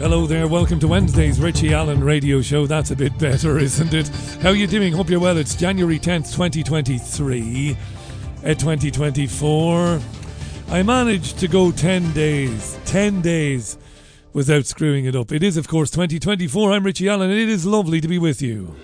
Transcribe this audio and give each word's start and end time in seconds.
Hello 0.00 0.26
there, 0.26 0.48
welcome 0.48 0.80
to 0.80 0.88
Wednesday's 0.88 1.38
Richie 1.38 1.74
Allen 1.74 2.02
radio 2.02 2.40
show. 2.40 2.66
That's 2.66 2.90
a 2.90 2.96
bit 2.96 3.18
better, 3.18 3.58
isn't 3.58 3.92
it? 3.92 4.08
How 4.40 4.48
are 4.48 4.54
you 4.54 4.66
doing? 4.66 4.94
Hope 4.94 5.10
you're 5.10 5.20
well. 5.20 5.36
It's 5.36 5.54
January 5.54 5.98
10th, 5.98 6.32
2023. 6.32 7.76
At 8.38 8.46
eh, 8.46 8.54
2024. 8.54 10.00
I 10.70 10.82
managed 10.82 11.38
to 11.40 11.48
go 11.48 11.70
10 11.70 12.14
days, 12.14 12.78
10 12.86 13.20
days 13.20 13.76
without 14.32 14.64
screwing 14.64 15.04
it 15.04 15.14
up. 15.14 15.32
It 15.32 15.42
is, 15.42 15.58
of 15.58 15.68
course, 15.68 15.90
2024. 15.90 16.72
I'm 16.72 16.82
Richie 16.82 17.10
Allen, 17.10 17.30
and 17.30 17.38
it 17.38 17.50
is 17.50 17.66
lovely 17.66 18.00
to 18.00 18.08
be 18.08 18.18
with 18.18 18.40
you. 18.40 18.74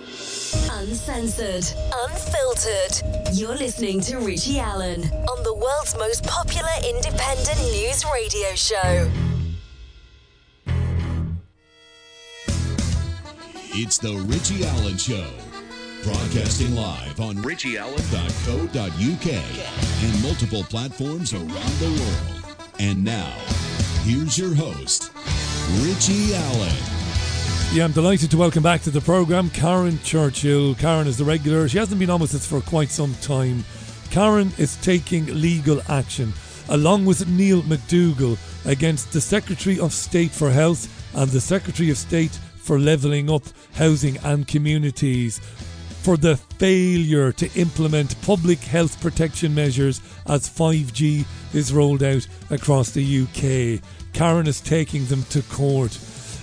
Uncensored, 0.70 1.64
unfiltered. 1.94 3.32
You're 3.32 3.56
listening 3.56 4.02
to 4.02 4.18
Richie 4.18 4.58
Allen 4.58 5.00
on 5.02 5.42
the 5.44 5.54
world's 5.54 5.96
most 5.96 6.24
popular 6.24 6.68
independent 6.86 7.58
news 7.72 8.04
radio 8.04 8.54
show. 8.54 9.25
It's 13.78 13.98
the 13.98 14.14
Richie 14.14 14.64
Allen 14.64 14.96
Show. 14.96 15.28
Broadcasting 16.02 16.74
live 16.74 17.20
on 17.20 17.36
richieallen.co.uk 17.36 19.26
and 20.02 20.22
multiple 20.22 20.62
platforms 20.64 21.34
around 21.34 21.50
the 21.50 21.90
world. 21.90 22.56
And 22.78 23.04
now, 23.04 23.36
here's 24.02 24.38
your 24.38 24.54
host, 24.54 25.12
Richie 25.82 26.34
Allen. 26.34 26.72
Yeah, 27.74 27.84
I'm 27.84 27.92
delighted 27.92 28.30
to 28.30 28.38
welcome 28.38 28.62
back 28.62 28.80
to 28.80 28.90
the 28.90 29.02
programme 29.02 29.50
Karen 29.50 29.98
Churchill. 30.02 30.74
Karen 30.76 31.06
is 31.06 31.18
the 31.18 31.26
regular. 31.26 31.68
She 31.68 31.76
hasn't 31.76 32.00
been 32.00 32.08
on 32.08 32.22
with 32.22 32.34
us 32.34 32.46
for 32.46 32.62
quite 32.62 32.88
some 32.88 33.14
time. 33.20 33.62
Karen 34.10 34.52
is 34.56 34.78
taking 34.78 35.26
legal 35.26 35.82
action, 35.90 36.32
along 36.70 37.04
with 37.04 37.28
Neil 37.28 37.60
McDougall, 37.60 38.38
against 38.64 39.12
the 39.12 39.20
Secretary 39.20 39.78
of 39.78 39.92
State 39.92 40.30
for 40.30 40.48
Health 40.48 40.88
and 41.14 41.30
the 41.30 41.42
Secretary 41.42 41.90
of 41.90 41.98
State 41.98 42.38
for 42.66 42.80
levelling 42.80 43.30
up 43.30 43.44
housing 43.74 44.18
and 44.24 44.48
communities 44.48 45.38
for 45.38 46.16
the 46.16 46.36
failure 46.36 47.30
to 47.32 47.52
implement 47.58 48.20
public 48.22 48.58
health 48.58 49.00
protection 49.00 49.54
measures 49.54 50.00
as 50.26 50.48
5G 50.48 51.24
is 51.54 51.72
rolled 51.72 52.02
out 52.02 52.26
across 52.50 52.90
the 52.90 53.22
UK. 53.22 53.82
Karen 54.12 54.48
is 54.48 54.60
taking 54.60 55.04
them 55.06 55.22
to 55.30 55.42
court. 55.42 55.96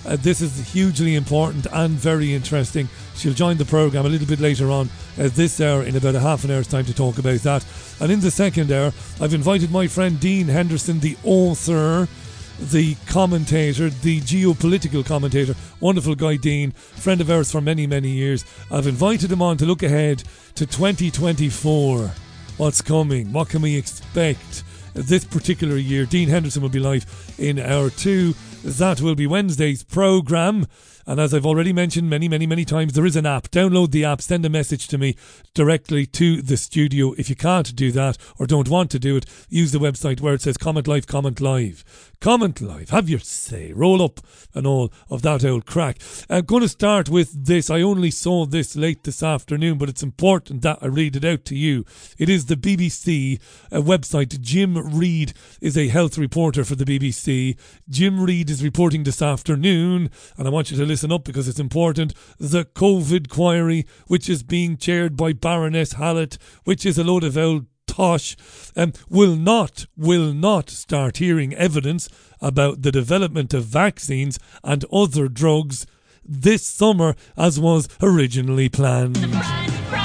Uh, 0.06 0.16
this 0.16 0.40
is 0.40 0.72
hugely 0.72 1.14
important 1.14 1.66
and 1.72 1.92
very 1.92 2.32
interesting. 2.34 2.88
She'll 3.16 3.32
join 3.32 3.56
the 3.56 3.64
programme 3.64 4.06
a 4.06 4.10
little 4.10 4.26
bit 4.26 4.40
later 4.40 4.70
on 4.70 4.88
uh, 5.18 5.28
this 5.32 5.60
hour 5.60 5.82
in 5.82 5.96
about 5.96 6.14
a 6.14 6.20
half 6.20 6.44
an 6.44 6.50
hour's 6.50 6.68
time 6.68 6.84
to 6.86 6.94
talk 6.94 7.18
about 7.18 7.40
that. 7.40 7.64
And 8.00 8.12
in 8.12 8.20
the 8.20 8.30
second 8.30 8.70
hour, 8.72 8.92
I've 9.20 9.34
invited 9.34 9.70
my 9.70 9.88
friend 9.88 10.18
Dean 10.20 10.48
Henderson, 10.48 11.00
the 11.00 11.16
author 11.24 12.08
the 12.58 12.94
commentator, 13.06 13.90
the 13.90 14.20
geopolitical 14.20 15.04
commentator, 15.04 15.54
wonderful 15.80 16.14
guy 16.14 16.36
Dean, 16.36 16.70
friend 16.70 17.20
of 17.20 17.30
ours 17.30 17.50
for 17.50 17.60
many, 17.60 17.86
many 17.86 18.10
years. 18.10 18.44
I've 18.70 18.86
invited 18.86 19.30
him 19.30 19.42
on 19.42 19.56
to 19.58 19.66
look 19.66 19.82
ahead 19.82 20.22
to 20.54 20.66
2024. 20.66 22.10
What's 22.56 22.80
coming? 22.80 23.32
What 23.32 23.48
can 23.48 23.62
we 23.62 23.76
expect 23.76 24.62
this 24.94 25.24
particular 25.24 25.76
year? 25.76 26.06
Dean 26.06 26.28
Henderson 26.28 26.62
will 26.62 26.68
be 26.68 26.78
live 26.78 27.34
in 27.38 27.58
hour 27.58 27.90
two. 27.90 28.34
That 28.62 29.00
will 29.00 29.14
be 29.14 29.26
Wednesday's 29.26 29.82
programme. 29.82 30.66
And 31.06 31.20
as 31.20 31.34
I've 31.34 31.44
already 31.44 31.72
mentioned 31.72 32.08
many, 32.08 32.28
many, 32.28 32.46
many 32.46 32.64
times, 32.64 32.94
there 32.94 33.04
is 33.04 33.16
an 33.16 33.26
app. 33.26 33.48
Download 33.50 33.90
the 33.90 34.06
app, 34.06 34.22
send 34.22 34.46
a 34.46 34.48
message 34.48 34.88
to 34.88 34.96
me 34.96 35.16
directly 35.52 36.06
to 36.06 36.40
the 36.40 36.56
studio. 36.56 37.12
If 37.18 37.28
you 37.28 37.36
can't 37.36 37.76
do 37.76 37.92
that 37.92 38.16
or 38.38 38.46
don't 38.46 38.68
want 38.68 38.90
to 38.92 38.98
do 38.98 39.16
it, 39.16 39.26
use 39.50 39.72
the 39.72 39.78
website 39.78 40.20
where 40.20 40.32
it 40.32 40.40
says 40.40 40.56
comment 40.56 40.88
live, 40.88 41.06
comment 41.06 41.40
live. 41.40 41.84
Comment 42.24 42.58
live, 42.62 42.88
have 42.88 43.10
your 43.10 43.18
say, 43.18 43.70
roll 43.74 44.00
up 44.00 44.18
and 44.54 44.66
all 44.66 44.90
of 45.10 45.20
that 45.20 45.44
old 45.44 45.66
crack. 45.66 45.98
I'm 46.30 46.46
going 46.46 46.62
to 46.62 46.68
start 46.70 47.10
with 47.10 47.44
this. 47.44 47.68
I 47.68 47.82
only 47.82 48.10
saw 48.10 48.46
this 48.46 48.74
late 48.76 49.04
this 49.04 49.22
afternoon, 49.22 49.76
but 49.76 49.90
it's 49.90 50.02
important 50.02 50.62
that 50.62 50.78
I 50.80 50.86
read 50.86 51.16
it 51.16 51.24
out 51.26 51.44
to 51.44 51.54
you. 51.54 51.84
It 52.16 52.30
is 52.30 52.46
the 52.46 52.56
BBC 52.56 53.38
uh, 53.70 53.82
website. 53.82 54.40
Jim 54.40 54.98
Reid 54.98 55.34
is 55.60 55.76
a 55.76 55.88
health 55.88 56.16
reporter 56.16 56.64
for 56.64 56.76
the 56.76 56.86
BBC. 56.86 57.58
Jim 57.90 58.18
Reid 58.18 58.48
is 58.48 58.64
reporting 58.64 59.04
this 59.04 59.20
afternoon, 59.20 60.10
and 60.38 60.48
I 60.48 60.50
want 60.50 60.70
you 60.70 60.78
to 60.78 60.86
listen 60.86 61.12
up 61.12 61.24
because 61.24 61.46
it's 61.46 61.60
important. 61.60 62.14
The 62.38 62.64
COVID 62.64 63.26
inquiry, 63.26 63.84
which 64.06 64.30
is 64.30 64.42
being 64.42 64.78
chaired 64.78 65.14
by 65.14 65.34
Baroness 65.34 65.92
Hallett, 65.92 66.38
which 66.64 66.86
is 66.86 66.96
a 66.96 67.04
load 67.04 67.22
of 67.22 67.36
old 67.36 67.66
tosh, 67.94 68.36
um, 68.76 68.92
will 69.08 69.36
not 69.36 69.86
will 69.96 70.32
not 70.32 70.68
start 70.70 71.18
hearing 71.18 71.54
evidence 71.54 72.08
about 72.40 72.82
the 72.82 72.90
development 72.90 73.54
of 73.54 73.64
vaccines 73.64 74.38
and 74.64 74.84
other 74.92 75.28
drugs 75.28 75.86
this 76.24 76.64
summer 76.66 77.14
as 77.36 77.60
was 77.60 77.88
originally 78.02 78.68
planned. 78.68 79.16
Surprise, 79.16 79.72
surprise. 79.72 80.04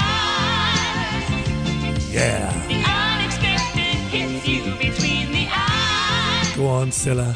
Yeah. 2.12 2.52
The 2.68 2.84
unexpected 2.84 3.96
hits 4.12 4.46
you 4.46 4.62
between 4.76 5.32
the 5.32 5.48
eyes. 5.50 6.56
Go 6.56 6.66
on, 6.68 6.90
Cilla. 6.90 7.32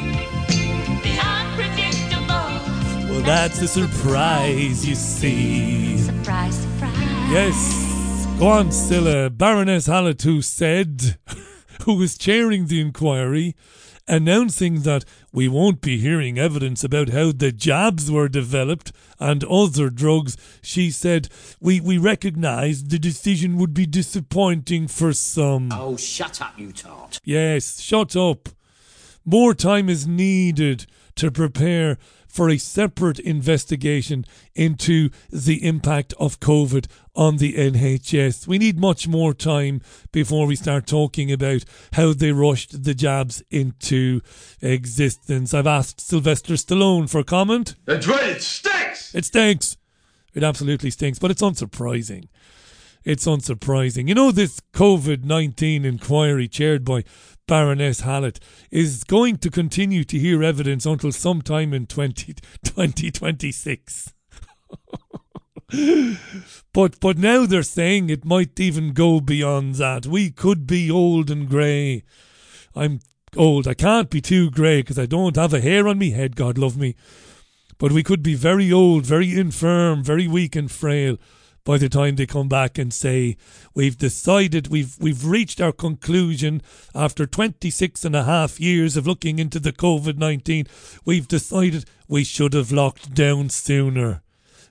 The 1.03 1.19
unpredictable. 1.35 3.11
Well, 3.11 3.23
that's 3.23 3.61
a 3.61 3.69
surprise, 3.69 4.87
you 4.87 4.95
see. 4.95 5.99
Surprise, 5.99 6.57
surprise. 6.59 7.31
Yes. 7.33 7.94
On, 8.45 8.71
Baroness 9.31 9.87
who 10.23 10.43
said, 10.43 11.17
who 11.85 11.95
was 11.95 12.19
chairing 12.19 12.67
the 12.67 12.79
inquiry, 12.79 13.57
announcing 14.07 14.83
that 14.83 15.07
we 15.33 15.49
won't 15.49 15.81
be 15.81 15.97
hearing 15.97 16.39
evidence 16.39 16.85
about 16.85 17.09
how 17.09 17.33
the 17.33 17.51
jabs 17.51 18.11
were 18.11 18.29
developed 18.29 18.93
and 19.19 19.43
other 19.45 19.89
drugs. 19.89 20.37
She 20.61 20.91
said, 20.91 21.31
we, 21.59 21.81
we 21.81 21.97
recognise 21.97 22.85
the 22.85 22.99
decision 22.99 23.57
would 23.57 23.73
be 23.73 23.87
disappointing 23.87 24.89
for 24.89 25.15
some. 25.15 25.71
Oh, 25.73 25.97
shut 25.97 26.43
up, 26.43 26.59
you 26.59 26.71
tart. 26.71 27.21
Yes, 27.25 27.81
shut 27.81 28.15
up. 28.15 28.51
More 29.25 29.55
time 29.55 29.89
is 29.89 30.07
needed 30.07 30.85
to 31.17 31.31
prepare 31.31 31.97
for 32.35 32.51
a 32.51 32.59
separate 32.59 33.21
investigation 33.21 34.25
into 34.57 35.09
the 35.31 35.65
impact 35.65 36.13
of 36.19 36.41
COVID 36.41 36.89
on 37.15 37.37
the 37.37 37.53
NHS. 37.53 38.49
We 38.49 38.59
need 38.59 38.77
much 38.77 39.07
more 39.07 39.33
time 39.33 39.81
before 40.11 40.45
we 40.45 40.57
start 40.57 40.85
talking 40.85 41.31
about 41.31 41.65
how 41.93 42.13
they 42.13 42.33
rushed 42.33 42.83
the 42.83 42.93
jabs 42.93 43.41
into 43.53 44.21
existence. 44.61 45.55
I've 45.55 45.69
asked 45.69 46.01
Sylvester 46.01 46.55
Stallone 46.55 47.09
for 47.09 47.21
a 47.21 47.25
comment. 47.25 47.77
That's 47.85 48.09
right, 48.09 48.31
it 48.31 48.43
stinks! 48.43 49.15
It 49.15 49.27
stinks. 49.27 49.77
It 50.35 50.43
absolutely 50.43 50.91
stinks, 50.91 51.21
but 51.21 51.31
it's 51.31 51.43
unsurprising. 51.43 52.27
It's 53.05 53.27
unsurprising. 53.27 54.09
You 54.09 54.17
know, 54.17 54.33
this 54.33 54.61
COVID 54.73 55.23
19 55.23 55.85
inquiry 55.85 56.49
chaired 56.49 56.85
by 56.85 57.05
Baroness 57.47 58.01
Hallett 58.01 58.41
is 58.71 59.05
going 59.05 59.37
to 59.39 59.51
continue 59.51 60.05
to 60.05 60.19
hear 60.19 60.43
evidence 60.43 60.87
until 60.87 61.13
sometime 61.13 61.75
in 61.75 61.87
20, 61.87 62.35
2026. 62.63 64.15
but 66.73 66.99
but 67.01 67.19
now 67.19 67.47
they're 67.47 67.63
saying 67.63 68.09
it 68.09 68.25
might 68.25 68.59
even 68.59 68.93
go 68.93 69.21
beyond 69.21 69.75
that. 69.77 70.07
We 70.07 70.31
could 70.31 70.67
be 70.67 70.91
old 70.91 71.31
and 71.31 71.49
grey. 71.49 72.05
I'm 72.75 73.01
old. 73.37 73.69
I 73.69 73.75
can't 73.75 74.11
be 74.11 74.21
too 74.21 74.51
grey 74.51 74.81
because 74.81 74.99
I 74.99 75.07
don't 75.07 75.37
have 75.37 75.53
a 75.53 75.61
hair 75.61 75.87
on 75.87 75.99
me 75.99 76.11
head. 76.11 76.37
God 76.37 76.59
love 76.59 76.77
me. 76.77 76.97
But 77.79 77.93
we 77.93 78.03
could 78.03 78.23
be 78.23 78.35
very 78.35 78.73
old, 78.73 79.05
very 79.05 79.37
infirm, 79.37 80.03
very 80.03 80.29
weak 80.29 80.57
and 80.57 80.71
frail 80.71 81.19
by 81.65 81.79
the 81.79 81.89
time 81.89 82.17
they 82.17 82.27
come 82.27 82.49
back 82.49 82.79
and 82.79 82.93
say 82.93 83.37
we've 83.75 83.97
decided 83.97 84.69
we've 84.69 84.97
we've 85.01 85.25
reached 85.25 85.61
our 85.61 85.73
conclusion 85.73 86.63
after 86.95 87.27
26 87.27 88.05
and 88.05 88.15
a 88.15 88.25
half 88.25 88.61
years 88.61 88.97
of 88.97 89.07
looking 89.07 89.39
into 89.39 89.59
the 89.59 89.73
COVID-19 89.73 90.69
we've 91.05 91.27
decided 91.27 91.87
we 92.07 92.23
should 92.23 92.53
have 92.53 92.71
locked 92.71 93.15
down 93.15 93.49
sooner. 93.49 94.23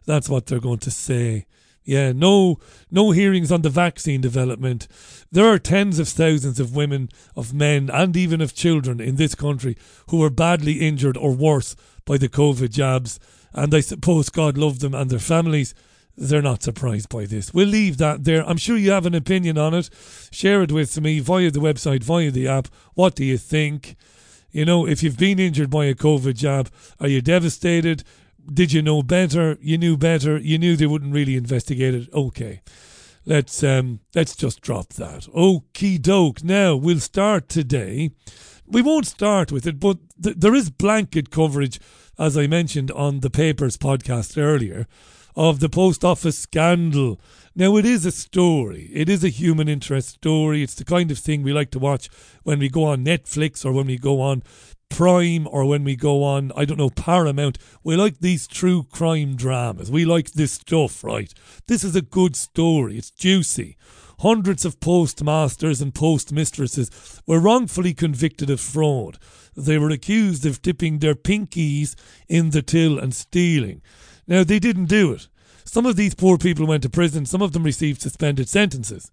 That's 0.06 0.30
what 0.30 0.46
they're 0.46 0.60
going 0.60 0.80
to 0.80 0.92
say. 0.92 1.48
Yeah 1.84 2.12
no 2.12 2.60
no 2.92 3.12
hearings 3.12 3.52
on 3.52 3.64
the 3.64 3.70
vaccine 3.70 4.22
development. 4.22 4.88
There 5.32 5.48
are 5.48 5.60
tens 5.60 5.98
of 5.98 6.08
thousands 6.08 6.60
of 6.60 6.76
women 6.76 7.10
of 7.36 7.54
men 7.54 7.90
and 7.92 8.16
even 8.16 8.40
of 8.40 8.54
children 8.54 9.02
in 9.02 9.16
this 9.16 9.34
country 9.34 9.76
who 10.10 10.18
were 10.18 10.30
badly 10.30 10.74
injured 10.74 11.18
or 11.18 11.34
worse 11.36 11.76
by 12.06 12.18
the 12.18 12.30
covid 12.30 12.70
jabs 12.70 13.20
and 13.54 13.74
I 13.74 13.80
suppose 13.80 14.30
God 14.30 14.58
love 14.58 14.80
them 14.80 14.94
and 14.94 15.10
their 15.10 15.20
families 15.20 15.74
they're 16.16 16.42
not 16.42 16.64
surprised 16.64 17.10
by 17.10 17.26
this. 17.26 17.54
We'll 17.54 17.68
leave 17.68 17.98
that 17.98 18.24
there. 18.24 18.48
I'm 18.48 18.58
sure 18.58 18.78
you 18.78 18.92
have 18.92 19.06
an 19.06 19.16
opinion 19.16 19.58
on 19.58 19.74
it. 19.74 19.90
Share 20.32 20.62
it 20.64 20.72
with 20.72 21.00
me 21.02 21.20
via 21.20 21.52
the 21.52 21.60
website, 21.60 22.04
via 22.04 22.32
the 22.32 22.48
app. 22.48 22.68
What 22.94 23.16
do 23.16 23.26
you 23.26 23.38
think? 23.38 23.96
You 24.52 24.66
know, 24.66 24.88
if 24.88 25.02
you've 25.02 25.18
been 25.18 25.40
injured 25.40 25.70
by 25.70 25.86
a 25.86 25.96
COVID 25.96 26.36
jab, 26.36 26.70
are 27.00 27.08
you 27.08 27.22
devastated? 27.22 28.04
Did 28.52 28.72
you 28.72 28.82
know 28.82 29.02
better? 29.02 29.58
You 29.62 29.78
knew 29.78 29.98
better. 29.98 30.38
You 30.38 30.60
knew 30.60 30.76
they 30.76 30.86
wouldn't 30.86 31.14
really 31.14 31.36
investigate 31.36 31.96
it. 31.96 32.10
Okay. 32.14 32.62
Let's 33.26 33.64
um 33.64 34.02
let's 34.14 34.36
just 34.36 34.62
drop 34.62 34.90
that. 34.94 35.24
Okie 35.34 36.02
doke. 36.02 36.44
Now 36.44 36.76
we'll 36.76 37.00
start 37.00 37.48
today 37.48 38.12
we 38.68 38.82
won't 38.82 39.08
start 39.08 39.52
with 39.52 39.68
it, 39.68 39.80
but 39.80 39.98
th- 40.22 40.38
there 40.38 40.56
is 40.56 40.70
blanket 40.70 41.30
coverage, 41.30 41.80
as 42.18 42.38
I 42.38 42.48
mentioned 42.48 42.92
on 42.92 43.20
the 43.20 43.30
Papers 43.30 43.78
podcast 43.78 44.42
earlier, 44.42 44.88
of 45.36 45.60
the 45.60 45.70
post 45.70 46.04
office 46.04 46.38
scandal. 46.38 47.20
Now, 47.56 47.78
it 47.78 47.86
is 47.86 48.06
a 48.06 48.12
story. 48.12 48.90
It 48.94 49.10
is 49.10 49.24
a 49.24 49.30
human 49.30 49.68
interest 49.68 50.10
story. 50.10 50.64
It's 50.64 50.76
the 50.76 50.86
kind 50.86 51.12
of 51.12 51.20
thing 51.20 51.44
we 51.44 51.54
like 51.54 51.72
to 51.72 51.80
watch 51.80 52.10
when 52.44 52.60
we 52.60 52.70
go 52.70 52.84
on 52.86 53.06
Netflix 53.06 53.66
or 53.66 53.72
when 53.72 53.88
we 53.88 53.98
go 53.98 54.22
on 54.22 54.44
Prime 54.90 55.48
or 55.50 55.66
when 55.66 55.84
we 55.84 55.96
go 55.96 56.24
on, 56.24 56.52
I 56.56 56.66
don't 56.66 56.78
know, 56.78 56.90
Paramount. 56.90 57.58
We 57.84 57.96
like 57.96 58.20
these 58.20 58.48
true 58.48 58.84
crime 58.84 59.36
dramas. 59.36 59.90
We 59.90 60.06
like 60.06 60.32
this 60.32 60.52
stuff, 60.52 61.04
right? 61.04 61.34
This 61.68 61.84
is 61.84 61.96
a 61.96 62.02
good 62.02 62.36
story. 62.36 62.98
It's 62.98 63.10
juicy. 63.10 63.78
Hundreds 64.20 64.66
of 64.66 64.80
postmasters 64.80 65.82
and 65.82 65.94
postmistresses 65.94 67.22
were 67.26 67.40
wrongfully 67.40 67.94
convicted 67.94 68.50
of 68.50 68.60
fraud. 68.60 69.18
They 69.56 69.78
were 69.78 69.90
accused 69.90 70.46
of 70.46 70.62
dipping 70.62 71.00
their 71.00 71.16
pinkies 71.16 71.96
in 72.30 72.52
the 72.52 72.62
till 72.62 73.00
and 73.00 73.14
stealing. 73.14 73.82
Now, 74.28 74.44
they 74.44 74.60
didn't 74.60 74.86
do 74.86 75.12
it. 75.12 75.28
Some 75.66 75.86
of 75.86 75.96
these 75.96 76.14
poor 76.14 76.38
people 76.38 76.68
went 76.68 76.84
to 76.84 76.90
prison, 76.90 77.26
some 77.26 77.42
of 77.42 77.52
them 77.52 77.64
received 77.64 78.02
suspended 78.02 78.48
sentences. 78.50 79.12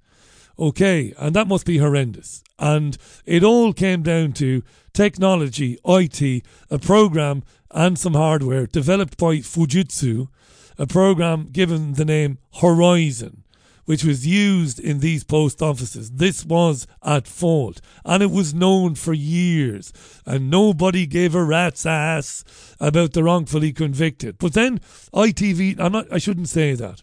Okay, 0.59 1.15
and 1.19 1.35
that 1.35 1.49
must 1.49 1.65
be 1.65 1.79
horrendous. 1.79 2.43
And 2.59 2.99
it 3.25 3.43
all 3.43 3.73
came 3.73 4.03
down 4.03 4.33
to 4.35 4.63
technology, 4.93 5.79
IT, 5.87 6.45
a 6.69 6.79
program 6.79 7.43
and 7.71 7.99
some 7.99 8.15
hardware 8.15 8.67
developed 8.67 9.17
by 9.17 9.37
Fujitsu, 9.37 10.29
a 10.77 10.87
program 10.87 11.49
given 11.51 11.95
the 11.95 12.05
name 12.05 12.39
Horizon, 12.61 13.40
which 13.85 14.05
was 14.05 14.27
used 14.27 14.79
in 14.79 15.01
these 15.01 15.25
post 15.25 15.63
offices. 15.63 16.11
This 16.13 16.45
was 16.45 16.87
at 17.03 17.27
fault, 17.27 17.81
and 18.05 18.23
it 18.23 18.31
was 18.31 18.55
known 18.55 18.95
for 18.95 19.13
years, 19.13 19.93
and 20.25 20.51
nobody 20.51 21.07
gave 21.07 21.35
a 21.35 21.45
rat's 21.45 21.87
ass 21.87 22.45
about 22.79 23.13
the 23.13 23.23
wrongfully 23.23 23.73
convicted. 23.73 24.39
But 24.39 24.53
then 24.53 24.81
ITV, 25.13 25.79
I'm 25.79 25.93
not, 25.93 26.13
I 26.13 26.19
shouldn't 26.19 26.49
say 26.49 26.75
that. 26.75 27.03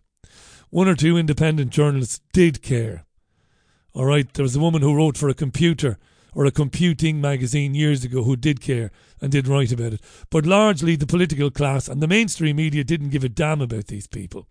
One 0.69 0.87
or 0.87 0.95
two 0.95 1.17
independent 1.17 1.71
journalists 1.71 2.21
did 2.33 2.61
care. 2.61 3.05
All 3.93 4.05
right, 4.05 4.31
there 4.33 4.43
was 4.43 4.55
a 4.55 4.59
woman 4.59 4.81
who 4.81 4.95
wrote 4.95 5.17
for 5.17 5.29
a 5.29 5.33
computer 5.33 5.97
or 6.37 6.45
a 6.45 6.51
computing 6.51 7.19
magazine 7.19 7.73
years 7.73 8.03
ago 8.03 8.21
who 8.21 8.35
did 8.35 8.61
care 8.61 8.91
and 9.19 9.31
did 9.31 9.47
write 9.47 9.71
about 9.71 9.93
it. 9.93 10.01
But 10.29 10.45
largely 10.45 10.95
the 10.95 11.07
political 11.07 11.49
class 11.49 11.87
and 11.87 11.99
the 11.99 12.07
mainstream 12.07 12.57
media 12.57 12.83
didn't 12.83 13.09
give 13.09 13.23
a 13.23 13.29
damn 13.29 13.59
about 13.59 13.87
these 13.87 14.05
people. 14.05 14.47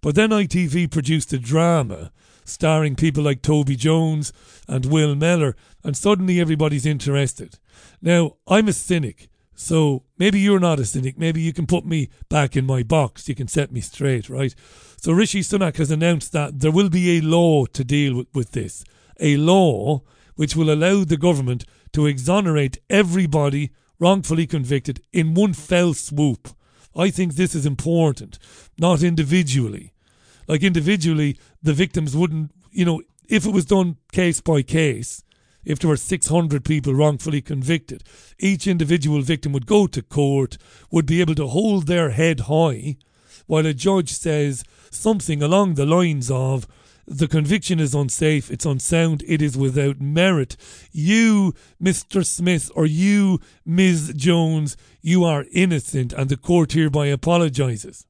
But 0.00 0.16
then 0.16 0.30
ITV 0.30 0.90
produced 0.90 1.32
a 1.32 1.38
drama 1.38 2.10
starring 2.44 2.96
people 2.96 3.22
like 3.22 3.40
Toby 3.40 3.76
Jones 3.76 4.32
and 4.66 4.86
Will 4.86 5.14
Mellor, 5.14 5.54
and 5.84 5.96
suddenly 5.96 6.40
everybody's 6.40 6.84
interested. 6.84 7.60
Now, 8.02 8.32
I'm 8.48 8.66
a 8.66 8.72
cynic. 8.72 9.28
So 9.54 10.02
maybe 10.18 10.40
you're 10.40 10.58
not 10.58 10.80
a 10.80 10.84
cynic. 10.84 11.18
Maybe 11.18 11.40
you 11.40 11.52
can 11.52 11.66
put 11.66 11.86
me 11.86 12.08
back 12.28 12.56
in 12.56 12.66
my 12.66 12.82
box. 12.82 13.28
You 13.28 13.36
can 13.36 13.46
set 13.46 13.70
me 13.70 13.80
straight, 13.80 14.28
right? 14.28 14.56
So 14.96 15.12
Rishi 15.12 15.42
Sunak 15.42 15.76
has 15.76 15.92
announced 15.92 16.32
that 16.32 16.58
there 16.58 16.72
will 16.72 16.88
be 16.88 17.18
a 17.18 17.20
law 17.20 17.66
to 17.66 17.84
deal 17.84 18.16
with, 18.16 18.26
with 18.34 18.52
this. 18.52 18.84
A 19.20 19.36
law 19.36 20.02
which 20.38 20.54
will 20.54 20.72
allow 20.72 21.02
the 21.02 21.16
government 21.16 21.64
to 21.92 22.06
exonerate 22.06 22.78
everybody 22.88 23.72
wrongfully 23.98 24.46
convicted 24.46 25.00
in 25.12 25.34
one 25.34 25.52
fell 25.52 25.92
swoop. 25.92 26.50
I 26.94 27.10
think 27.10 27.34
this 27.34 27.56
is 27.56 27.66
important, 27.66 28.38
not 28.78 29.02
individually. 29.02 29.94
Like 30.46 30.62
individually, 30.62 31.36
the 31.60 31.72
victims 31.72 32.16
wouldn't, 32.16 32.52
you 32.70 32.84
know, 32.84 33.02
if 33.28 33.46
it 33.46 33.52
was 33.52 33.64
done 33.64 33.96
case 34.12 34.40
by 34.40 34.62
case, 34.62 35.24
if 35.64 35.80
there 35.80 35.90
were 35.90 35.96
600 35.96 36.64
people 36.64 36.94
wrongfully 36.94 37.42
convicted, 37.42 38.04
each 38.38 38.68
individual 38.68 39.22
victim 39.22 39.52
would 39.52 39.66
go 39.66 39.88
to 39.88 40.02
court, 40.02 40.56
would 40.92 41.04
be 41.04 41.20
able 41.20 41.34
to 41.34 41.48
hold 41.48 41.88
their 41.88 42.10
head 42.10 42.42
high, 42.42 42.96
while 43.48 43.66
a 43.66 43.74
judge 43.74 44.12
says 44.12 44.62
something 44.88 45.42
along 45.42 45.74
the 45.74 45.84
lines 45.84 46.30
of, 46.30 46.68
the 47.08 47.26
conviction 47.28 47.80
is 47.80 47.94
unsafe, 47.94 48.50
it's 48.50 48.66
unsound, 48.66 49.24
it 49.26 49.40
is 49.40 49.56
without 49.56 50.00
merit. 50.00 50.56
You, 50.92 51.54
Mr. 51.82 52.24
Smith, 52.24 52.70
or 52.74 52.84
you, 52.84 53.40
Ms. 53.64 54.12
Jones, 54.14 54.76
you 55.00 55.24
are 55.24 55.46
innocent, 55.52 56.12
and 56.12 56.28
the 56.28 56.36
court 56.36 56.72
hereby 56.72 57.06
apologises. 57.06 58.06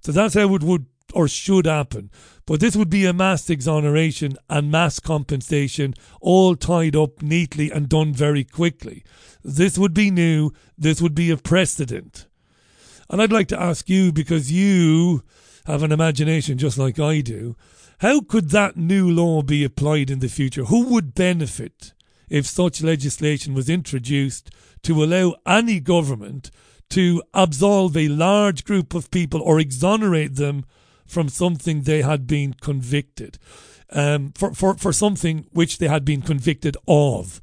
So 0.00 0.12
that's 0.12 0.34
how 0.34 0.54
it 0.54 0.62
would 0.62 0.86
or 1.12 1.26
should 1.26 1.66
happen. 1.66 2.08
But 2.46 2.60
this 2.60 2.76
would 2.76 2.88
be 2.88 3.04
a 3.04 3.12
mass 3.12 3.50
exoneration 3.50 4.36
and 4.48 4.70
mass 4.70 5.00
compensation, 5.00 5.94
all 6.20 6.54
tied 6.54 6.94
up 6.94 7.22
neatly 7.22 7.70
and 7.70 7.88
done 7.88 8.14
very 8.14 8.44
quickly. 8.44 9.02
This 9.42 9.76
would 9.76 9.92
be 9.92 10.10
new, 10.10 10.52
this 10.78 11.02
would 11.02 11.16
be 11.16 11.30
a 11.30 11.36
precedent. 11.36 12.26
And 13.08 13.20
I'd 13.20 13.32
like 13.32 13.48
to 13.48 13.60
ask 13.60 13.88
you, 13.88 14.12
because 14.12 14.52
you 14.52 15.24
have 15.66 15.82
an 15.82 15.90
imagination 15.90 16.58
just 16.58 16.78
like 16.78 17.00
I 17.00 17.20
do, 17.22 17.56
how 18.00 18.22
could 18.22 18.48
that 18.50 18.78
new 18.78 19.10
law 19.10 19.42
be 19.42 19.62
applied 19.62 20.10
in 20.10 20.20
the 20.20 20.28
future? 20.28 20.64
Who 20.64 20.86
would 20.86 21.14
benefit 21.14 21.92
if 22.30 22.46
such 22.46 22.82
legislation 22.82 23.52
was 23.52 23.68
introduced 23.68 24.50
to 24.84 25.04
allow 25.04 25.34
any 25.46 25.80
government 25.80 26.50
to 26.90 27.22
absolve 27.34 27.96
a 27.98 28.08
large 28.08 28.64
group 28.64 28.94
of 28.94 29.10
people 29.10 29.42
or 29.42 29.60
exonerate 29.60 30.36
them 30.36 30.64
from 31.06 31.28
something 31.28 31.82
they 31.82 32.00
had 32.00 32.26
been 32.26 32.54
convicted 32.54 33.38
um, 33.90 34.32
for, 34.34 34.54
for, 34.54 34.76
for 34.76 34.92
something 34.94 35.46
which 35.52 35.76
they 35.76 35.88
had 35.88 36.04
been 36.04 36.22
convicted 36.22 36.78
of? 36.88 37.42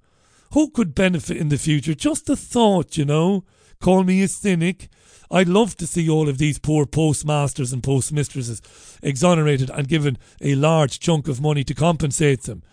Who 0.54 0.72
could 0.72 0.96
benefit 0.96 1.38
in 1.38 1.50
the 1.50 1.58
future? 1.60 1.94
Just 1.94 2.30
a 2.30 2.36
thought, 2.36 2.98
you 2.98 3.06
know. 3.06 3.44
Call 3.80 4.04
me 4.04 4.24
a 4.24 4.28
cynic. 4.28 4.90
I'd 5.30 5.50
love 5.50 5.76
to 5.78 5.88
see 5.88 6.10
all 6.10 6.30
of 6.30 6.38
these 6.38 6.60
poor 6.60 6.86
postmasters 6.86 7.74
and 7.74 7.84
postmistresses 7.84 8.62
exonerated 9.02 9.70
and 9.70 9.88
given 9.88 10.18
a 10.42 10.56
large 10.56 11.00
chunk 11.00 11.28
of 11.28 11.42
money 11.42 11.64
to 11.66 11.74
compensate 11.74 12.44
them 12.44 12.64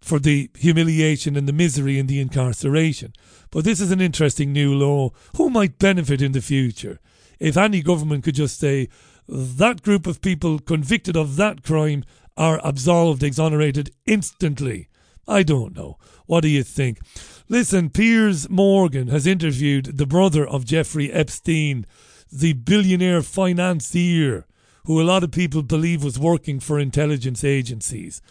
for 0.00 0.18
the 0.18 0.50
humiliation 0.56 1.36
and 1.36 1.48
the 1.48 1.52
misery 1.52 1.98
and 1.98 2.08
the 2.08 2.20
incarceration. 2.20 3.12
But 3.50 3.64
this 3.64 3.80
is 3.80 3.90
an 3.90 4.00
interesting 4.00 4.52
new 4.52 4.74
law. 4.74 5.10
Who 5.36 5.50
might 5.50 5.78
benefit 5.78 6.22
in 6.22 6.32
the 6.32 6.40
future? 6.40 7.00
If 7.38 7.56
any 7.56 7.82
government 7.82 8.24
could 8.24 8.34
just 8.34 8.58
say, 8.58 8.88
that 9.28 9.82
group 9.82 10.06
of 10.06 10.22
people 10.22 10.58
convicted 10.58 11.16
of 11.16 11.36
that 11.36 11.62
crime 11.62 12.04
are 12.36 12.60
absolved, 12.64 13.22
exonerated 13.22 13.90
instantly. 14.06 14.88
I 15.28 15.42
don't 15.42 15.76
know. 15.76 15.98
What 16.26 16.40
do 16.40 16.48
you 16.48 16.62
think? 16.62 16.98
Listen, 17.48 17.90
Piers 17.90 18.48
Morgan 18.48 19.08
has 19.08 19.26
interviewed 19.26 19.98
the 19.98 20.06
brother 20.06 20.46
of 20.46 20.64
Jeffrey 20.64 21.12
Epstein, 21.12 21.86
the 22.32 22.54
billionaire 22.54 23.22
financier 23.22 24.46
who 24.88 25.02
a 25.02 25.04
lot 25.04 25.22
of 25.22 25.30
people 25.30 25.62
believe 25.62 26.02
was 26.02 26.18
working 26.18 26.58
for 26.58 26.78
intelligence 26.78 27.44
agencies. 27.44 28.22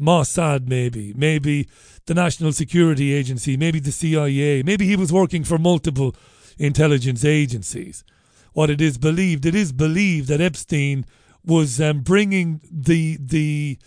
Mossad, 0.00 0.68
maybe, 0.68 1.12
maybe 1.16 1.68
the 2.06 2.14
National 2.14 2.52
Security 2.52 3.12
Agency, 3.12 3.56
maybe 3.56 3.80
the 3.80 3.90
CIA, 3.90 4.62
maybe 4.62 4.86
he 4.86 4.94
was 4.94 5.12
working 5.12 5.42
for 5.42 5.58
multiple 5.58 6.14
intelligence 6.58 7.24
agencies. 7.24 8.04
What 8.52 8.70
it 8.70 8.80
is 8.80 8.98
believed, 8.98 9.44
it 9.46 9.56
is 9.56 9.72
believed 9.72 10.28
that 10.28 10.40
Epstein 10.40 11.06
was 11.44 11.80
um, 11.80 12.00
bringing 12.00 12.60
the 12.70 13.18
the 13.20 13.78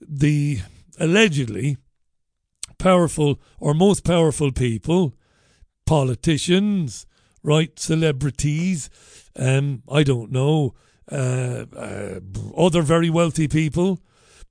the 0.00 0.60
allegedly 1.00 1.76
powerful 2.78 3.40
or 3.58 3.74
most 3.74 4.04
powerful 4.04 4.52
people, 4.52 5.14
politicians, 5.86 7.06
right, 7.42 7.78
celebrities, 7.78 8.90
um, 9.36 9.82
I 9.90 10.02
don't 10.02 10.32
know, 10.32 10.74
uh, 11.10 11.66
uh, 11.76 12.20
other 12.56 12.82
very 12.82 13.10
wealthy 13.10 13.48
people, 13.48 14.00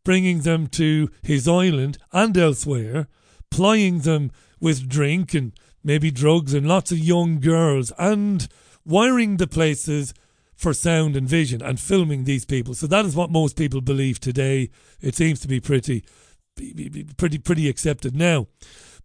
bringing 0.05 0.41
them 0.41 0.67
to 0.67 1.09
his 1.23 1.47
island 1.47 1.97
and 2.11 2.37
elsewhere, 2.37 3.07
plying 3.49 3.99
them 3.99 4.31
with 4.59 4.87
drink 4.87 5.33
and 5.33 5.53
maybe 5.83 6.11
drugs 6.11 6.53
and 6.53 6.67
lots 6.67 6.91
of 6.91 6.99
young 6.99 7.39
girls, 7.39 7.91
and 7.97 8.47
wiring 8.85 9.37
the 9.37 9.47
places 9.47 10.13
for 10.55 10.73
sound 10.73 11.15
and 11.15 11.27
vision 11.27 11.61
and 11.61 11.79
filming 11.79 12.23
these 12.23 12.45
people. 12.45 12.73
So 12.73 12.87
that 12.87 13.05
is 13.05 13.15
what 13.15 13.31
most 13.31 13.57
people 13.57 13.81
believe 13.81 14.19
today. 14.19 14.69
It 15.01 15.15
seems 15.15 15.39
to 15.41 15.47
be 15.47 15.59
pretty 15.59 16.05
pretty 17.17 17.37
pretty 17.37 17.69
accepted 17.69 18.15
now. 18.15 18.47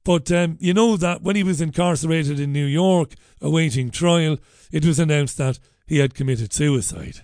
But 0.04 0.30
um, 0.32 0.56
you 0.60 0.72
know 0.72 0.96
that 0.96 1.22
when 1.22 1.36
he 1.36 1.42
was 1.42 1.60
incarcerated 1.60 2.40
in 2.40 2.52
New 2.52 2.64
York 2.64 3.14
awaiting 3.40 3.90
trial, 3.90 4.38
it 4.72 4.86
was 4.86 4.98
announced 4.98 5.36
that 5.38 5.58
he 5.86 5.98
had 5.98 6.14
committed 6.14 6.52
suicide. 6.52 7.20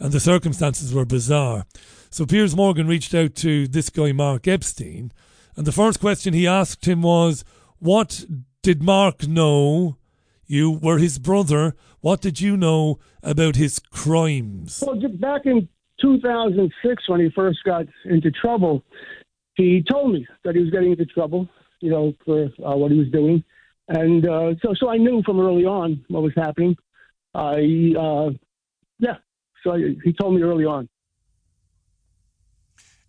And 0.00 0.12
the 0.12 0.20
circumstances 0.20 0.92
were 0.92 1.04
bizarre. 1.04 1.66
So 2.10 2.26
Piers 2.26 2.54
Morgan 2.54 2.86
reached 2.86 3.14
out 3.14 3.34
to 3.36 3.66
this 3.66 3.90
guy, 3.90 4.12
Mark 4.12 4.46
Epstein, 4.46 5.12
and 5.56 5.66
the 5.66 5.72
first 5.72 6.00
question 6.00 6.34
he 6.34 6.46
asked 6.46 6.86
him 6.86 7.02
was, 7.02 7.44
What 7.78 8.24
did 8.62 8.82
Mark 8.82 9.26
know? 9.26 9.96
You 10.46 10.72
were 10.72 10.98
his 10.98 11.18
brother. 11.18 11.74
What 12.00 12.20
did 12.20 12.40
you 12.40 12.56
know 12.56 12.98
about 13.22 13.56
his 13.56 13.78
crimes? 13.78 14.82
Well, 14.86 15.00
back 15.18 15.46
in 15.46 15.68
2006 16.00 17.08
when 17.08 17.20
he 17.20 17.30
first 17.30 17.58
got 17.64 17.86
into 18.04 18.30
trouble. 18.30 18.82
He 19.56 19.82
told 19.88 20.12
me 20.12 20.26
that 20.44 20.54
he 20.54 20.62
was 20.62 20.70
getting 20.70 20.92
into 20.92 21.06
trouble. 21.06 21.48
you 21.80 21.90
know, 21.90 22.14
for 22.24 22.44
uh, 22.44 22.76
what 22.76 22.90
he 22.90 22.98
was 22.98 23.10
doing, 23.10 23.44
and 23.88 24.26
uh, 24.26 24.54
so 24.62 24.74
so 24.74 24.88
I 24.88 24.96
knew 24.96 25.22
from 25.22 25.38
early 25.40 25.64
on 25.64 26.04
what 26.08 26.22
was 26.22 26.32
happening. 26.34 26.76
I 27.34 27.92
uh, 27.98 28.30
yeah, 28.98 29.16
so 29.62 29.74
I, 29.74 29.94
he 30.02 30.12
told 30.12 30.34
me 30.34 30.42
early 30.42 30.64
on. 30.64 30.88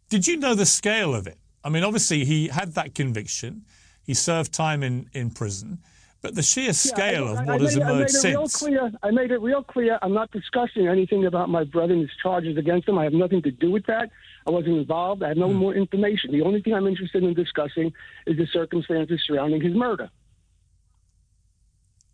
Did 0.09 0.27
you 0.27 0.37
know 0.37 0.55
the 0.55 0.65
scale 0.65 1.15
of 1.15 1.25
it? 1.27 1.37
I 1.63 1.69
mean, 1.69 1.83
obviously, 1.83 2.25
he 2.25 2.47
had 2.49 2.73
that 2.75 2.93
conviction. 2.93 3.65
He 4.03 4.13
served 4.13 4.53
time 4.53 4.83
in, 4.83 5.09
in 5.13 5.31
prison. 5.31 5.79
But 6.25 6.33
the 6.33 6.41
sheer 6.41 6.73
scale 6.73 7.25
Yeah, 7.25 7.29
I- 7.29 7.31
of 7.33 7.37
I 7.37 7.45
what 7.51 7.61
has 7.61 7.75
made, 7.77 7.83
I 7.83 7.87
made 7.87 7.93
emerged 7.97 8.15
it 8.15 8.27
real 8.29 8.47
since. 8.47 8.55
clear. 8.57 8.91
I 9.03 9.11
made 9.11 9.29
it 9.29 9.37
real 9.41 9.63
clear. 9.63 9.99
I'm 10.01 10.13
not 10.13 10.31
discussing 10.31 10.87
anything 10.87 11.25
about 11.25 11.49
my 11.49 11.63
brother 11.63 11.93
and 11.93 12.01
his 12.01 12.09
charges 12.23 12.57
against 12.57 12.89
him. 12.89 12.97
I 12.97 13.03
have 13.03 13.13
nothing 13.13 13.43
to 13.43 13.51
do 13.51 13.69
with 13.69 13.85
that. 13.85 14.09
I 14.47 14.49
wasn't 14.49 14.77
involved. 14.77 15.21
I 15.21 15.27
have 15.27 15.37
no 15.37 15.53
more 15.53 15.75
information. 15.75 16.31
The 16.31 16.41
only 16.41 16.63
thing 16.63 16.73
I'm 16.73 16.87
interested 16.87 17.23
in 17.23 17.35
discussing 17.35 17.93
is 18.25 18.37
the 18.37 18.47
circumstances 18.47 19.21
surrounding 19.27 19.61
his 19.61 19.75
murder. 19.75 20.09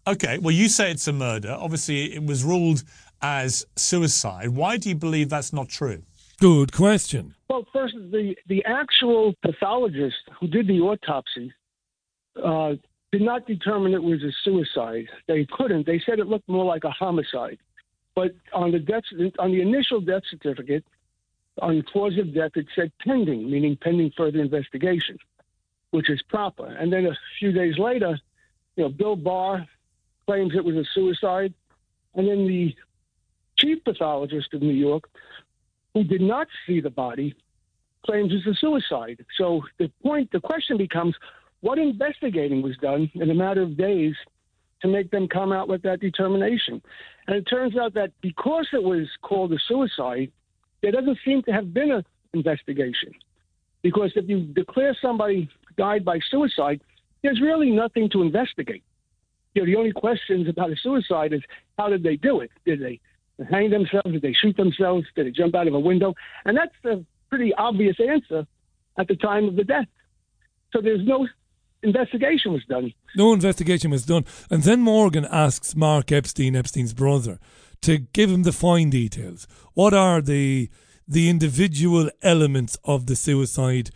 Okay, 0.07 0.39
well, 0.39 0.51
you 0.51 0.67
say 0.67 0.91
it's 0.91 1.07
a 1.07 1.13
murder. 1.13 1.55
Obviously, 1.57 2.13
it 2.13 2.23
was 2.25 2.43
ruled 2.43 2.83
as 3.21 3.65
suicide. 3.77 4.49
Why 4.49 4.75
do 4.75 4.89
you 4.89 4.95
believe 4.95 5.29
that's 5.29 5.53
not 5.53 5.69
true? 5.69 6.03
Good 6.39 6.73
question. 6.73 7.35
Well, 7.49 7.65
first, 7.71 7.93
the 7.95 8.35
the 8.47 8.65
actual 8.65 9.33
pathologist 9.41 10.17
who 10.39 10.47
did 10.47 10.67
the 10.67 10.79
autopsy 10.81 11.53
uh, 12.43 12.73
did 13.11 13.21
not 13.21 13.45
determine 13.45 13.93
it 13.93 14.01
was 14.01 14.23
a 14.23 14.31
suicide. 14.43 15.07
They 15.27 15.45
couldn't. 15.51 15.85
They 15.85 15.99
said 16.05 16.19
it 16.19 16.27
looked 16.27 16.47
more 16.47 16.65
like 16.65 16.83
a 16.83 16.91
homicide. 16.91 17.57
But 18.15 18.35
on 18.53 18.71
the 18.71 18.79
death 18.79 19.03
on 19.39 19.51
the 19.51 19.61
initial 19.61 20.01
death 20.01 20.23
certificate, 20.29 20.85
on 21.61 21.77
the 21.77 21.83
cause 21.83 22.17
of 22.17 22.33
death, 22.33 22.51
it 22.55 22.67
said 22.75 22.91
pending, 23.05 23.49
meaning 23.49 23.77
pending 23.79 24.11
further 24.15 24.39
investigation, 24.39 25.17
which 25.91 26.09
is 26.09 26.21
proper. 26.23 26.65
And 26.65 26.91
then 26.91 27.05
a 27.05 27.17
few 27.39 27.51
days 27.51 27.77
later, 27.77 28.19
you 28.75 28.83
know, 28.83 28.89
Bill 28.89 29.15
Barr 29.15 29.67
claims 30.25 30.53
it 30.55 30.63
was 30.63 30.75
a 30.75 30.85
suicide, 30.93 31.53
and 32.15 32.27
then 32.27 32.47
the 32.47 32.75
chief 33.57 33.83
pathologist 33.83 34.53
of 34.53 34.61
New 34.61 34.73
York 34.73 35.09
who 35.93 36.03
did 36.03 36.21
not 36.21 36.47
see 36.65 36.79
the 36.79 36.89
body 36.89 37.35
claims 38.05 38.31
it's 38.33 38.47
a 38.47 38.55
suicide. 38.55 39.23
So 39.37 39.61
the 39.77 39.91
point, 40.01 40.31
the 40.31 40.39
question 40.39 40.77
becomes, 40.77 41.15
what 41.61 41.77
investigating 41.77 42.61
was 42.61 42.75
done 42.77 43.09
in 43.15 43.29
a 43.29 43.33
matter 43.33 43.61
of 43.61 43.77
days 43.77 44.15
to 44.81 44.87
make 44.87 45.11
them 45.11 45.27
come 45.27 45.51
out 45.51 45.67
with 45.67 45.81
that 45.83 45.99
determination? 45.99 46.81
And 47.27 47.35
it 47.35 47.43
turns 47.43 47.77
out 47.77 47.93
that 47.93 48.11
because 48.21 48.67
it 48.73 48.83
was 48.83 49.07
called 49.21 49.53
a 49.53 49.57
suicide, 49.67 50.31
there 50.81 50.91
doesn't 50.91 51.19
seem 51.23 51.43
to 51.43 51.51
have 51.51 51.73
been 51.73 51.91
an 51.91 52.03
investigation. 52.33 53.13
Because 53.83 54.11
if 54.15 54.27
you 54.27 54.41
declare 54.41 54.97
somebody 55.01 55.49
died 55.77 56.03
by 56.03 56.19
suicide, 56.29 56.81
there's 57.23 57.41
really 57.41 57.71
nothing 57.71 58.09
to 58.11 58.21
investigate. 58.21 58.83
You 59.53 59.61
know, 59.61 59.65
the 59.65 59.75
only 59.75 59.91
questions 59.91 60.47
about 60.47 60.71
a 60.71 60.75
suicide 60.81 61.33
is 61.33 61.41
how 61.77 61.89
did 61.89 62.03
they 62.03 62.15
do 62.15 62.39
it? 62.41 62.51
Did 62.65 62.81
they 62.81 62.99
hang 63.49 63.69
themselves? 63.69 64.11
Did 64.11 64.21
they 64.21 64.33
shoot 64.33 64.55
themselves? 64.57 65.05
Did 65.15 65.27
they 65.27 65.31
jump 65.31 65.55
out 65.55 65.67
of 65.67 65.73
a 65.73 65.79
window? 65.79 66.13
And 66.45 66.57
that's 66.57 66.73
a 66.85 67.03
pretty 67.29 67.53
obvious 67.55 67.97
answer 67.99 68.47
at 68.97 69.07
the 69.07 69.15
time 69.15 69.45
of 69.47 69.55
the 69.55 69.63
death. 69.63 69.87
So 70.71 70.81
there's 70.81 71.05
no 71.05 71.27
investigation 71.83 72.53
was 72.53 72.63
done. 72.65 72.93
No 73.15 73.33
investigation 73.33 73.91
was 73.91 74.05
done. 74.05 74.25
And 74.49 74.63
then 74.63 74.81
Morgan 74.81 75.25
asks 75.25 75.75
Mark 75.75 76.11
Epstein, 76.11 76.55
Epstein's 76.55 76.93
brother, 76.93 77.39
to 77.81 77.97
give 77.97 78.29
him 78.29 78.43
the 78.43 78.51
fine 78.51 78.89
details. 78.89 79.47
What 79.73 79.93
are 79.93 80.21
the 80.21 80.69
the 81.07 81.29
individual 81.29 82.09
elements 82.21 82.77
of 82.85 83.07
the 83.07 83.15
suicide 83.15 83.89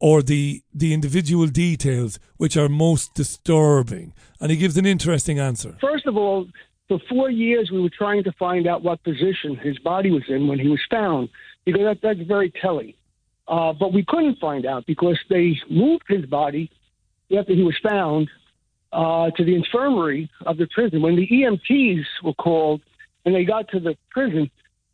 or 0.00 0.22
the 0.22 0.62
the 0.72 0.94
individual 0.94 1.46
details 1.46 2.18
which 2.36 2.56
are 2.56 2.68
most 2.68 3.14
disturbing? 3.14 4.12
And 4.40 4.50
he 4.50 4.56
gives 4.56 4.76
an 4.76 4.86
interesting 4.86 5.38
answer. 5.38 5.76
First 5.80 6.06
of 6.06 6.16
all, 6.16 6.46
for 6.88 7.00
four 7.08 7.30
years 7.30 7.70
we 7.70 7.80
were 7.80 7.90
trying 7.90 8.22
to 8.24 8.32
find 8.32 8.66
out 8.66 8.82
what 8.82 9.02
position 9.02 9.56
his 9.56 9.78
body 9.80 10.10
was 10.10 10.22
in 10.28 10.46
when 10.46 10.58
he 10.58 10.68
was 10.68 10.80
found, 10.88 11.28
because 11.64 11.82
that, 11.82 11.98
that's 12.02 12.20
very 12.28 12.52
telling. 12.62 12.94
Uh, 13.48 13.72
but 13.72 13.92
we 13.92 14.04
couldn't 14.06 14.38
find 14.40 14.66
out 14.66 14.84
because 14.86 15.18
they 15.30 15.56
moved 15.70 16.04
his 16.08 16.26
body 16.26 16.70
after 17.36 17.54
he 17.54 17.62
was 17.62 17.76
found 17.82 18.28
uh, 18.92 19.30
to 19.30 19.44
the 19.44 19.54
infirmary 19.54 20.30
of 20.44 20.56
the 20.56 20.66
prison. 20.66 21.02
When 21.02 21.16
the 21.16 21.28
EMTs 21.28 22.04
were 22.22 22.34
called 22.34 22.82
and 23.24 23.34
they 23.34 23.44
got 23.44 23.68
to 23.70 23.80
the 23.80 23.96
prison, 24.10 24.50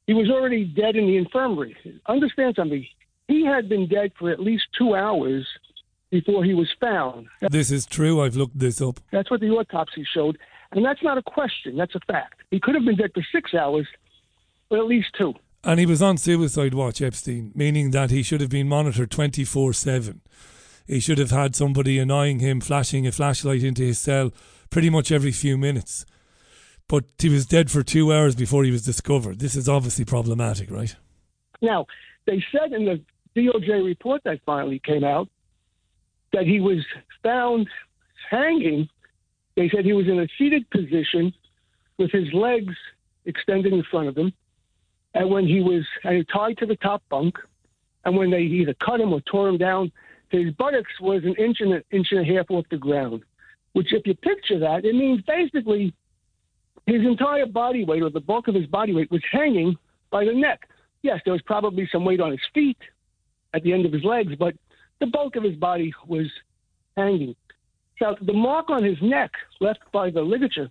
he 0.06 0.14
was 0.14 0.30
already 0.30 0.64
dead 0.64 0.96
in 0.96 1.06
the 1.06 1.16
infirmary. 1.16 1.76
Understand 2.06 2.54
something? 2.56 2.86
He 3.28 3.44
had 3.44 3.68
been 3.68 3.88
dead 3.88 4.12
for 4.18 4.30
at 4.30 4.40
least 4.40 4.64
two 4.76 4.94
hours 4.94 5.46
before 6.10 6.44
he 6.44 6.54
was 6.54 6.68
found. 6.80 7.26
This 7.40 7.70
is 7.70 7.86
true. 7.86 8.22
I've 8.22 8.36
looked 8.36 8.58
this 8.58 8.80
up. 8.80 9.00
That's 9.10 9.30
what 9.30 9.40
the 9.40 9.50
autopsy 9.50 10.06
showed. 10.12 10.38
And 10.72 10.84
that's 10.84 11.02
not 11.02 11.18
a 11.18 11.22
question, 11.22 11.76
that's 11.76 11.94
a 11.94 12.00
fact. 12.00 12.40
He 12.50 12.58
could 12.58 12.74
have 12.74 12.84
been 12.84 12.96
dead 12.96 13.10
for 13.14 13.24
six 13.30 13.54
hours, 13.54 13.86
but 14.68 14.78
at 14.78 14.86
least 14.86 15.08
two. 15.16 15.34
And 15.64 15.78
he 15.78 15.86
was 15.86 16.02
on 16.02 16.16
suicide 16.16 16.74
watch, 16.74 17.00
Epstein, 17.00 17.52
meaning 17.54 17.92
that 17.92 18.10
he 18.10 18.22
should 18.22 18.40
have 18.40 18.50
been 18.50 18.68
monitored 18.68 19.10
24 19.10 19.72
7. 19.74 20.20
He 20.86 21.00
should 21.00 21.18
have 21.18 21.30
had 21.30 21.54
somebody 21.54 21.98
annoying 21.98 22.40
him, 22.40 22.60
flashing 22.60 23.06
a 23.06 23.12
flashlight 23.12 23.62
into 23.62 23.82
his 23.82 23.98
cell 23.98 24.32
pretty 24.70 24.90
much 24.90 25.12
every 25.12 25.32
few 25.32 25.56
minutes. 25.58 26.04
But 26.88 27.04
he 27.18 27.28
was 27.28 27.46
dead 27.46 27.70
for 27.70 27.82
two 27.82 28.12
hours 28.12 28.34
before 28.34 28.64
he 28.64 28.70
was 28.70 28.84
discovered. 28.84 29.38
This 29.38 29.54
is 29.54 29.68
obviously 29.68 30.04
problematic, 30.04 30.70
right? 30.70 30.94
Now, 31.60 31.86
they 32.26 32.44
said 32.52 32.72
in 32.72 32.84
the 32.84 33.00
DOJ 33.36 33.84
report 33.84 34.22
that 34.24 34.40
finally 34.44 34.78
came 34.78 35.04
out 35.04 35.28
that 36.32 36.46
he 36.46 36.60
was 36.60 36.84
found 37.22 37.68
hanging. 38.30 38.88
They 39.56 39.68
said 39.68 39.84
he 39.84 39.92
was 39.92 40.08
in 40.08 40.18
a 40.18 40.28
seated 40.38 40.68
position 40.70 41.32
with 41.98 42.10
his 42.10 42.32
legs 42.32 42.74
extended 43.24 43.72
in 43.72 43.84
front 43.84 44.08
of 44.08 44.16
him. 44.16 44.32
And 45.14 45.30
when 45.30 45.46
he 45.46 45.60
was 45.60 45.84
and 46.04 46.26
tied 46.28 46.58
to 46.58 46.66
the 46.66 46.76
top 46.76 47.02
bunk, 47.08 47.38
and 48.04 48.16
when 48.16 48.30
they 48.30 48.40
either 48.40 48.74
cut 48.74 49.00
him 49.00 49.12
or 49.12 49.20
tore 49.20 49.48
him 49.48 49.58
down, 49.58 49.92
his 50.32 50.52
buttocks 50.54 50.92
was 51.00 51.22
an 51.24 51.34
inch 51.38 51.58
and 51.60 51.74
an 51.74 51.82
inch 51.90 52.08
and 52.10 52.20
a 52.20 52.34
half 52.34 52.50
off 52.50 52.64
the 52.70 52.76
ground. 52.76 53.22
Which, 53.74 53.92
if 53.92 54.06
you 54.06 54.14
picture 54.14 54.58
that, 54.58 54.84
it 54.84 54.94
means 54.94 55.22
basically 55.22 55.94
his 56.86 57.02
entire 57.02 57.46
body 57.46 57.84
weight 57.84 58.02
or 58.02 58.10
the 58.10 58.20
bulk 58.20 58.48
of 58.48 58.54
his 58.54 58.66
body 58.66 58.92
weight 58.92 59.10
was 59.10 59.22
hanging 59.30 59.76
by 60.10 60.24
the 60.24 60.32
neck. 60.32 60.68
Yes, 61.02 61.20
there 61.24 61.32
was 61.32 61.42
probably 61.42 61.88
some 61.90 62.04
weight 62.04 62.20
on 62.20 62.30
his 62.30 62.40
feet 62.54 62.78
at 63.54 63.62
the 63.62 63.72
end 63.72 63.86
of 63.86 63.92
his 63.92 64.04
legs, 64.04 64.34
but 64.38 64.54
the 65.00 65.06
bulk 65.06 65.36
of 65.36 65.42
his 65.42 65.56
body 65.56 65.92
was 66.06 66.26
hanging. 66.96 67.34
So 67.98 68.16
the 68.20 68.32
mark 68.32 68.70
on 68.70 68.82
his 68.82 68.96
neck 69.00 69.30
left 69.60 69.80
by 69.92 70.10
the 70.10 70.22
ligature 70.22 70.70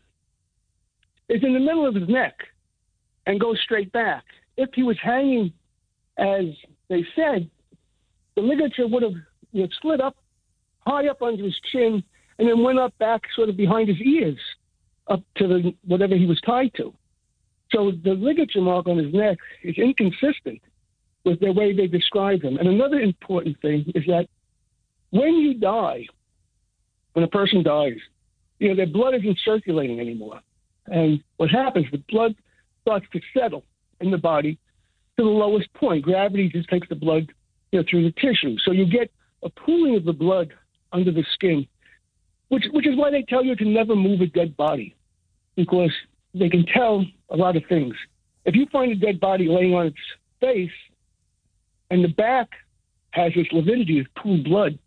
is 1.29 1.43
in 1.43 1.53
the 1.53 1.59
middle 1.59 1.87
of 1.87 1.95
his 1.95 2.09
neck 2.09 2.35
and 3.25 3.39
goes 3.39 3.59
straight 3.63 3.91
back. 3.91 4.23
If 4.57 4.69
he 4.73 4.83
was 4.83 4.97
hanging, 5.01 5.53
as 6.17 6.45
they 6.89 7.05
said, 7.15 7.49
the 8.35 8.41
ligature 8.41 8.87
would 8.87 9.03
have 9.03 9.13
you 9.51 9.63
know, 9.63 9.69
slid 9.81 10.01
up 10.01 10.15
high 10.85 11.07
up 11.07 11.21
under 11.21 11.43
his 11.43 11.59
chin 11.71 12.03
and 12.39 12.47
then 12.47 12.63
went 12.63 12.79
up 12.79 12.97
back 12.97 13.21
sort 13.35 13.49
of 13.49 13.57
behind 13.57 13.87
his 13.87 14.01
ears 14.01 14.39
up 15.07 15.21
to 15.37 15.47
the 15.47 15.73
whatever 15.85 16.15
he 16.15 16.25
was 16.25 16.39
tied 16.41 16.71
to. 16.75 16.93
So 17.71 17.91
the 18.03 18.13
ligature 18.13 18.61
mark 18.61 18.87
on 18.87 18.97
his 18.97 19.13
neck 19.13 19.37
is 19.63 19.75
inconsistent 19.77 20.61
with 21.23 21.39
the 21.39 21.51
way 21.51 21.75
they 21.75 21.87
describe 21.87 22.41
him. 22.41 22.57
And 22.57 22.67
another 22.67 22.99
important 22.99 23.61
thing 23.61 23.85
is 23.95 24.03
that 24.07 24.27
when 25.11 25.35
you 25.35 25.53
die, 25.53 26.07
when 27.13 27.23
a 27.23 27.27
person 27.27 27.63
dies, 27.63 27.97
you 28.59 28.69
know, 28.69 28.75
their 28.75 28.87
blood 28.87 29.13
isn't 29.15 29.39
circulating 29.45 29.99
anymore. 29.99 30.39
And 30.87 31.23
what 31.37 31.49
happens, 31.49 31.85
the 31.91 32.03
blood 32.09 32.35
starts 32.81 33.05
to 33.13 33.19
settle 33.37 33.63
in 33.99 34.11
the 34.11 34.17
body 34.17 34.57
to 35.17 35.23
the 35.23 35.29
lowest 35.29 35.71
point. 35.73 36.03
Gravity 36.03 36.49
just 36.49 36.69
takes 36.69 36.89
the 36.89 36.95
blood 36.95 37.31
you 37.71 37.79
know, 37.79 37.85
through 37.89 38.03
the 38.03 38.11
tissue. 38.19 38.57
So 38.65 38.71
you 38.71 38.85
get 38.85 39.11
a 39.43 39.49
pooling 39.49 39.95
of 39.95 40.05
the 40.05 40.13
blood 40.13 40.53
under 40.91 41.11
the 41.11 41.25
skin, 41.33 41.67
which, 42.49 42.65
which 42.71 42.87
is 42.87 42.95
why 42.95 43.09
they 43.09 43.23
tell 43.23 43.43
you 43.43 43.55
to 43.55 43.65
never 43.65 43.95
move 43.95 44.21
a 44.21 44.27
dead 44.27 44.55
body, 44.57 44.95
because 45.55 45.91
they 46.33 46.49
can 46.49 46.65
tell 46.65 47.05
a 47.29 47.35
lot 47.35 47.55
of 47.55 47.63
things. 47.67 47.95
If 48.45 48.55
you 48.55 48.65
find 48.71 48.91
a 48.91 48.95
dead 48.95 49.19
body 49.19 49.47
laying 49.47 49.73
on 49.73 49.87
its 49.87 49.97
face 50.39 50.71
and 51.89 52.03
the 52.03 52.09
back 52.09 52.49
has 53.11 53.33
this 53.35 53.47
lividity 53.51 53.99
of 53.99 54.07
pooled 54.15 54.45
blood, 54.45 54.77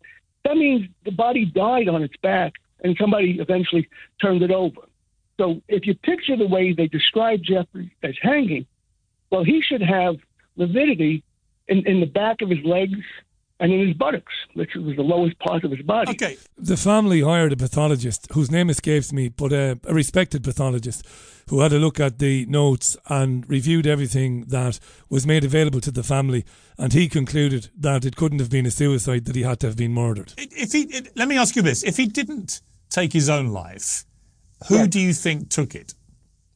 that 0.43 0.57
means 0.57 0.87
the 1.05 1.11
body 1.11 1.45
died 1.45 1.87
on 1.87 2.03
its 2.03 2.15
back 2.21 2.53
and 2.83 2.95
somebody 2.99 3.37
eventually 3.39 3.87
turned 4.21 4.43
it 4.43 4.51
over. 4.51 4.81
So 5.39 5.61
if 5.67 5.85
you 5.85 5.95
picture 5.95 6.37
the 6.37 6.47
way 6.47 6.73
they 6.73 6.87
describe 6.87 7.41
Jeffrey 7.43 7.95
as 8.03 8.13
hanging, 8.21 8.65
well, 9.31 9.43
he 9.43 9.61
should 9.61 9.81
have 9.81 10.15
lividity 10.55 11.23
in, 11.67 11.85
in 11.87 11.99
the 11.99 12.05
back 12.05 12.41
of 12.41 12.49
his 12.49 12.63
legs 12.63 12.99
and 13.59 13.71
in 13.71 13.87
his 13.87 13.95
buttocks, 13.95 14.33
which 14.53 14.71
was 14.75 14.95
the 14.97 15.01
lowest 15.01 15.37
part 15.39 15.63
of 15.63 15.71
his 15.71 15.81
body. 15.81 16.11
Okay, 16.11 16.37
The 16.57 16.75
family 16.77 17.21
hired 17.21 17.53
a 17.53 17.55
pathologist 17.55 18.27
whose 18.33 18.51
name 18.51 18.69
escapes 18.69 19.13
me, 19.13 19.29
but 19.29 19.53
a, 19.53 19.79
a 19.85 19.93
respected 19.93 20.43
pathologist 20.43 21.05
who 21.49 21.61
had 21.61 21.71
a 21.71 21.77
look 21.79 21.99
at 21.99 22.19
the 22.19 22.45
notes 22.47 22.97
and 23.07 23.47
reviewed 23.49 23.87
everything 23.87 24.45
that 24.49 24.79
was 25.09 25.25
made 25.25 25.43
available 25.45 25.79
to 25.81 25.91
the 25.91 26.03
family. 26.03 26.43
And 26.77 26.91
he 26.91 27.07
concluded 27.07 27.69
that 27.77 28.03
it 28.03 28.15
couldn't 28.17 28.39
have 28.39 28.49
been 28.49 28.65
a 28.65 28.71
suicide, 28.71 29.23
that 29.25 29.35
he 29.35 29.43
had 29.43 29.59
to 29.61 29.67
have 29.67 29.77
been 29.77 29.93
murdered. 29.93 30.33
if 30.37 30.73
he 30.73 30.81
it, 30.83 31.15
let 31.15 31.27
me 31.27 31.37
ask 31.37 31.55
you 31.55 31.61
this: 31.61 31.83
if 31.83 31.95
he 31.97 32.07
didn't 32.07 32.61
take 32.89 33.13
his 33.13 33.29
own 33.29 33.47
life, 33.47 34.05
who 34.67 34.77
Yeah. 34.79 34.87
do 34.87 34.99
you 34.99 35.13
think 35.13 35.49
took 35.49 35.75
it? 35.75 35.93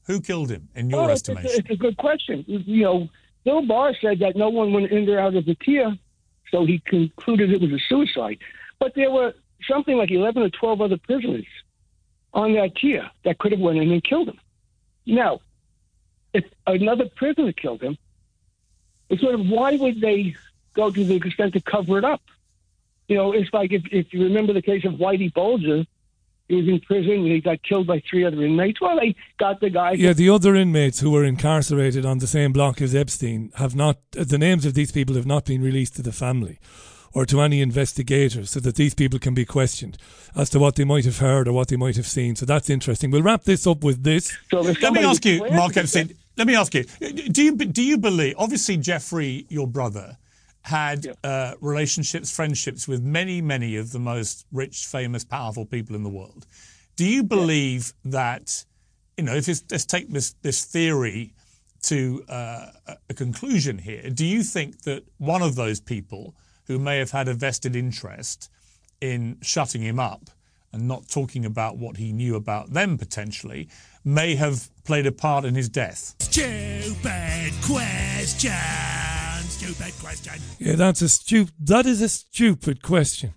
Who 0.08 0.20
killed 0.20 0.50
him, 0.50 0.70
in 0.75 0.89
your 0.89 1.01
Oh, 1.01 1.03
it's, 1.08 1.29
a, 1.29 1.34
estimation? 1.34 1.60
it's 1.62 1.70
a 1.70 1.75
good 1.77 1.96
question. 1.98 2.44
You 2.48 2.84
know, 2.84 3.10
Bill 3.46 3.62
Barr 3.65 3.94
said 4.01 4.20
that 4.20 4.36
no 4.36 4.50
one 4.50 4.74
went 4.74 4.91
in 4.91 5.06
there 5.06 5.20
out 5.20 5.36
of 5.36 5.46
the 5.46 5.56
tier, 5.56 5.96
so 6.51 6.65
he 6.65 6.79
concluded 6.79 7.51
it 7.51 7.62
was 7.62 7.72
a 7.72 7.79
suicide. 7.88 8.39
But 8.79 8.96
there 8.96 9.12
were 9.12 9.34
something 9.68 9.98
like 9.98 10.12
11 10.12 10.41
or 10.41 10.50
12 10.50 10.82
other 10.82 10.98
prisoners 10.98 11.46
on 12.34 12.53
that 12.53 12.75
tier 12.75 13.10
that 13.25 13.38
could 13.38 13.51
have 13.51 13.62
went 13.62 13.79
in 13.79 13.91
and 13.91 14.03
killed 14.03 14.29
him. 14.29 14.39
Now, 15.06 15.41
if 16.34 16.46
another 16.68 17.06
prisoner 17.15 17.51
killed 17.51 17.82
him, 17.82 17.98
it's 19.10 19.22
sort 19.22 19.36
of 19.36 19.48
why 19.48 19.75
would 19.75 20.00
they 20.00 20.36
go 20.74 20.91
to 20.91 21.03
the 21.03 21.15
extent 21.15 21.53
to 21.53 21.62
cover 21.62 21.98
it 21.98 22.06
up? 22.06 22.22
You 23.08 23.15
know, 23.15 23.32
it's 23.32 23.51
like 23.51 23.72
if, 23.72 23.84
if 23.91 24.13
you 24.13 24.24
remember 24.24 24.53
the 24.53 24.62
case 24.62 24.86
of 24.86 24.94
Whitey 24.94 25.34
Bulger, 25.34 25.86
he 26.50 26.56
was 26.56 26.68
in 26.68 26.82
prison 26.82 27.12
and 27.12 27.27
he 27.27 27.39
got 27.39 27.62
killed 27.63 27.88
by 27.88 28.01
three 28.10 28.25
other 28.25 28.44
inmates. 28.44 28.82
Well, 28.82 29.00
they 29.00 29.15
got 29.38 29.62
the 29.62 29.70
guy. 29.70 29.91
Yeah, 29.91 30.13
the 30.13 30.29
other 30.29 30.56
inmates 30.56 31.00
who 31.00 31.12
were 31.12 31.24
incarcerated 31.24 32.06
on 32.06 32.18
the 32.18 32.27
same 32.27 32.51
block 32.51 32.82
as 32.82 32.96
Epstein 32.96 33.51
have 33.56 33.75
not, 33.75 33.98
the 34.12 34.39
names 34.39 34.65
of 34.65 34.74
these 34.74 34.91
people 34.91 35.15
have 35.15 35.27
not 35.27 35.46
been 35.46 35.62
released 35.62 35.96
to 35.98 36.01
the 36.01 36.12
family 36.12 36.60
or 37.13 37.25
to 37.27 37.41
any 37.41 37.62
investigators 37.62 38.50
so 38.50 38.60
that 38.62 38.75
these 38.75 38.96
people 38.96 39.20
can 39.20 39.36
be 39.36 39.46
questioned 39.46 39.98
as 40.36 40.50
to 40.50 40.60
what 40.60 40.75
they 40.75 40.84
might 40.84 41.06
have 41.06 41.20
heard 41.20 41.48
or 41.48 41.53
what 41.53 41.68
they 41.68 41.77
might 41.77 41.96
have 41.96 42.08
seen. 42.08 42.36
So 42.36 42.46
that's 42.46 42.70
interesting. 42.70 43.12
We'll 43.12 43.24
wrap 43.24 43.44
this 43.44 43.68
up 43.68 43.84
with 43.84 44.03
this. 44.03 44.36
So 44.50 44.62
Let 44.62 44.94
me 44.94 45.03
ask 45.03 45.24
you, 45.25 45.48
Mark 45.51 45.77
Epstein. 45.77 46.15
Let 46.36 46.48
me 46.48 46.56
ask 46.56 46.74
you: 46.74 46.84
Do 46.84 47.44
you 47.44 47.56
do 47.56 47.84
you 47.84 47.98
believe? 47.98 48.36
Obviously, 48.38 48.77
Jeffrey, 48.77 49.46
your 49.50 49.68
brother, 49.68 50.18
had 50.63 51.16
uh, 51.24 51.54
relationships, 51.62 52.34
friendships 52.36 52.88
with 52.88 53.01
many, 53.01 53.42
many 53.42 53.78
of 53.78 53.92
the 53.92 54.00
most 54.00 54.46
rich, 54.51 54.86
famous, 54.86 55.24
powerful 55.24 55.66
people 55.66 55.96
in 55.96 56.04
the 56.04 56.10
world. 56.10 56.46
Do 56.96 57.06
you 57.06 57.24
believe 57.24 57.94
that? 58.06 58.66
You 59.18 59.25
know, 59.25 59.36
if 59.36 59.50
it's, 59.50 59.63
let's 59.72 59.86
take 59.86 60.10
this 60.10 60.36
this 60.42 60.66
theory 60.66 61.34
to 61.84 62.24
uh, 62.30 62.68
a- 62.88 62.98
a 63.10 63.13
conclusion 63.13 63.78
here. 63.78 64.10
Do 64.10 64.25
you 64.25 64.44
think 64.44 64.82
that 64.84 65.04
one 65.18 65.42
of 65.42 65.56
those 65.56 65.80
people 65.80 66.36
who 66.68 66.78
may 66.78 67.00
have 67.00 67.12
had 67.12 67.28
a 67.28 67.34
vested 67.34 67.75
interest 67.75 68.50
in 69.01 69.38
shutting 69.42 69.82
him 69.82 70.00
up 70.00 70.30
and 70.72 70.88
not 70.88 71.08
talking 71.08 71.46
about 71.46 71.78
what 71.78 71.98
he 71.98 72.12
knew 72.13 72.36
about 72.36 72.74
them 72.74 72.98
potentially 72.98 73.70
may 74.04 74.36
have 74.36 74.70
played 74.84 75.08
a 75.08 75.12
part 75.12 75.46
in 75.46 75.56
his 75.56 75.70
death? 75.70 76.16
Stupid 76.20 77.54
question. 77.63 78.51
Stupid 79.69 79.93
question. 79.99 80.33
Yeah, 80.57 80.73
that's 80.73 81.03
a 81.03 81.09
stu- 81.09 81.49
That 81.59 81.85
is 81.85 82.01
a 82.01 82.09
stupid 82.09 82.81
question. 82.81 83.35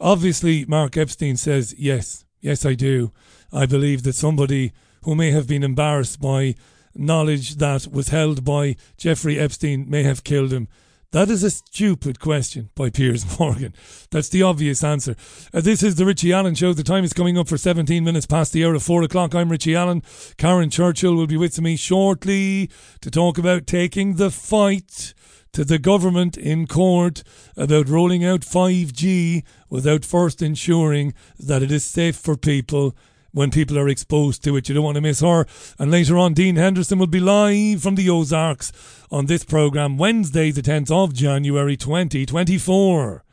Obviously, 0.00 0.64
Mark 0.64 0.96
Epstein 0.96 1.36
says 1.36 1.72
yes, 1.78 2.24
yes, 2.40 2.66
I 2.66 2.74
do. 2.74 3.12
I 3.52 3.64
believe 3.64 4.02
that 4.02 4.14
somebody 4.14 4.72
who 5.04 5.14
may 5.14 5.30
have 5.30 5.46
been 5.46 5.62
embarrassed 5.62 6.20
by 6.20 6.56
knowledge 6.96 7.56
that 7.56 7.86
was 7.92 8.08
held 8.08 8.44
by 8.44 8.74
Jeffrey 8.96 9.38
Epstein 9.38 9.88
may 9.88 10.02
have 10.02 10.24
killed 10.24 10.52
him. 10.52 10.66
That 11.12 11.30
is 11.30 11.44
a 11.44 11.50
stupid 11.50 12.18
question 12.18 12.70
by 12.74 12.90
Piers 12.90 13.24
Morgan. 13.38 13.72
That's 14.10 14.28
the 14.30 14.42
obvious 14.42 14.82
answer. 14.82 15.14
Uh, 15.54 15.60
this 15.60 15.84
is 15.84 15.94
the 15.94 16.04
Richie 16.04 16.32
Allen 16.32 16.56
Show. 16.56 16.72
The 16.72 16.82
time 16.82 17.04
is 17.04 17.12
coming 17.12 17.38
up 17.38 17.46
for 17.46 17.56
17 17.56 18.02
minutes 18.02 18.26
past 18.26 18.52
the 18.52 18.64
hour 18.64 18.74
of 18.74 18.82
4 18.82 19.04
o'clock. 19.04 19.32
I'm 19.32 19.48
Richie 19.48 19.76
Allen. 19.76 20.02
Karen 20.38 20.70
Churchill 20.70 21.14
will 21.14 21.28
be 21.28 21.36
with 21.36 21.60
me 21.60 21.76
shortly 21.76 22.68
to 23.00 23.12
talk 23.12 23.38
about 23.38 23.68
taking 23.68 24.16
the 24.16 24.32
fight 24.32 25.14
to 25.52 25.64
the 25.64 25.78
government 25.78 26.36
in 26.36 26.66
court 26.66 27.22
about 27.56 27.88
rolling 27.88 28.24
out 28.24 28.40
5G 28.40 29.42
without 29.68 30.04
first 30.04 30.42
ensuring 30.42 31.14
that 31.38 31.62
it 31.62 31.72
is 31.72 31.84
safe 31.84 32.16
for 32.16 32.36
people 32.36 32.94
when 33.32 33.50
people 33.50 33.78
are 33.78 33.88
exposed 33.88 34.42
to 34.44 34.56
it. 34.56 34.68
You 34.68 34.74
don't 34.74 34.84
want 34.84 34.96
to 34.96 35.00
miss 35.00 35.20
her. 35.20 35.46
And 35.78 35.90
later 35.90 36.16
on, 36.16 36.34
Dean 36.34 36.56
Henderson 36.56 36.98
will 36.98 37.06
be 37.06 37.20
live 37.20 37.82
from 37.82 37.94
the 37.94 38.08
Ozarks 38.10 38.72
on 39.10 39.26
this 39.26 39.44
programme 39.44 39.96
Wednesday, 39.96 40.50
the 40.50 40.62
10th 40.62 40.90
of 40.90 41.14
January 41.14 41.76
2024. 41.76 43.24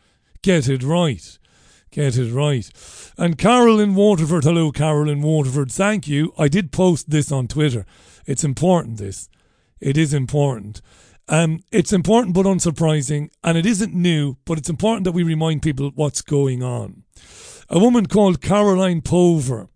Get 0.41 0.69
it 0.69 0.84
right. 0.84 1.39
Get 1.91 2.17
it 2.17 2.32
right. 2.32 2.69
And 3.17 3.38
Carol 3.38 3.80
in 3.80 3.95
Waterford, 3.95 4.43
hello, 4.43 4.71
Carol 4.71 5.10
in 5.10 5.21
Waterford, 5.21 5.71
thank 5.71 6.08
you. 6.08 6.34
I 6.38 6.49
did 6.49 6.71
post 6.71 7.10
this 7.10 7.32
on 7.32 7.47
Twitter. 7.47 7.86
It's 8.25 8.43
important, 8.43 8.97
this. 8.97 9.30
It 9.80 9.97
is 9.97 10.13
important. 10.13 10.82
Um, 11.27 11.61
it's 11.71 11.91
important 11.91 12.35
but 12.35 12.45
unsurprising, 12.45 13.29
and 13.43 13.57
it 13.57 13.65
isn't 13.65 13.93
new, 13.93 14.38
but 14.45 14.57
it's 14.57 14.69
important 14.69 15.05
that 15.05 15.13
we 15.13 15.23
remind 15.23 15.63
people 15.63 15.91
what's 15.95 16.21
going 16.21 16.61
on. 16.61 17.03
A 17.67 17.79
woman 17.79 18.05
called 18.05 18.41
Caroline 18.41 19.01
Pover, 19.01 19.69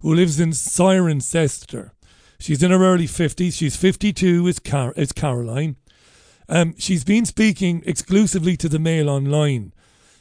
who 0.00 0.14
lives 0.14 0.40
in 0.40 0.50
Cirencester. 0.50 1.90
She's 2.38 2.62
in 2.62 2.70
her 2.70 2.82
early 2.82 3.06
50s. 3.06 3.52
She's 3.52 3.76
52, 3.76 4.46
is, 4.46 4.58
Car- 4.58 4.94
is 4.96 5.12
Caroline. 5.12 5.76
Um, 6.48 6.74
she's 6.78 7.04
been 7.04 7.26
speaking 7.26 7.82
exclusively 7.86 8.56
to 8.56 8.68
the 8.68 8.78
Mail 8.78 9.10
Online, 9.10 9.74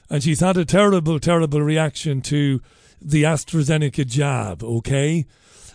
and 0.09 0.21
she's 0.21 0.41
had 0.41 0.57
a 0.57 0.65
terrible, 0.65 1.19
terrible 1.19 1.61
reaction 1.61 2.21
to 2.21 2.61
the 3.01 3.23
AstraZeneca 3.23 4.05
jab, 4.05 4.63
okay? 4.63 5.25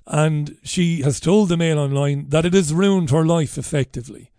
And 0.06 0.56
she 0.62 1.02
has 1.02 1.18
told 1.18 1.48
the 1.48 1.56
Mail 1.56 1.78
Online 1.78 2.28
that 2.28 2.44
it 2.44 2.54
has 2.54 2.74
ruined 2.74 3.10
her 3.10 3.24
life 3.24 3.56
effectively 3.56 4.32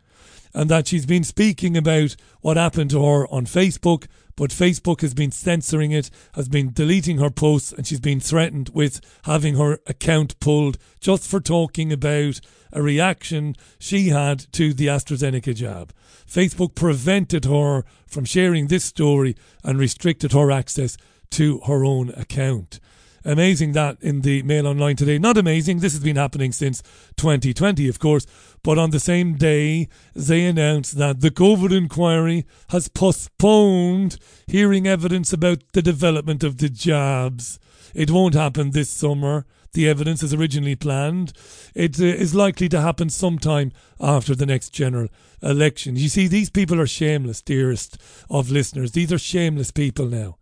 and 0.53 0.69
that 0.69 0.87
she's 0.87 1.05
been 1.05 1.23
speaking 1.23 1.77
about 1.77 2.15
what 2.41 2.57
happened 2.57 2.89
to 2.91 3.03
her 3.03 3.27
on 3.27 3.45
Facebook, 3.45 4.07
but 4.35 4.51
Facebook 4.51 5.01
has 5.01 5.13
been 5.13 5.31
censoring 5.31 5.91
it, 5.91 6.09
has 6.33 6.47
been 6.47 6.71
deleting 6.71 7.17
her 7.17 7.29
posts, 7.29 7.73
and 7.73 7.85
she's 7.85 7.99
been 7.99 8.19
threatened 8.19 8.69
with 8.69 9.01
having 9.23 9.55
her 9.55 9.79
account 9.85 10.39
pulled 10.39 10.77
just 10.99 11.27
for 11.27 11.39
talking 11.39 11.91
about 11.91 12.39
a 12.71 12.81
reaction 12.81 13.55
she 13.79 14.09
had 14.09 14.51
to 14.53 14.73
the 14.73 14.87
AstraZeneca 14.87 15.53
jab. 15.55 15.93
Facebook 16.25 16.75
prevented 16.75 17.45
her 17.45 17.83
from 18.07 18.25
sharing 18.25 18.67
this 18.67 18.85
story 18.85 19.35
and 19.63 19.77
restricted 19.77 20.31
her 20.31 20.51
access 20.51 20.97
to 21.31 21.59
her 21.65 21.83
own 21.83 22.09
account. 22.11 22.79
Amazing 23.25 23.73
that 23.73 23.97
in 24.01 24.21
the 24.21 24.43
Mail 24.43 24.67
Online 24.67 24.95
today. 24.95 25.17
Not 25.17 25.37
amazing, 25.37 25.79
this 25.79 25.93
has 25.93 26.03
been 26.03 26.15
happening 26.15 26.51
since 26.51 26.81
2020, 27.17 27.87
of 27.87 27.99
course, 27.99 28.25
but 28.63 28.77
on 28.77 28.91
the 28.91 28.99
same 28.99 29.35
day, 29.35 29.89
they 30.15 30.45
announced 30.45 30.97
that 30.97 31.21
the 31.21 31.31
COVID 31.31 31.75
inquiry 31.75 32.45
has 32.69 32.87
postponed 32.87 34.17
hearing 34.47 34.87
evidence 34.87 35.33
about 35.33 35.59
the 35.73 35.81
development 35.81 36.43
of 36.43 36.57
the 36.57 36.69
jabs. 36.69 37.59
It 37.93 38.11
won't 38.11 38.35
happen 38.35 38.71
this 38.71 38.89
summer. 38.89 39.45
The 39.73 39.87
evidence 39.87 40.23
is 40.23 40.33
originally 40.33 40.75
planned. 40.75 41.33
It 41.75 41.99
uh, 41.99 42.05
is 42.05 42.33
likely 42.33 42.69
to 42.69 42.81
happen 42.81 43.09
sometime 43.09 43.71
after 43.99 44.33
the 44.33 44.45
next 44.45 44.69
general 44.69 45.09
election. 45.43 45.95
You 45.95 46.09
see, 46.09 46.27
these 46.27 46.49
people 46.49 46.79
are 46.79 46.87
shameless, 46.87 47.41
dearest 47.41 47.97
of 48.29 48.49
listeners. 48.49 48.93
These 48.93 49.13
are 49.13 49.19
shameless 49.19 49.71
people 49.71 50.07
now. 50.07 50.37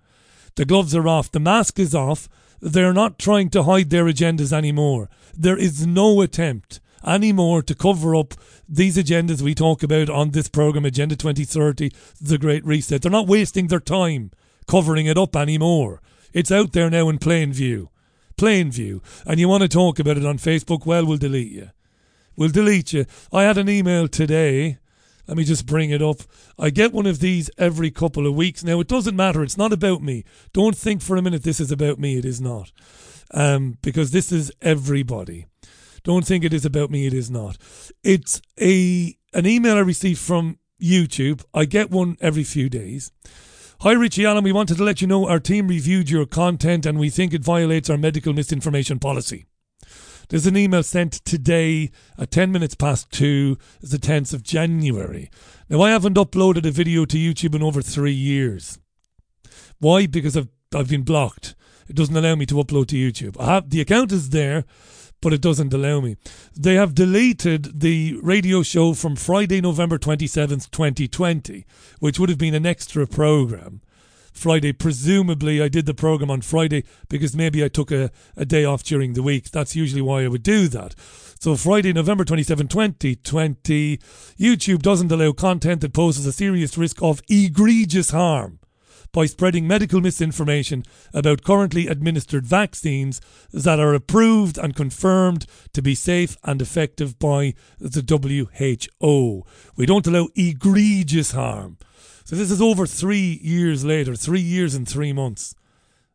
The 0.56 0.66
gloves 0.66 0.96
are 0.96 1.08
off. 1.08 1.32
The 1.32 1.40
mask 1.40 1.78
is 1.78 1.94
off. 1.94 2.30
They're 2.60 2.94
not 2.94 3.20
trying 3.20 3.50
to 3.52 3.64
hide 3.64 3.90
their 3.90 4.06
agendas 4.06 4.52
anymore. 4.52 5.10
There 5.36 5.58
is 5.58 5.86
no 5.86 6.22
attempt 6.22 6.80
anymore 7.06 7.62
to 7.64 7.76
cover 7.76 8.16
up 8.16 8.34
these 8.68 8.98
agendas 8.98 9.42
we 9.42 9.56
talk 9.56 9.84
about 9.84 10.10
on 10.10 10.32
this 10.32 10.50
program, 10.50 10.86
Agenda 10.86 11.16
2030, 11.16 11.92
the 12.20 12.38
Great 12.38 12.66
Reset. 12.66 13.02
They're 13.02 13.12
not 13.12 13.28
wasting 13.28 13.68
their 13.68 13.80
time 13.80 14.32
covering 14.68 15.06
it 15.06 15.18
up 15.18 15.36
anymore. 15.36 16.02
It's 16.34 16.52
out 16.52 16.74
there 16.74 16.90
now 16.90 17.10
in 17.10 17.20
plain 17.20 17.54
view. 17.54 17.90
Plain 18.36 18.72
view. 18.72 19.02
And 19.26 19.40
you 19.40 19.48
want 19.48 19.64
to 19.64 19.70
talk 19.70 20.00
about 20.00 20.18
it 20.18 20.26
on 20.26 20.38
Facebook? 20.38 20.86
Well, 20.86 21.06
we'll 21.06 21.18
delete 21.18 21.52
you. 21.52 21.72
We'll 22.36 22.50
delete 22.50 22.94
you. 22.94 23.06
I 23.34 23.44
had 23.44 23.58
an 23.58 23.70
email 23.70 24.08
today. 24.08 24.78
Let 25.28 25.38
me 25.38 25.44
just 25.44 25.66
bring 25.66 25.90
it 25.90 26.02
up. 26.02 26.22
I 26.58 26.70
get 26.70 26.94
one 26.94 27.06
of 27.06 27.20
these 27.20 27.50
every 27.58 27.92
couple 27.92 28.26
of 28.26 28.36
weeks. 28.36 28.64
Now, 28.64 28.80
it 28.80 28.88
doesn't 28.88 29.16
matter. 29.16 29.44
It's 29.44 29.58
not 29.58 29.74
about 29.74 30.02
me. 30.02 30.24
Don't 30.54 30.78
think 30.78 31.02
for 31.02 31.18
a 31.18 31.22
minute 31.22 31.44
this 31.44 31.60
is 31.60 31.72
about 31.72 32.00
me. 32.00 32.18
It 32.18 32.26
is 32.26 32.40
not. 32.40 32.72
Um, 33.32 33.78
because 33.82 34.12
this 34.12 34.32
is 34.32 34.52
everybody. 34.62 35.46
Don't 36.04 36.26
think 36.26 36.46
it 36.46 36.54
is 36.54 36.64
about 36.66 36.90
me. 36.90 37.06
It 37.06 37.14
is 37.14 37.30
not. 37.30 37.58
It's 38.04 38.42
a 38.60 39.18
an 39.34 39.46
email 39.46 39.76
I 39.76 39.82
received 39.82 40.20
from 40.20 40.58
YouTube. 40.82 41.44
I 41.54 41.66
get 41.66 41.92
one 41.92 42.16
every 42.22 42.46
few 42.46 42.70
days. 42.70 43.12
Hi, 43.82 43.92
Richie 43.92 44.26
Allen. 44.26 44.46
We 44.46 44.54
wanted 44.54 44.78
to 44.78 44.84
let 44.84 45.02
you 45.02 45.08
know 45.08 45.28
our 45.28 45.40
team 45.40 45.68
reviewed 45.68 46.10
your 46.10 46.26
content 46.26 46.86
and 46.86 46.98
we 46.98 47.10
think 47.10 47.34
it 47.34 47.44
violates 47.44 47.90
our 47.90 47.98
medical 47.98 48.34
misinformation 48.34 49.00
policy. 49.00 49.46
There's 50.30 50.46
an 50.46 50.58
email 50.58 50.84
sent 50.84 51.14
today 51.24 51.90
at 52.18 52.32
10 52.32 52.52
minutes 52.52 52.76
past 52.76 53.10
2, 53.12 53.58
it's 53.82 53.92
the 53.92 53.98
10th 53.98 54.34
of 54.34 54.44
January. 54.44 55.30
Now, 55.70 55.82
I 55.82 55.92
haven't 55.92 56.18
uploaded 56.18 56.66
a 56.66 56.72
video 56.72 57.06
to 57.06 57.18
YouTube 57.18 57.56
in 57.56 57.64
over 57.64 57.82
three 57.82 58.12
years. 58.12 58.78
Why? 59.80 60.06
Because 60.06 60.36
I've, 60.36 60.50
I've 60.76 60.90
been 60.90 61.04
blocked. 61.04 61.56
It 61.88 61.96
doesn't 61.96 62.16
allow 62.16 62.36
me 62.36 62.46
to 62.48 62.56
upload 62.56 62.88
to 62.88 62.98
YouTube. 62.98 63.40
I 63.40 63.54
have 63.54 63.70
The 63.70 63.80
account 63.80 64.12
is 64.12 64.32
there, 64.32 64.66
but 65.22 65.32
it 65.32 65.42
doesn't 65.42 65.74
allow 65.74 66.02
me. 66.02 66.18
They 66.54 66.76
have 66.76 66.94
deleted 66.94 67.80
the 67.80 68.20
radio 68.22 68.64
show 68.64 68.94
from 68.94 69.16
Friday, 69.16 69.62
November 69.62 69.98
27th, 69.98 70.70
2020, 70.72 71.66
which 72.00 72.20
would 72.20 72.28
have 72.28 72.38
been 72.38 72.54
an 72.54 72.66
extra 72.66 73.08
program. 73.08 73.82
Friday. 74.38 74.72
Presumably, 74.72 75.62
I 75.62 75.68
did 75.68 75.86
the 75.86 75.94
program 75.94 76.32
on 76.32 76.42
Friday 76.42 76.84
because 77.10 77.36
maybe 77.36 77.64
I 77.64 77.68
took 77.68 77.92
a, 77.92 78.12
a 78.36 78.46
day 78.46 78.64
off 78.64 78.84
during 78.84 79.14
the 79.14 79.24
week. 79.24 79.52
That's 79.52 79.76
usually 79.76 80.02
why 80.02 80.24
I 80.24 80.28
would 80.28 80.44
do 80.44 80.68
that. 80.70 80.96
So, 81.40 81.56
Friday, 81.56 81.94
November 81.94 82.24
27, 82.24 82.68
2020, 82.68 83.98
YouTube 84.40 84.82
doesn't 84.82 85.12
allow 85.12 85.32
content 85.34 85.82
that 85.82 85.94
poses 85.94 86.26
a 86.26 86.32
serious 86.32 86.78
risk 86.78 87.02
of 87.02 87.22
egregious 87.28 88.12
harm 88.12 88.60
by 89.12 89.26
spreading 89.26 89.68
medical 89.68 90.02
misinformation 90.02 90.84
about 91.14 91.44
currently 91.44 91.88
administered 91.88 92.46
vaccines 92.46 93.22
that 93.52 93.80
are 93.80 93.94
approved 93.94 94.58
and 94.58 94.76
confirmed 94.76 95.46
to 95.74 95.82
be 95.82 95.96
safe 95.96 96.38
and 96.44 96.62
effective 96.62 97.18
by 97.20 97.54
the 97.80 98.02
WHO. 99.00 99.44
We 99.76 99.86
don't 99.86 100.08
allow 100.08 100.28
egregious 100.36 101.32
harm. 101.32 101.78
So 102.28 102.36
this 102.36 102.52
is 102.52 102.62
over 102.62 102.86
three 102.86 103.40
years 103.42 103.86
later, 103.86 104.14
three 104.14 104.42
years 104.42 104.76
and 104.76 104.86
three 104.86 105.14
months. 105.14 105.56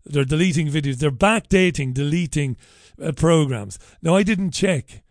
They're 0.05 0.27
deleting 0.27 0.69
videos. 0.69 0.97
They're 0.97 1.11
backdating, 1.11 1.95
deleting 1.95 2.59
uh, 3.03 3.13
programs. 3.13 3.79
Now 4.03 4.15
I 4.15 4.23
didn't 4.23 4.51
check, 4.51 5.03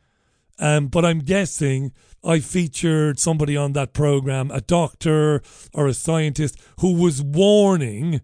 um, 0.59 0.89
but 0.89 1.03
I'm 1.03 1.21
guessing 1.21 1.91
I 2.23 2.39
featured 2.39 3.17
somebody 3.17 3.57
on 3.57 3.73
that 3.73 3.93
program, 3.93 4.51
a 4.51 4.61
doctor 4.61 5.41
or 5.73 5.87
a 5.87 5.95
scientist 5.95 6.59
who 6.81 6.93
was 6.93 7.19
warning 7.19 8.21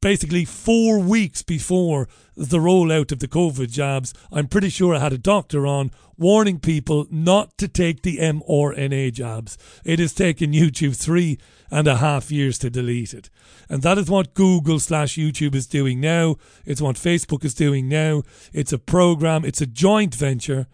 basically 0.00 0.44
four 0.44 0.98
weeks 0.98 1.42
before 1.42 2.08
the 2.36 2.58
rollout 2.58 3.10
of 3.10 3.18
the 3.18 3.28
COVID 3.28 3.70
jabs. 3.70 4.14
I'm 4.30 4.46
pretty 4.46 4.68
sure 4.68 4.94
I 4.94 5.00
had 5.00 5.12
a 5.12 5.18
doctor 5.18 5.66
on 5.66 5.90
warning 6.16 6.60
people 6.60 7.06
not 7.10 7.56
to 7.58 7.68
take 7.68 8.02
the 8.02 8.18
mRNA 8.18 9.12
jabs. 9.12 9.58
It 9.84 9.98
has 9.98 10.12
taken 10.12 10.52
YouTube 10.52 10.96
three 10.96 11.38
and 11.70 11.86
a 11.86 11.96
half 11.96 12.30
years 12.30 12.58
to 12.58 12.70
delete 12.70 13.12
it. 13.12 13.28
And 13.68 13.82
that 13.82 13.98
is 13.98 14.08
what 14.08 14.34
Google 14.34 14.78
slash 14.78 15.16
YouTube 15.16 15.54
is 15.54 15.66
doing 15.66 16.00
now. 16.00 16.36
It's 16.64 16.80
what 16.80 16.96
Facebook 16.96 17.44
is 17.44 17.54
doing 17.54 17.88
now. 17.88 18.22
It's 18.52 18.72
a 18.72 18.78
program, 18.78 19.44
it's 19.44 19.60
a 19.60 19.66
joint 19.66 20.14
venture, 20.14 20.66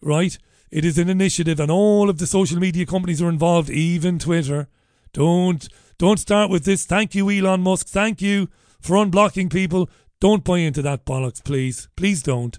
right? 0.00 0.38
It 0.70 0.84
is 0.84 0.98
an 0.98 1.08
initiative, 1.08 1.60
and 1.60 1.70
all 1.70 2.10
of 2.10 2.18
the 2.18 2.26
social 2.26 2.58
media 2.58 2.84
companies 2.84 3.22
are 3.22 3.28
involved, 3.28 3.70
even 3.70 4.18
Twitter. 4.18 4.68
Don't 5.12 5.68
don't 5.98 6.18
start 6.18 6.50
with 6.50 6.64
this. 6.64 6.84
Thank 6.84 7.14
you, 7.14 7.30
Elon 7.30 7.62
Musk. 7.62 7.88
Thank 7.88 8.20
you 8.20 8.48
for 8.80 8.96
unblocking 8.96 9.52
people. 9.52 9.88
Don't 10.20 10.44
buy 10.44 10.58
into 10.58 10.82
that 10.82 11.04
bollocks, 11.04 11.42
please. 11.42 11.88
Please 11.96 12.22
don't. 12.22 12.58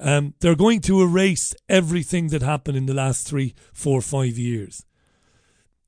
Um, 0.00 0.34
they're 0.40 0.54
going 0.56 0.80
to 0.82 1.02
erase 1.02 1.54
everything 1.68 2.28
that 2.28 2.42
happened 2.42 2.76
in 2.76 2.86
the 2.86 2.94
last 2.94 3.26
three, 3.26 3.54
four, 3.72 4.00
five 4.00 4.36
years. 4.36 4.84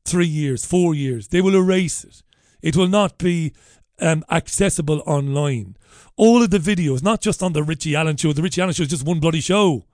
Three 0.05 0.27
years, 0.27 0.65
four 0.65 0.95
years. 0.95 1.29
They 1.29 1.41
will 1.41 1.55
erase 1.55 2.05
it. 2.05 2.23
It 2.63 2.77
will 2.77 2.89
not 2.89 3.19
be 3.19 3.53
um, 4.01 4.25
accessible 4.31 5.03
online. 5.07 5.77
All 6.17 6.43
of 6.43 6.51
the 6.51 6.59
videos, 6.59 7.03
not 7.03 7.21
just 7.21 7.43
on 7.43 7.53
the 7.53 7.63
Richie 7.63 7.95
Allen 7.95 8.17
show. 8.17 8.33
The 8.33 8.43
Richie 8.43 8.63
Allen 8.63 8.75
show 8.75 8.85
is 8.85 8.89
just 8.89 9.07
one 9.07 9.21
bloody 9.21 9.41
show, 9.41 9.87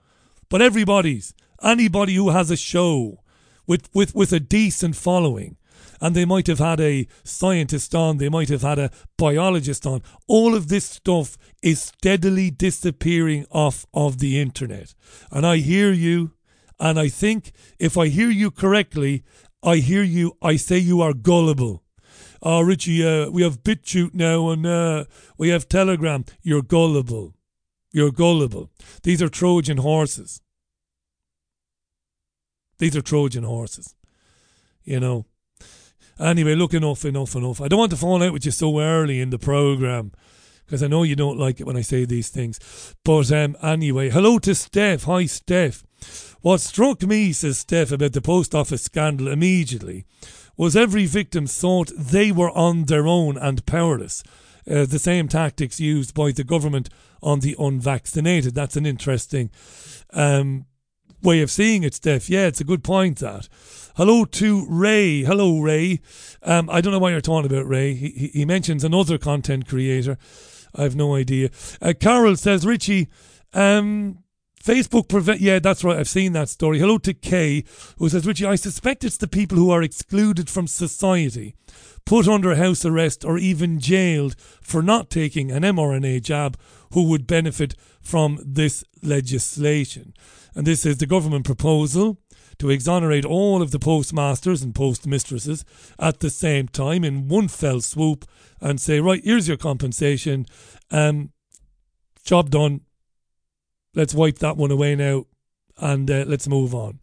but 0.49 0.61
everybody's, 0.61 1.33
anybody 1.61 2.15
who 2.15 2.29
has 2.29 2.49
a 2.49 2.57
show 2.57 3.21
with 3.67 3.89
with 3.93 4.15
with 4.15 4.31
a 4.31 4.39
decent 4.39 4.95
following, 4.95 5.57
and 6.05 6.15
they 6.15 6.23
might 6.23 6.45
have 6.45 6.59
had 6.59 6.79
a 6.79 7.07
scientist 7.23 7.95
on, 7.95 8.19
they 8.19 8.29
might 8.29 8.49
have 8.49 8.61
had 8.61 8.77
a 8.77 8.91
biologist 9.17 9.87
on. 9.87 10.03
All 10.27 10.53
of 10.53 10.67
this 10.67 10.85
stuff 10.85 11.35
is 11.63 11.81
steadily 11.81 12.51
disappearing 12.51 13.47
off 13.49 13.87
of 13.91 14.19
the 14.19 14.39
internet, 14.39 14.93
and 15.31 15.47
I 15.47 15.57
hear 15.57 15.91
you, 15.91 16.33
and 16.79 16.99
I 16.99 17.07
think 17.07 17.53
if 17.79 17.97
I 17.97 18.09
hear 18.09 18.29
you 18.29 18.51
correctly, 18.51 19.23
I 19.63 19.77
hear 19.77 20.03
you. 20.03 20.37
I 20.43 20.57
say 20.57 20.77
you 20.77 21.01
are 21.01 21.13
gullible. 21.13 21.81
Oh, 22.39 22.61
Richie, 22.61 23.03
uh, 23.03 23.31
we 23.31 23.41
have 23.41 23.63
BitChute 23.63 24.13
now 24.13 24.49
and 24.51 24.63
uh, 24.63 25.05
we 25.39 25.49
have 25.49 25.67
Telegram. 25.67 26.23
You're 26.43 26.61
gullible. 26.61 27.33
You're 27.91 28.11
gullible. 28.11 28.69
These 29.01 29.23
are 29.23 29.29
Trojan 29.29 29.77
horses. 29.77 30.43
These 32.77 32.95
are 32.95 33.01
Trojan 33.01 33.43
horses. 33.43 33.95
You 34.83 34.99
know. 34.99 35.25
Anyway, 36.19 36.55
look, 36.55 36.73
enough, 36.73 37.03
enough, 37.05 37.35
enough. 37.35 37.61
I 37.61 37.67
don't 37.67 37.79
want 37.79 37.91
to 37.91 37.97
fall 37.97 38.23
out 38.23 38.33
with 38.33 38.45
you 38.45 38.51
so 38.51 38.79
early 38.79 39.19
in 39.19 39.31
the 39.31 39.39
program 39.39 40.11
because 40.65 40.81
I 40.81 40.87
know 40.87 41.03
you 41.03 41.15
don't 41.15 41.39
like 41.39 41.59
it 41.59 41.67
when 41.67 41.77
I 41.77 41.81
say 41.81 42.05
these 42.05 42.29
things. 42.29 42.95
But 43.03 43.31
um, 43.31 43.55
anyway, 43.61 44.09
hello 44.09 44.39
to 44.39 44.55
Steph. 44.55 45.03
Hi, 45.03 45.25
Steph. 45.25 45.83
What 46.41 46.61
struck 46.61 47.01
me, 47.03 47.33
says 47.33 47.59
Steph, 47.59 47.91
about 47.91 48.13
the 48.13 48.21
post 48.21 48.55
office 48.55 48.83
scandal 48.83 49.27
immediately 49.27 50.05
was 50.57 50.75
every 50.75 51.05
victim 51.05 51.47
thought 51.47 51.91
they 51.97 52.31
were 52.31 52.51
on 52.51 52.85
their 52.85 53.07
own 53.07 53.37
and 53.37 53.65
powerless. 53.65 54.23
Uh, 54.69 54.85
the 54.85 54.99
same 54.99 55.27
tactics 55.27 55.79
used 55.79 56.13
by 56.13 56.31
the 56.31 56.43
government 56.43 56.89
on 57.21 57.41
the 57.41 57.55
unvaccinated. 57.59 58.55
That's 58.55 58.77
an 58.77 58.85
interesting 58.85 59.51
um, 60.13 60.65
way 61.21 61.41
of 61.41 61.51
seeing 61.51 61.83
it, 61.83 61.93
Steph. 61.93 62.29
Yeah, 62.29 62.47
it's 62.47 62.61
a 62.61 62.65
good 62.65 62.83
point, 62.83 63.19
that. 63.19 63.47
Hello 63.97 64.25
to 64.25 64.65
Ray. 64.67 65.23
Hello, 65.23 65.61
Ray. 65.61 66.01
Um, 66.43 66.69
I 66.69 66.81
don't 66.81 66.91
know 66.91 66.99
why 66.99 67.11
you're 67.11 67.21
talking 67.21 67.49
about 67.49 67.65
Ray. 67.65 67.93
He, 67.93 68.09
he, 68.09 68.27
he 68.27 68.45
mentions 68.45 68.83
another 68.83 69.17
content 69.17 69.69
creator. 69.69 70.17
I 70.75 70.83
have 70.83 70.97
no 70.97 71.15
idea. 71.15 71.49
Uh, 71.81 71.93
Carol 71.97 72.35
says, 72.35 72.65
Richie, 72.65 73.07
um, 73.53 74.19
Facebook 74.61 75.07
prevent. 75.07 75.39
Yeah, 75.39 75.59
that's 75.59 75.81
right. 75.85 75.97
I've 75.97 76.09
seen 76.09 76.33
that 76.33 76.49
story. 76.49 76.77
Hello 76.77 76.97
to 76.97 77.13
Kay, 77.13 77.63
who 77.97 78.09
says, 78.09 78.27
Richie, 78.27 78.45
I 78.45 78.55
suspect 78.55 79.05
it's 79.05 79.15
the 79.15 79.29
people 79.29 79.57
who 79.57 79.71
are 79.71 79.81
excluded 79.81 80.49
from 80.49 80.67
society, 80.67 81.55
put 82.05 82.27
under 82.27 82.53
house 82.55 82.83
arrest, 82.83 83.23
or 83.23 83.37
even 83.37 83.79
jailed 83.79 84.35
for 84.61 84.81
not 84.81 85.09
taking 85.09 85.51
an 85.51 85.63
mRNA 85.63 86.21
jab 86.21 86.57
who 86.91 87.07
would 87.07 87.27
benefit 87.27 87.75
from 88.01 88.39
this 88.45 88.83
legislation. 89.01 90.13
And 90.53 90.67
this 90.67 90.85
is 90.85 90.97
the 90.97 91.05
government 91.05 91.45
proposal 91.45 92.17
to 92.59 92.69
exonerate 92.69 93.25
all 93.25 93.61
of 93.61 93.71
the 93.71 93.79
postmasters 93.79 94.61
and 94.61 94.73
postmistresses 94.73 95.63
at 95.99 96.19
the 96.19 96.29
same 96.29 96.67
time 96.67 97.03
in 97.03 97.27
one 97.27 97.47
fell 97.47 97.81
swoop 97.81 98.25
and 98.61 98.79
say, 98.79 98.99
right, 98.99 99.21
here's 99.23 99.47
your 99.47 99.57
compensation. 99.57 100.45
Um, 100.91 101.31
job 102.23 102.49
done. 102.49 102.81
Let's 103.93 104.13
wipe 104.13 104.39
that 104.39 104.57
one 104.57 104.71
away 104.71 104.95
now 104.95 105.25
and 105.77 106.09
uh, 106.09 106.25
let's 106.27 106.47
move 106.47 106.73
on. 106.73 106.99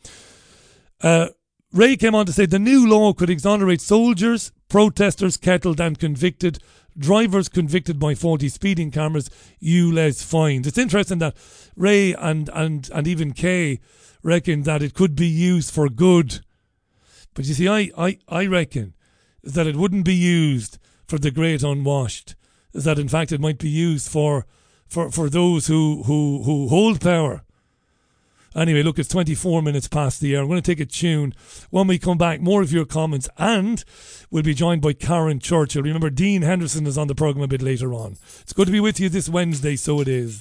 Uh, 1.01 1.29
Ray 1.73 1.97
came 1.97 2.15
on 2.15 2.27
to 2.27 2.33
say 2.33 2.47
the 2.47 2.59
new 2.59 2.87
law 2.87 3.13
could 3.13 3.31
exonerate 3.31 3.81
soldiers, 3.81 4.53
protesters 4.69 5.39
kettled 5.39 5.81
and 5.81 5.99
convicted, 5.99 6.59
drivers 6.97 7.49
convicted 7.49 7.99
by 7.99 8.15
faulty 8.15 8.49
speeding 8.49 8.91
cameras, 8.91 9.31
ULEZ 9.63 10.23
fines. 10.23 10.67
It's 10.67 10.79
interesting 10.79 11.19
that 11.19 11.35
Ray 11.75 12.13
and, 12.13 12.51
and, 12.53 12.91
and 12.93 13.07
even 13.07 13.33
Kay 13.33 13.81
reckon 14.23 14.63
that 14.63 14.83
it 14.83 14.95
could 14.95 15.15
be 15.15 15.27
used 15.27 15.73
for 15.73 15.89
good. 15.89 16.41
But 17.35 17.47
you 17.47 17.55
see, 17.55 17.69
I, 17.69 17.91
I, 17.97 18.19
I 18.29 18.47
reckon 18.47 18.95
that 19.43 19.67
it 19.67 19.77
wouldn't 19.77 20.05
be 20.05 20.15
used 20.15 20.79
for 21.07 21.19
the 21.19 21.31
great 21.31 21.63
unwashed. 21.63 22.35
That 22.73 22.99
in 22.99 23.09
fact 23.09 23.33
it 23.33 23.41
might 23.41 23.59
be 23.59 23.69
used 23.69 24.11
for 24.11 24.47
for, 24.93 25.11
for 25.11 25.31
those 25.31 25.69
who, 25.69 26.03
who, 26.05 26.43
who 26.45 26.69
hold 26.69 27.01
power. 27.01 27.43
Anyway, 28.55 28.83
look, 28.83 28.99
it's 28.99 29.09
24 29.09 29.63
minutes 29.63 29.89
past 29.89 30.21
the 30.21 30.37
hour. 30.37 30.43
I'm 30.43 30.49
going 30.49 30.61
to 30.61 30.71
take 30.71 30.81
a 30.81 30.85
tune. 30.85 31.33
When 31.71 31.87
we 31.87 31.99
come 31.99 32.19
back, 32.19 32.43
more 32.43 32.61
of 32.61 32.71
your 32.71 32.85
comments, 32.85 33.27
and 33.39 33.83
we'll 34.31 34.43
be 34.43 34.53
joined 34.53 34.83
by 34.83 34.93
Karen 34.93 35.39
Churchill. 35.39 35.83
Remember, 35.83 36.11
Dean 36.11 36.43
Henderson 36.43 36.87
is 36.87 36.99
on 36.99 37.07
the 37.07 37.15
programme 37.15 37.45
a 37.45 37.49
bit 37.49 37.63
later 37.63 37.95
on. 37.95 38.19
It's 38.43 38.53
good 38.53 38.67
to 38.67 38.73
be 38.73 38.81
with 38.81 39.01
you 39.01 39.09
this 39.09 39.31
Wednesday, 39.31 39.77
so 39.77 40.01
it 40.01 40.09
is. 40.09 40.39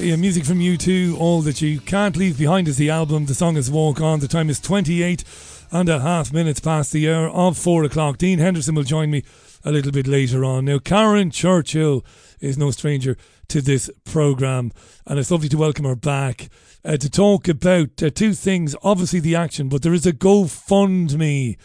Yeah, 0.00 0.16
music 0.16 0.46
from 0.46 0.60
U2. 0.60 1.18
All 1.18 1.42
that 1.42 1.60
you 1.60 1.78
can't 1.78 2.16
leave 2.16 2.38
behind 2.38 2.68
is 2.68 2.78
the 2.78 2.88
album. 2.88 3.26
The 3.26 3.34
song 3.34 3.58
is 3.58 3.70
Walk 3.70 4.00
On. 4.00 4.18
The 4.18 4.28
time 4.28 4.48
is 4.48 4.58
28 4.58 5.24
and 5.70 5.90
a 5.90 6.00
half 6.00 6.32
minutes 6.32 6.58
past 6.58 6.90
the 6.92 7.10
hour 7.10 7.28
of 7.28 7.58
four 7.58 7.84
o'clock. 7.84 8.16
Dean 8.16 8.38
Henderson 8.38 8.74
will 8.74 8.82
join 8.82 9.10
me 9.10 9.24
a 9.62 9.70
little 9.70 9.92
bit 9.92 10.06
later 10.06 10.42
on. 10.42 10.64
Now, 10.64 10.78
Karen 10.78 11.30
Churchill 11.30 12.02
is 12.40 12.56
no 12.56 12.70
stranger 12.70 13.18
to 13.48 13.60
this 13.60 13.90
programme, 14.04 14.72
and 15.06 15.18
it's 15.18 15.30
lovely 15.30 15.50
to 15.50 15.58
welcome 15.58 15.84
her 15.84 15.96
back 15.96 16.48
uh, 16.82 16.96
to 16.96 17.10
talk 17.10 17.46
about 17.46 18.02
uh, 18.02 18.08
two 18.08 18.32
things. 18.32 18.74
Obviously, 18.82 19.20
the 19.20 19.36
action, 19.36 19.68
but 19.68 19.82
there 19.82 19.92
is 19.92 20.06
a 20.06 20.14
GoFundMe 20.14 21.58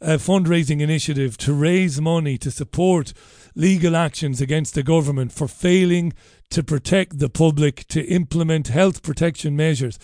uh, 0.00 0.06
fundraising 0.16 0.80
initiative 0.80 1.36
to 1.38 1.52
raise 1.52 2.00
money 2.00 2.38
to 2.38 2.50
support 2.50 3.12
legal 3.54 3.96
actions 3.96 4.40
against 4.40 4.74
the 4.74 4.82
government 4.82 5.30
for 5.30 5.46
failing 5.46 6.14
to 6.52 6.62
protect 6.62 7.18
the 7.18 7.28
public, 7.28 7.86
to 7.88 8.02
implement 8.04 8.68
health 8.68 9.02
protection 9.02 9.56
measures 9.56 9.98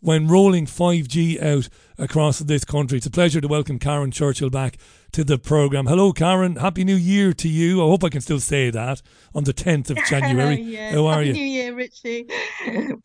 when 0.00 0.26
rolling 0.26 0.66
5G 0.66 1.40
out 1.40 1.68
across 1.96 2.40
this 2.40 2.64
country. 2.64 2.98
It's 2.98 3.06
a 3.06 3.10
pleasure 3.10 3.40
to 3.40 3.46
welcome 3.46 3.78
Karen 3.78 4.10
Churchill 4.10 4.50
back 4.50 4.76
to 5.12 5.22
the 5.22 5.38
programme. 5.38 5.86
Hello, 5.86 6.12
Karen. 6.12 6.56
Happy 6.56 6.82
New 6.82 6.96
Year 6.96 7.32
to 7.34 7.48
you. 7.48 7.80
I 7.80 7.84
hope 7.86 8.02
I 8.02 8.08
can 8.08 8.20
still 8.20 8.40
say 8.40 8.70
that 8.70 9.00
on 9.32 9.44
the 9.44 9.54
10th 9.54 9.90
of 9.90 9.98
January. 10.08 10.60
yeah. 10.60 10.90
How 10.90 11.06
are 11.06 11.14
Happy 11.22 11.26
you? 11.28 11.32
New 11.34 11.44
Year, 11.44 11.74
Richie. 11.76 12.26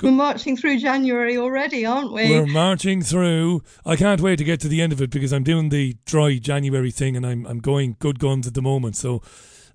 We're 0.01 0.11
marching 0.11 0.57
through 0.57 0.79
January 0.79 1.37
already, 1.37 1.85
aren't 1.85 2.13
we? 2.13 2.31
We're 2.31 2.47
marching 2.47 3.03
through. 3.03 3.61
I 3.85 3.95
can't 3.95 4.19
wait 4.21 4.37
to 4.37 4.43
get 4.43 4.59
to 4.61 4.67
the 4.67 4.81
end 4.81 4.91
of 4.91 4.99
it 4.99 5.11
because 5.11 5.31
I'm 5.31 5.43
doing 5.43 5.69
the 5.69 5.97
dry 6.07 6.39
January 6.39 6.89
thing 6.89 7.15
and 7.15 7.27
I'm 7.27 7.45
I'm 7.45 7.59
going 7.59 7.97
good 7.99 8.17
guns 8.17 8.47
at 8.47 8.55
the 8.55 8.61
moment. 8.63 8.95
So 8.95 9.21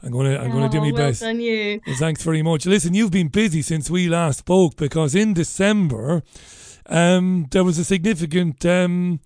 I'm 0.03 0.11
gonna 0.11 0.37
I'm 0.37 0.51
gonna 0.51 0.69
do 0.69 0.79
Oh, 0.79 0.83
my 0.83 0.93
well 0.93 1.09
best. 1.09 1.21
done 1.23 1.41
you. 1.41 1.81
Well, 1.87 1.97
thanks 1.97 2.23
very 2.23 2.43
much. 2.43 2.67
Listen, 2.67 2.93
you've 2.95 3.13
been 3.13 3.29
busy 3.29 3.63
since 3.63 3.89
we 3.89 4.09
last 4.09 4.41
spoke 4.41 4.77
because 4.77 5.15
in 5.15 5.33
December, 5.35 6.23
um, 6.87 7.47
there 7.51 7.63
was 7.65 7.79
a 7.79 7.85
significant 7.85 8.65
um, 8.67 9.21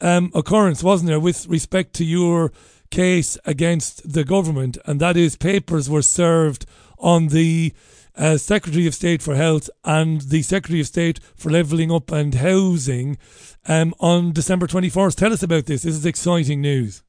um, 0.00 0.30
occurrence, 0.34 0.82
wasn't 0.82 1.08
there, 1.08 1.18
with 1.20 1.46
respect 1.48 1.94
to 1.94 2.04
your 2.04 2.52
case 2.90 3.36
against 3.44 4.12
the 4.12 4.22
government, 4.24 4.78
and 4.84 5.00
that 5.00 5.16
is 5.16 5.34
papers 5.36 5.90
were 5.90 6.02
served 6.02 6.66
on 6.98 7.28
the 7.28 7.72
uh, 8.14 8.36
Secretary 8.36 8.86
of 8.86 8.94
State 8.94 9.22
for 9.22 9.34
Health 9.34 9.70
and 9.84 10.20
the 10.20 10.42
Secretary 10.42 10.80
of 10.80 10.86
State 10.86 11.18
for 11.34 11.50
Levelling 11.50 11.90
Up 11.90 12.12
and 12.12 12.34
Housing 12.34 13.16
um, 13.66 13.94
on 13.98 14.32
December 14.32 14.66
21st. 14.66 15.16
Tell 15.16 15.32
us 15.32 15.42
about 15.42 15.66
this. 15.66 15.82
This 15.82 15.94
is 15.96 16.06
exciting 16.06 16.60
news. 16.60 17.02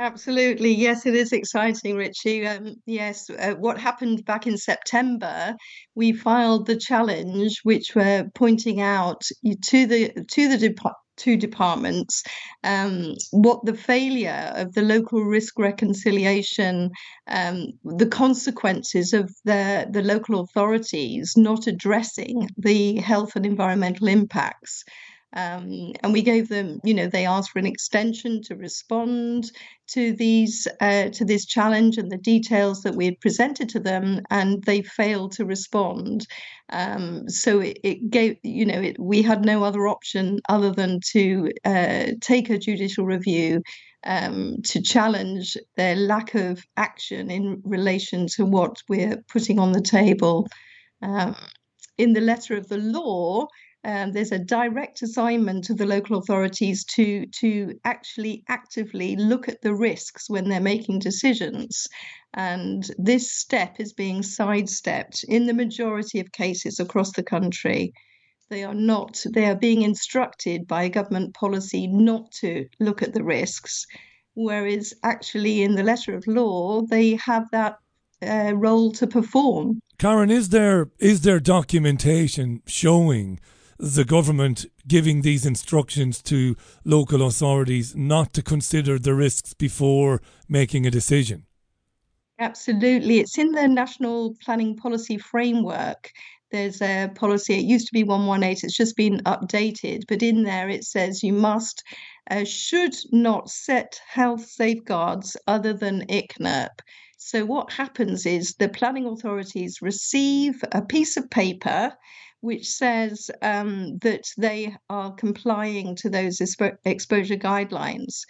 Absolutely. 0.00 0.72
Yes, 0.72 1.04
it 1.04 1.14
is 1.14 1.30
exciting, 1.30 1.94
Richie. 1.94 2.46
Um, 2.46 2.74
yes, 2.86 3.28
uh, 3.30 3.54
what 3.58 3.78
happened 3.78 4.24
back 4.24 4.46
in 4.46 4.56
September, 4.56 5.54
we 5.94 6.12
filed 6.12 6.66
the 6.66 6.76
challenge, 6.76 7.60
which 7.64 7.94
we're 7.94 8.30
pointing 8.34 8.80
out 8.80 9.20
to 9.44 9.86
the 9.86 10.10
to 10.32 10.48
the 10.48 10.74
two 11.18 11.36
departments 11.36 12.22
um, 12.64 13.14
what 13.30 13.62
the 13.66 13.74
failure 13.74 14.52
of 14.56 14.72
the 14.72 14.80
local 14.80 15.22
risk 15.22 15.58
reconciliation, 15.58 16.90
um, 17.28 17.66
the 17.84 18.06
consequences 18.06 19.12
of 19.12 19.30
the 19.44 19.86
the 19.92 20.02
local 20.02 20.40
authorities 20.40 21.34
not 21.36 21.66
addressing 21.66 22.48
the 22.56 22.96
health 22.96 23.36
and 23.36 23.44
environmental 23.44 24.08
impacts. 24.08 24.82
Um, 25.32 25.92
and 26.02 26.12
we 26.12 26.22
gave 26.22 26.48
them, 26.48 26.80
you 26.82 26.92
know, 26.92 27.06
they 27.06 27.24
asked 27.24 27.50
for 27.52 27.60
an 27.60 27.66
extension 27.66 28.42
to 28.42 28.56
respond 28.56 29.52
to 29.88 30.12
these 30.12 30.66
uh, 30.80 31.08
to 31.10 31.24
this 31.24 31.46
challenge 31.46 31.98
and 31.98 32.10
the 32.10 32.18
details 32.18 32.82
that 32.82 32.96
we 32.96 33.04
had 33.04 33.20
presented 33.20 33.68
to 33.70 33.80
them, 33.80 34.20
and 34.30 34.62
they 34.64 34.82
failed 34.82 35.32
to 35.32 35.44
respond. 35.44 36.26
Um, 36.70 37.28
so 37.28 37.60
it, 37.60 37.78
it 37.84 38.10
gave, 38.10 38.38
you 38.42 38.66
know, 38.66 38.80
it, 38.80 38.98
we 38.98 39.22
had 39.22 39.44
no 39.44 39.62
other 39.62 39.86
option 39.86 40.40
other 40.48 40.72
than 40.72 41.00
to 41.12 41.50
uh, 41.64 42.06
take 42.20 42.50
a 42.50 42.58
judicial 42.58 43.04
review 43.04 43.62
um, 44.04 44.56
to 44.64 44.82
challenge 44.82 45.56
their 45.76 45.94
lack 45.94 46.34
of 46.34 46.64
action 46.76 47.30
in 47.30 47.60
relation 47.64 48.26
to 48.34 48.44
what 48.44 48.82
we're 48.88 49.22
putting 49.28 49.58
on 49.58 49.72
the 49.72 49.82
table. 49.82 50.48
Um, 51.02 51.36
in 51.98 52.14
the 52.14 52.20
letter 52.20 52.56
of 52.56 52.68
the 52.68 52.78
law, 52.78 53.46
um, 53.84 54.12
there's 54.12 54.32
a 54.32 54.38
direct 54.38 55.02
assignment 55.02 55.64
to 55.64 55.74
the 55.74 55.86
local 55.86 56.18
authorities 56.18 56.84
to 56.96 57.26
to 57.40 57.78
actually 57.84 58.44
actively 58.48 59.16
look 59.16 59.48
at 59.48 59.62
the 59.62 59.74
risks 59.74 60.28
when 60.28 60.48
they're 60.48 60.60
making 60.60 60.98
decisions. 60.98 61.88
And 62.34 62.88
this 62.98 63.32
step 63.32 63.76
is 63.78 63.92
being 63.92 64.22
sidestepped 64.22 65.24
in 65.28 65.46
the 65.46 65.54
majority 65.54 66.20
of 66.20 66.32
cases 66.32 66.78
across 66.78 67.12
the 67.12 67.22
country. 67.22 67.92
They 68.50 68.64
are 68.64 68.74
not 68.74 69.24
they 69.32 69.46
are 69.46 69.56
being 69.56 69.82
instructed 69.82 70.66
by 70.66 70.88
government 70.88 71.34
policy 71.34 71.86
not 71.86 72.30
to 72.40 72.66
look 72.80 73.02
at 73.02 73.14
the 73.14 73.24
risks 73.24 73.86
whereas 74.34 74.94
actually 75.02 75.62
in 75.62 75.74
the 75.74 75.82
letter 75.82 76.14
of 76.14 76.26
law 76.26 76.82
they 76.82 77.16
have 77.16 77.50
that 77.50 77.76
uh, 78.22 78.52
role 78.54 78.92
to 78.92 79.06
perform. 79.06 79.80
Karen, 79.98 80.30
is 80.30 80.50
there 80.50 80.90
is 80.98 81.22
there 81.22 81.40
documentation 81.40 82.62
showing 82.66 83.40
the 83.80 84.04
government 84.04 84.66
giving 84.86 85.22
these 85.22 85.46
instructions 85.46 86.20
to 86.20 86.54
local 86.84 87.26
authorities 87.26 87.96
not 87.96 88.34
to 88.34 88.42
consider 88.42 88.98
the 88.98 89.14
risks 89.14 89.54
before 89.54 90.20
making 90.48 90.86
a 90.86 90.90
decision? 90.90 91.46
Absolutely. 92.38 93.20
It's 93.20 93.38
in 93.38 93.52
the 93.52 93.66
National 93.66 94.34
Planning 94.42 94.76
Policy 94.76 95.16
Framework. 95.16 96.12
There's 96.52 96.82
a 96.82 97.08
policy, 97.14 97.54
it 97.54 97.64
used 97.64 97.86
to 97.86 97.92
be 97.94 98.04
118, 98.04 98.66
it's 98.66 98.76
just 98.76 98.96
been 98.96 99.22
updated, 99.24 100.02
but 100.08 100.22
in 100.22 100.42
there 100.42 100.68
it 100.68 100.84
says 100.84 101.22
you 101.22 101.32
must, 101.32 101.82
uh, 102.30 102.44
should 102.44 102.94
not 103.12 103.48
set 103.48 104.00
health 104.06 104.44
safeguards 104.46 105.36
other 105.46 105.72
than 105.72 106.06
ICNIRP. 106.08 106.80
So, 107.16 107.44
what 107.44 107.72
happens 107.72 108.26
is 108.26 108.54
the 108.54 108.68
planning 108.68 109.06
authorities 109.06 109.80
receive 109.80 110.64
a 110.72 110.82
piece 110.82 111.16
of 111.16 111.30
paper 111.30 111.92
which 112.40 112.68
says 112.68 113.30
um, 113.42 113.98
that 113.98 114.24
they 114.38 114.74
are 114.88 115.12
complying 115.14 115.94
to 115.96 116.10
those 116.10 116.38
expo- 116.38 116.76
exposure 116.84 117.36
guidelines. 117.36 118.22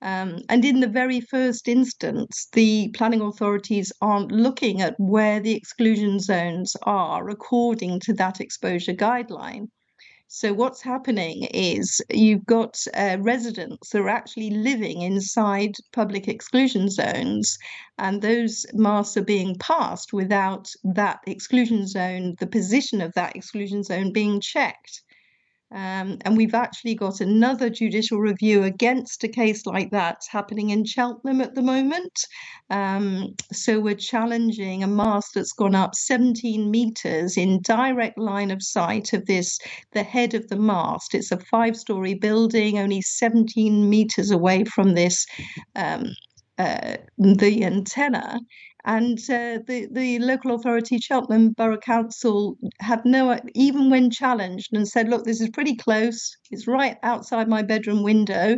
Um, 0.00 0.42
and 0.48 0.64
in 0.64 0.80
the 0.80 0.86
very 0.86 1.20
first 1.20 1.66
instance, 1.66 2.48
the 2.52 2.88
planning 2.94 3.20
authorities 3.20 3.92
aren't 4.00 4.30
looking 4.30 4.80
at 4.80 4.94
where 4.98 5.40
the 5.40 5.54
exclusion 5.54 6.20
zones 6.20 6.76
are 6.82 7.28
according 7.28 8.00
to 8.00 8.12
that 8.14 8.40
exposure 8.40 8.94
guideline. 8.94 9.68
So, 10.30 10.52
what's 10.52 10.82
happening 10.82 11.44
is 11.44 12.00
you've 12.10 12.44
got 12.44 12.86
uh, 12.94 13.16
residents 13.18 13.90
that 13.90 14.00
are 14.00 14.08
actually 14.08 14.50
living 14.50 15.00
inside 15.00 15.74
public 15.92 16.28
exclusion 16.28 16.88
zones, 16.90 17.58
and 17.98 18.22
those 18.22 18.64
masts 18.74 19.16
are 19.16 19.24
being 19.24 19.56
passed 19.56 20.12
without 20.12 20.72
that 20.84 21.20
exclusion 21.26 21.86
zone, 21.86 22.36
the 22.38 22.46
position 22.46 23.00
of 23.00 23.14
that 23.14 23.34
exclusion 23.36 23.82
zone 23.82 24.12
being 24.12 24.40
checked. 24.40 25.02
Um, 25.70 26.18
and 26.24 26.36
we've 26.36 26.54
actually 26.54 26.94
got 26.94 27.20
another 27.20 27.68
judicial 27.68 28.18
review 28.18 28.62
against 28.62 29.22
a 29.22 29.28
case 29.28 29.66
like 29.66 29.90
that 29.90 30.22
happening 30.30 30.70
in 30.70 30.84
Cheltenham 30.84 31.42
at 31.42 31.54
the 31.54 31.62
moment. 31.62 32.26
Um, 32.70 33.34
so 33.52 33.78
we're 33.78 33.94
challenging 33.94 34.82
a 34.82 34.86
mast 34.86 35.32
that's 35.34 35.52
gone 35.52 35.74
up 35.74 35.94
17 35.94 36.70
metres 36.70 37.36
in 37.36 37.60
direct 37.60 38.18
line 38.18 38.50
of 38.50 38.62
sight 38.62 39.12
of 39.12 39.26
this, 39.26 39.58
the 39.92 40.02
head 40.02 40.32
of 40.32 40.48
the 40.48 40.56
mast. 40.56 41.14
It's 41.14 41.32
a 41.32 41.38
five 41.38 41.76
story 41.76 42.14
building, 42.14 42.78
only 42.78 43.02
17 43.02 43.90
metres 43.90 44.30
away 44.30 44.64
from 44.64 44.94
this. 44.94 45.26
Um, 45.76 46.14
uh, 46.58 46.96
the 47.18 47.64
antenna, 47.64 48.40
and 48.88 49.18
uh, 49.28 49.58
the 49.66 49.86
the 49.92 50.18
local 50.18 50.54
authority, 50.54 50.98
Cheltenham 50.98 51.50
Borough 51.50 51.76
Council, 51.76 52.56
had 52.80 53.04
no 53.04 53.38
even 53.54 53.90
when 53.90 54.10
challenged 54.10 54.70
and 54.72 54.88
said, 54.88 55.08
"Look, 55.10 55.24
this 55.24 55.42
is 55.42 55.50
pretty 55.50 55.76
close. 55.76 56.34
It's 56.50 56.66
right 56.66 56.96
outside 57.02 57.48
my 57.48 57.62
bedroom 57.62 58.02
window." 58.02 58.56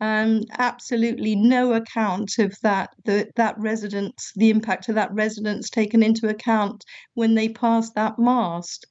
Um, 0.00 0.42
absolutely 0.58 1.36
no 1.36 1.72
account 1.72 2.38
of 2.38 2.54
that 2.62 2.90
the, 3.04 3.30
that 3.36 3.58
residence, 3.58 4.32
the 4.34 4.50
impact 4.50 4.88
of 4.88 4.94
that 4.94 5.12
residence 5.12 5.70
taken 5.70 6.02
into 6.02 6.28
account 6.28 6.82
when 7.14 7.34
they 7.34 7.48
passed 7.48 7.94
that 7.94 8.18
mast. 8.18 8.86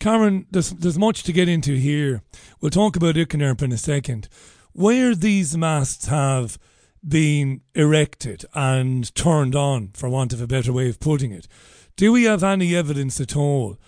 Karen, 0.00 0.46
there's, 0.50 0.70
there's 0.70 0.98
much 0.98 1.22
to 1.24 1.32
get 1.32 1.48
into 1.48 1.74
here. 1.74 2.22
We'll 2.60 2.70
talk 2.70 2.96
about 2.96 3.14
ICNIRP 3.14 3.62
in 3.62 3.72
a 3.72 3.78
second. 3.78 4.28
Where 4.72 5.14
these 5.14 5.56
masts 5.56 6.06
have 6.06 6.58
been 7.06 7.60
erected 7.74 8.44
and 8.54 9.14
turned 9.14 9.54
on, 9.54 9.90
for 9.94 10.08
want 10.08 10.32
of 10.32 10.40
a 10.40 10.46
better 10.46 10.72
way 10.72 10.88
of 10.88 11.00
putting 11.00 11.32
it, 11.32 11.48
do 11.96 12.12
we 12.12 12.24
have 12.24 12.44
any 12.44 12.74
evidence 12.74 13.20
at 13.20 13.36
all 13.36 13.78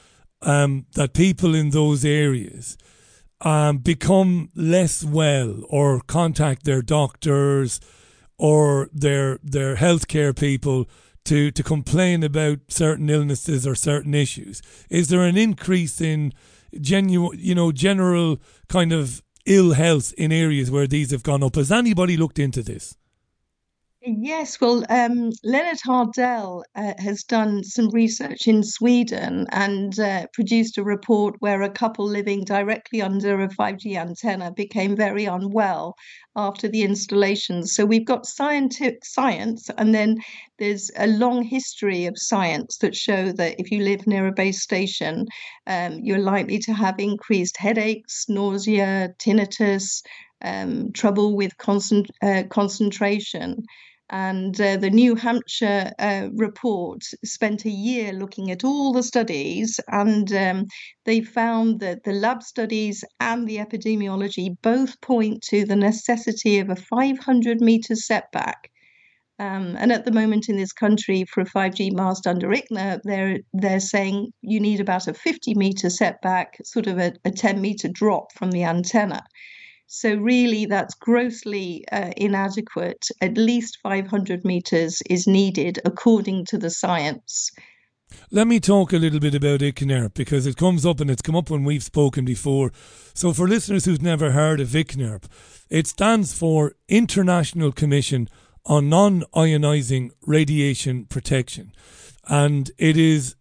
um, 0.43 0.87
that 0.95 1.13
people 1.13 1.55
in 1.55 1.71
those 1.71 2.05
areas 2.05 2.79
um, 3.41 3.79
become 3.79 4.51
less 4.55 5.05
well 5.05 5.63
or 5.69 6.01
contact 6.01 6.65
their 6.65 6.83
doctors 6.83 7.81
or 8.39 8.89
their 8.93 9.39
their 9.43 9.77
healthcare 9.77 10.37
people 10.37 10.89
to, 11.25 11.51
to 11.51 11.63
complain 11.63 12.23
about 12.23 12.59
certain 12.69 13.11
illnesses 13.11 13.67
or 13.67 13.75
certain 13.75 14.15
issues? 14.15 14.63
Is 14.89 15.09
there 15.09 15.23
an 15.23 15.37
increase 15.37 16.01
in 16.01 16.33
genuine, 16.81 17.39
you 17.39 17.55
know, 17.55 17.71
general 17.71 18.41
kind 18.69 18.93
of 18.93 19.23
ill 19.45 19.73
health 19.73 20.15
in 20.17 20.33
areas 20.33 20.71
where 20.71 20.87
these 20.87 21.11
have 21.11 21.23
gone 21.23 21.43
up? 21.43 21.57
Has 21.57 21.71
anybody 21.71 22.17
looked 22.17 22.39
into 22.39 22.63
this? 22.63 22.97
Yes, 24.11 24.59
well, 24.59 24.85
um, 24.89 25.31
Lennart 25.45 25.83
Hardell 25.85 26.65
uh, 26.75 26.95
has 26.97 27.25
done 27.25 27.63
some 27.63 27.91
research 27.91 28.49
in 28.49 28.63
Sweden 28.63 29.47
and 29.51 29.99
uh, 30.01 30.27
produced 30.33 30.79
a 30.79 30.83
report 30.83 31.37
where 31.41 31.61
a 31.61 31.69
couple 31.71 32.07
living 32.07 32.43
directly 32.45 33.03
under 33.03 33.43
a 33.43 33.51
5G 33.51 33.97
antenna 33.97 34.51
became 34.51 34.97
very 34.97 35.27
unwell 35.27 35.95
after 36.35 36.69
the 36.69 36.85
installation. 36.85 37.67
So 37.67 37.85
we've 37.85 38.07
got 38.07 38.25
scientific 38.25 39.05
science, 39.05 39.69
and 39.77 39.95
then 39.95 40.17
there's 40.59 40.91
a 40.97 41.07
long 41.07 41.43
history 41.43 42.07
of 42.07 42.17
science 42.17 42.79
that 42.79 42.97
show 42.97 43.31
that 43.33 43.61
if 43.61 43.71
you 43.71 43.83
live 43.83 44.07
near 44.07 44.27
a 44.27 44.33
base 44.33 44.63
station, 44.63 45.27
um, 45.67 46.01
you're 46.03 46.19
likely 46.19 46.59
to 46.61 46.73
have 46.73 46.99
increased 46.99 47.59
headaches, 47.59 48.25
nausea, 48.27 49.11
tinnitus. 49.19 50.03
Um, 50.41 50.93
trouble 50.93 51.35
with 51.35 51.59
concent- 51.59 52.13
uh, 52.23 52.45
concentration. 52.49 53.65
And 54.11 54.59
uh, 54.61 54.79
the 54.79 54.91
New 54.91 55.15
Hampshire 55.17 55.93
uh, 55.99 56.29
report 56.35 57.03
spent 57.25 57.67
a 57.67 57.71
year 57.71 58.13
looking 58.13 58.51
at 58.51 58.65
all 58.65 58.93
the 58.93 59.03
studies, 59.03 59.79
and 59.89 60.33
um, 60.33 60.65
they 61.05 61.21
found 61.21 61.81
that 61.81 62.05
the 62.05 62.13
lab 62.13 62.43
studies 62.43 63.05
and 63.21 63.47
the 63.47 63.59
epidemiology 63.59 64.57
both 64.63 64.99
point 65.03 65.43
to 65.51 65.67
the 65.67 65.77
necessity 65.77 66.59
of 66.59 66.71
a 66.71 66.77
500 66.77 67.61
meter 67.61 67.95
setback. 67.95 68.71
Um, 69.41 69.77
and 69.79 69.93
at 69.93 70.05
the 70.05 70.11
moment 70.13 70.49
in 70.49 70.57
this 70.57 70.73
country, 70.73 71.25
for 71.25 71.43
a 71.43 71.47
5G 71.47 71.93
mast 71.93 72.27
under 72.27 72.49
ICNIRP, 72.49 73.01
they're 73.05 73.39
they're 73.53 73.79
saying 73.79 74.33
you 74.41 74.59
need 74.59 74.81
about 74.81 75.07
a 75.07 75.15
50 75.15 75.55
meter 75.55 75.91
setback, 75.91 76.57
sort 76.65 76.89
of 76.89 76.99
a, 76.99 77.13
a 77.25 77.31
10 77.31 77.61
meter 77.61 77.89
drop 77.89 78.33
from 78.33 78.51
the 78.51 78.65
antenna. 78.65 79.23
So, 79.91 80.15
really, 80.15 80.67
that's 80.67 80.95
grossly 80.95 81.85
uh, 81.91 82.13
inadequate. 82.19 83.09
At 83.23 83.39
least 83.39 83.79
500 83.83 84.45
meters 84.45 85.01
is 85.09 85.27
needed 85.27 85.81
according 85.85 86.45
to 86.47 86.59
the 86.59 86.69
science. 86.69 87.51
Let 88.31 88.47
me 88.47 88.61
talk 88.61 88.93
a 88.93 88.99
little 88.99 89.19
bit 89.19 89.35
about 89.35 89.61
ICNIRP 89.61 90.13
because 90.13 90.47
it 90.47 90.57
comes 90.57 90.85
up 90.85 91.01
and 91.01 91.11
it's 91.11 91.23
come 91.23 91.37
up 91.37 91.49
when 91.49 91.65
we've 91.65 91.83
spoken 91.83 92.27
before. 92.27 92.71
So, 93.15 93.33
for 93.33 93.49
listeners 93.49 93.87
who've 93.87 94.03
never 94.03 94.33
heard 94.33 94.61
of 94.61 94.69
ICNIRP, 94.69 95.25
it 95.71 95.87
stands 95.87 96.35
for 96.35 96.75
International 96.89 97.73
Commission 97.73 98.29
on 98.67 98.91
Non 98.91 99.23
Ionizing 99.35 100.11
Radiation 100.21 101.07
Protection. 101.07 101.73
And 102.29 102.71
it 102.77 102.99
is 102.99 103.37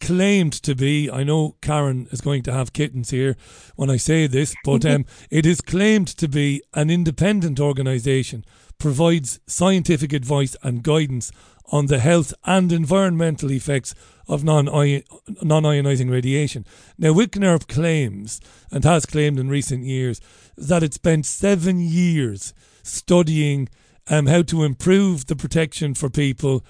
claimed 0.00 0.52
to 0.52 0.74
be, 0.74 1.10
I 1.10 1.22
know 1.22 1.56
Karen 1.60 2.08
is 2.10 2.20
going 2.20 2.42
to 2.44 2.52
have 2.52 2.72
kittens 2.72 3.10
here 3.10 3.36
when 3.76 3.90
I 3.90 3.96
say 3.96 4.26
this, 4.26 4.54
but 4.64 4.84
um, 4.84 5.04
it 5.30 5.46
is 5.46 5.60
claimed 5.60 6.08
to 6.08 6.28
be 6.28 6.62
an 6.74 6.90
independent 6.90 7.60
organisation, 7.60 8.44
provides 8.78 9.40
scientific 9.46 10.12
advice 10.12 10.56
and 10.62 10.82
guidance 10.82 11.30
on 11.66 11.86
the 11.86 11.98
health 12.00 12.34
and 12.44 12.72
environmental 12.72 13.50
effects 13.52 13.94
of 14.26 14.44
non 14.44 14.66
ionizing 14.66 16.10
radiation. 16.10 16.64
Now, 16.98 17.12
ICNIRP 17.12 17.68
claims, 17.68 18.40
and 18.70 18.84
has 18.84 19.06
claimed 19.06 19.38
in 19.38 19.48
recent 19.48 19.84
years, 19.84 20.20
that 20.56 20.82
it 20.82 20.94
spent 20.94 21.26
seven 21.26 21.80
years 21.80 22.52
studying 22.82 23.68
um, 24.08 24.26
how 24.26 24.42
to 24.42 24.64
improve 24.64 25.26
the 25.26 25.36
protection 25.36 25.94
for 25.94 26.10
people 26.10 26.64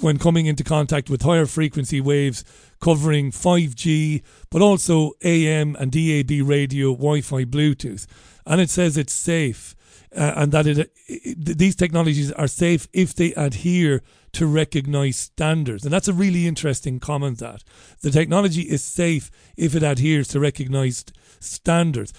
when 0.00 0.18
coming 0.18 0.46
into 0.46 0.64
contact 0.64 1.08
with 1.08 1.22
higher 1.22 1.46
frequency 1.46 2.00
waves 2.00 2.44
covering 2.80 3.30
5G, 3.30 4.22
but 4.50 4.62
also 4.62 5.12
AM 5.22 5.76
and 5.76 5.90
DAB 5.90 6.46
radio, 6.46 6.92
Wi 6.92 7.20
Fi, 7.20 7.44
Bluetooth. 7.44 8.06
And 8.44 8.60
it 8.60 8.70
says 8.70 8.96
it's 8.96 9.12
safe 9.12 9.74
uh, 10.14 10.32
and 10.36 10.52
that 10.52 10.66
it, 10.66 10.92
it, 11.06 11.58
these 11.58 11.76
technologies 11.76 12.32
are 12.32 12.46
safe 12.46 12.88
if 12.92 13.14
they 13.14 13.32
adhere 13.34 14.02
to 14.32 14.46
recognized 14.46 15.18
standards. 15.18 15.84
And 15.84 15.92
that's 15.92 16.08
a 16.08 16.12
really 16.12 16.46
interesting 16.46 17.00
comment 17.00 17.38
that 17.38 17.64
the 18.02 18.10
technology 18.10 18.62
is 18.62 18.84
safe 18.84 19.30
if 19.56 19.74
it 19.74 19.82
adheres 19.82 20.28
to 20.28 20.40
recognized 20.40 21.12
standards. 21.40 22.12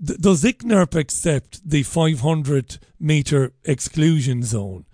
does 0.00 0.42
ICNIRP 0.42 0.94
accept 0.94 1.68
the 1.68 1.82
500 1.82 2.78
meter 2.98 3.52
exclusion 3.64 4.42
zone? 4.42 4.86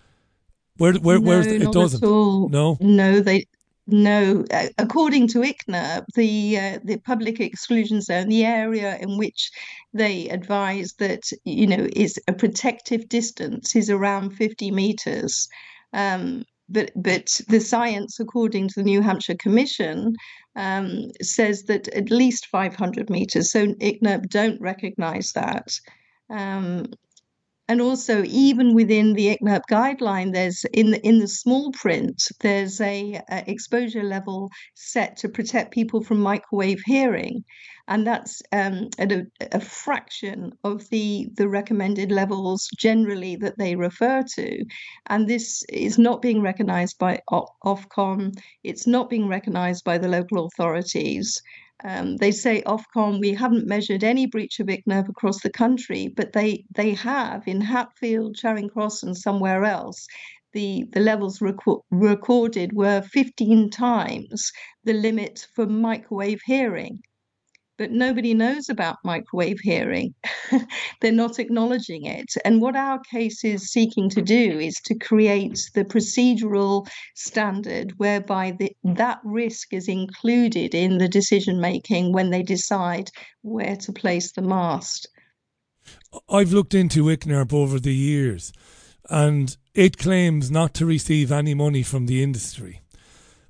Where, 0.81 0.95
where, 0.95 1.19
no, 1.19 1.29
where's 1.29 1.47
the, 1.47 1.57
it 1.57 1.73
doesn't? 1.73 2.01
No, 2.03 2.77
no, 2.81 3.21
they 3.21 3.47
no, 3.87 4.45
according 4.79 5.29
to 5.29 5.41
ICNIRP, 5.41 6.05
the 6.15 6.59
uh, 6.59 6.79
the 6.85 6.99
public 6.99 7.41
exclusion 7.41 8.01
zone, 8.01 8.29
the 8.29 8.45
area 8.45 8.97
in 8.99 9.19
which 9.19 9.51
they 9.93 10.29
advise 10.29 10.95
that 10.95 11.31
you 11.45 11.67
know 11.67 11.89
is 11.95 12.19
a 12.29 12.33
protective 12.33 13.09
distance 13.09 13.75
is 13.75 13.91
around 13.91 14.31
50 14.31 14.71
meters. 14.71 15.49
Um, 15.93 16.45
but 16.69 16.93
but 16.95 17.41
the 17.49 17.61
science, 17.61 18.21
according 18.21 18.69
to 18.69 18.75
the 18.77 18.85
New 18.85 19.03
Hampshire 19.03 19.35
Commission, 19.35 20.15
um, 20.55 21.11
says 21.21 21.65
that 21.65 21.89
at 21.89 22.11
least 22.11 22.47
500 22.47 23.11
meters. 23.11 23.51
So 23.51 23.67
ICNIRP 23.67 24.29
don't 24.29 24.61
recognise 24.61 25.33
that. 25.33 25.69
Um, 26.29 26.87
and 27.71 27.81
also 27.81 28.25
even 28.25 28.75
within 28.75 29.13
the 29.13 29.29
ICNIRP 29.37 29.63
guideline 29.71 30.33
there's 30.33 30.65
in 30.73 30.91
the 30.91 31.01
in 31.07 31.21
the 31.21 31.29
small 31.29 31.71
print 31.71 32.21
there's 32.41 32.81
a, 32.81 33.23
a, 33.31 33.45
exposure 33.49 34.03
level 34.03 34.51
set 34.75 35.17
to 35.17 35.29
protect 35.29 35.73
people 35.73 36.03
from 36.03 36.19
microwave 36.19 36.83
hearing. 36.85 37.45
And 37.87 38.05
that's 38.07 38.43
um, 38.53 38.89
at 38.99 39.13
a, 39.13 39.25
a, 39.53 39.61
fraction 39.61 40.53
of 40.65 40.89
the 40.91 41.29
the 41.37 41.49
recommended 41.49 42.11
levels 42.11 42.69
generally 42.77 43.37
that 43.37 43.59
they 43.59 43.77
refer 43.77 44.25
to. 44.35 44.65
And 45.07 45.29
this 45.29 45.63
is 45.69 45.97
not 45.97 46.23
being 46.23 46.43
recognized 46.43 46.99
by 46.99 47.21
Ofcom 47.31 48.33
it's 48.65 48.87
not 48.89 49.09
being 49.09 49.29
recognized 49.29 49.85
by 49.85 49.97
the 49.97 50.09
local 50.09 50.47
authorities 50.47 51.41
um, 51.85 52.17
they 52.17 52.31
say 52.31 52.63
Ofcom, 52.63 53.21
we 53.21 53.33
haven't 53.33 53.67
measured 53.67 54.05
any 54.05 54.27
breach 54.27 54.61
of 54.61 54.67
ICNIRP 54.69 55.09
across 55.09 55.41
the 55.41 55.51
country, 55.51 56.09
but 56.09 56.33
they 56.33 56.65
they 56.75 56.93
have 56.95 57.47
in 57.47 57.61
Hatfield, 57.61 58.37
Charing 58.37 58.69
Cross, 58.69 59.03
and 59.03 59.17
somewhere 59.17 59.65
else. 59.65 60.07
The, 60.53 60.85
the 60.93 61.01
levels 61.01 61.39
reco- 61.39 61.83
recorded 61.93 62.73
were 62.73 63.03
15 63.03 63.71
times 63.71 64.51
the 64.85 64.93
limit 64.95 65.47
for 65.55 65.67
microwave 65.67 66.41
hearing 66.45 67.03
but 67.81 67.93
nobody 67.93 68.35
knows 68.35 68.69
about 68.69 68.99
microwave 69.05 69.59
hearing. 69.61 70.13
They're 71.01 71.13
not 71.13 71.39
acknowledging 71.39 72.05
it. 72.05 72.35
And 72.45 72.61
what 72.61 72.77
our 72.77 72.99
case 72.99 73.43
is 73.43 73.73
seeking 73.73 74.11
to 74.11 74.21
do 74.21 74.61
is 74.61 74.79
to 74.85 74.95
create 74.95 75.71
the 75.73 75.87
procedural 75.87 76.87
standard 77.15 77.95
whereby 77.97 78.51
the, 78.59 78.77
that 78.85 79.19
risk 79.25 79.73
is 79.73 79.89
included 79.89 80.75
in 80.75 80.99
the 80.99 81.09
decision 81.09 81.59
making 81.59 82.13
when 82.13 82.29
they 82.29 82.43
decide 82.43 83.11
where 83.41 83.77
to 83.77 83.93
place 83.95 84.33
the 84.33 84.43
mast. 84.43 85.09
I've 86.29 86.53
looked 86.53 86.75
into 86.75 87.05
ICNIRP 87.05 87.55
over 87.55 87.81
the 87.81 87.95
years 87.95 88.53
and 89.09 89.57
it 89.73 89.97
claims 89.97 90.51
not 90.51 90.75
to 90.75 90.85
receive 90.85 91.33
any 91.33 91.55
money 91.55 91.83
from 91.83 92.05
the 92.05 92.23
industry. 92.23 92.83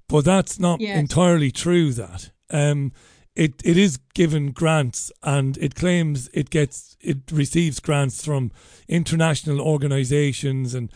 But 0.07 0.25
that's 0.25 0.61
not 0.61 0.81
yes. 0.81 0.97
entirely 0.97 1.51
true, 1.51 1.93
that. 1.95 2.31
Um, 2.49 2.93
it, 3.37 3.63
it 3.65 3.77
is 3.77 3.99
given 4.15 4.51
grants 4.51 5.13
and 5.23 5.57
it 5.59 5.75
claims 5.75 6.29
it 6.35 6.51
gets 6.51 6.97
it 7.01 7.19
receives 7.31 7.81
grants 7.81 8.25
from 8.25 8.51
international 8.89 9.61
organizations 9.61 10.75
and 10.75 10.93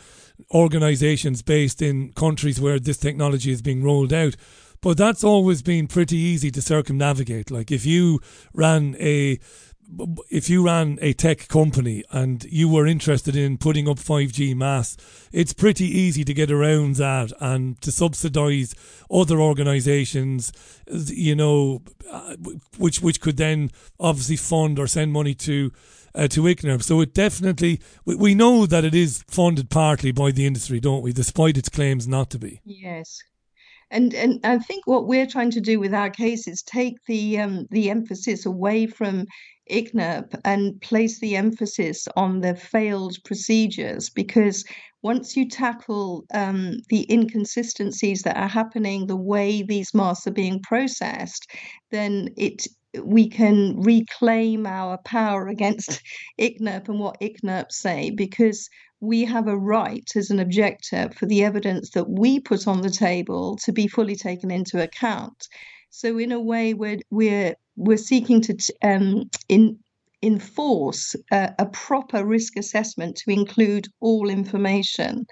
organizations 0.52 1.42
based 1.42 1.80
in 1.80 2.12
countries 2.12 2.60
where 2.60 2.78
this 2.78 2.98
technology 2.98 3.50
is 3.50 3.62
being 3.62 3.82
rolled 3.82 4.12
out. 4.12 4.36
But 4.80 4.98
that's 4.98 5.24
always 5.24 5.62
been 5.62 5.86
pretty 5.86 6.18
easy 6.18 6.50
to 6.50 6.60
circumnavigate. 6.60 7.50
Like 7.50 7.70
if 7.70 7.86
you 7.86 8.20
ran 8.52 8.96
a 9.00 9.38
if 10.30 10.48
you 10.48 10.64
ran 10.64 10.98
a 11.00 11.12
tech 11.12 11.48
company 11.48 12.04
and 12.10 12.44
you 12.44 12.68
were 12.68 12.86
interested 12.86 13.36
in 13.36 13.58
putting 13.58 13.88
up 13.88 13.98
5G 13.98 14.54
mass, 14.54 14.96
it's 15.32 15.52
pretty 15.52 15.86
easy 15.86 16.24
to 16.24 16.34
get 16.34 16.50
around 16.50 16.96
that 16.96 17.32
and 17.40 17.80
to 17.82 17.92
subsidize 17.92 18.74
other 19.10 19.40
organizations, 19.40 20.52
you 20.86 21.34
know, 21.34 21.82
uh, 22.10 22.36
which 22.78 23.00
which 23.00 23.20
could 23.20 23.36
then 23.36 23.70
obviously 24.00 24.36
fund 24.36 24.78
or 24.78 24.86
send 24.86 25.12
money 25.12 25.34
to 25.34 25.70
uh, 26.14 26.28
to 26.28 26.42
ICNIRP. 26.42 26.82
So 26.82 27.00
it 27.00 27.14
definitely, 27.14 27.80
we, 28.04 28.14
we 28.14 28.34
know 28.34 28.66
that 28.66 28.84
it 28.84 28.94
is 28.94 29.24
funded 29.28 29.70
partly 29.70 30.12
by 30.12 30.30
the 30.30 30.46
industry, 30.46 30.80
don't 30.80 31.02
we, 31.02 31.12
despite 31.12 31.56
its 31.56 31.68
claims 31.68 32.06
not 32.06 32.30
to 32.30 32.38
be. 32.38 32.60
Yes, 32.64 33.20
and 33.90 34.14
and 34.14 34.40
I 34.44 34.58
think 34.58 34.86
what 34.86 35.06
we're 35.06 35.26
trying 35.26 35.50
to 35.52 35.60
do 35.60 35.78
with 35.80 35.94
our 35.94 36.10
case 36.10 36.48
is 36.48 36.62
take 36.62 36.96
the 37.06 37.40
um, 37.40 37.66
the 37.70 37.90
emphasis 37.90 38.46
away 38.46 38.86
from 38.86 39.26
ICNIRP 39.70 40.38
and 40.44 40.80
place 40.80 41.20
the 41.20 41.36
emphasis 41.36 42.06
on 42.16 42.40
the 42.40 42.54
failed 42.54 43.16
procedures 43.24 44.10
because 44.10 44.64
once 45.02 45.36
you 45.36 45.48
tackle 45.48 46.24
um, 46.32 46.78
the 46.88 47.06
inconsistencies 47.12 48.22
that 48.22 48.36
are 48.36 48.48
happening, 48.48 49.06
the 49.06 49.16
way 49.16 49.62
these 49.62 49.92
masts 49.92 50.26
are 50.26 50.32
being 50.32 50.60
processed, 50.60 51.46
then 51.90 52.28
it 52.36 52.66
we 53.02 53.28
can 53.28 53.80
reclaim 53.80 54.66
our 54.66 54.98
power 54.98 55.48
against 55.48 56.00
ICNIRP 56.40 56.88
and 56.88 57.00
what 57.00 57.20
ICNIRP 57.20 57.70
say 57.70 58.10
because 58.10 58.68
we 59.04 59.24
have 59.24 59.48
a 59.48 59.56
right 59.56 60.08
as 60.16 60.30
an 60.30 60.40
objector 60.40 61.10
for 61.14 61.26
the 61.26 61.44
evidence 61.44 61.90
that 61.90 62.08
we 62.08 62.40
put 62.40 62.66
on 62.66 62.82
the 62.82 62.90
table 62.90 63.56
to 63.64 63.72
be 63.72 63.86
fully 63.86 64.16
taken 64.16 64.50
into 64.50 64.82
account. 64.82 65.46
So 65.90 66.18
in 66.18 66.32
a 66.32 66.40
way, 66.40 66.74
we're 66.74 67.00
we're 67.10 67.54
we're 67.76 67.96
seeking 67.96 68.40
to 68.42 68.56
um, 68.82 69.30
in 69.48 69.78
enforce 70.22 71.14
a, 71.30 71.52
a 71.58 71.66
proper 71.66 72.24
risk 72.24 72.56
assessment 72.56 73.16
to 73.16 73.30
include 73.30 73.86
all 74.00 74.30
information. 74.30 75.26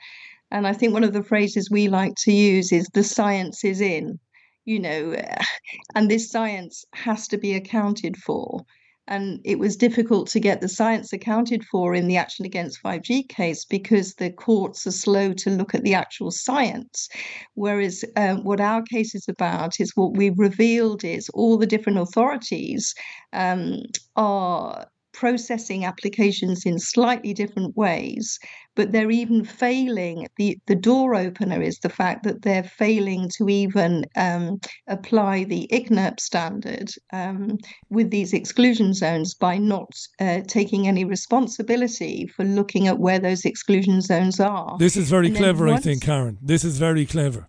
And 0.50 0.66
I 0.66 0.74
think 0.74 0.92
one 0.92 1.04
of 1.04 1.14
the 1.14 1.22
phrases 1.22 1.70
we 1.70 1.88
like 1.88 2.14
to 2.24 2.32
use 2.32 2.72
is 2.72 2.86
the 2.92 3.02
science 3.02 3.64
is 3.64 3.80
in, 3.80 4.18
you 4.66 4.78
know, 4.78 5.16
and 5.94 6.10
this 6.10 6.30
science 6.30 6.84
has 6.92 7.26
to 7.28 7.38
be 7.38 7.54
accounted 7.54 8.16
for. 8.18 8.60
And 9.08 9.40
it 9.44 9.58
was 9.58 9.76
difficult 9.76 10.28
to 10.28 10.40
get 10.40 10.60
the 10.60 10.68
science 10.68 11.12
accounted 11.12 11.64
for 11.64 11.94
in 11.94 12.06
the 12.06 12.16
Action 12.16 12.46
Against 12.46 12.82
5G 12.82 13.28
case 13.28 13.64
because 13.64 14.14
the 14.14 14.30
courts 14.30 14.86
are 14.86 14.92
slow 14.92 15.32
to 15.34 15.50
look 15.50 15.74
at 15.74 15.82
the 15.82 15.94
actual 15.94 16.30
science. 16.30 17.08
Whereas 17.54 18.04
um, 18.16 18.44
what 18.44 18.60
our 18.60 18.82
case 18.82 19.14
is 19.14 19.26
about 19.28 19.80
is 19.80 19.92
what 19.96 20.16
we've 20.16 20.38
revealed 20.38 21.02
is 21.02 21.28
all 21.30 21.58
the 21.58 21.66
different 21.66 21.98
authorities 21.98 22.94
um, 23.32 23.82
are 24.14 24.86
processing 25.12 25.84
applications 25.84 26.64
in 26.64 26.78
slightly 26.78 27.32
different 27.34 27.76
ways, 27.76 28.38
but 28.74 28.92
they're 28.92 29.10
even 29.10 29.44
failing. 29.44 30.26
The, 30.36 30.58
the 30.66 30.74
door 30.74 31.14
opener 31.14 31.62
is 31.62 31.78
the 31.78 31.88
fact 31.88 32.24
that 32.24 32.42
they're 32.42 32.62
failing 32.62 33.30
to 33.36 33.48
even 33.48 34.04
um, 34.16 34.60
apply 34.88 35.44
the 35.44 35.68
ICNIRP 35.72 36.20
standard 36.20 36.90
um, 37.12 37.58
with 37.90 38.10
these 38.10 38.32
exclusion 38.32 38.94
zones 38.94 39.34
by 39.34 39.58
not 39.58 39.90
uh, 40.20 40.40
taking 40.46 40.88
any 40.88 41.04
responsibility 41.04 42.26
for 42.34 42.44
looking 42.44 42.88
at 42.88 42.98
where 42.98 43.18
those 43.18 43.44
exclusion 43.44 44.00
zones 44.00 44.40
are. 44.40 44.76
This 44.78 44.96
is 44.96 45.10
very 45.10 45.28
And 45.28 45.36
clever, 45.36 45.68
I 45.68 45.78
think, 45.78 46.02
Karen. 46.02 46.38
This 46.40 46.64
is 46.64 46.78
very 46.78 47.06
clever. 47.06 47.48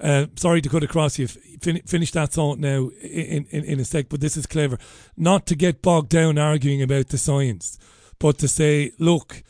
Uh, 0.00 0.26
sorry 0.36 0.60
to 0.60 0.68
cut 0.68 0.82
across 0.82 1.18
you. 1.18 1.28
Fin- 1.28 1.82
finish 1.86 2.10
that 2.12 2.30
thought 2.30 2.58
now 2.58 2.90
in, 3.00 3.46
in, 3.50 3.64
in 3.64 3.80
a 3.80 3.84
sec, 3.84 4.08
but 4.08 4.20
this 4.20 4.36
is 4.36 4.46
clever. 4.46 4.78
Not 5.16 5.46
to 5.46 5.56
get 5.56 5.82
bogged 5.82 6.10
down 6.10 6.38
arguing 6.38 6.82
about 6.82 7.08
the 7.08 7.18
science, 7.18 7.78
but 8.18 8.38
to 8.38 8.48
say, 8.48 8.92
look, 8.98 9.42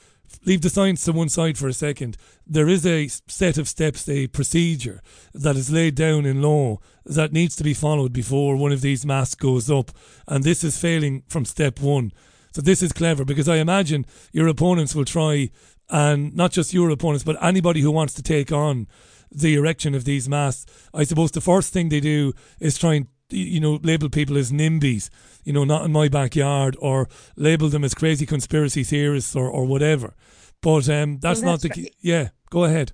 leave 0.44 0.60
the 0.60 0.70
science 0.70 1.04
to 1.04 1.12
one 1.12 1.28
side 1.28 1.56
for 1.56 1.68
a 1.68 1.72
second. 1.72 2.16
There 2.46 2.68
is 2.68 2.84
a 2.86 3.08
set 3.08 3.56
of 3.56 3.68
steps, 3.68 4.08
a 4.08 4.26
procedure 4.28 5.00
that 5.32 5.56
is 5.56 5.70
laid 5.70 5.94
down 5.94 6.26
in 6.26 6.42
law 6.42 6.78
that 7.06 7.32
needs 7.32 7.56
to 7.56 7.64
be 7.64 7.74
followed 7.74 8.12
before 8.12 8.56
one 8.56 8.72
of 8.72 8.80
these 8.80 9.06
masts 9.06 9.34
goes 9.34 9.70
up. 9.70 9.90
And 10.28 10.44
this 10.44 10.62
is 10.62 10.78
failing 10.78 11.22
from 11.28 11.44
step 11.44 11.80
one. 11.80 12.12
So 12.52 12.60
this 12.60 12.82
is 12.82 12.92
clever 12.92 13.24
because 13.24 13.48
I 13.48 13.56
imagine 13.56 14.06
your 14.32 14.46
opponents 14.46 14.94
will 14.94 15.04
try, 15.04 15.50
and 15.88 16.34
not 16.36 16.52
just 16.52 16.72
your 16.72 16.90
opponents, 16.90 17.24
but 17.24 17.42
anybody 17.42 17.80
who 17.80 17.90
wants 17.90 18.14
to 18.14 18.22
take 18.22 18.52
on 18.52 18.86
the 19.34 19.54
erection 19.54 19.94
of 19.94 20.04
these 20.04 20.28
masts. 20.28 20.66
I 20.92 21.04
suppose 21.04 21.30
the 21.32 21.40
first 21.40 21.72
thing 21.72 21.88
they 21.88 22.00
do 22.00 22.32
is 22.60 22.78
try 22.78 22.94
and 22.94 23.06
you 23.30 23.60
know 23.60 23.80
label 23.82 24.08
people 24.08 24.36
as 24.36 24.52
NIMBYs, 24.52 25.10
you 25.44 25.52
know, 25.52 25.64
not 25.64 25.84
in 25.84 25.92
my 25.92 26.08
backyard, 26.08 26.76
or 26.80 27.08
label 27.36 27.68
them 27.68 27.84
as 27.84 27.94
crazy 27.94 28.26
conspiracy 28.26 28.84
theorists 28.84 29.34
or, 29.34 29.48
or 29.48 29.64
whatever. 29.66 30.14
But 30.62 30.88
um, 30.88 31.18
that's 31.18 31.42
Well, 31.42 31.52
not 31.52 31.62
the 31.62 31.68
that's 31.68 31.80
key. 31.80 31.90
Yeah, 32.00 32.30
go 32.50 32.64
ahead. 32.64 32.92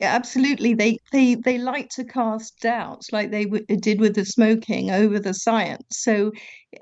Yeah, 0.00 0.14
absolutely 0.16 0.74
they 0.74 0.98
they 1.12 1.36
they 1.36 1.58
like 1.58 1.90
to 1.90 2.04
cast 2.04 2.58
doubts 2.60 3.12
like 3.12 3.30
they 3.30 3.44
w- 3.44 3.64
did 3.66 4.00
with 4.00 4.14
the 4.16 4.24
smoking 4.24 4.90
over 4.90 5.20
the 5.20 5.32
science 5.34 5.84
so 5.92 6.32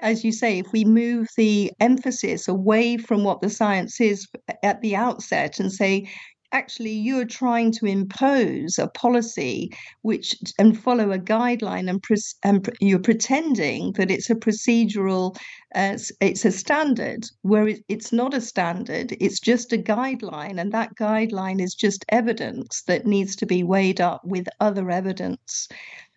as 0.00 0.24
you 0.24 0.32
say 0.32 0.58
if 0.60 0.72
we 0.72 0.84
move 0.84 1.28
the 1.36 1.70
emphasis 1.80 2.48
away 2.48 2.96
from 2.96 3.24
what 3.24 3.42
the 3.42 3.50
science 3.50 4.00
is 4.00 4.26
at 4.62 4.80
the 4.80 4.96
outset 4.96 5.60
and 5.60 5.70
say 5.70 6.08
actually 6.52 6.92
you're 6.92 7.24
trying 7.24 7.70
to 7.72 7.86
impose 7.86 8.78
a 8.78 8.88
policy 8.88 9.70
which 10.02 10.34
and 10.58 10.78
follow 10.78 11.12
a 11.12 11.18
guideline 11.18 11.88
and, 11.90 12.02
pres- 12.02 12.36
and 12.42 12.64
pr- 12.64 12.70
you're 12.80 12.98
pretending 12.98 13.92
that 13.92 14.10
it's 14.10 14.30
a 14.30 14.34
procedural 14.34 15.36
uh, 15.74 15.96
it's 16.20 16.44
a 16.44 16.52
standard 16.52 17.26
where 17.42 17.68
it, 17.68 17.84
it's 17.88 18.12
not 18.12 18.32
a 18.32 18.40
standard 18.40 19.14
it's 19.20 19.40
just 19.40 19.72
a 19.72 19.78
guideline 19.78 20.58
and 20.60 20.72
that 20.72 20.94
guideline 20.96 21.60
is 21.60 21.74
just 21.74 22.04
evidence 22.08 22.82
that 22.86 23.06
needs 23.06 23.36
to 23.36 23.46
be 23.46 23.62
weighed 23.62 24.00
up 24.00 24.22
with 24.24 24.48
other 24.60 24.90
evidence 24.90 25.68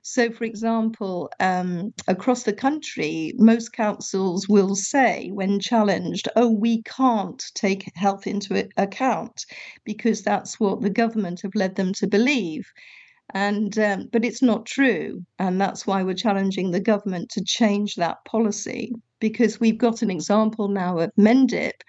so, 0.03 0.31
for 0.31 0.45
example, 0.45 1.29
um, 1.39 1.93
across 2.07 2.43
the 2.43 2.53
country, 2.53 3.33
most 3.37 3.71
councils 3.73 4.49
will 4.49 4.75
say, 4.75 5.29
when 5.31 5.59
challenged, 5.59 6.27
oh, 6.35 6.49
we 6.49 6.81
can't 6.83 7.43
take 7.53 7.91
health 7.95 8.25
into 8.25 8.67
account 8.77 9.45
because 9.85 10.23
that's 10.23 10.59
what 10.59 10.81
the 10.81 10.89
government 10.89 11.41
have 11.41 11.55
led 11.55 11.75
them 11.75 11.93
to 11.93 12.07
believe. 12.07 12.65
And 13.33 13.77
um, 13.79 14.09
but 14.11 14.25
it's 14.25 14.41
not 14.41 14.65
true, 14.65 15.23
and 15.39 15.61
that's 15.61 15.87
why 15.87 16.03
we're 16.03 16.15
challenging 16.15 16.71
the 16.71 16.81
government 16.81 17.29
to 17.29 17.43
change 17.45 17.95
that 17.95 18.17
policy 18.25 18.93
because 19.21 19.59
we've 19.59 19.77
got 19.77 20.01
an 20.01 20.11
example 20.11 20.67
now 20.67 20.97
of 20.97 21.11
Mendip, 21.17 21.79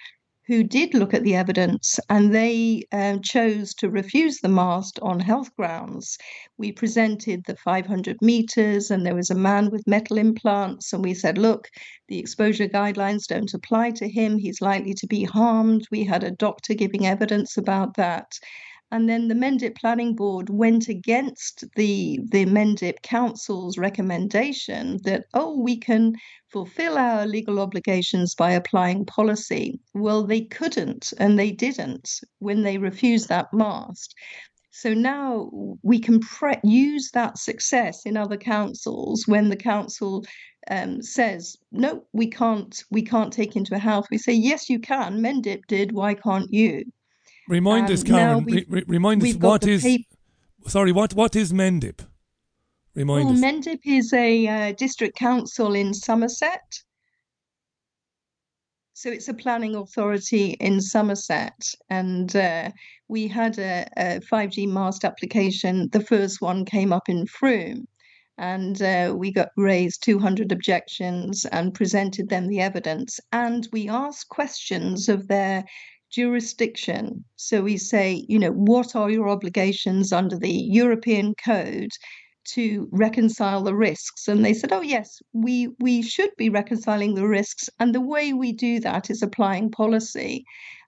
who 0.53 0.63
did 0.63 0.93
look 0.93 1.15
at 1.15 1.23
the 1.23 1.35
evidence 1.35 1.99
and 2.11 2.35
they 2.35 2.83
uh, 2.93 3.17
chose 3.23 3.73
to 3.73 3.89
refuse 3.89 4.39
the 4.41 4.51
mast 4.51 4.99
on 5.01 5.19
health 5.19 5.49
grounds. 5.57 6.19
We 6.59 6.73
presented 6.73 7.45
the 7.47 7.57
500 7.57 8.19
meters, 8.21 8.91
and 8.91 9.07
there 9.07 9.15
was 9.15 9.31
a 9.31 9.35
man 9.35 9.71
with 9.71 9.87
metal 9.87 10.19
implants, 10.19 10.93
and 10.93 11.03
we 11.03 11.15
said, 11.15 11.39
look, 11.39 11.69
the 12.09 12.19
exposure 12.19 12.69
guidelines 12.69 13.27
don't 13.27 13.55
apply 13.55 13.93
to 13.93 14.07
him. 14.07 14.37
He's 14.37 14.61
likely 14.61 14.93
to 14.93 15.07
be 15.07 15.25
harmed. 15.25 15.89
We 15.91 16.05
had 16.05 16.23
a 16.23 16.31
doctor 16.31 16.75
giving 16.75 17.07
evidence 17.07 17.57
about 17.57 17.97
that. 17.97 18.31
And 18.93 19.09
then 19.09 19.29
the 19.29 19.35
Mendip 19.35 19.75
Planning 19.77 20.15
Board 20.15 20.51
went 20.51 20.87
against 20.87 21.65
the 21.77 22.21
the 22.31 22.45
Mendip 22.45 23.01
Council's 23.01 23.79
recommendation 23.79 24.99
that 25.05 25.25
oh 25.33 25.59
we 25.59 25.79
can 25.79 26.13
fulfill 26.49 26.99
our 26.99 27.27
legal 27.27 27.59
obligations 27.59 28.35
by 28.35 28.53
applying 28.53 29.07
policy. 29.07 29.81
Well, 29.95 30.25
they 30.25 30.43
couldn't, 30.43 31.15
and 31.17 31.39
they 31.39 31.51
didn't 31.53 32.21
when 32.39 32.65
they 32.65 32.77
refused 32.77 33.31
that 33.31 33.51
mast. 33.55 34.15
So 34.73 34.93
now 34.93 35.51
we 35.83 35.99
can 35.99 36.21
pre- 36.21 36.61
use 36.63 37.13
that 37.13 37.39
success 37.39 38.05
in 38.05 38.19
other 38.19 38.37
councils 38.37 39.27
when 39.27 39.49
the 39.49 39.57
council 39.57 40.23
um, 40.71 41.01
says 41.01 41.57
no, 41.71 42.05
we 42.13 42.27
can't, 42.27 42.85
we 42.91 43.01
can't 43.01 43.33
take 43.33 43.57
into 43.57 43.75
a 43.75 43.79
house. 43.79 44.07
We 44.11 44.19
say 44.19 44.35
yes, 44.35 44.69
you 44.69 44.79
can. 44.79 45.23
Mendip 45.23 45.63
did. 45.67 45.93
Why 45.93 46.13
can't 46.13 46.53
you? 46.53 46.85
Remind 47.53 47.89
Um, 47.89 47.93
us, 47.93 48.03
Karen. 48.03 48.45
we've- 48.45 48.59
re- 48.61 48.67
re- 48.81 48.85
remind 48.87 49.23
us 49.23 49.35
what 49.35 49.67
is. 49.67 49.87
sorry, 50.67 50.91
what 50.91 51.13
what 51.15 51.37
is 51.37 51.53
Mendip? 51.53 52.01
Remind 52.95 53.27
Well, 53.27 53.35
us. 53.35 53.41
Mendip 53.41 53.81
is 53.85 54.13
a 54.15 54.47
uh, 54.49 54.73
district 54.73 55.17
council 55.19 55.75
in 55.75 55.93
Somerset. 55.93 56.83
So 58.95 59.11
it's 59.11 59.29
a 59.29 59.35
planning 59.35 59.75
authority 59.75 60.53
in 60.61 60.81
Somerset. 60.81 61.75
And 61.91 62.35
uh, 62.37 62.71
we 63.09 63.29
had 63.29 63.59
a, 63.59 63.87
a 63.99 64.21
5G 64.21 64.67
mast 64.69 65.05
application. 65.05 65.89
The 65.93 66.05
first 66.05 66.41
one 66.41 66.65
came 66.65 66.91
up 66.93 67.09
in 67.09 67.27
Frome. 67.27 67.87
And 68.39 68.81
uh, 68.81 69.15
we 69.17 69.31
got 69.31 69.51
raised 69.57 70.03
200 70.05 70.53
objections 70.53 71.45
and 71.47 71.75
presented 71.75 72.31
them 72.31 72.47
the 72.49 72.61
evidence. 72.61 73.21
And 73.33 73.69
we 73.73 73.89
asked 73.91 74.29
questions 74.31 75.09
of 75.11 75.29
their 75.29 75.65
jurisdiction. 76.13 77.25
So 77.37 77.63
we 77.63 77.77
say, 77.77 78.25
you 78.29 78.39
know, 78.39 78.53
what 78.53 78.95
are 78.95 79.11
your 79.11 79.29
obligations 79.29 80.13
under 80.13 80.39
the 80.39 80.53
European 80.53 81.35
Code 81.45 81.91
to 82.55 82.89
reconcile 82.93 83.63
the 83.63 83.75
risks? 83.75 84.29
And 84.29 84.45
they 84.45 84.55
said, 84.55 84.73
oh 84.73 84.83
yes, 84.83 85.21
we 85.33 85.69
we 85.81 86.03
should 86.03 86.31
be 86.37 86.51
reconciling 86.51 87.15
the 87.15 87.27
risks, 87.27 87.71
and 87.79 87.95
the 87.95 88.01
way 88.01 88.33
we 88.33 88.53
do 88.53 88.81
that 88.81 89.11
is 89.11 89.23
applying 89.23 89.71
policy. 89.71 90.45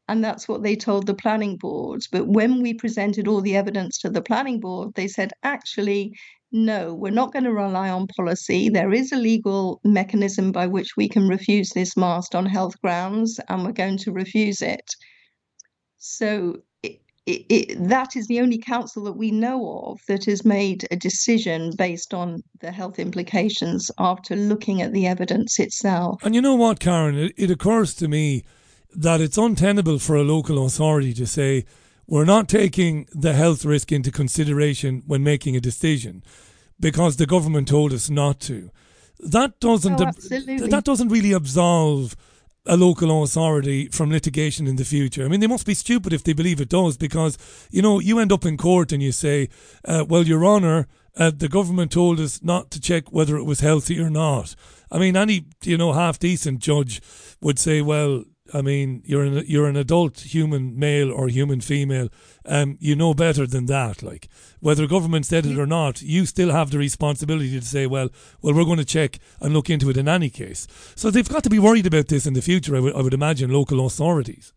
And 0.06 0.22
that's 0.22 0.46
what 0.46 0.62
they 0.62 0.76
told 0.76 1.06
the 1.06 1.14
planning 1.14 1.56
board. 1.56 2.02
But 2.12 2.28
when 2.28 2.60
we 2.60 2.74
presented 2.74 3.26
all 3.26 3.40
the 3.40 3.56
evidence 3.56 3.98
to 4.00 4.10
the 4.10 4.20
planning 4.20 4.60
board, 4.60 4.92
they 4.94 5.08
said, 5.08 5.32
actually, 5.42 6.12
no, 6.52 6.94
we're 6.94 7.10
not 7.10 7.32
going 7.32 7.44
to 7.44 7.52
rely 7.52 7.88
on 7.88 8.06
policy. 8.16 8.68
There 8.68 8.92
is 8.92 9.12
a 9.12 9.16
legal 9.16 9.80
mechanism 9.82 10.52
by 10.52 10.66
which 10.66 10.90
we 10.96 11.08
can 11.08 11.26
refuse 11.26 11.70
this 11.70 11.96
mast 11.96 12.34
on 12.34 12.44
health 12.46 12.80
grounds, 12.82 13.40
and 13.48 13.64
we're 13.64 13.72
going 13.72 13.96
to 13.98 14.12
refuse 14.12 14.60
it. 14.60 14.84
So 16.06 16.58
it, 16.82 17.00
it, 17.24 17.46
it, 17.48 17.88
that 17.88 18.14
is 18.14 18.26
the 18.26 18.40
only 18.40 18.58
council 18.58 19.04
that 19.04 19.14
we 19.16 19.30
know 19.30 19.86
of 19.86 20.00
that 20.06 20.26
has 20.26 20.44
made 20.44 20.86
a 20.90 20.96
decision 20.96 21.72
based 21.78 22.12
on 22.12 22.42
the 22.60 22.70
health 22.70 22.98
implications 22.98 23.90
after 23.98 24.36
looking 24.36 24.82
at 24.82 24.92
the 24.92 25.06
evidence 25.06 25.58
itself. 25.58 26.22
And 26.22 26.34
you 26.34 26.42
know 26.42 26.56
what, 26.56 26.78
Karen? 26.78 27.16
It, 27.16 27.32
it 27.38 27.50
occurs 27.50 27.94
to 27.94 28.08
me 28.08 28.44
that 28.94 29.22
it's 29.22 29.38
untenable 29.38 29.98
for 29.98 30.14
a 30.14 30.22
local 30.22 30.66
authority 30.66 31.14
to 31.14 31.26
say, 31.26 31.64
we're 32.06 32.26
not 32.26 32.50
taking 32.50 33.08
the 33.12 33.32
health 33.32 33.64
risk 33.64 33.90
into 33.90 34.12
consideration 34.12 35.02
when 35.06 35.24
making 35.24 35.56
a 35.56 35.60
decision 35.60 36.22
because 36.78 37.16
the 37.16 37.24
government 37.24 37.66
told 37.66 37.94
us 37.94 38.10
not 38.10 38.40
to. 38.40 38.70
That 39.20 39.58
doesn't 39.58 40.02
Oh, 40.02 40.08
ab- 40.08 40.16
that 40.16 40.82
doesn't 40.84 41.08
really 41.08 41.32
absolve 41.32 42.14
a 42.66 42.76
local 42.76 43.22
authority 43.22 43.88
from 43.88 44.10
litigation 44.10 44.66
in 44.66 44.76
the 44.76 44.84
future. 44.84 45.24
I 45.24 45.28
mean, 45.28 45.40
they 45.40 45.46
must 45.46 45.66
be 45.66 45.74
stupid 45.74 46.12
if 46.12 46.24
they 46.24 46.32
believe 46.32 46.60
it 46.60 46.68
does, 46.68 46.96
because 46.96 47.36
you 47.70 47.82
know 47.82 47.98
you 48.00 48.18
end 48.18 48.32
up 48.32 48.44
in 48.44 48.56
court 48.56 48.92
and 48.92 49.02
you 49.02 49.12
say, 49.12 49.48
uh, 49.84 50.04
"Well, 50.08 50.26
Your 50.26 50.44
Honour, 50.44 50.86
uh, 51.16 51.30
the 51.30 51.48
government 51.48 51.92
told 51.92 52.20
us 52.20 52.42
not 52.42 52.70
to 52.70 52.80
check 52.80 53.12
whether 53.12 53.36
it 53.36 53.44
was 53.44 53.60
healthy 53.60 54.00
or 54.00 54.10
not." 54.10 54.54
I 54.90 54.98
mean, 54.98 55.16
any 55.16 55.46
you 55.62 55.76
know 55.76 55.92
half 55.92 56.18
decent 56.18 56.60
judge 56.60 57.02
would 57.40 57.58
say, 57.58 57.82
"Well, 57.82 58.24
I 58.52 58.60
mean, 58.60 59.02
you're 59.06 59.24
an 59.24 59.44
you're 59.46 59.68
an 59.68 59.76
adult 59.76 60.20
human 60.20 60.78
male 60.78 61.10
or 61.10 61.28
human 61.28 61.62
female. 61.62 62.08
Um, 62.44 62.76
you 62.78 62.94
know 62.94 63.14
better 63.14 63.46
than 63.46 63.66
that. 63.66 64.02
Like 64.02 64.28
whether 64.60 64.86
government 64.86 65.24
said 65.24 65.46
it 65.46 65.58
or 65.58 65.66
not, 65.66 66.02
you 66.02 66.26
still 66.26 66.50
have 66.50 66.70
the 66.70 66.78
responsibility 66.78 67.58
to 67.58 67.64
say, 67.64 67.86
well, 67.86 68.10
well, 68.42 68.54
we're 68.54 68.66
going 68.66 68.78
to 68.78 68.84
check 68.84 69.18
and 69.40 69.54
look 69.54 69.70
into 69.70 69.88
it 69.88 69.96
in 69.96 70.08
any 70.08 70.28
case. 70.28 70.66
So 70.94 71.10
they've 71.10 71.28
got 71.28 71.42
to 71.44 71.50
be 71.50 71.58
worried 71.58 71.86
about 71.86 72.08
this 72.08 72.26
in 72.26 72.34
the 72.34 72.42
future. 72.42 72.76
I 72.76 72.80
would 72.80 72.94
I 72.94 73.00
would 73.00 73.14
imagine 73.14 73.50
local 73.50 73.86
authorities. 73.86 74.52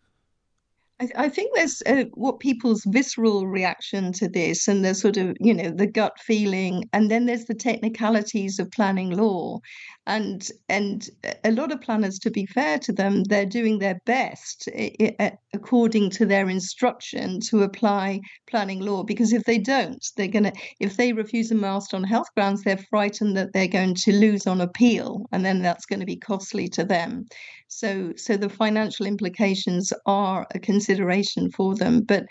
I, 1.00 1.10
I 1.16 1.30
think 1.30 1.52
there's 1.56 1.82
uh, 1.86 2.06
what 2.14 2.40
people's 2.40 2.84
visceral 2.86 3.48
reaction 3.48 4.12
to 4.14 4.28
this, 4.28 4.68
and 4.68 4.84
the 4.84 4.96
sort 4.96 5.18
of 5.18 5.38
you 5.40 5.54
know 5.54 5.70
the 5.70 5.88
gut 5.88 6.20
feeling, 6.20 6.90
and 6.92 7.10
then 7.10 7.26
there's 7.26 7.46
the 7.46 7.56
technicalities 7.56 8.60
of 8.60 8.72
planning 8.72 9.12
law, 9.12 9.60
and 10.08 10.49
and 10.70 11.10
a 11.43 11.51
lot 11.51 11.72
of 11.72 11.82
planners, 11.82 12.18
to 12.20 12.32
be 12.32 12.45
fair 12.47 12.80
to 12.80 12.93
them, 12.93 13.24
they're 13.26 13.45
doing 13.45 13.80
their 13.80 13.99
best 14.05 14.70
i- 14.76 14.95
i- 15.20 15.34
according 15.53 16.10
to 16.12 16.26
their 16.26 16.49
instruction 16.49 17.39
to 17.49 17.64
apply 17.64 18.22
planning 18.49 18.80
law. 18.80 19.03
Because 19.03 19.34
if 19.34 19.43
they 19.43 19.60
don't, 19.60 20.03
they're 20.16 20.28
gonna 20.30 20.53
if 20.80 20.97
they 20.97 21.14
refuse 21.14 21.51
a 21.51 21.55
mast 21.55 21.93
on 21.93 22.03
health 22.03 22.28
grounds, 22.36 22.64
they're 22.64 22.86
frightened 22.89 23.38
that 23.38 23.53
they're 23.53 23.68
going 23.68 23.95
to 23.95 24.14
lose 24.14 24.47
on 24.47 24.62
appeal, 24.62 25.28
and 25.32 25.45
then 25.45 25.62
that's 25.62 25.86
going 25.86 25.99
to 25.99 26.05
be 26.08 26.18
costly 26.18 26.68
to 26.70 26.84
them. 26.86 27.26
So 27.68 28.14
so 28.16 28.38
the 28.38 28.49
financial 28.49 29.05
implications 29.05 29.91
are 30.05 30.47
a 30.55 30.60
consideration 30.60 31.51
for 31.51 31.76
them, 31.76 32.01
but 32.01 32.26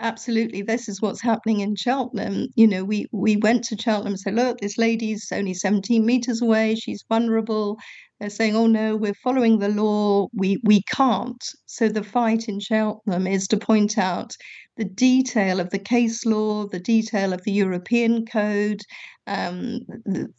absolutely 0.00 0.62
this 0.62 0.88
is 0.88 1.00
what's 1.00 1.20
happening 1.20 1.60
in 1.60 1.76
Cheltenham. 1.76 2.48
You 2.56 2.66
know, 2.66 2.84
we 2.84 3.06
we 3.12 3.36
went 3.36 3.64
to 3.64 3.76
Cheltenham 3.76 4.14
and 4.14 4.20
said, 4.20 4.34
look, 4.34 4.58
this 4.58 4.78
lady's 4.78 5.30
only 5.32 5.54
17 5.54 6.04
meters 6.04 6.42
away, 6.42 6.74
she's 6.74 7.04
vulnerable. 7.08 7.78
They're 8.18 8.30
saying, 8.30 8.56
oh 8.56 8.66
no, 8.66 8.96
we're 8.96 9.14
following 9.14 9.58
the 9.58 9.68
law, 9.68 10.28
we 10.34 10.60
we 10.64 10.82
can't. 10.82 11.42
So 11.66 11.88
the 11.88 12.02
fight 12.02 12.48
in 12.48 12.60
Cheltenham 12.60 13.26
is 13.26 13.46
to 13.48 13.56
point 13.56 13.98
out 13.98 14.36
the 14.76 14.84
detail 14.84 15.60
of 15.60 15.70
the 15.70 15.78
case 15.78 16.24
law, 16.24 16.66
the 16.66 16.80
detail 16.80 17.32
of 17.32 17.42
the 17.44 17.52
European 17.52 18.24
code, 18.24 18.80
um, 19.26 19.80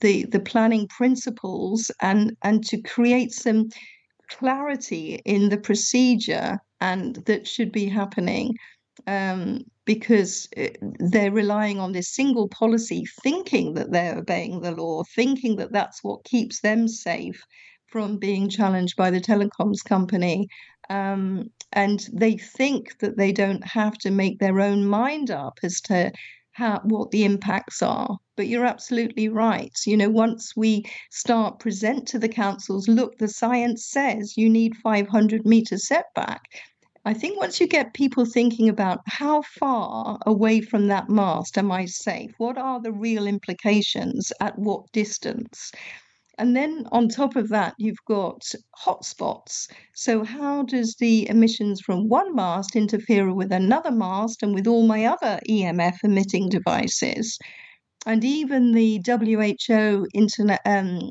the, 0.01 0.25
the 0.25 0.39
planning 0.39 0.87
principles, 0.87 1.91
and 2.01 2.35
and 2.43 2.63
to 2.65 2.81
create 2.81 3.31
some 3.31 3.69
clarity 4.29 5.21
in 5.25 5.49
the 5.49 5.57
procedure 5.57 6.57
and 6.79 7.17
that 7.25 7.45
should 7.45 7.71
be 7.71 7.87
happening 7.87 8.55
um, 9.07 9.59
because 9.85 10.47
they're 10.99 11.31
relying 11.31 11.79
on 11.79 11.91
this 11.91 12.13
single 12.13 12.47
policy, 12.47 13.03
thinking 13.23 13.73
that 13.73 13.91
they're 13.91 14.17
obeying 14.17 14.61
the 14.61 14.71
law, 14.71 15.03
thinking 15.15 15.55
that 15.57 15.71
that's 15.71 16.03
what 16.03 16.23
keeps 16.23 16.61
them 16.61 16.87
safe 16.87 17.43
from 17.87 18.17
being 18.17 18.47
challenged 18.49 18.95
by 18.95 19.11
the 19.11 19.19
telecoms 19.19 19.83
company. 19.83 20.47
Um, 20.89 21.49
and 21.73 22.07
they 22.13 22.37
think 22.37 22.97
that 22.99 23.17
they 23.17 23.31
don't 23.31 23.65
have 23.65 23.97
to 23.99 24.11
make 24.11 24.39
their 24.39 24.59
own 24.59 24.85
mind 24.85 25.31
up 25.31 25.59
as 25.63 25.81
to 25.81 26.11
how 26.53 26.81
what 26.83 27.11
the 27.11 27.23
impacts 27.23 27.81
are. 27.81 28.17
But 28.35 28.47
you're 28.47 28.65
absolutely 28.65 29.29
right. 29.29 29.71
You 29.85 29.97
know, 29.97 30.09
once 30.09 30.53
we 30.55 30.83
start 31.09 31.59
present 31.59 32.07
to 32.09 32.19
the 32.19 32.29
councils, 32.29 32.87
look, 32.87 33.17
the 33.17 33.27
science 33.27 33.85
says 33.85 34.37
you 34.37 34.49
need 34.49 34.75
500 34.77 35.45
meter 35.45 35.77
setback. 35.77 36.41
I 37.03 37.15
think 37.15 37.39
once 37.39 37.59
you 37.59 37.65
get 37.65 37.95
people 37.95 38.25
thinking 38.25 38.69
about 38.69 39.01
how 39.07 39.41
far 39.41 40.19
away 40.27 40.61
from 40.61 40.87
that 40.87 41.09
mast 41.09 41.57
am 41.57 41.71
I 41.71 41.85
safe? 41.85 42.31
What 42.37 42.59
are 42.59 42.79
the 42.79 42.91
real 42.91 43.25
implications 43.25 44.31
at 44.39 44.59
what 44.59 44.91
distance? 44.91 45.71
And 46.37 46.55
then 46.55 46.87
on 46.91 47.09
top 47.09 47.35
of 47.35 47.49
that, 47.49 47.73
you've 47.79 48.05
got 48.07 48.43
hotspots. 48.77 49.67
So, 49.95 50.23
how 50.23 50.61
does 50.63 50.95
the 50.99 51.27
emissions 51.27 51.81
from 51.81 52.07
one 52.07 52.35
mast 52.35 52.75
interfere 52.75 53.33
with 53.33 53.51
another 53.51 53.91
mast 53.91 54.43
and 54.43 54.53
with 54.53 54.67
all 54.67 54.85
my 54.85 55.05
other 55.05 55.39
EMF 55.49 56.03
emitting 56.03 56.49
devices? 56.49 57.39
And 58.05 58.23
even 58.23 58.73
the 58.73 59.01
WHO 59.05 60.07
Internet 60.13 60.61
um, 60.65 61.09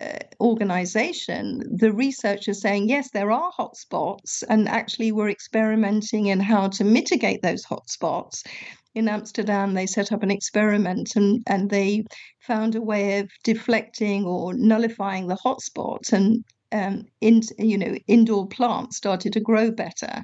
uh, 0.00 0.18
organization, 0.40 1.62
the 1.70 1.92
researchers 1.92 2.60
saying, 2.60 2.88
yes, 2.88 3.10
there 3.10 3.30
are 3.30 3.52
hotspots, 3.58 4.42
and 4.48 4.68
actually 4.68 5.12
we're 5.12 5.30
experimenting 5.30 6.26
in 6.26 6.40
how 6.40 6.68
to 6.68 6.84
mitigate 6.84 7.42
those 7.42 7.64
hotspots. 7.64 8.46
In 8.94 9.08
Amsterdam, 9.08 9.74
they 9.74 9.86
set 9.86 10.12
up 10.12 10.22
an 10.22 10.30
experiment 10.30 11.14
and, 11.16 11.42
and 11.46 11.70
they 11.70 12.04
found 12.40 12.74
a 12.74 12.82
way 12.82 13.20
of 13.20 13.30
deflecting 13.44 14.24
or 14.24 14.54
nullifying 14.54 15.28
the 15.28 15.36
hotspots, 15.36 16.12
and 16.12 16.44
um, 16.72 17.04
in, 17.20 17.42
you 17.58 17.78
know, 17.78 17.94
indoor 18.06 18.46
plants 18.48 18.96
started 18.96 19.32
to 19.32 19.40
grow 19.40 19.70
better. 19.70 20.22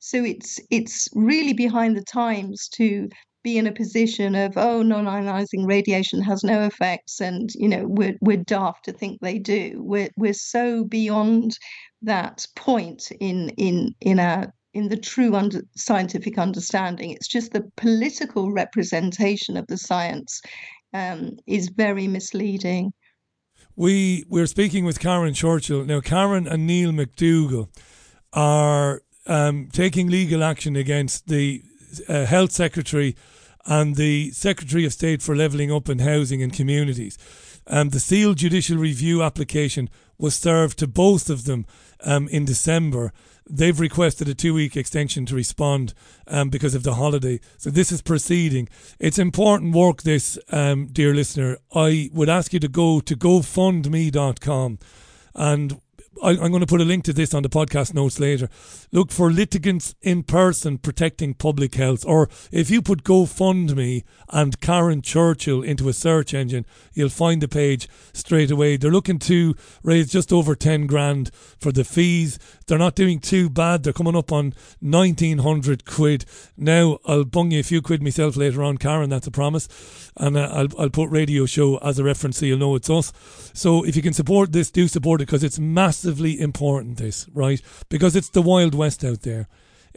So 0.00 0.24
it's 0.24 0.58
it's 0.70 1.08
really 1.14 1.52
behind 1.52 1.96
the 1.96 2.04
times 2.04 2.68
to 2.68 3.08
be 3.42 3.58
in 3.58 3.66
a 3.66 3.72
position 3.72 4.34
of 4.34 4.56
oh 4.56 4.82
non-ionizing 4.82 5.66
radiation 5.66 6.22
has 6.22 6.44
no 6.44 6.62
effects 6.62 7.20
and 7.20 7.50
you 7.54 7.68
know 7.68 7.84
we're 7.86 8.16
we're 8.20 8.36
daft 8.36 8.84
to 8.84 8.92
think 8.92 9.20
they 9.20 9.38
do. 9.38 9.80
We're 9.82 10.10
we're 10.16 10.32
so 10.32 10.84
beyond 10.84 11.58
that 12.02 12.46
point 12.56 13.10
in 13.20 13.50
in 13.50 13.94
in 14.00 14.20
our 14.20 14.52
in 14.72 14.88
the 14.88 14.96
true 14.96 15.34
under, 15.34 15.62
scientific 15.76 16.38
understanding. 16.38 17.10
It's 17.10 17.28
just 17.28 17.52
the 17.52 17.68
political 17.76 18.52
representation 18.52 19.56
of 19.56 19.66
the 19.66 19.76
science 19.76 20.40
um, 20.94 21.38
is 21.46 21.68
very 21.68 22.06
misleading. 22.06 22.92
We 23.76 24.24
we're 24.28 24.46
speaking 24.46 24.84
with 24.84 25.00
Karen 25.00 25.34
Churchill. 25.34 25.84
Now. 25.84 26.00
Karen 26.00 26.46
and 26.46 26.66
Neil 26.66 26.92
McDougall 26.92 27.68
are 28.32 29.02
um, 29.26 29.68
taking 29.72 30.08
legal 30.08 30.42
action 30.42 30.76
against 30.76 31.28
the 31.28 31.62
uh, 32.08 32.26
health 32.26 32.52
secretary 32.52 33.16
and 33.66 33.96
the 33.96 34.30
secretary 34.30 34.84
of 34.84 34.92
state 34.92 35.22
for 35.22 35.36
levelling 35.36 35.72
up 35.72 35.88
and 35.88 36.00
housing 36.00 36.42
and 36.42 36.52
communities. 36.52 37.18
Um, 37.66 37.90
the 37.90 38.00
sealed 38.00 38.38
judicial 38.38 38.78
review 38.78 39.22
application 39.22 39.90
was 40.18 40.34
served 40.34 40.78
to 40.78 40.86
both 40.86 41.30
of 41.30 41.44
them 41.44 41.66
um, 42.02 42.28
in 42.28 42.44
December. 42.44 43.12
They've 43.48 43.78
requested 43.78 44.28
a 44.28 44.34
two 44.34 44.54
week 44.54 44.76
extension 44.76 45.26
to 45.26 45.34
respond 45.34 45.94
um, 46.26 46.50
because 46.50 46.74
of 46.74 46.82
the 46.82 46.94
holiday. 46.94 47.40
So 47.58 47.70
this 47.70 47.90
is 47.90 48.02
proceeding. 48.02 48.68
It's 48.98 49.18
important 49.18 49.74
work, 49.74 50.02
this, 50.02 50.38
um, 50.50 50.86
dear 50.86 51.14
listener. 51.14 51.58
I 51.74 52.10
would 52.12 52.28
ask 52.28 52.52
you 52.52 52.60
to 52.60 52.68
go 52.68 53.00
to 53.00 53.16
gofundme.com 53.16 54.78
and 55.34 55.80
I, 56.22 56.30
I'm 56.30 56.50
going 56.50 56.60
to 56.60 56.66
put 56.66 56.80
a 56.80 56.84
link 56.84 57.04
to 57.04 57.12
this 57.12 57.32
on 57.34 57.42
the 57.42 57.48
podcast 57.48 57.94
notes 57.94 58.18
later. 58.18 58.48
Look 58.92 59.12
for 59.12 59.30
litigants 59.30 59.94
in 60.02 60.22
person 60.24 60.78
protecting 60.78 61.34
public 61.34 61.76
health, 61.76 62.04
or 62.06 62.28
if 62.50 62.68
you 62.68 62.82
put 62.82 63.04
GoFundMe 63.04 64.02
and 64.28 64.60
Karen 64.60 65.02
Churchill 65.02 65.62
into 65.62 65.88
a 65.88 65.92
search 65.92 66.34
engine, 66.34 66.66
you'll 66.92 67.08
find 67.08 67.40
the 67.40 67.48
page 67.48 67.88
straight 68.12 68.50
away. 68.50 68.76
They're 68.76 68.90
looking 68.90 69.18
to 69.20 69.54
raise 69.82 70.10
just 70.10 70.32
over 70.32 70.54
10 70.54 70.86
grand 70.86 71.30
for 71.32 71.72
the 71.72 71.84
fees. 71.84 72.38
They're 72.66 72.78
not 72.78 72.96
doing 72.96 73.20
too 73.20 73.48
bad. 73.48 73.82
They're 73.82 73.92
coming 73.92 74.16
up 74.16 74.32
on 74.32 74.52
1900 74.80 75.84
quid. 75.84 76.24
Now, 76.56 76.98
I'll 77.06 77.24
bung 77.24 77.52
you 77.52 77.60
a 77.60 77.64
few 77.64 77.80
quid 77.82 78.02
myself 78.02 78.36
later 78.36 78.62
on, 78.62 78.78
Karen, 78.78 79.10
that's 79.10 79.26
a 79.26 79.30
promise. 79.30 80.10
And 80.16 80.36
uh, 80.36 80.50
I'll, 80.52 80.80
I'll 80.80 80.90
put 80.90 81.10
radio 81.10 81.46
show 81.46 81.78
as 81.78 81.98
a 81.98 82.04
reference 82.04 82.38
so 82.38 82.46
you'll 82.46 82.58
know 82.58 82.74
it's 82.74 82.90
us. 82.90 83.12
So 83.54 83.84
if 83.84 83.96
you 83.96 84.02
can 84.02 84.12
support 84.12 84.52
this, 84.52 84.70
do 84.70 84.88
support 84.88 85.20
it 85.20 85.26
because 85.26 85.44
it's 85.44 85.58
massively 86.04 86.40
important, 86.40 86.98
this, 86.98 87.26
right? 87.34 87.60
Because 87.88 88.16
it's 88.16 88.30
the 88.30 88.42
Wild 88.42 88.74
West 88.74 89.04
out 89.04 89.22
there. 89.22 89.48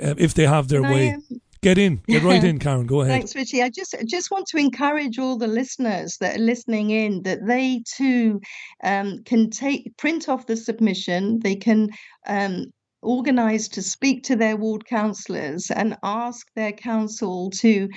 Uh, 0.02 0.16
if 0.18 0.34
they 0.34 0.46
have 0.46 0.68
their 0.68 0.82
Can 0.82 0.92
I, 0.92 0.94
way. 0.94 1.10
um, 1.14 1.24
Get 1.62 1.78
in. 1.78 2.02
Get 2.08 2.24
right 2.24 2.44
in, 2.44 2.60
Karen. 2.60 2.86
Go 2.86 3.02
ahead. 3.02 3.14
Thanks, 3.14 3.36
Richie. 3.36 3.64
I 3.64 3.70
just 3.70 3.96
just 4.06 4.30
want 4.32 4.48
to 4.48 4.58
encourage 4.58 5.18
all 5.18 5.38
the 5.38 5.48
listeners 5.48 6.18
that 6.20 6.36
are 6.36 6.44
listening 6.44 6.90
in 6.90 7.22
that 7.24 7.40
they 7.48 7.84
too 7.88 8.42
um, 8.84 9.24
can 9.24 9.50
take 9.50 9.96
print 9.98 10.28
off 10.28 10.46
the 10.46 10.58
submission. 10.58 11.40
They 11.42 11.56
can 11.56 11.88
um, 12.28 12.66
organise 13.02 13.70
to 13.70 13.82
speak 13.82 14.24
to 14.24 14.36
their 14.36 14.58
ward 14.58 14.86
councillors 14.86 15.72
and 15.72 15.96
ask 16.04 16.46
their 16.54 16.74
council 16.74 17.50
to 17.62 17.88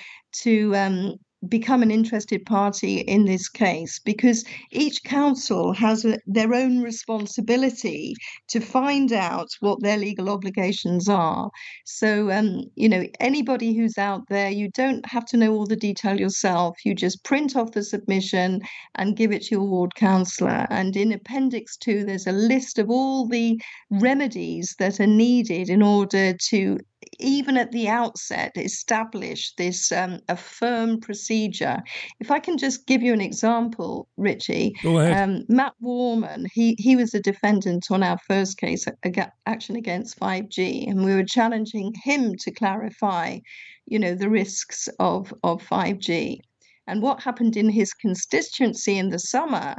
to 0.43 0.77
um, 0.77 1.15
become 1.49 1.83
an 1.83 1.91
interested 1.91 2.45
party 2.47 3.01
in 3.01 3.25
this 3.25 3.49
case 3.49 3.99
because 3.99 4.45
each 4.71 5.03
council 5.05 5.73
has 5.73 6.05
a, 6.05 6.19
their 6.27 6.55
own 6.55 6.83
responsibility 6.83 8.15
to 8.49 8.61
find 8.61 9.13
out 9.13 9.49
what 9.61 9.83
their 9.83 9.97
legal 9.97 10.29
obligations 10.29 11.09
are. 11.09 11.51
So, 11.85 12.31
um, 12.31 12.65
you 12.75 12.89
know, 12.89 13.05
anybody 13.21 13.75
who's 13.75 13.99
out 13.99 14.29
there, 14.29 14.51
you 14.51 14.71
don't 14.71 15.05
have 15.07 15.25
to 15.27 15.37
know 15.37 15.53
all 15.53 15.67
the 15.67 15.77
detail 15.77 16.19
yourself. 16.19 16.77
You 16.85 16.95
just 16.95 17.25
print 17.25 17.57
off 17.57 17.73
the 17.73 17.83
submission 17.83 18.61
and 18.95 19.17
give 19.17 19.33
it 19.33 19.43
to 19.45 19.57
your 19.57 19.65
ward 19.65 19.95
councillor. 19.95 20.67
And 20.71 20.97
in 20.97 21.13
Appendix 21.13 21.77
2, 21.77 22.05
there's 22.05 22.27
a 22.27 22.33
list 22.33 22.79
of 22.79 22.91
all 22.91 23.27
the 23.27 23.61
remedies 23.91 24.75
that 24.79 25.01
are 25.01 25.07
needed 25.07 25.71
in 25.71 25.83
order 25.83 26.35
to 26.51 26.79
even 27.19 27.57
at 27.57 27.73
the 27.73 27.89
outset 27.89 28.53
establish 28.57 29.55
this 29.55 29.93
um, 29.93 30.21
a 30.29 30.37
firm 30.37 31.01
procedure. 31.01 31.83
If 32.21 32.31
I 32.31 32.39
can 32.39 32.59
just 32.59 32.87
give 32.87 33.03
you 33.03 33.13
an 33.13 33.21
example, 33.21 34.09
Richie, 34.17 34.75
Go 34.83 34.99
ahead. 34.99 35.29
um, 35.29 35.45
Matt 35.49 35.75
Warman, 35.81 36.47
he 36.53 36.77
he 36.79 36.97
was 36.97 37.15
a 37.15 37.21
defendant 37.21 37.87
on 37.91 38.03
our 38.03 38.19
first 38.27 38.59
case, 38.59 38.87
aga 39.05 39.33
action 39.47 39.77
against 39.77 40.19
5G, 40.19 40.89
and 40.89 41.05
we 41.05 41.15
were 41.15 41.25
challenging 41.25 41.93
him 42.03 42.35
to 42.37 42.51
clarify, 42.51 43.39
you 43.87 43.99
know, 43.99 44.15
the 44.15 44.31
risks 44.31 44.89
of 44.99 45.33
of 45.43 45.63
5G. 45.63 46.41
And 46.89 47.03
what 47.03 47.21
happened 47.21 47.57
in 47.57 47.69
his 47.69 47.93
constituency 47.93 48.97
in 48.97 49.11
the 49.11 49.19
summer, 49.19 49.75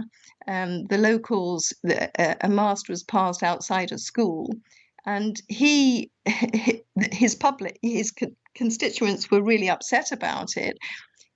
um, 0.48 0.86
the 0.88 0.98
locals, 0.98 1.74
the, 1.84 2.12
uh, 2.22 2.36
a 2.42 2.50
mast 2.50 2.90
was 2.90 3.04
passed 3.04 3.44
outside 3.44 3.94
a 3.94 3.98
school, 3.98 4.54
and 5.08 5.41
he 5.47 6.12
his 7.12 7.34
public 7.34 7.80
his 7.82 8.14
constituents 8.53 9.32
were 9.32 9.41
really 9.41 9.70
upset 9.70 10.12
about 10.12 10.58
it. 10.58 10.78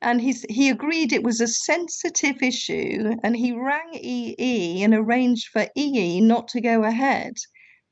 And 0.04 0.20
he's 0.20 0.46
he 0.50 0.70
agreed 0.70 1.14
it 1.14 1.24
was 1.24 1.42
a 1.42 1.48
sensitive 1.48 2.44
issue 2.44 3.14
and 3.24 3.36
he 3.36 3.54
rang 3.54 3.94
EE 3.94 4.84
and 4.84 4.94
arranged 4.94 5.48
for 5.48 5.68
EE 5.76 6.22
not 6.22 6.48
to 6.50 6.62
go 6.62 6.84
ahead. 6.84 7.34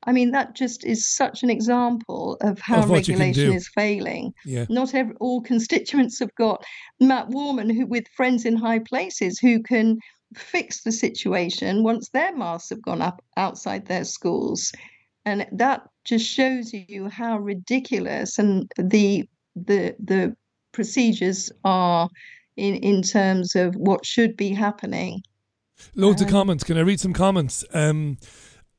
I 0.04 0.12
mean 0.12 0.32
that 0.32 0.54
just 0.54 0.84
is 0.84 1.06
such 1.06 1.42
an 1.42 1.50
example 1.50 2.36
of 2.40 2.58
how 2.58 2.82
Of 2.82 2.90
what 2.90 3.08
you 3.08 3.14
can 3.14 3.28
regulation 3.28 3.56
is 3.56 3.68
failing. 3.68 4.32
Yeah. 4.44 4.66
not 4.68 4.94
every, 4.94 5.14
all 5.20 5.40
constituents 5.40 6.18
have 6.18 6.34
got 6.34 6.64
Matt 6.98 7.28
Warman 7.28 7.70
who 7.70 7.86
with 7.86 8.08
friends 8.08 8.44
in 8.44 8.56
high 8.56 8.80
places 8.80 9.38
who 9.38 9.62
can 9.62 9.98
fix 10.34 10.82
the 10.82 10.92
situation 10.92 11.84
once 11.84 12.08
their 12.08 12.36
masts 12.36 12.70
have 12.70 12.82
gone 12.82 13.02
up 13.02 13.22
outside 13.36 13.86
their 13.86 14.04
schools 14.04 14.72
and 15.24 15.46
that 15.52 15.88
just 16.04 16.26
shows 16.26 16.72
you 16.72 17.08
how 17.08 17.38
ridiculous 17.38 18.38
and 18.38 18.70
the 18.78 19.28
the 19.56 19.94
the 19.98 20.34
procedures 20.72 21.50
are 21.64 22.08
in 22.56 22.76
in 22.76 23.02
terms 23.02 23.54
of 23.54 23.74
what 23.76 24.04
should 24.06 24.36
be 24.36 24.50
happening 24.50 25.22
Loads 25.94 26.20
of 26.20 26.28
Um, 26.28 26.32
comments. 26.32 26.64
Can 26.64 26.76
I 26.76 26.82
read 26.82 27.00
some 27.00 27.12
comments? 27.14 27.64
Um, 27.72 28.18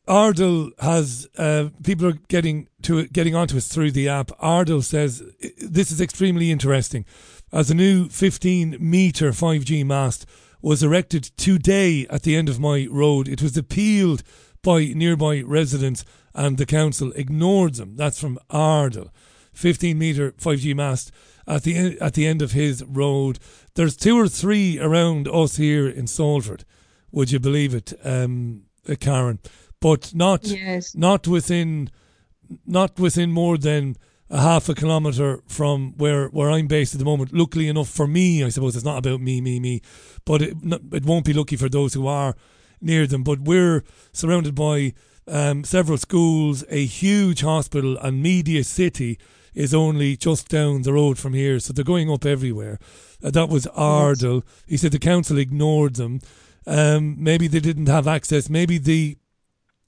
Ardell 0.08 0.72
has 0.80 1.28
uh, 1.38 1.70
people 1.84 2.08
are 2.08 2.20
getting 2.28 2.68
to 2.84 3.08
getting 3.08 3.36
onto 3.36 3.58
us 3.58 3.68
through 3.68 3.92
the 3.92 4.08
app. 4.10 4.32
Ardell 4.40 4.82
says 4.82 5.24
this 5.58 5.92
is 5.92 6.02
extremely 6.02 6.52
interesting, 6.52 7.06
as 7.52 7.70
a 7.72 7.76
new 7.76 8.10
15 8.10 8.78
meter 8.80 9.32
5G 9.32 9.86
mast 9.86 10.26
was 10.62 10.84
erected 10.84 11.24
today 11.38 12.06
at 12.10 12.24
the 12.24 12.36
end 12.36 12.50
of 12.50 12.60
my 12.60 12.88
road. 12.92 13.28
It 13.28 13.42
was 13.42 13.58
appealed 13.58 14.22
by 14.64 14.86
nearby 14.94 15.42
residents, 15.42 16.04
and 16.34 16.58
the 16.58 16.66
council 16.66 17.12
ignored 17.16 17.76
them. 17.76 17.96
That's 17.96 18.20
from 18.20 18.40
Ardell. 18.50 19.12
15 19.54 19.98
meter 19.98 20.32
5G 20.34 20.74
mast 20.76 21.12
at 21.46 21.64
the 21.64 21.76
en- 21.76 21.98
at 22.00 22.14
the 22.14 22.26
end 22.26 22.42
of 22.42 22.54
his 22.54 22.84
road. 22.86 23.38
There's 23.76 23.98
two 23.98 24.18
or 24.18 24.28
three 24.30 24.80
around 24.80 25.28
us 25.28 25.58
here 25.58 25.88
in 25.90 26.08
Salford. 26.08 26.64
Would 27.12 27.32
you 27.32 27.40
believe 27.40 27.74
it, 27.76 27.94
um, 28.04 28.64
uh, 28.88 28.96
Karen? 29.00 29.40
But 29.82 30.14
not 30.16 30.48
Yes. 30.48 30.96
not 30.96 31.28
within 31.28 31.90
not 32.66 33.00
within 33.00 33.32
more 33.32 33.58
than 33.58 33.96
a 34.30 34.40
half 34.42 34.70
a 34.70 34.74
kilometre 34.76 35.42
from 35.48 35.94
where, 35.98 36.28
where 36.30 36.50
I'm 36.52 36.68
based 36.68 36.94
at 36.94 37.00
the 37.00 37.06
moment. 37.06 37.34
Luckily 37.34 37.68
enough 37.68 37.90
for 37.90 38.08
me, 38.08 38.44
I 38.44 38.50
suppose 38.50 38.76
it's 38.76 38.86
not 38.86 38.98
about 39.06 39.20
me, 39.22 39.42
me, 39.42 39.60
me, 39.60 39.82
but 40.26 40.42
it 40.42 40.56
it 40.94 41.06
won't 41.06 41.26
be 41.26 41.34
lucky 41.34 41.58
for 41.58 41.68
those 41.70 41.94
who 41.94 42.08
are 42.08 42.36
near 42.80 43.06
them. 43.08 43.24
But 43.24 43.42
we're 43.42 43.84
surrounded 44.14 44.56
by 44.56 44.94
um, 45.32 45.64
several 45.64 45.98
schools, 45.98 46.66
a 46.70 46.86
huge 46.86 47.42
hospital, 47.42 47.98
and 47.98 48.22
Media 48.22 48.66
City 48.66 49.18
is 49.54 49.74
only 49.74 50.18
just 50.18 50.50
down 50.50 50.82
the 50.82 50.94
road 50.94 51.18
from 51.18 51.34
here, 51.34 51.58
so 51.60 51.72
they're 51.72 51.86
going 51.86 52.12
up 52.12 52.26
everywhere. 52.26 52.78
Uh, 53.24 53.32
that 53.32 53.48
was 53.50 53.66
Ardell. 53.68 54.44
He 54.68 54.76
said 54.76 54.92
the 54.92 55.00
council 55.00 55.38
ignored 55.38 55.96
them. 55.96 56.20
Um, 56.68 57.16
maybe 57.18 57.48
they 57.48 57.62
didn't 57.62 57.88
have 57.88 58.08
access. 58.08 58.50
Maybe 58.50 58.78
the 58.78 59.18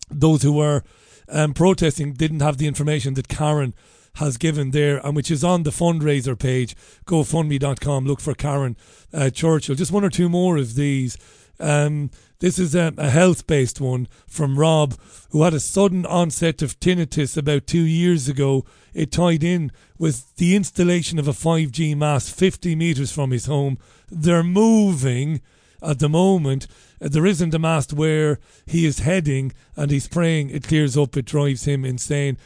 those 0.09 0.43
who 0.43 0.53
were 0.53 0.81
um, 1.29 1.53
protesting 1.53 2.13
didn't 2.13 2.41
have 2.41 2.57
the 2.57 2.67
information 2.67 3.13
that 3.15 3.27
Karen 3.27 3.73
has 4.15 4.37
given 4.37 4.71
there, 4.71 5.05
and 5.05 5.15
which 5.15 5.31
is 5.31 5.43
on 5.43 5.63
the 5.63 5.71
fundraiser 5.71 6.39
page, 6.39 6.75
GoFundMe.com. 7.05 8.05
Look 8.05 8.21
for 8.21 8.33
Karen 8.33 8.77
uh, 9.13 9.29
Churchill. 9.29 9.75
Just 9.75 9.91
one 9.91 10.05
or 10.05 10.09
two 10.09 10.29
more 10.29 10.57
of 10.57 10.75
these. 10.75 11.17
Um, 11.59 12.11
this 12.43 12.59
is 12.59 12.75
a, 12.75 12.93
a 12.97 13.09
health 13.09 13.47
based 13.47 13.79
one 13.79 14.05
from 14.27 14.59
Rob, 14.59 14.95
who 15.29 15.43
had 15.43 15.53
a 15.53 15.61
sudden 15.61 16.05
onset 16.05 16.61
of 16.61 16.77
tinnitus 16.77 17.37
about 17.37 17.65
two 17.65 17.85
years 17.85 18.27
ago. 18.27 18.65
It 18.93 19.13
tied 19.13 19.45
in 19.45 19.71
with 19.97 20.35
the 20.35 20.53
installation 20.53 21.19
of 21.19 21.29
a 21.29 21.31
5G 21.31 21.95
mast 21.95 22.35
50 22.35 22.75
metres 22.75 23.13
from 23.13 23.31
his 23.31 23.45
home. 23.45 23.77
They're 24.11 24.43
moving 24.43 25.39
at 25.81 25.99
the 25.99 26.09
moment. 26.09 26.67
Uh, 27.01 27.07
There 27.07 27.25
isn't 27.25 27.53
a 27.53 27.59
mast 27.59 27.93
where 27.93 28.39
he 28.65 28.85
is 28.85 28.99
heading 28.99 29.53
and 29.77 29.89
he's 29.89 30.09
praying 30.09 30.49
it 30.49 30.67
clears 30.67 30.97
up, 30.97 31.15
it 31.15 31.23
drives 31.23 31.63
him 31.63 31.85
insane. 31.85 32.37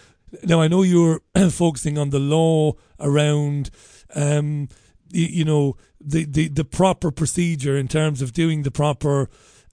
Now, 0.43 0.61
I 0.61 0.67
know 0.67 0.83
you're 0.83 1.21
focusing 1.49 1.97
on 1.97 2.11
the 2.11 2.19
law 2.19 2.73
around, 2.99 3.71
um, 4.13 4.69
you, 5.09 5.25
you 5.25 5.43
know, 5.43 5.75
the, 5.99 6.25
the, 6.25 6.49
the 6.49 6.65
proper 6.65 7.09
procedure 7.09 7.75
in 7.75 7.87
terms 7.87 8.21
of 8.21 8.31
doing 8.31 8.61
the 8.61 8.69
proper 8.69 9.27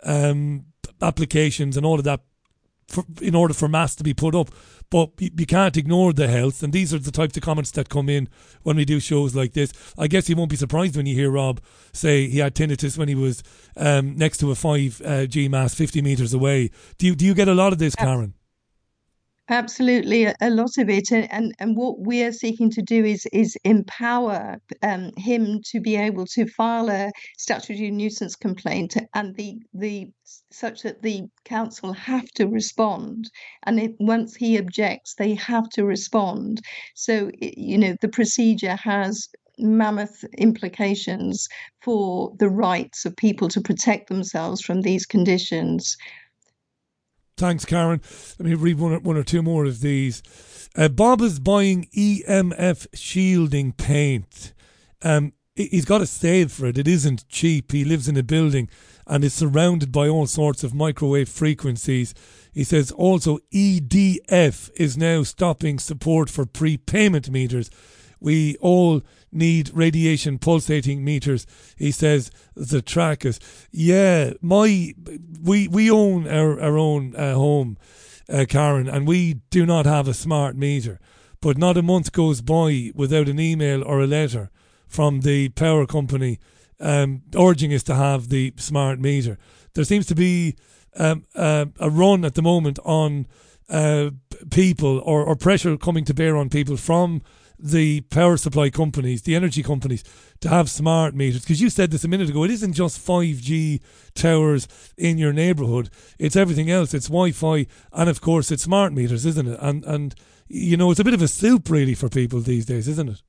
um, 0.05 0.67
applications 1.03 1.77
and 1.77 1.85
all 1.85 1.99
of 1.99 2.05
that 2.05 2.21
for, 2.89 3.05
in 3.21 3.35
order 3.35 3.55
for 3.55 3.69
mass 3.69 3.95
to 3.97 4.05
be 4.05 4.15
put 4.15 4.35
up. 4.35 4.51
But 4.91 5.11
you, 5.19 5.31
you 5.37 5.47
can't 5.47 5.77
ignore 5.77 6.13
the 6.13 6.29
health, 6.29 6.63
and 6.63 6.73
these 6.73 6.93
are 6.93 6.99
the 6.99 7.11
types 7.11 7.37
of 7.37 7.43
comments 7.43 7.71
that 7.73 7.89
come 7.89 8.09
in 8.09 8.29
when 8.63 8.77
we 8.77 8.85
do 8.85 9.01
shows 9.01 9.35
like 9.35 9.55
this. 9.55 9.73
I 9.99 10.07
guess 10.07 10.29
you 10.29 10.37
won't 10.37 10.51
be 10.51 10.57
surprised 10.57 10.97
when 10.97 11.07
you 11.07 11.15
hear 11.15 11.31
Rob 11.31 11.61
say 11.93 12.29
he 12.29 12.39
had 12.39 12.55
tinnitus 12.55 12.99
when 12.99 13.09
he 13.09 13.15
was 13.15 13.43
um, 13.77 14.17
next 14.17 14.39
to 14.39 14.51
a 14.51 14.55
five 14.55 15.01
uh, 15.05 15.27
G 15.27 15.49
mass, 15.49 15.75
fifty 15.75 16.03
meters 16.03 16.35
away. 16.35 16.71
Do 16.99 17.07
you 17.07 17.15
do 17.15 17.25
you 17.25 17.35
get 17.35 17.49
a 17.49 17.55
lot 17.55 17.73
of 17.73 17.79
this, 17.79 17.95
Karen? 17.95 18.35
Absolutely, 19.51 20.25
a, 20.25 20.51
lot 20.51 20.79
of 20.79 20.89
it, 20.89 21.11
and, 21.13 21.55
and 21.59 21.77
what 21.77 21.99
we 22.01 22.23
are 22.23 22.33
seeking 22.33 22.71
to 22.71 22.81
do 22.83 23.05
is 23.05 23.27
is 23.33 23.57
empower 23.65 24.57
um, 24.83 25.11
him 25.19 25.61
to 25.71 25.81
be 25.81 25.97
able 25.97 26.25
to 26.27 26.47
file 26.47 26.89
a 26.91 27.11
statutory 27.39 27.91
nuisance 27.91 28.37
complaint, 28.37 28.97
and 29.15 29.35
the 29.37 29.59
the 29.75 30.11
such 30.51 30.81
that 30.83 31.03
the 31.03 31.23
council 31.45 31.93
have 31.93 32.27
to 32.37 32.47
respond, 32.47 33.31
and 33.65 33.79
if 33.81 33.93
once 33.99 34.35
he 34.37 34.57
objects, 34.59 35.15
they 35.15 35.35
have 35.35 35.69
to 35.71 35.85
respond. 35.85 36.61
So 36.95 37.31
you 37.41 37.77
know 37.79 37.97
the 38.01 38.09
procedure 38.09 38.77
has 38.77 39.29
mammoth 39.59 40.25
implications 40.39 41.49
for 41.83 42.35
the 42.39 42.49
rights 42.49 43.05
of 43.05 43.15
people 43.17 43.49
to 43.49 43.61
protect 43.61 44.09
themselves 44.09 44.63
from 44.63 44.81
these 44.81 45.05
conditions. 45.07 45.97
Thanks, 47.45 47.67
Karen. 47.67 48.01
Let 48.39 48.49
me 48.49 48.55
read 48.55 48.79
one 48.79 49.03
one 49.03 49.19
or 49.19 49.23
two 49.23 49.43
more 49.43 49.67
of 49.67 49.83
these. 49.83 50.23
Uh, 50.75 50.89
Bob 50.89 51.21
is 51.21 51.39
buying 51.39 51.89
EMF 51.95 52.87
shielding 52.95 53.73
paint. 53.73 54.55
Um, 55.03 55.35
he- 55.55 55.67
he's 55.67 55.85
got 55.85 55.99
to 55.99 56.07
save 56.07 56.51
for 56.51 56.65
it. 56.65 56.79
It 56.79 56.89
isn't 56.89 57.29
cheap. 57.29 57.73
He 57.73 57.85
lives 57.85 58.09
in 58.09 58.17
a 58.17 58.23
building 58.23 58.71
and 59.07 59.23
is 59.23 59.35
surrounded 59.35 59.93
by 59.93 60.09
all 60.09 60.27
sorts 60.27 60.65
of 60.65 60.73
microwave 60.73 61.29
frequencies. 61.29 62.15
He 62.51 62.65
says 62.65 62.91
also 62.91 63.41
EDF 63.53 64.71
is 64.77 64.97
now 64.97 65.23
stopping 65.23 65.79
support 65.79 66.31
for 66.31 66.47
prepayment 66.47 67.29
meters. 67.29 67.69
We 68.21 68.57
all 68.63 69.03
need 69.35 69.71
radiation 69.75 70.39
pulsating 70.39 71.05
meters. 71.05 71.47
He 71.77 71.91
says 71.91 72.31
the 72.55 72.83
track 72.83 73.25
is 73.25 73.41
yeah. 73.71 74.33
My 74.41 74.95
we 75.43 75.69
we 75.69 75.91
own 75.91 76.29
our 76.29 76.61
our 76.61 76.79
own 76.79 77.15
uh, 77.17 77.35
home, 77.35 77.77
uh, 78.29 78.45
Karen, 78.49 78.89
and 78.89 79.07
we 79.07 79.35
do 79.51 79.67
not 79.67 79.87
have 79.87 80.09
a 80.09 80.15
smart 80.15 80.57
meter. 80.57 81.01
But 81.41 81.59
not 81.59 81.77
a 81.77 81.83
month 81.83 82.13
goes 82.13 82.41
by 82.41 82.91
without 82.95 83.29
an 83.29 83.39
email 83.39 83.85
or 83.85 84.01
a 84.01 84.07
letter 84.07 84.51
from 84.87 85.21
the 85.21 85.51
power 85.51 85.87
company 85.87 86.39
um, 86.81 87.23
urging 87.37 87.73
us 87.75 87.83
to 87.85 87.95
have 87.95 88.29
the 88.29 88.55
smart 88.57 88.99
meter. 88.99 89.39
There 89.75 89.85
seems 89.85 90.07
to 90.07 90.15
be 90.15 90.57
um, 90.97 91.27
uh, 91.35 91.67
a 91.79 91.91
run 91.91 92.25
at 92.25 92.35
the 92.35 92.43
moment 92.43 92.79
on 92.85 93.27
uh, 93.69 94.11
people 94.51 95.01
or, 95.01 95.25
or 95.25 95.37
pressure 95.37 95.77
coming 95.77 96.05
to 96.05 96.15
bear 96.15 96.37
on 96.37 96.49
people 96.49 96.77
from 96.77 97.23
the 97.65 98.03
power 98.03 98.37
supply 98.37 98.69
companies, 98.69 99.23
the 99.23 99.35
energy 99.35 99.63
companies, 99.63 100.05
to 100.41 100.51
have 100.51 100.69
smart 100.69 101.15
meters. 101.15 101.41
Because 101.41 101.63
you 101.63 101.71
said 101.71 101.91
this 101.91 102.05
a 102.05 102.09
minute 102.09 102.29
ago, 102.29 102.45
it 102.45 102.51
isn't 102.51 102.75
just 102.75 103.05
5G 103.05 103.81
towers 104.15 104.69
in 104.99 105.17
your 105.17 105.33
neighbourhood, 105.33 105.89
it's 106.19 106.37
everything 106.37 106.71
else. 106.71 106.93
It's 106.93 107.09
Wi 107.09 107.33
Fi, 107.33 107.67
and 107.93 108.11
of 108.11 108.21
course, 108.21 108.51
it's 108.51 108.65
smart 108.65 108.93
meters, 108.93 109.25
isn't 109.25 109.49
it? 109.49 109.59
And, 109.63 109.83
and, 109.85 110.15
you 110.47 110.77
know, 110.77 110.91
it's 110.91 111.01
a 111.01 111.05
bit 111.05 111.15
of 111.15 111.23
a 111.23 111.29
soup 111.29 111.71
really 111.71 111.95
for 111.95 112.11
people 112.11 112.41
these 112.41 112.67
days, 112.67 112.87
isn't 112.87 113.09
it? 113.09 113.23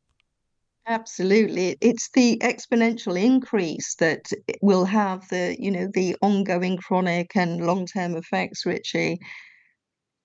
Absolutely. 0.86 1.78
It's 1.80 2.10
the 2.14 2.38
exponential 2.44 3.20
increase 3.20 3.96
that 3.96 4.30
will 4.62 4.86
have 4.86 5.28
the, 5.30 5.56
you 5.58 5.72
know, 5.72 5.90
the 5.94 6.18
ongoing 6.22 6.78
chronic 6.78 7.32
and 7.36 7.66
long-term 7.66 8.16
effects, 8.18 8.66
Richie. 8.66 9.18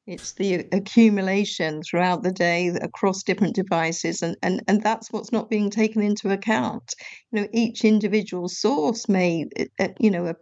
It's 0.07 0.33
the 0.33 0.67
accumulation 0.73 1.83
throughout 1.83 2.23
the 2.23 2.33
day 2.33 2.69
across 2.69 3.23
different 3.23 3.55
devices, 3.55 4.23
and, 4.23 4.37
and, 4.43 4.63
and 4.67 4.83
that's 4.83 5.13
what's 5.13 5.31
not 5.31 5.51
being 5.51 5.71
taken 5.71 6.03
into 6.03 6.31
account. 6.31 6.95
You 7.31 7.43
know, 7.43 7.49
each 7.53 7.85
individual 7.85 8.49
source 8.49 9.09
may, 9.09 9.47
uh, 9.79 9.89
you 10.01 10.11
know, 10.11 10.35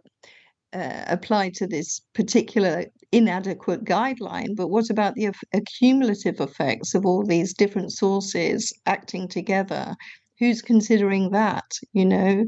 uh, 0.73 1.03
apply 1.07 1.49
to 1.55 1.67
this 1.67 2.01
particular 2.13 2.85
inadequate 3.11 3.83
guideline, 3.83 4.55
but 4.55 4.69
what 4.69 4.89
about 4.89 5.15
the 5.15 5.31
accumulative 5.53 6.39
effects 6.39 6.95
of 6.95 7.05
all 7.05 7.25
these 7.25 7.53
different 7.53 7.91
sources 7.91 8.73
acting 8.85 9.27
together? 9.27 9.95
Who's 10.39 10.61
considering 10.61 11.31
that? 11.31 11.65
You 11.91 12.05
know, 12.05 12.45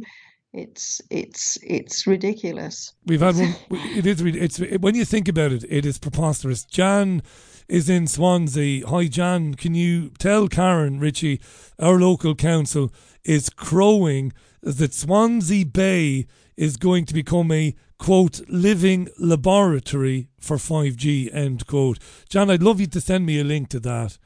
it's 0.53 1.01
it's 1.09 1.57
it's 1.63 2.05
ridiculous. 2.05 2.93
We've 3.05 3.21
had 3.21 3.35
one. 3.35 3.55
It 3.71 4.05
is. 4.05 4.21
It's 4.21 4.59
when 4.79 4.95
you 4.95 5.05
think 5.05 5.27
about 5.27 5.51
it, 5.51 5.63
it 5.69 5.85
is 5.85 5.97
preposterous. 5.97 6.65
Jan 6.65 7.21
is 7.67 7.89
in 7.89 8.07
Swansea. 8.07 8.85
Hi, 8.87 9.07
Jan. 9.07 9.55
Can 9.55 9.75
you 9.75 10.09
tell 10.19 10.47
Karen 10.47 10.99
Richie, 10.99 11.39
our 11.79 11.99
local 11.99 12.35
council, 12.35 12.91
is 13.23 13.49
crowing 13.49 14.33
that 14.61 14.93
Swansea 14.93 15.65
Bay 15.65 16.27
is 16.57 16.77
going 16.77 17.05
to 17.05 17.13
become 17.13 17.51
a 17.51 17.73
quote 17.97 18.41
living 18.49 19.07
laboratory 19.19 20.27
for 20.39 20.57
5G 20.57 21.33
end 21.33 21.65
quote. 21.67 21.99
Jan, 22.29 22.49
I'd 22.49 22.63
love 22.63 22.79
you 22.79 22.87
to 22.87 22.99
send 22.99 23.25
me 23.25 23.39
a 23.39 23.43
link 23.43 23.69
to 23.69 23.79
that. 23.81 24.17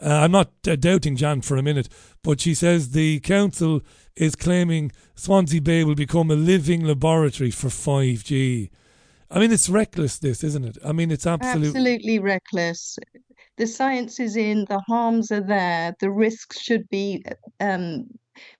Uh, 0.00 0.20
I'm 0.22 0.30
not 0.30 0.52
uh, 0.66 0.76
doubting 0.76 1.16
Jan 1.16 1.40
for 1.40 1.56
a 1.56 1.62
minute, 1.62 1.88
but 2.22 2.40
she 2.40 2.54
says 2.54 2.90
the 2.90 3.20
council 3.20 3.80
is 4.16 4.36
claiming 4.36 4.92
Swansea 5.14 5.60
Bay 5.60 5.84
will 5.84 5.94
become 5.94 6.30
a 6.30 6.36
living 6.36 6.84
laboratory 6.84 7.50
for 7.50 7.68
5G. 7.68 8.70
I 9.30 9.38
mean, 9.38 9.52
it's 9.52 9.68
reckless, 9.68 10.18
this, 10.18 10.42
isn't 10.42 10.64
it? 10.64 10.78
I 10.84 10.92
mean, 10.92 11.10
it's 11.10 11.26
absolutely 11.26 11.68
absolutely 11.68 12.18
reckless. 12.18 12.98
The 13.56 13.66
science 13.66 14.20
is 14.20 14.36
in, 14.36 14.64
the 14.68 14.80
harms 14.86 15.32
are 15.32 15.40
there, 15.40 15.94
the 16.00 16.10
risks 16.10 16.60
should 16.60 16.88
be 16.88 17.24
um, 17.60 18.06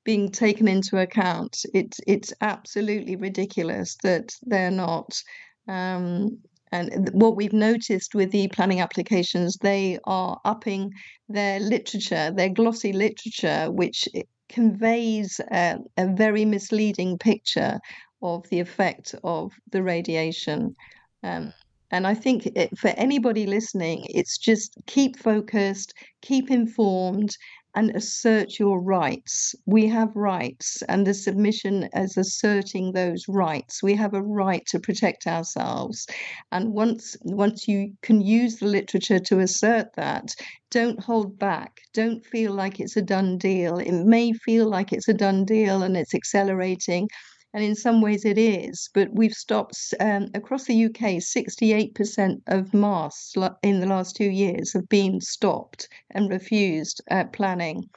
being 0.04 0.30
taken 0.30 0.68
into 0.68 0.98
account. 0.98 1.64
It's 1.72 2.00
it's 2.06 2.32
absolutely 2.40 3.16
ridiculous 3.16 3.96
that 4.02 4.34
they're 4.42 4.72
not. 4.72 5.22
Um, 5.68 6.38
and 6.72 7.10
what 7.12 7.36
we've 7.36 7.52
noticed 7.52 8.14
with 8.14 8.30
the 8.30 8.48
planning 8.48 8.80
applications, 8.80 9.56
they 9.56 9.98
are 10.04 10.40
upping 10.44 10.92
their 11.28 11.60
literature, 11.60 12.30
their 12.30 12.48
glossy 12.48 12.92
literature, 12.92 13.70
which 13.70 14.08
eh, 14.14 14.22
conveys 14.48 15.40
a, 15.52 15.78
a 15.96 16.06
very 16.14 16.44
misleading 16.44 17.18
picture 17.18 17.78
of 18.22 18.48
the 18.48 18.60
effect 18.60 19.14
of 19.24 19.52
the 19.70 19.82
radiation. 19.82 20.74
Um, 21.22 21.52
and 21.90 22.06
I 22.06 22.14
think 22.14 22.46
it, 22.46 22.76
for 22.78 22.88
anybody 22.88 23.46
listening, 23.46 24.04
it's 24.10 24.36
just 24.36 24.74
keep 24.86 25.18
focused, 25.18 25.94
keep 26.20 26.50
informed, 26.50 27.36
and 27.78 27.94
assert 27.94 28.58
your 28.58 28.82
rights. 28.82 29.54
We 29.64 29.86
have 29.86 30.16
rights, 30.16 30.82
and 30.88 31.06
the 31.06 31.14
submission 31.14 31.88
is 31.94 32.16
asserting 32.16 32.90
those 32.90 33.28
rights. 33.28 33.84
We 33.84 33.94
have 33.94 34.14
a 34.14 34.22
right 34.22 34.66
to 34.66 34.80
protect 34.80 35.28
ourselves, 35.28 36.04
and 36.50 36.72
once 36.72 37.16
once 37.22 37.68
you 37.68 37.92
can 38.02 38.20
use 38.20 38.56
the 38.56 38.66
literature 38.66 39.20
to 39.20 39.38
assert 39.38 39.94
that, 39.94 40.34
don't 40.72 40.98
hold 40.98 41.38
back. 41.38 41.80
Don't 41.94 42.26
feel 42.26 42.52
like 42.52 42.80
it's 42.80 42.96
a 42.96 43.02
done 43.16 43.38
deal. 43.38 43.78
It 43.78 43.92
may 43.92 44.32
feel 44.32 44.68
like 44.68 44.92
it's 44.92 45.08
a 45.08 45.14
done 45.14 45.44
deal 45.44 45.84
and 45.84 45.96
it's 45.96 46.16
accelerating, 46.16 47.08
and 47.54 47.64
in 47.64 47.74
some 47.74 48.00
ways 48.00 48.24
it 48.24 48.36
is. 48.36 48.90
But 48.92 49.14
we've 49.14 49.32
stopped 49.32 49.94
um, 50.00 50.28
across 50.34 50.64
the 50.64 50.84
UK. 50.84 51.22
Sixty-eight 51.22 51.94
percent 51.94 52.42
of 52.46 52.74
masts 52.74 53.34
in 53.62 53.80
the 53.80 53.86
last 53.86 54.16
two 54.16 54.30
years 54.30 54.72
have 54.74 54.88
been 54.88 55.20
stopped 55.20 55.88
and 56.10 56.30
refused 56.30 57.00
at 57.08 57.32
planning. 57.32 57.88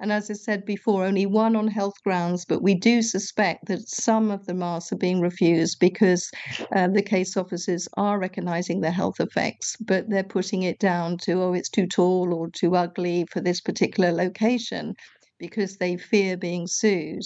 And 0.00 0.12
as 0.12 0.30
I 0.30 0.34
said 0.34 0.64
before, 0.64 1.04
only 1.04 1.26
one 1.26 1.56
on 1.56 1.66
health 1.66 2.00
grounds, 2.04 2.44
but 2.44 2.62
we 2.62 2.74
do 2.74 3.02
suspect 3.02 3.66
that 3.66 3.88
some 3.88 4.30
of 4.30 4.46
the 4.46 4.54
masts 4.54 4.92
are 4.92 4.96
being 4.96 5.20
refused 5.20 5.80
because 5.80 6.30
uh, 6.74 6.86
the 6.86 7.02
case 7.02 7.36
officers 7.36 7.88
are 7.96 8.18
recognising 8.18 8.80
the 8.80 8.92
health 8.92 9.18
effects, 9.18 9.76
but 9.80 10.08
they're 10.08 10.22
putting 10.22 10.62
it 10.62 10.78
down 10.78 11.18
to, 11.18 11.42
oh, 11.42 11.52
it's 11.52 11.68
too 11.68 11.88
tall 11.88 12.32
or 12.32 12.48
too 12.48 12.76
ugly 12.76 13.26
for 13.32 13.40
this 13.40 13.60
particular 13.60 14.12
location 14.12 14.94
because 15.38 15.78
they 15.78 15.96
fear 15.96 16.36
being 16.36 16.68
sued 16.68 17.22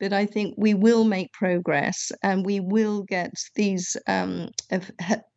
but 0.00 0.12
I 0.12 0.26
think 0.26 0.54
we 0.58 0.74
will 0.74 1.04
make 1.04 1.32
progress 1.32 2.10
and 2.22 2.44
we 2.44 2.60
will 2.60 3.02
get 3.02 3.32
these 3.54 3.96
um, 4.06 4.50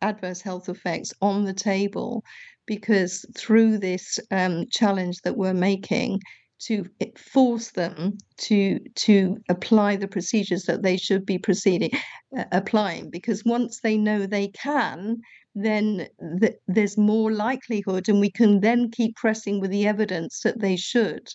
adverse 0.01 0.41
health 0.41 0.70
effects 0.70 1.14
on 1.22 1.45
the 1.45 1.53
table 1.53 2.24
because 2.66 3.26
through 3.38 3.78
this 3.78 4.20
um, 4.32 4.66
challenge 4.72 5.22
that 5.24 5.38
we're 5.38 5.53
making 5.53 6.20
to 6.60 6.86
force 7.18 7.72
them 7.72 8.18
to 8.38 8.80
to 8.95 9.38
apply 9.47 9.95
the 9.95 10.08
procedures 10.08 10.64
that 10.64 10.82
they 10.82 10.97
should 10.97 11.26
be 11.26 11.38
proceeding 11.38 11.91
uh, 12.38 12.45
applying 12.51 13.12
because 13.12 13.45
once 13.45 13.80
they 13.82 13.95
know 13.95 14.26
they 14.26 14.47
can 14.47 15.18
then 15.53 16.08
th- 16.41 16.58
there's 16.68 16.97
more 16.97 17.32
likelihood 17.32 18.10
and 18.10 18.20
we 18.20 18.32
can 18.32 18.60
then 18.62 18.89
keep 18.89 19.16
pressing 19.16 19.60
with 19.60 19.70
the 19.70 19.88
evidence 19.88 20.41
that 20.41 20.60
they 20.60 20.76
should 20.76 21.28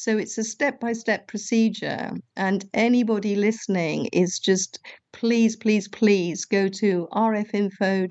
so 0.00 0.16
it's 0.16 0.38
a 0.38 0.44
step 0.44 0.80
by 0.80 0.94
step 0.94 1.28
procedure. 1.28 2.12
And 2.34 2.64
anybody 2.72 3.36
listening 3.36 4.06
is 4.14 4.38
just 4.38 4.78
please, 5.12 5.56
please, 5.56 5.88
please 5.88 6.46
go 6.46 6.68
to 6.68 7.06
rfinfo.co.uk 7.12 8.08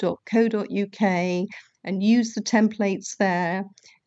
and 1.84 2.04
use 2.04 2.34
the 2.36 2.42
templates 2.42 3.18
there. 3.18 3.64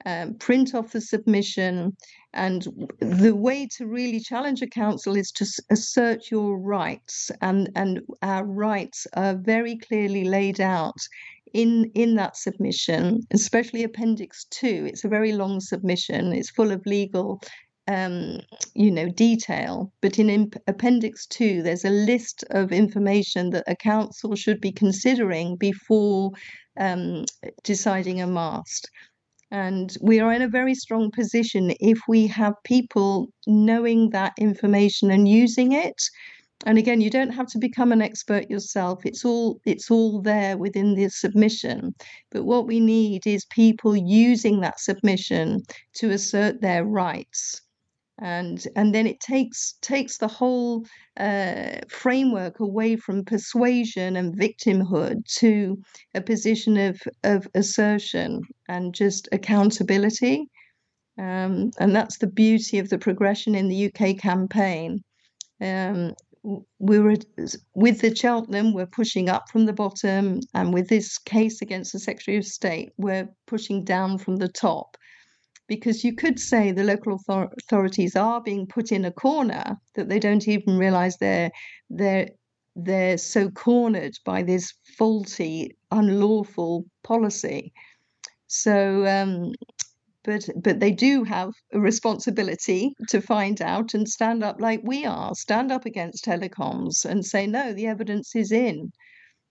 Um, 0.06 0.34
print 0.34 0.76
off 0.76 0.92
the 0.92 1.00
submission. 1.00 1.96
And 2.34 2.68
the 3.00 3.34
way 3.34 3.66
to 3.76 3.86
really 3.88 4.20
challenge 4.20 4.62
a 4.62 4.68
council 4.68 5.16
is 5.16 5.32
to 5.32 5.46
assert 5.72 6.30
your 6.30 6.60
rights. 6.60 7.32
And, 7.40 7.68
and 7.74 8.00
our 8.22 8.44
rights 8.44 9.08
are 9.14 9.34
very 9.34 9.76
clearly 9.76 10.22
laid 10.22 10.60
out 10.60 11.00
in 11.52 11.90
in 11.94 12.14
that 12.14 12.36
submission, 12.36 13.20
especially 13.30 13.84
Appendix 13.84 14.46
Two. 14.50 14.86
It's 14.88 15.04
a 15.04 15.08
very 15.08 15.32
long 15.32 15.60
submission. 15.60 16.32
It's 16.32 16.50
full 16.50 16.70
of 16.70 16.84
legal, 16.86 17.42
um, 17.88 18.40
you 18.74 18.90
know, 18.90 19.08
detail. 19.08 19.92
But 20.00 20.18
in 20.18 20.50
Appendix 20.66 21.26
Two, 21.26 21.62
there's 21.62 21.84
a 21.84 21.90
list 21.90 22.44
of 22.50 22.72
information 22.72 23.50
that 23.50 23.64
a 23.66 23.76
council 23.76 24.34
should 24.36 24.60
be 24.60 24.72
considering 24.72 25.56
before 25.56 26.32
um, 26.78 27.24
deciding 27.64 28.20
a 28.20 28.26
mast. 28.26 28.88
And 29.50 29.94
we 30.00 30.18
are 30.20 30.32
in 30.32 30.40
a 30.40 30.48
very 30.48 30.74
strong 30.74 31.10
position 31.10 31.74
if 31.80 31.98
we 32.08 32.26
have 32.28 32.54
people 32.64 33.28
knowing 33.46 34.10
that 34.10 34.32
information 34.38 35.10
and 35.10 35.28
using 35.28 35.72
it 35.72 36.00
and 36.64 36.78
again 36.78 37.00
you 37.00 37.10
don't 37.10 37.30
have 37.30 37.46
to 37.46 37.58
become 37.58 37.92
an 37.92 38.02
expert 38.02 38.48
yourself 38.48 39.04
it's 39.04 39.24
all 39.24 39.60
it's 39.64 39.90
all 39.90 40.22
there 40.22 40.56
within 40.56 40.94
the 40.94 41.08
submission 41.08 41.94
but 42.30 42.44
what 42.44 42.66
we 42.66 42.78
need 42.80 43.26
is 43.26 43.44
people 43.46 43.96
using 43.96 44.60
that 44.60 44.78
submission 44.78 45.60
to 45.94 46.10
assert 46.10 46.60
their 46.60 46.84
rights 46.84 47.60
and 48.18 48.66
and 48.76 48.94
then 48.94 49.06
it 49.06 49.20
takes 49.20 49.74
takes 49.80 50.18
the 50.18 50.28
whole 50.28 50.84
uh, 51.18 51.76
framework 51.88 52.60
away 52.60 52.96
from 52.96 53.24
persuasion 53.24 54.16
and 54.16 54.36
victimhood 54.36 55.24
to 55.26 55.78
a 56.14 56.20
position 56.20 56.76
of 56.76 57.00
of 57.24 57.46
assertion 57.54 58.40
and 58.68 58.94
just 58.94 59.28
accountability 59.32 60.46
um, 61.18 61.70
and 61.78 61.94
that's 61.94 62.18
the 62.18 62.26
beauty 62.26 62.78
of 62.78 62.88
the 62.88 62.98
progression 62.98 63.54
in 63.54 63.68
the 63.68 63.90
UK 63.92 64.18
campaign 64.18 65.02
um, 65.60 66.12
we 66.78 66.98
were 66.98 67.16
with 67.74 68.00
the 68.00 68.14
Cheltenham, 68.14 68.72
we're 68.72 68.86
pushing 68.86 69.28
up 69.28 69.48
from 69.48 69.66
the 69.66 69.72
bottom, 69.72 70.40
and 70.54 70.74
with 70.74 70.88
this 70.88 71.18
case 71.18 71.62
against 71.62 71.92
the 71.92 72.00
Secretary 72.00 72.36
of 72.36 72.44
State, 72.44 72.92
we're 72.96 73.28
pushing 73.46 73.84
down 73.84 74.18
from 74.18 74.36
the 74.36 74.48
top. 74.48 74.96
Because 75.74 76.04
you 76.04 76.14
could 76.14 76.38
say 76.38 76.70
the 76.70 76.84
local 76.84 77.14
author- 77.14 77.50
authorities 77.62 78.14
are 78.14 78.42
being 78.42 78.66
put 78.66 78.92
in 78.92 79.06
a 79.06 79.10
corner 79.10 79.78
that 79.94 80.06
they 80.10 80.18
don't 80.18 80.46
even 80.46 80.76
realise 80.76 81.16
they're 81.16 81.50
they're 81.88 82.28
they're 82.76 83.16
so 83.16 83.48
cornered 83.48 84.14
by 84.26 84.42
this 84.42 84.74
faulty, 84.98 85.74
unlawful 85.90 86.84
policy. 87.02 87.72
So 88.48 89.06
um, 89.06 89.54
but 90.24 90.46
but 90.62 90.78
they 90.78 90.90
do 90.90 91.24
have 91.24 91.54
a 91.72 91.80
responsibility 91.80 92.94
to 93.08 93.22
find 93.22 93.62
out 93.62 93.94
and 93.94 94.06
stand 94.06 94.44
up 94.44 94.60
like 94.60 94.80
we 94.84 95.06
are 95.06 95.34
stand 95.34 95.72
up 95.72 95.86
against 95.86 96.26
telecoms 96.26 97.06
and 97.06 97.24
say 97.24 97.46
no 97.46 97.72
the 97.72 97.86
evidence 97.86 98.36
is 98.36 98.52
in. 98.52 98.92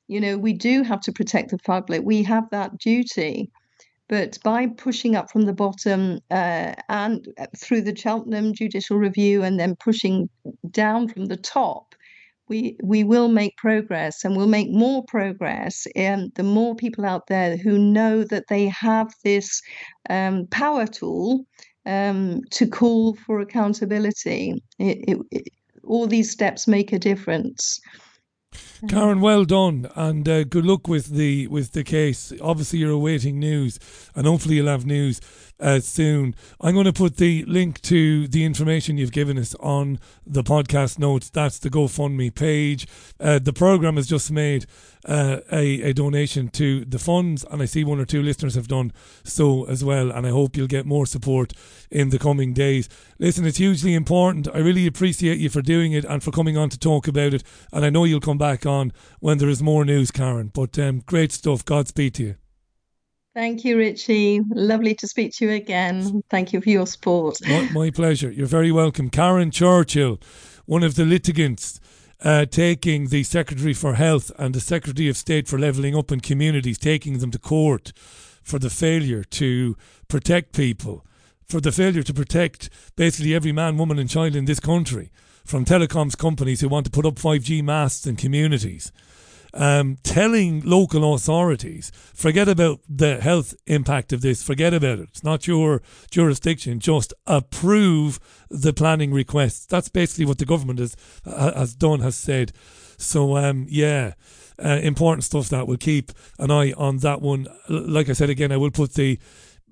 You 0.08 0.22
know 0.22 0.38
we 0.38 0.54
do 0.54 0.84
have 0.84 1.02
to 1.02 1.12
protect 1.12 1.50
the 1.50 1.58
public. 1.58 2.04
We 2.04 2.22
have 2.24 2.48
that 2.52 2.78
duty 2.78 3.50
but 4.12 4.38
by 4.44 4.68
pushing 4.68 5.16
up 5.16 5.32
from 5.32 5.44
the 5.44 5.54
bottom 5.54 6.20
uh, 6.30 6.74
and 6.90 7.28
uh, 7.40 7.48
through 7.58 7.82
the 7.82 7.96
Cheltenham 7.96 8.54
judicial 8.54 8.98
review 8.98 9.42
and 9.42 9.58
then 9.58 9.76
pushing 9.78 10.30
down 10.70 11.08
from 11.08 11.26
the 11.26 11.38
top 11.38 11.96
we 12.50 12.76
we 12.84 13.04
will 13.04 13.30
make 13.30 13.56
progress 13.56 14.26
and 14.26 14.36
we'll 14.36 14.48
make 14.48 14.70
more 14.70 15.04
progress 15.08 15.88
and 15.96 16.32
the 16.36 16.44
more 16.44 16.76
people 16.76 17.06
out 17.06 17.28
there 17.28 17.56
who 17.56 17.80
know 17.80 18.24
that 18.26 18.48
they 18.50 18.68
have 18.68 19.08
this 19.24 19.62
um, 20.10 20.46
power 20.52 20.86
tool 20.86 21.46
um, 21.86 22.42
to 22.52 22.68
call 22.68 23.16
for 23.16 23.40
accountability. 23.40 24.62
It, 24.78 24.98
it, 25.08 25.18
it, 25.32 25.48
all 25.86 26.08
these 26.08 26.30
steps 26.30 26.68
make 26.68 26.92
a 26.92 27.00
difference 27.00 27.80
Karen, 28.88 29.22
well 29.22 29.46
done, 29.46 29.90
and 29.96 30.28
uh, 30.28 30.44
good 30.44 30.66
luck 30.66 30.88
with 30.88 31.08
the 31.08 31.46
with 31.48 31.74
the 31.74 31.84
case. 31.84 32.34
Obviously, 32.42 32.80
you're 32.80 32.90
awaiting 32.92 33.40
news, 33.40 33.78
and 34.16 34.26
hopefully, 34.26 34.56
you'll 34.56 34.68
have 34.68 34.86
news 34.88 35.22
uh, 35.62 35.80
soon. 35.80 36.36
I'm 36.60 36.74
going 36.74 36.86
to 36.86 36.94
put 36.94 37.18
the 37.18 37.46
link 37.46 37.82
to 37.84 38.28
the 38.28 38.44
information 38.44 38.98
you've 38.98 39.12
given 39.12 39.38
us 39.38 39.56
on 39.60 40.00
the 40.26 40.44
podcast 40.44 41.00
notes. 41.00 41.30
That's 41.30 41.60
the 41.60 41.70
GoFundMe 41.70 42.34
page. 42.34 42.88
Uh, 43.20 43.40
the 43.40 43.54
program 43.54 43.96
has 43.96 44.08
just 44.08 44.32
made 44.32 44.66
uh, 45.06 45.38
a, 45.52 45.82
a 45.82 45.94
donation 45.94 46.50
to 46.50 46.84
the 46.86 47.00
funds, 47.00 47.46
and 47.50 47.62
I 47.62 47.66
see 47.66 47.84
one 47.84 48.00
or 48.00 48.06
two 48.06 48.22
listeners 48.22 48.56
have 48.56 48.68
done 48.68 48.92
so 49.24 49.66
as 49.66 49.84
well. 49.84 50.12
And 50.12 50.26
I 50.26 50.32
hope 50.32 50.58
you'll 50.58 50.68
get 50.68 50.86
more 50.86 51.06
support 51.06 51.54
in 51.90 52.10
the 52.10 52.20
coming 52.20 52.54
days. 52.54 52.90
Listen, 53.20 53.46
it's 53.46 53.58
hugely 53.58 53.94
important. 53.94 54.48
I 54.54 54.58
really 54.58 54.88
appreciate 54.88 55.40
you 55.40 55.50
for 55.50 55.62
doing 55.62 55.94
it 55.94 56.06
and 56.06 56.24
for 56.24 56.32
coming 56.32 56.58
on 56.58 56.70
to 56.70 56.80
talk 56.80 57.08
about 57.08 57.34
it. 57.34 57.44
And 57.72 57.86
I 57.86 57.90
know 57.90 58.06
you'll 58.06 58.20
come 58.20 58.38
back 58.38 58.66
on 58.66 58.92
when 59.20 59.38
there 59.38 59.50
is 59.50 59.62
more 59.62 59.86
news, 59.86 60.12
Karen. 60.12 60.52
But 60.54 60.78
um, 60.80 61.04
great 61.06 61.32
stuff. 61.32 61.64
Godspeed 61.64 62.16
to 62.16 62.24
you. 62.24 62.41
Thank 63.34 63.64
you, 63.64 63.78
Richie. 63.78 64.42
Lovely 64.50 64.94
to 64.96 65.08
speak 65.08 65.34
to 65.36 65.46
you 65.46 65.52
again. 65.52 66.22
Thank 66.30 66.52
you 66.52 66.60
for 66.60 66.70
your 66.70 66.86
support. 66.86 67.38
My, 67.48 67.70
my 67.72 67.90
pleasure. 67.90 68.30
You're 68.30 68.46
very 68.46 68.74
welcome. 68.74 69.10
Karen 69.10 69.52
Churchill, 69.52 70.20
one 70.66 70.84
of 70.84 70.96
the 70.96 71.06
litigants 71.06 71.80
uh, 72.24 72.46
taking 72.46 73.08
the 73.08 73.24
Secretary 73.24 73.74
for 73.74 73.94
Health 73.94 74.32
and 74.38 74.54
the 74.54 74.60
Secretary 74.60 75.08
of 75.08 75.16
State 75.16 75.48
for 75.48 75.58
Levelling 75.58 75.96
Up 75.96 76.12
in 76.12 76.20
Communities, 76.20 76.78
taking 76.78 77.20
them 77.20 77.32
to 77.32 77.40
court 77.40 77.94
for 78.44 78.60
the 78.60 78.70
failure 78.70 79.24
to 79.24 79.78
protect 80.10 80.54
people, 80.54 81.06
for 81.48 81.62
the 81.62 81.72
failure 81.72 82.04
to 82.04 82.14
protect 82.14 82.70
basically 82.98 83.34
every 83.34 83.54
man, 83.54 83.78
woman, 83.78 83.98
and 83.98 84.10
child 84.10 84.36
in 84.36 84.44
this 84.44 84.60
country 84.60 85.10
from 85.46 85.64
telecoms 85.64 86.18
companies 86.18 86.60
who 86.60 86.68
want 86.68 86.86
to 86.86 86.92
put 86.92 87.06
up 87.06 87.16
5G 87.16 87.64
masts 87.64 88.06
in 88.06 88.18
communities 88.18 88.92
um, 89.54 89.98
telling 90.04 90.62
local 90.62 91.14
authorities, 91.14 91.92
forget 92.14 92.48
about 92.48 92.80
the 92.88 93.20
health 93.20 93.54
impact 93.68 94.14
of 94.14 94.22
this, 94.22 94.44
forget 94.44 94.74
about 94.74 95.00
it. 95.00 95.10
It's 95.10 95.24
not 95.24 95.48
your 95.48 95.82
jurisdiction. 96.10 96.80
Just 96.80 97.14
approve 97.28 98.20
the 98.50 98.74
planning 98.74 99.14
requests. 99.14 99.66
That's 99.66 99.90
basically 99.90 100.26
what 100.26 100.38
the 100.38 100.46
government 100.46 100.80
has 100.80 100.96
has 101.26 101.76
done, 101.76 102.00
has 102.00 102.16
said. 102.16 102.52
So 102.98 103.38
um, 103.38 103.66
yeah. 103.70 104.14
Uh, 104.64 104.80
important 104.84 105.24
stuff 105.24 105.50
that 105.50 105.68
will 105.68 105.78
keep 105.78 106.12
an 106.38 106.52
eye 106.52 106.72
on 106.74 106.98
that 106.98 107.20
one. 107.20 107.48
Like 107.68 108.10
I 108.10 108.14
said 108.14 108.30
again, 108.30 108.52
I 108.52 108.58
will 108.58 108.70
put 108.70 108.94
the 108.94 109.18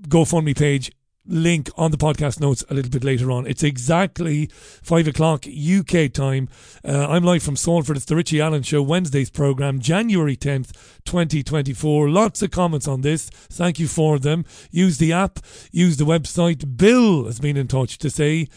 GoFundMe 0.07 0.57
page 0.57 0.91
link 1.25 1.69
on 1.77 1.91
the 1.91 1.97
podcast 1.97 2.39
notes 2.39 2.63
a 2.69 2.73
little 2.73 2.91
bit 2.91 3.03
later 3.03 3.31
on. 3.31 3.45
It's 3.45 3.63
exactly 3.63 4.49
five 4.81 5.07
o'clock 5.07 5.45
UK 5.45 6.11
time. 6.11 6.49
Uh, 6.83 7.07
I'm 7.07 7.23
live 7.23 7.43
from 7.43 7.55
Salford. 7.55 7.97
It's 7.97 8.05
the 8.05 8.15
Richie 8.15 8.41
Allen 8.41 8.63
Show 8.63 8.81
Wednesday's 8.81 9.29
program, 9.29 9.79
January 9.79 10.35
10th, 10.35 10.71
2024. 11.05 12.09
Lots 12.09 12.41
of 12.41 12.51
comments 12.51 12.87
on 12.87 13.01
this. 13.01 13.29
Thank 13.29 13.79
you 13.79 13.87
for 13.87 14.19
them. 14.19 14.45
Use 14.71 14.97
the 14.97 15.13
app, 15.13 15.39
use 15.71 15.97
the 15.97 16.05
website. 16.05 16.77
Bill 16.77 17.25
has 17.25 17.39
been 17.39 17.57
in 17.57 17.67
touch 17.67 17.97
to 17.99 18.09
say, 18.09 18.47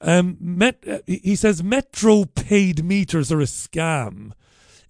um, 0.00 0.36
Met, 0.40 0.82
uh, 0.88 0.98
he 1.06 1.36
says 1.36 1.62
Metro 1.62 2.24
paid 2.24 2.84
meters 2.84 3.30
are 3.30 3.40
a 3.40 3.44
scam. 3.44 4.32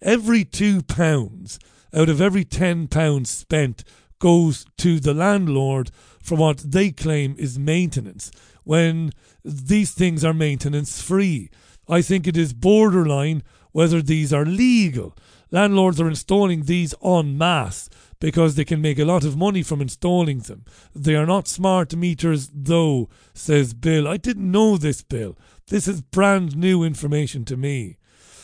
Every 0.03 0.45
two 0.45 0.83
pounds 0.83 1.59
out 1.95 2.09
of 2.09 2.21
every 2.21 2.45
ten 2.45 2.89
pounds 2.89 3.31
spent 3.31 3.85
goes 4.19 4.67
to 4.79 4.99
the 5.01 5.15
landlord 5.15 5.91
for 6.27 6.35
what 6.35 6.59
they 6.59 6.91
claim 6.91 7.37
is 7.39 7.59
maintenance 7.59 8.33
when 8.65 9.13
these 9.45 9.93
things 9.93 10.25
are 10.25 10.35
maintenance 10.35 11.01
free. 11.01 11.51
I 11.89 12.03
think 12.03 12.27
it 12.27 12.37
is 12.37 12.53
borderline 12.53 13.45
whether 13.71 14.03
these 14.03 14.33
are 14.33 14.45
legal. 14.45 15.15
Landlords 15.53 16.01
are 16.01 16.09
installing 16.09 16.65
these 16.65 16.95
en 17.05 17.39
masse 17.39 17.89
because 18.19 18.57
they 18.57 18.65
can 18.65 18.83
make 18.83 18.99
a 18.99 19.05
lot 19.05 19.25
of 19.25 19.37
money 19.37 19.63
from 19.63 19.81
installing 19.81 20.41
them. 20.41 20.65
They 20.95 21.15
are 21.15 21.27
not 21.27 21.47
smart 21.47 21.95
meters, 21.95 22.51
though, 22.53 23.09
says 23.33 23.73
Bill. 23.73 24.09
I 24.09 24.17
didn't 24.17 24.51
know 24.51 24.77
this, 24.77 25.03
Bill. 25.03 25.39
This 25.69 25.87
is 25.87 26.03
brand 26.03 26.57
new 26.57 26.83
information 26.83 27.45
to 27.45 27.57
me. 27.57 27.99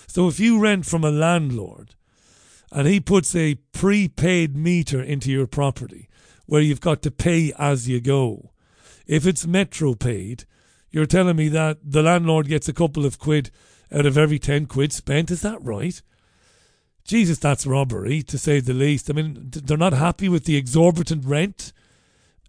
So 0.06 0.28
if 0.28 0.38
you 0.38 0.60
rent 0.60 0.86
from 0.86 1.02
a 1.02 1.10
landlord 1.10 1.96
and 2.70 2.86
he 2.86 3.00
puts 3.00 3.34
a 3.34 3.56
prepaid 3.72 4.56
meter 4.56 5.02
into 5.02 5.32
your 5.32 5.48
property, 5.48 6.08
where 6.46 6.60
you've 6.60 6.80
got 6.80 7.02
to 7.02 7.10
pay 7.10 7.52
as 7.58 7.88
you 7.88 8.00
go. 8.00 8.50
If 9.06 9.26
it's 9.26 9.46
Metro 9.46 9.94
paid, 9.94 10.44
you're 10.90 11.06
telling 11.06 11.36
me 11.36 11.48
that 11.48 11.78
the 11.82 12.02
landlord 12.02 12.48
gets 12.48 12.68
a 12.68 12.72
couple 12.72 13.04
of 13.04 13.18
quid 13.18 13.50
out 13.90 14.06
of 14.06 14.18
every 14.18 14.38
10 14.38 14.66
quid 14.66 14.92
spent. 14.92 15.30
Is 15.30 15.42
that 15.42 15.62
right? 15.62 16.00
Jesus, 17.04 17.38
that's 17.38 17.66
robbery, 17.66 18.22
to 18.22 18.38
say 18.38 18.60
the 18.60 18.74
least. 18.74 19.10
I 19.10 19.14
mean, 19.14 19.50
they're 19.50 19.76
not 19.76 19.92
happy 19.92 20.28
with 20.28 20.44
the 20.44 20.56
exorbitant 20.56 21.24
rent 21.24 21.72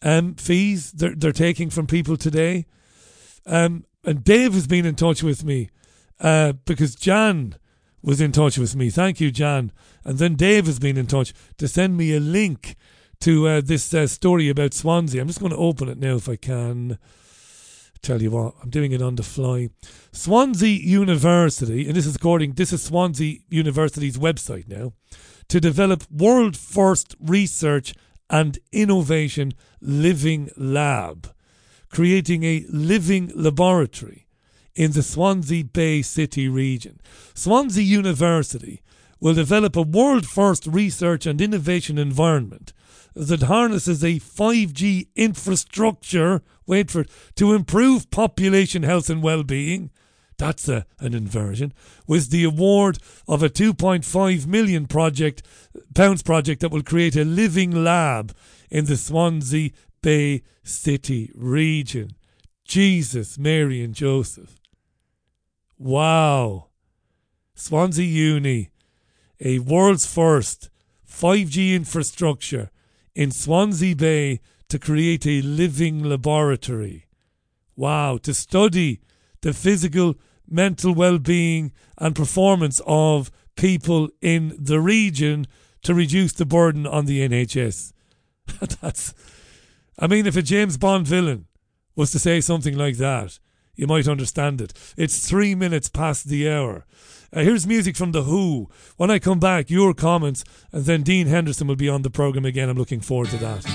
um, 0.04 0.36
fees 0.36 0.91
they're, 0.91 1.16
they're 1.16 1.32
taking 1.32 1.70
from 1.70 1.88
people 1.88 2.18
today. 2.18 2.66
Um, 3.46 3.86
and 4.04 4.24
Dave 4.24 4.54
has 4.54 4.68
been 4.68 4.86
in 4.86 4.96
touch 4.96 5.24
with 5.24 5.44
me 5.44 5.70
uh, 6.20 6.54
because 6.66 6.96
Jan 6.96 7.56
was 8.02 8.20
in 8.20 8.32
touch 8.32 8.58
with 8.58 8.76
me. 8.76 8.89
Thank 8.89 9.22
you, 9.22 9.32
Jan. 9.32 9.72
And 10.04 10.18
then 10.18 10.36
Dave 10.36 10.66
has 10.66 10.78
been 10.78 10.98
in 10.98 11.08
touch 11.08 11.34
to 11.58 11.68
send 11.68 11.98
me 11.98 12.14
a 12.14 12.20
link 12.20 12.76
to 13.24 13.47
uh, 13.47 13.61
this 13.61 13.93
uh, 13.93 14.05
story 14.05 14.49
about 14.49 14.74
Swansea. 14.74 15.21
I'm 15.21 15.28
just 15.28 15.39
going 15.39 15.53
to 15.53 15.57
open 15.57 15.88
it 15.88 15.97
now 15.97 16.17
if 16.17 16.28
I 16.28 16.36
can. 16.36 16.99
Tell 18.01 18.21
you 18.21 18.32
what, 18.32 18.55
I'm 18.61 18.69
doing 18.69 18.91
it 18.91 19.01
on 19.01 19.15
the 19.15 19.24
fly. 19.24 19.69
Swansea 20.11 20.78
University, 20.78 21.88
and 21.88 21.95
this 21.95 22.05
is 22.05 22.17
according, 22.17 22.55
this 22.55 22.74
is 22.74 22.84
Swansea 22.84 23.38
University's 23.47 24.17
website 24.17 24.67
now, 24.67 24.91
to 25.47 25.61
develop 25.61 26.03
world 26.11 26.57
first 26.57 27.15
research 27.21 27.93
and 28.30 28.59
innovation 28.74 29.53
living 29.80 30.49
lab, 30.57 31.34
creating 31.88 32.43
a 32.43 32.65
living 32.69 33.32
laboratory 33.34 34.28
in 34.76 34.91
the 34.91 35.01
Swansea 35.01 35.63
Bay 35.63 36.01
City 36.01 36.49
region. 36.49 36.99
Swansea 37.34 37.84
University 37.84 38.82
will 39.21 39.34
develop 39.34 39.78
a 39.78 39.82
world 39.82 40.26
first 40.26 40.67
research 40.67 41.26
and 41.26 41.39
innovation 41.39 41.97
environment 41.97 42.74
that 43.16 43.43
harnesses 43.43 44.03
a 44.03 44.20
5G 44.20 45.07
infrastructure, 45.16 46.41
wait 46.66 46.89
for 46.89 47.01
it, 47.01 47.11
to 47.36 47.53
improve 47.53 48.09
population 48.11 48.84
health 48.84 49.09
and 49.09 49.22
well-being. 49.22 49.91
That's 50.38 50.68
a, 50.68 50.86
an 50.99 51.14
inversion. 51.14 51.74
With 52.07 52.30
the 52.30 52.43
award 52.43 52.97
of 53.28 53.43
a 53.43 53.49
2.5 53.49 54.47
million 54.47 54.88
project 54.88 55.43
pounds 55.93 56.24
project 56.24 56.61
that 56.61 56.72
will 56.72 56.84
create 56.84 57.16
a 57.16 57.24
living 57.24 57.84
lab 57.84 58.36
in 58.70 58.86
the 58.86 58.97
Swansea 58.97 59.72
Bay 60.01 60.41
City 60.64 61.32
region. 61.36 62.16
Jesus, 62.66 63.38
Mary, 63.38 63.84
and 63.84 63.93
Joseph. 63.93 64.59
Wow. 65.78 66.70
Swansea 67.55 68.05
Uni, 68.05 68.70
a 69.39 69.59
world's 69.59 70.05
first 70.05 70.70
5G 71.07 71.76
infrastructure 71.76 72.72
in 73.16 73.32
Swansea 73.32 73.95
Bay 73.95 74.39
to 74.70 74.80
create 74.80 75.26
a 75.28 75.41
living 75.41 76.03
laboratory. 76.03 77.07
Wow, 77.76 78.18
to 78.18 78.34
study 78.34 79.01
the 79.41 79.53
physical, 79.53 80.16
mental 80.47 80.93
well 80.93 81.20
being, 81.20 81.72
and 81.97 82.16
performance 82.16 82.82
of 82.86 83.32
people 83.55 84.09
in 84.22 84.55
the 84.57 84.80
region 84.80 85.47
to 85.84 85.93
reduce 85.93 86.34
the 86.34 86.45
burden 86.45 86.88
on 86.88 87.05
the 87.05 87.28
NHS. 87.28 87.93
That's, 88.82 89.14
I 89.99 90.07
mean, 90.07 90.26
if 90.26 90.36
a 90.36 90.41
James 90.41 90.78
Bond 90.78 91.05
villain 91.07 91.45
was 91.95 92.11
to 92.11 92.20
say 92.20 92.41
something 92.41 92.78
like 92.78 92.97
that, 92.97 93.39
you 93.76 93.88
might 93.88 94.07
understand 94.07 94.61
it. 94.61 94.74
It's 94.97 95.28
three 95.28 95.55
minutes 95.55 95.89
past 95.89 96.28
the 96.28 96.49
hour. 96.49 96.86
Uh, 97.36 97.42
here's 97.42 97.66
music 97.66 97.96
from 97.96 98.12
The 98.12 98.24
Who. 98.24 98.70
When 98.98 99.10
I 99.10 99.18
come 99.18 99.40
back, 99.40 99.72
your 99.72 99.96
comments, 99.96 100.44
and 100.72 100.86
then 100.86 101.02
Dean 101.02 101.26
Henderson 101.26 101.66
will 101.66 101.76
be 101.76 101.90
on 101.90 102.04
the 102.04 102.12
programme 102.12 102.46
again. 102.46 102.70
I'm 102.70 102.78
looking 102.78 103.00
forward 103.00 103.30
to 103.30 103.38
that. 103.38 103.66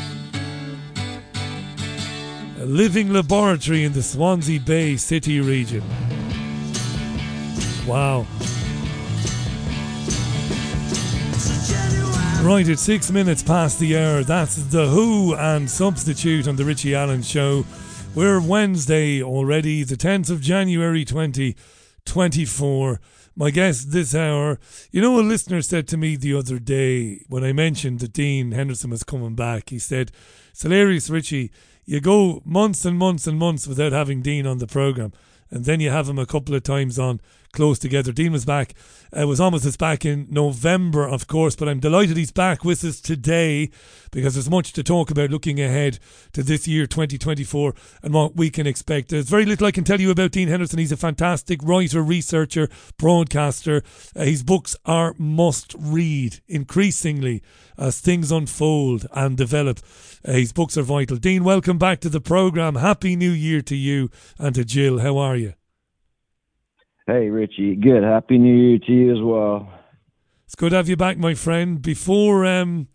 a 2.61 2.65
living 2.65 3.13
laboratory 3.13 3.83
in 3.83 3.93
the 3.95 4.03
Swansea 4.03 4.61
Bay 4.61 4.97
City 4.97 5.41
region. 5.41 5.83
Wow. 7.85 8.29
Right, 12.43 12.69
it's 12.69 12.83
six 12.83 13.11
minutes 13.11 13.43
past 13.43 13.81
the 13.81 13.99
hour. 13.99 14.23
That's 14.23 14.55
The 14.55 14.87
Who 14.87 15.35
and 15.35 15.69
Substitute 15.69 16.47
on 16.47 16.55
The 16.55 16.65
Richie 16.65 16.95
Allen 16.95 17.23
Show. 17.23 17.65
We're 18.15 18.41
Wednesday 18.41 19.21
already, 19.21 19.83
the 19.83 19.97
10th 19.97 20.31
of 20.31 20.41
January 20.41 21.05
2024. 21.05 23.01
My 23.39 23.53
guest 23.53 23.93
this 23.93 24.17
hour, 24.17 24.59
you 24.91 25.01
know, 25.01 25.21
a 25.21 25.23
listener 25.23 25.63
said 25.63 25.87
to 25.89 25.97
me 25.97 26.17
the 26.17 26.35
other 26.35 26.59
day 26.59 27.25
when 27.29 27.45
I 27.45 27.53
mentioned 27.53 28.01
that 28.01 28.13
Dean 28.13 28.51
Henderson 28.51 28.91
was 28.91 29.05
coming 29.05 29.37
back, 29.37 29.71
he 29.71 29.79
said, 29.79 30.11
It's 30.51 30.65
hilarious, 30.65 31.09
Richie. 31.09 31.53
You 31.85 32.01
go 32.01 32.43
months 32.45 32.85
and 32.85 32.99
months 32.99 33.29
and 33.29 33.39
months 33.39 33.69
without 33.69 33.93
having 33.93 34.23
Dean 34.23 34.45
on 34.45 34.59
the 34.59 34.67
programme, 34.67 35.13
and 35.53 35.65
then 35.65 35.79
you 35.79 35.89
have 35.89 36.09
him 36.09 36.19
a 36.19 36.27
couple 36.27 36.53
of 36.57 36.65
times 36.65 36.99
on 36.99 37.21
close 37.53 37.79
together. 37.79 38.13
Dean 38.13 38.33
was 38.33 38.45
back, 38.45 38.75
uh, 39.19 39.27
was 39.27 39.41
almost 39.41 39.65
as 39.65 39.77
back 39.77 40.05
in 40.05 40.27
November, 40.31 41.07
of 41.07 41.27
course, 41.27 41.57
but 41.57 41.69
I'm 41.69 41.81
delighted 41.81 42.17
he's 42.17 42.31
back 42.31 42.65
with 42.65 42.85
us 42.85 43.01
today 43.01 43.71
because 44.11 44.35
there's 44.35 44.51
much 44.51 44.73
to 44.75 44.83
talk 44.83 45.11
about 45.11 45.31
looking 45.31 45.61
ahead 45.61 45.99
to 46.33 46.43
this 46.43 46.69
year, 46.69 46.87
2024, 46.87 47.75
and 48.03 48.15
what 48.15 48.37
we 48.37 48.51
can 48.51 48.67
expect. 48.67 49.09
There's 49.11 49.29
very 49.29 49.45
little 49.45 49.67
I 49.67 49.71
can 49.71 49.85
tell 49.85 50.01
you 50.01 50.11
about 50.11 50.33
Dean 50.33 50.49
Henderson. 50.49 50.79
He's 50.79 50.93
a 50.93 50.97
fantastic 50.97 51.63
writer, 51.63 52.03
researcher, 52.03 52.69
broadcaster. 52.99 53.83
Uh, 54.15 54.25
his 54.25 54.43
books 54.43 54.77
are 54.85 55.15
must 55.19 55.75
read 55.79 56.41
increasingly 56.49 57.43
as 57.77 58.01
things 58.01 58.33
unfold 58.33 59.07
and 59.13 59.37
develop. 59.37 59.81
Uh, 60.25 60.33
his 60.33 60.53
books 60.53 60.77
are 60.77 60.83
vital. 60.83 61.17
Dean, 61.17 61.45
welcome 61.45 61.79
back 61.79 62.01
to 62.01 62.09
the 62.09 62.21
programme. 62.21 62.77
Happy 62.77 63.17
New 63.17 63.31
Year 63.31 63.61
to 63.63 63.77
you 63.77 64.11
and 64.39 64.55
to 64.55 64.65
Jill. 64.65 64.99
How 64.99 65.19
are 65.19 65.37
you? 65.37 65.55
Hey, 67.09 67.31
Richie. 67.31 67.75
Good. 67.75 68.03
Happy 68.03 68.37
New 68.37 68.55
Year 68.55 68.79
to 68.81 68.93
you 68.93 69.17
as 69.17 69.23
well. 69.23 69.73
It's 70.45 70.55
good 70.55 70.73
to 70.73 70.77
have 70.77 70.91
you 70.91 70.97
back, 70.99 71.17
my 71.17 71.33
friend. 71.33 71.81
Before 71.81 72.45
um, 72.45 72.89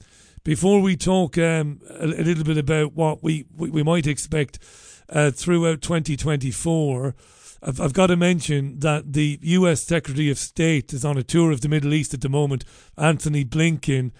before 0.43 0.81
we 0.83 0.95
talk 0.95 1.35
um, 1.39 1.81
a, 1.89 2.05
a 2.05 2.21
little 2.21 2.43
bit 2.43 2.59
about 2.59 2.93
what 2.93 3.23
we, 3.23 3.47
we, 3.57 3.71
we 3.71 3.81
might 3.81 4.05
expect 4.05 4.59
uh, 5.09 5.31
throughout 5.31 5.81
2024, 5.81 7.15
I've, 7.63 7.81
I've 7.81 7.93
got 7.93 8.07
to 8.07 8.15
mention 8.15 8.77
that 8.81 9.13
the 9.13 9.39
U.S. 9.41 9.81
Secretary 9.81 10.29
of 10.29 10.37
State 10.37 10.93
is 10.93 11.03
on 11.03 11.17
a 11.17 11.23
tour 11.23 11.51
of 11.51 11.61
the 11.61 11.69
Middle 11.69 11.95
East 11.95 12.13
at 12.13 12.21
the 12.21 12.29
moment, 12.29 12.65
Antony 12.95 13.43
Blinken, 13.43 14.11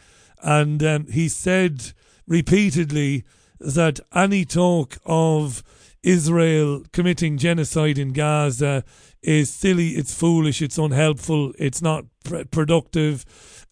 and 0.41 0.81
um, 0.83 1.05
he 1.05 1.29
said 1.29 1.91
repeatedly 2.25 3.25
that 3.59 3.99
any 4.11 4.43
talk 4.43 4.97
of 5.05 5.61
Israel 6.03 6.83
committing 6.91 7.37
genocide 7.37 7.97
in 7.97 8.11
Gaza 8.13 8.83
is 9.21 9.49
silly, 9.49 9.91
it's 9.91 10.13
foolish, 10.13 10.61
it's 10.61 10.77
unhelpful, 10.77 11.53
it's 11.57 11.81
not 11.81 12.05
pr- 12.25 12.43
productive, 12.51 13.25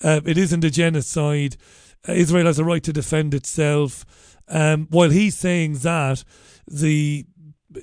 uh, 0.04 0.22
it 0.26 0.38
isn't 0.38 0.64
a 0.64 0.72
genocide. 0.72 1.58
Uh, 2.08 2.14
Israel 2.14 2.46
has 2.46 2.58
a 2.58 2.64
right 2.64 2.84
to 2.84 2.94
defend 2.94 3.34
itself. 3.34 4.06
Um, 4.48 4.88
while 4.90 5.10
he's 5.10 5.38
saying 5.38 5.76
that, 5.80 6.24
the 6.68 7.26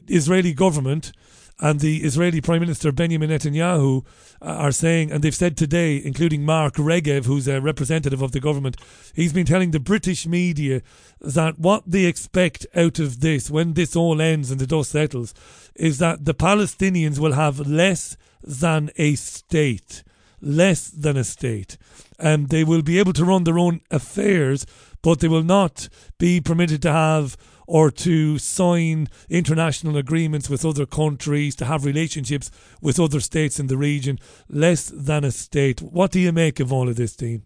Israeli 0.07 0.53
government 0.53 1.12
and 1.61 1.80
the 1.80 2.04
Israeli 2.04 2.40
Prime 2.40 2.61
Minister 2.61 2.92
Benjamin 2.92 3.30
Netanyahu 3.30 4.04
uh, 4.40 4.44
are 4.44 4.72
saying, 4.72 5.11
and 5.11 5.22
they've 5.22 5.34
said 5.34 5.56
today, 5.56 6.00
including 6.02 6.44
Mark 6.44 6.74
Regev, 6.74 7.24
who's 7.24 7.48
a 7.48 7.61
representative 7.61 8.22
of 8.22 8.32
the 8.32 8.40
government, 8.40 8.76
he's 9.14 9.32
been 9.32 9.46
telling 9.46 9.72
the 9.72 9.80
British 9.80 10.26
media 10.26 10.82
that 11.20 11.59
what 11.59 11.82
they 11.86 12.04
expect 12.04 12.66
out 12.76 12.98
of 12.98 13.20
this, 13.20 13.50
when 13.50 13.74
this 13.74 13.96
all 13.96 14.20
ends 14.20 14.50
and 14.50 14.61
the 14.61 14.66
dust 14.66 14.92
settles, 14.92 15.34
is 15.74 15.98
that 15.98 16.24
the 16.24 16.34
Palestinians 16.34 17.18
will 17.18 17.32
have 17.32 17.66
less 17.66 18.16
than 18.42 18.90
a 18.96 19.16
state. 19.16 20.04
Less 20.40 20.88
than 20.88 21.16
a 21.16 21.24
state. 21.24 21.76
And 22.20 22.50
they 22.50 22.62
will 22.62 22.82
be 22.82 23.00
able 23.00 23.12
to 23.14 23.24
run 23.24 23.42
their 23.42 23.59
own 23.59 23.80
affairs, 23.90 24.64
but 25.02 25.18
they 25.18 25.28
will 25.28 25.42
not 25.42 25.88
be 26.18 26.40
permitted 26.40 26.82
to 26.82 26.92
have 26.92 27.36
or 27.68 27.90
to 27.90 28.38
sign 28.38 29.06
international 29.28 29.98
agreements 29.98 30.48
with 30.48 30.64
other 30.64 30.86
countries, 30.86 31.54
to 31.54 31.66
have 31.66 31.84
relationships 31.84 32.50
with 32.80 32.98
other 32.98 33.20
states 33.20 33.60
in 33.60 33.66
the 33.66 33.76
region, 33.76 34.18
less 34.48 34.88
than 34.88 35.22
a 35.22 35.30
state. 35.30 35.80
What 35.82 36.10
do 36.10 36.18
you 36.18 36.32
make 36.32 36.60
of 36.60 36.72
all 36.72 36.88
of 36.88 36.96
this, 36.96 37.14
Dean? 37.14 37.42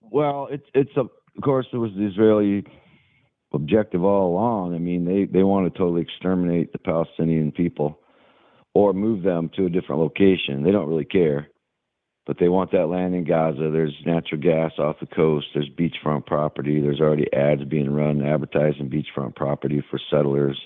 Well, 0.00 0.46
it's 0.50 0.66
it's 0.72 0.96
a, 0.96 1.00
of 1.00 1.42
course 1.42 1.66
it 1.72 1.78
was 1.78 1.90
the 1.96 2.06
Israeli 2.06 2.64
objective 3.52 4.04
all 4.04 4.32
along. 4.32 4.74
I 4.74 4.78
mean, 4.78 5.04
they 5.04 5.24
they 5.24 5.42
want 5.42 5.70
to 5.70 5.76
totally 5.76 6.02
exterminate 6.02 6.72
the 6.72 6.78
Palestinian 6.78 7.50
people 7.50 7.98
or 8.72 8.92
move 8.92 9.24
them 9.24 9.50
to 9.56 9.66
a 9.66 9.68
different 9.70 10.00
location. 10.00 10.62
They 10.62 10.70
don't 10.70 10.88
really 10.88 11.04
care 11.04 11.48
but 12.26 12.38
they 12.38 12.48
want 12.48 12.72
that 12.72 12.88
land 12.88 13.14
in 13.14 13.24
Gaza. 13.24 13.70
There's 13.70 13.94
natural 14.04 14.40
gas 14.40 14.72
off 14.78 15.00
the 15.00 15.06
coast. 15.06 15.46
There's 15.54 15.70
beachfront 15.70 16.26
property. 16.26 16.80
There's 16.80 17.00
already 17.00 17.32
ads 17.32 17.64
being 17.64 17.90
run 17.90 18.24
advertising 18.24 18.90
beachfront 18.90 19.36
property 19.36 19.82
for 19.88 20.00
settlers. 20.10 20.60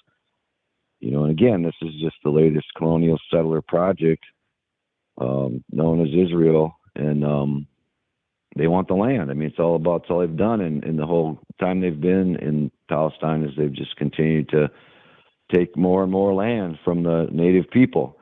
You 1.00 1.10
know, 1.10 1.24
and 1.24 1.30
again, 1.30 1.62
this 1.62 1.74
is 1.82 1.92
just 2.00 2.16
the 2.24 2.30
latest 2.30 2.66
colonial 2.76 3.18
settler 3.30 3.62
project 3.62 4.24
um, 5.20 5.62
known 5.70 6.00
as 6.00 6.08
Israel, 6.08 6.76
and 6.96 7.24
um, 7.24 7.66
they 8.56 8.66
want 8.66 8.88
the 8.88 8.94
land. 8.94 9.30
I 9.30 9.34
mean, 9.34 9.48
it's 9.48 9.58
all 9.58 9.76
about 9.76 10.02
it's 10.02 10.10
all 10.10 10.20
they've 10.20 10.36
done, 10.36 10.62
and, 10.62 10.82
and 10.82 10.98
the 10.98 11.06
whole 11.06 11.38
time 11.60 11.80
they've 11.80 12.00
been 12.00 12.36
in 12.36 12.70
Palestine 12.88 13.44
is 13.44 13.50
they've 13.56 13.72
just 13.72 13.96
continued 13.96 14.48
to 14.50 14.70
take 15.54 15.76
more 15.76 16.02
and 16.02 16.12
more 16.12 16.32
land 16.32 16.78
from 16.84 17.02
the 17.02 17.28
native 17.30 17.70
people 17.70 18.19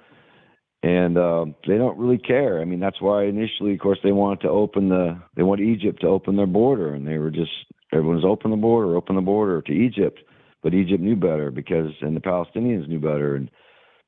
and 0.83 1.18
uh, 1.18 1.47
they 1.66 1.76
don't 1.76 1.99
really 1.99 2.18
care. 2.18 2.61
I 2.61 2.64
mean, 2.64 2.81
that's 2.81 3.01
why 3.01 3.24
initially, 3.24 3.74
of 3.74 3.81
course, 3.81 3.99
they 4.03 4.12
wanted 4.12 4.43
to 4.43 4.49
open 4.49 4.89
the 4.89 5.20
they 5.37 5.43
want 5.43 5.61
Egypt 5.61 6.01
to 6.03 6.09
open 6.09 6.37
their 6.37 6.47
border, 6.47 6.95
and 6.95 7.07
they 7.07 7.18
were 7.18 7.31
just 7.31 7.51
everyone's 7.93 8.24
open 8.24 8.51
the 8.51 8.57
border, 8.57 8.97
open 8.97 9.16
the 9.16 9.22
border 9.22 9.61
to 9.62 9.72
Egypt, 9.72 10.20
but 10.62 10.74
Egypt 10.74 11.03
knew 11.03 11.16
better 11.16 11.51
because 11.51 11.91
and 12.01 12.14
the 12.14 12.20
Palestinians 12.20 12.89
knew 12.89 13.01
better, 13.01 13.35
and 13.35 13.51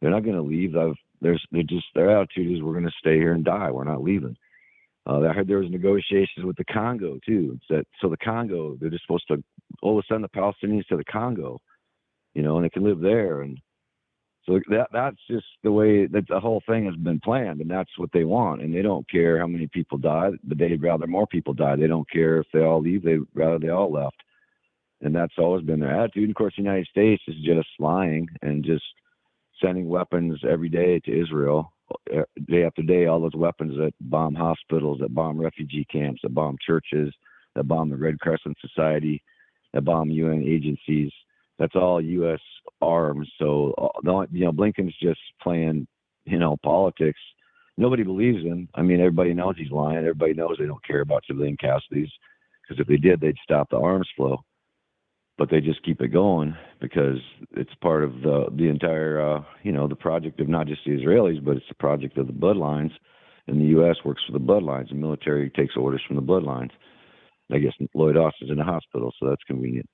they're 0.00 0.10
not 0.10 0.24
going 0.24 0.36
to 0.36 0.42
leave. 0.42 0.76
I've, 0.76 0.94
there's 1.20 1.44
they're 1.50 1.62
just 1.62 1.86
their 1.94 2.16
attitude 2.16 2.56
is 2.56 2.62
we're 2.62 2.72
going 2.72 2.84
to 2.84 2.92
stay 2.98 3.16
here 3.16 3.32
and 3.32 3.44
die. 3.44 3.70
We're 3.70 3.84
not 3.84 4.02
leaving. 4.02 4.36
Uh, 5.06 5.20
I 5.28 5.32
heard 5.32 5.48
there 5.48 5.58
was 5.58 5.70
negotiations 5.70 6.44
with 6.44 6.56
the 6.56 6.64
Congo 6.64 7.18
too. 7.26 7.58
That 7.68 7.84
so 8.00 8.08
the 8.08 8.16
Congo 8.16 8.76
they're 8.80 8.90
just 8.90 9.04
supposed 9.06 9.26
to 9.28 9.42
all 9.82 9.98
of 9.98 10.04
a 10.04 10.06
sudden 10.06 10.22
the 10.22 10.28
Palestinians 10.28 10.86
to 10.86 10.96
the 10.96 11.04
Congo, 11.04 11.58
you 12.34 12.42
know, 12.42 12.56
and 12.56 12.64
they 12.64 12.70
can 12.70 12.84
live 12.84 13.00
there 13.00 13.40
and 13.40 13.58
so 14.46 14.58
that 14.70 14.88
that's 14.92 15.18
just 15.28 15.46
the 15.62 15.72
way 15.72 16.06
that 16.06 16.26
the 16.28 16.40
whole 16.40 16.62
thing 16.66 16.86
has 16.86 16.96
been 16.96 17.20
planned, 17.20 17.60
and 17.60 17.70
that's 17.70 17.90
what 17.98 18.10
they 18.12 18.24
want. 18.24 18.62
And 18.62 18.74
they 18.74 18.82
don't 18.82 19.08
care 19.08 19.38
how 19.38 19.46
many 19.46 19.66
people 19.66 19.98
die, 19.98 20.30
but 20.42 20.58
they'd 20.58 20.82
rather 20.82 21.06
more 21.06 21.26
people 21.26 21.52
die. 21.52 21.76
They 21.76 21.86
don't 21.86 22.10
care 22.10 22.38
if 22.38 22.46
they 22.52 22.62
all 22.62 22.80
leave; 22.80 23.02
they'd 23.02 23.20
rather 23.34 23.58
they 23.58 23.68
all 23.68 23.92
left. 23.92 24.16
And 25.02 25.14
that's 25.14 25.34
always 25.38 25.64
been 25.64 25.80
their 25.80 25.94
attitude. 25.94 26.24
And 26.24 26.30
of 26.30 26.36
course, 26.36 26.54
the 26.56 26.62
United 26.62 26.86
States 26.88 27.22
is 27.28 27.36
just 27.44 27.68
lying 27.78 28.28
and 28.42 28.64
just 28.64 28.84
sending 29.62 29.88
weapons 29.88 30.40
every 30.48 30.68
day 30.68 31.00
to 31.00 31.20
Israel, 31.22 31.72
uh, 32.14 32.22
day 32.48 32.64
after 32.64 32.82
day. 32.82 33.06
All 33.06 33.20
those 33.20 33.34
weapons 33.34 33.76
that 33.76 33.92
bomb 34.00 34.34
hospitals, 34.34 35.00
that 35.00 35.14
bomb 35.14 35.38
refugee 35.38 35.86
camps, 35.90 36.20
that 36.22 36.34
bomb 36.34 36.56
churches, 36.66 37.14
that 37.56 37.64
bomb 37.64 37.90
the 37.90 37.96
Red 37.96 38.20
Crescent 38.20 38.56
Society, 38.60 39.22
that 39.74 39.84
bomb 39.84 40.08
UN 40.08 40.42
agencies 40.42 41.12
that's 41.60 41.76
all 41.76 42.00
U.S. 42.00 42.40
arms. 42.80 43.30
So 43.38 43.74
uh, 43.78 44.24
you 44.32 44.44
know, 44.44 44.52
Blinken's 44.52 44.96
just 45.00 45.20
playing, 45.40 45.86
you 46.24 46.38
know, 46.38 46.56
politics. 46.64 47.20
Nobody 47.76 48.02
believes 48.02 48.42
him. 48.42 48.68
I 48.74 48.82
mean, 48.82 48.98
everybody 48.98 49.34
knows 49.34 49.54
he's 49.56 49.70
lying. 49.70 49.98
Everybody 49.98 50.32
knows 50.32 50.56
they 50.58 50.66
don't 50.66 50.84
care 50.84 51.02
about 51.02 51.22
civilian 51.26 51.56
casualties 51.58 52.08
because 52.62 52.80
if 52.80 52.88
they 52.88 52.96
did, 52.96 53.20
they'd 53.20 53.36
stop 53.44 53.68
the 53.70 53.78
arms 53.78 54.08
flow. 54.16 54.42
But 55.36 55.50
they 55.50 55.60
just 55.60 55.82
keep 55.84 56.00
it 56.00 56.08
going 56.08 56.56
because 56.80 57.18
it's 57.52 57.74
part 57.82 58.04
of 58.04 58.20
the 58.22 58.46
the 58.56 58.68
entire, 58.68 59.20
uh, 59.20 59.42
you 59.62 59.72
know, 59.72 59.86
the 59.86 59.94
project 59.94 60.40
of 60.40 60.48
not 60.48 60.66
just 60.66 60.80
the 60.84 60.92
Israelis, 60.92 61.44
but 61.44 61.56
it's 61.56 61.68
the 61.68 61.74
project 61.74 62.16
of 62.16 62.26
the 62.26 62.32
bloodlines. 62.32 62.92
And 63.46 63.60
the 63.60 63.66
U.S. 63.66 63.96
works 64.04 64.22
for 64.26 64.32
the 64.32 64.40
bloodlines. 64.44 64.88
The 64.88 64.94
military 64.94 65.50
takes 65.50 65.76
orders 65.76 66.02
from 66.06 66.16
the 66.16 66.22
bloodlines. 66.22 66.70
I 67.52 67.58
guess 67.58 67.72
Lloyd 67.94 68.16
Austin's 68.16 68.50
in 68.50 68.58
the 68.58 68.64
hospital, 68.64 69.12
so 69.18 69.28
that's 69.28 69.42
convenient. 69.44 69.88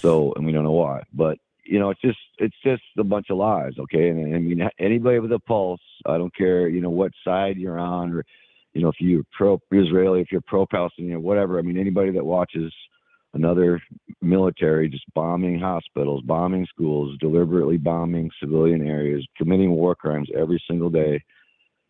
So, 0.00 0.32
and 0.36 0.44
we 0.44 0.52
don't 0.52 0.64
know 0.64 0.72
why, 0.72 1.02
but 1.12 1.38
you 1.64 1.78
know, 1.78 1.90
it's 1.90 2.00
just 2.00 2.18
it's 2.38 2.56
just 2.62 2.82
a 2.98 3.04
bunch 3.04 3.26
of 3.30 3.38
lies, 3.38 3.72
okay? 3.78 4.08
And 4.08 4.34
I 4.34 4.38
mean, 4.38 4.68
anybody 4.78 5.18
with 5.18 5.32
a 5.32 5.38
pulse, 5.38 5.80
I 6.06 6.16
don't 6.16 6.34
care, 6.34 6.68
you 6.68 6.80
know, 6.80 6.90
what 6.90 7.12
side 7.24 7.56
you're 7.56 7.78
on, 7.78 8.12
or 8.12 8.24
you 8.72 8.82
know, 8.82 8.88
if 8.88 8.96
you're 9.00 9.24
pro-Israeli, 9.36 10.20
if 10.20 10.30
you're 10.30 10.42
pro-Palestinian, 10.42 11.22
whatever. 11.22 11.58
I 11.58 11.62
mean, 11.62 11.78
anybody 11.78 12.12
that 12.12 12.24
watches 12.24 12.72
another 13.34 13.80
military 14.22 14.88
just 14.88 15.04
bombing 15.14 15.58
hospitals, 15.58 16.22
bombing 16.24 16.66
schools, 16.66 17.16
deliberately 17.20 17.78
bombing 17.78 18.30
civilian 18.40 18.86
areas, 18.86 19.26
committing 19.36 19.70
war 19.70 19.94
crimes 19.94 20.28
every 20.36 20.62
single 20.68 20.90
day, 20.90 21.22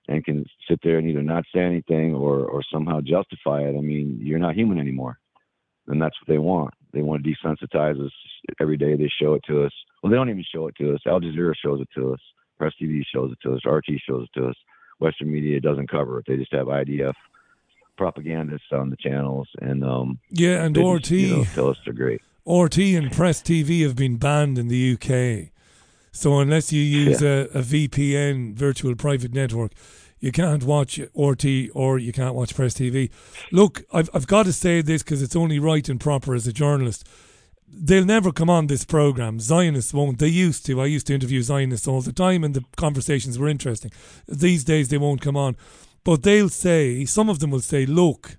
and 0.09 0.25
can 0.25 0.45
sit 0.69 0.79
there 0.83 0.99
and 0.99 1.09
either 1.09 1.23
not 1.23 1.45
say 1.55 1.61
anything 1.61 2.15
or 2.15 2.45
or 2.45 2.63
somehow 2.73 3.01
justify 3.01 3.63
it. 3.63 3.77
I 3.77 3.81
mean, 3.81 4.19
you're 4.23 4.39
not 4.39 4.55
human 4.55 4.79
anymore, 4.79 5.19
and 5.89 6.01
that's 6.01 6.17
what 6.21 6.33
they 6.33 6.39
want 6.39 6.73
They 6.97 7.03
want 7.03 7.23
to 7.23 7.31
desensitize 7.31 8.05
us 8.05 8.13
every 8.61 8.79
day. 8.79 8.97
They 8.97 9.11
show 9.21 9.35
it 9.35 9.43
to 9.49 9.65
us. 9.65 9.73
Well, 10.03 10.11
they 10.11 10.17
don't 10.17 10.31
even 10.31 10.45
show 10.55 10.67
it 10.69 10.75
to 10.77 10.95
us. 10.95 11.01
Al 11.07 11.21
Jazeera 11.21 11.55
shows 11.63 11.81
it 11.83 11.89
to 11.95 12.15
us. 12.15 12.21
Press 12.59 12.73
TV 12.83 13.03
shows 13.15 13.33
it 13.33 13.39
to 13.43 13.55
us. 13.55 13.61
RT 13.67 13.85
shows 14.09 14.27
it 14.35 14.41
to 14.41 14.49
us. 14.49 14.57
Western 14.99 15.31
media 15.31 15.61
doesn't 15.61 15.91
cover 15.91 16.19
it. 16.21 16.25
They 16.27 16.37
just 16.39 16.53
have 16.55 16.69
IDF 16.69 17.13
propagandists 17.99 18.69
on 18.73 18.89
the 18.91 18.97
channels, 18.97 19.49
and 19.61 19.85
um, 19.85 20.19
Yeah, 20.31 20.65
and 20.65 20.75
they 20.75 20.81
just, 20.83 20.95
RT. 20.95 21.11
you 21.11 21.37
know, 21.37 21.45
tell 21.55 21.69
us 21.69 21.77
they're 21.85 21.93
great. 21.95 22.23
RT 22.47 22.79
and 22.79 23.13
Press 23.13 23.43
TV 23.43 23.83
have 23.83 23.97
been 23.97 24.17
banned 24.17 24.57
in 24.59 24.69
the 24.69 24.93
UK. 24.95 25.51
So 26.13 26.39
unless 26.39 26.73
you 26.73 26.81
use 27.05 27.23
a, 27.23 27.49
a 27.53 27.61
VPN, 27.61 28.55
virtual 28.55 28.95
private 28.95 29.35
network, 29.35 29.73
you 30.19 30.33
can't 30.33 30.65
watch 30.65 30.99
RT 31.15 31.45
or 31.75 31.99
you 31.99 32.13
can't 32.13 32.35
watch 32.35 32.55
Press 32.55 32.75
TV. 32.75 33.11
Look, 33.53 33.85
I've, 33.93 34.09
I've 34.15 34.27
got 34.27 34.47
to 34.47 34.53
say 34.53 34.81
this 34.81 35.03
because 35.03 35.23
it's 35.23 35.37
only 35.37 35.59
right 35.59 35.89
and 35.89 36.01
proper 36.01 36.35
as 36.35 36.47
a 36.47 36.53
journalist. 36.53 37.07
They'll 37.69 38.05
never 38.05 38.33
come 38.33 38.49
on 38.49 38.69
this 38.69 38.85
program. 38.85 39.41
Zionists 39.41 39.93
won't. 39.93 40.19
They 40.19 40.29
used 40.29 40.65
to. 40.67 40.81
I 40.81 40.87
used 40.87 41.09
to 41.09 41.15
interview 41.15 41.43
Zionists 41.43 41.89
all 41.89 42.01
the 42.01 42.13
time, 42.13 42.45
and 42.45 42.55
the 42.55 42.65
conversations 42.77 43.39
were 43.39 43.49
interesting. 43.49 43.91
These 44.29 44.65
days, 44.65 44.89
they 44.89 44.99
won't 44.99 45.21
come 45.21 45.37
on. 45.37 45.57
But 46.05 46.23
they'll 46.23 46.49
say, 46.49 47.05
some 47.05 47.29
of 47.29 47.41
them 47.41 47.51
will 47.51 47.61
say, 47.61 47.85
look, 47.85 48.39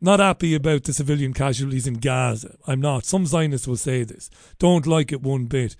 not 0.00 0.20
happy 0.20 0.54
about 0.54 0.84
the 0.84 0.92
civilian 0.92 1.32
casualties 1.32 1.86
in 1.86 1.94
Gaza. 1.94 2.56
I'm 2.66 2.80
not. 2.80 3.06
Some 3.06 3.24
Zionists 3.24 3.68
will 3.68 3.76
say 3.76 4.02
this. 4.02 4.28
Don't 4.58 4.86
like 4.86 5.12
it 5.12 5.22
one 5.22 5.46
bit. 5.46 5.76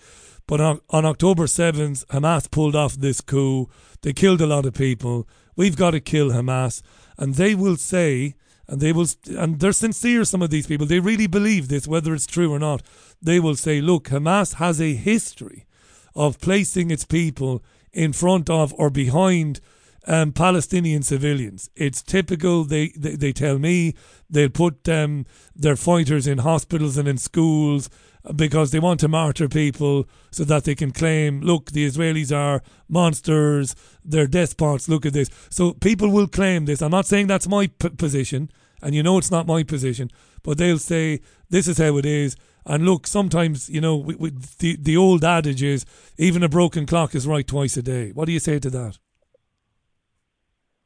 But 0.47 0.61
on, 0.61 0.81
on 0.91 1.05
October 1.05 1.45
7th, 1.45 2.05
Hamas 2.07 2.51
pulled 2.51 2.77
off 2.77 2.95
this 2.95 3.21
coup. 3.21 3.69
They 4.03 4.13
killed 4.13 4.41
a 4.41 4.47
lot 4.47 4.67
of 4.67 4.75
people. 4.75 5.27
We've 5.57 5.77
got 5.77 5.93
to 5.93 6.01
kill 6.01 6.31
Hamas. 6.31 6.83
And 7.17 7.35
they 7.35 7.55
will 7.55 7.77
say, 7.77 8.35
and 8.69 8.81
they 8.81 8.93
will, 8.93 9.07
and 9.29 9.61
they're 9.61 9.73
sincere, 9.73 10.25
some 10.25 10.43
of 10.43 10.51
these 10.51 10.67
people. 10.67 10.87
They 10.87 11.01
really 11.01 11.27
believe 11.27 11.69
this, 11.69 11.87
whether 11.87 12.13
it's 12.15 12.27
true 12.27 12.53
or 12.53 12.59
not. 12.59 12.83
They 13.23 13.41
will 13.41 13.57
say, 13.57 13.81
look, 13.81 14.09
Hamas 14.09 14.55
has 14.55 14.81
a 14.81 14.95
history 14.95 15.67
of 16.15 16.41
placing 16.41 16.91
its 16.91 17.05
people 17.05 17.63
in 17.93 18.13
front 18.13 18.51
of 18.51 18.75
or 18.75 18.91
behind 18.91 19.61
um, 20.07 20.33
Palestinian 20.33 21.03
civilians. 21.03 21.71
It's 21.75 22.03
typical. 22.03 22.65
They, 22.65 22.89
they 22.89 23.17
they 23.17 23.33
tell 23.33 23.59
me 23.59 23.95
they'll 24.29 24.51
put 24.51 24.89
um, 24.89 25.27
their 25.55 25.77
fighters 25.77 26.27
in 26.27 26.39
hospitals 26.39 26.99
and 26.99 27.09
in 27.09 27.17
schools 27.17 27.89
because 28.35 28.71
they 28.71 28.79
want 28.79 29.01
to 29.01 29.09
martyr 29.09 29.49
people 29.49 30.09
so 30.31 30.45
that 30.45 30.65
they 30.65 30.75
can 30.75 30.91
claim, 30.91 31.41
look, 31.41 31.73
the 31.73 31.87
Israelis 31.87 32.35
are 32.35 32.63
monsters, 32.89 33.75
they're 34.05 34.27
despots. 34.27 34.89
Look 34.89 35.05
at 35.05 35.13
this. 35.13 35.31
So 35.51 35.73
people 35.75 36.11
will 36.11 36.27
claim 36.27 36.65
this. 36.65 36.81
I'm 36.81 36.91
not 36.91 37.07
saying 37.07 37.27
that's 37.27 37.49
my 37.49 37.67
p- 37.67 37.91
position, 37.91 38.51
and 38.83 38.95
you 38.95 39.03
know 39.03 39.19
it's 39.19 39.31
not 39.31 39.47
my 39.47 39.63
position, 39.63 40.11
but 40.43 40.59
they'll 40.59 40.79
say 40.79 41.21
this 41.51 41.69
is 41.69 41.79
how 41.79 41.97
it 41.99 42.07
is. 42.07 42.37
And 42.67 42.87
look, 42.87 43.07
sometimes 43.07 43.69
you 43.69 43.81
know 43.81 43.97
we, 43.97 44.15
we, 44.15 44.31
the 44.59 44.77
the 44.81 44.97
old 44.97 45.23
adage 45.23 45.63
is 45.63 45.85
even 46.17 46.43
a 46.43 46.49
broken 46.49 46.87
clock 46.87 47.15
is 47.15 47.27
right 47.27 47.47
twice 47.47 47.77
a 47.77 47.83
day. 47.83 48.11
What 48.13 48.25
do 48.25 48.33
you 48.33 48.41
say 48.41 48.59
to 48.59 48.71
that? 48.71 48.99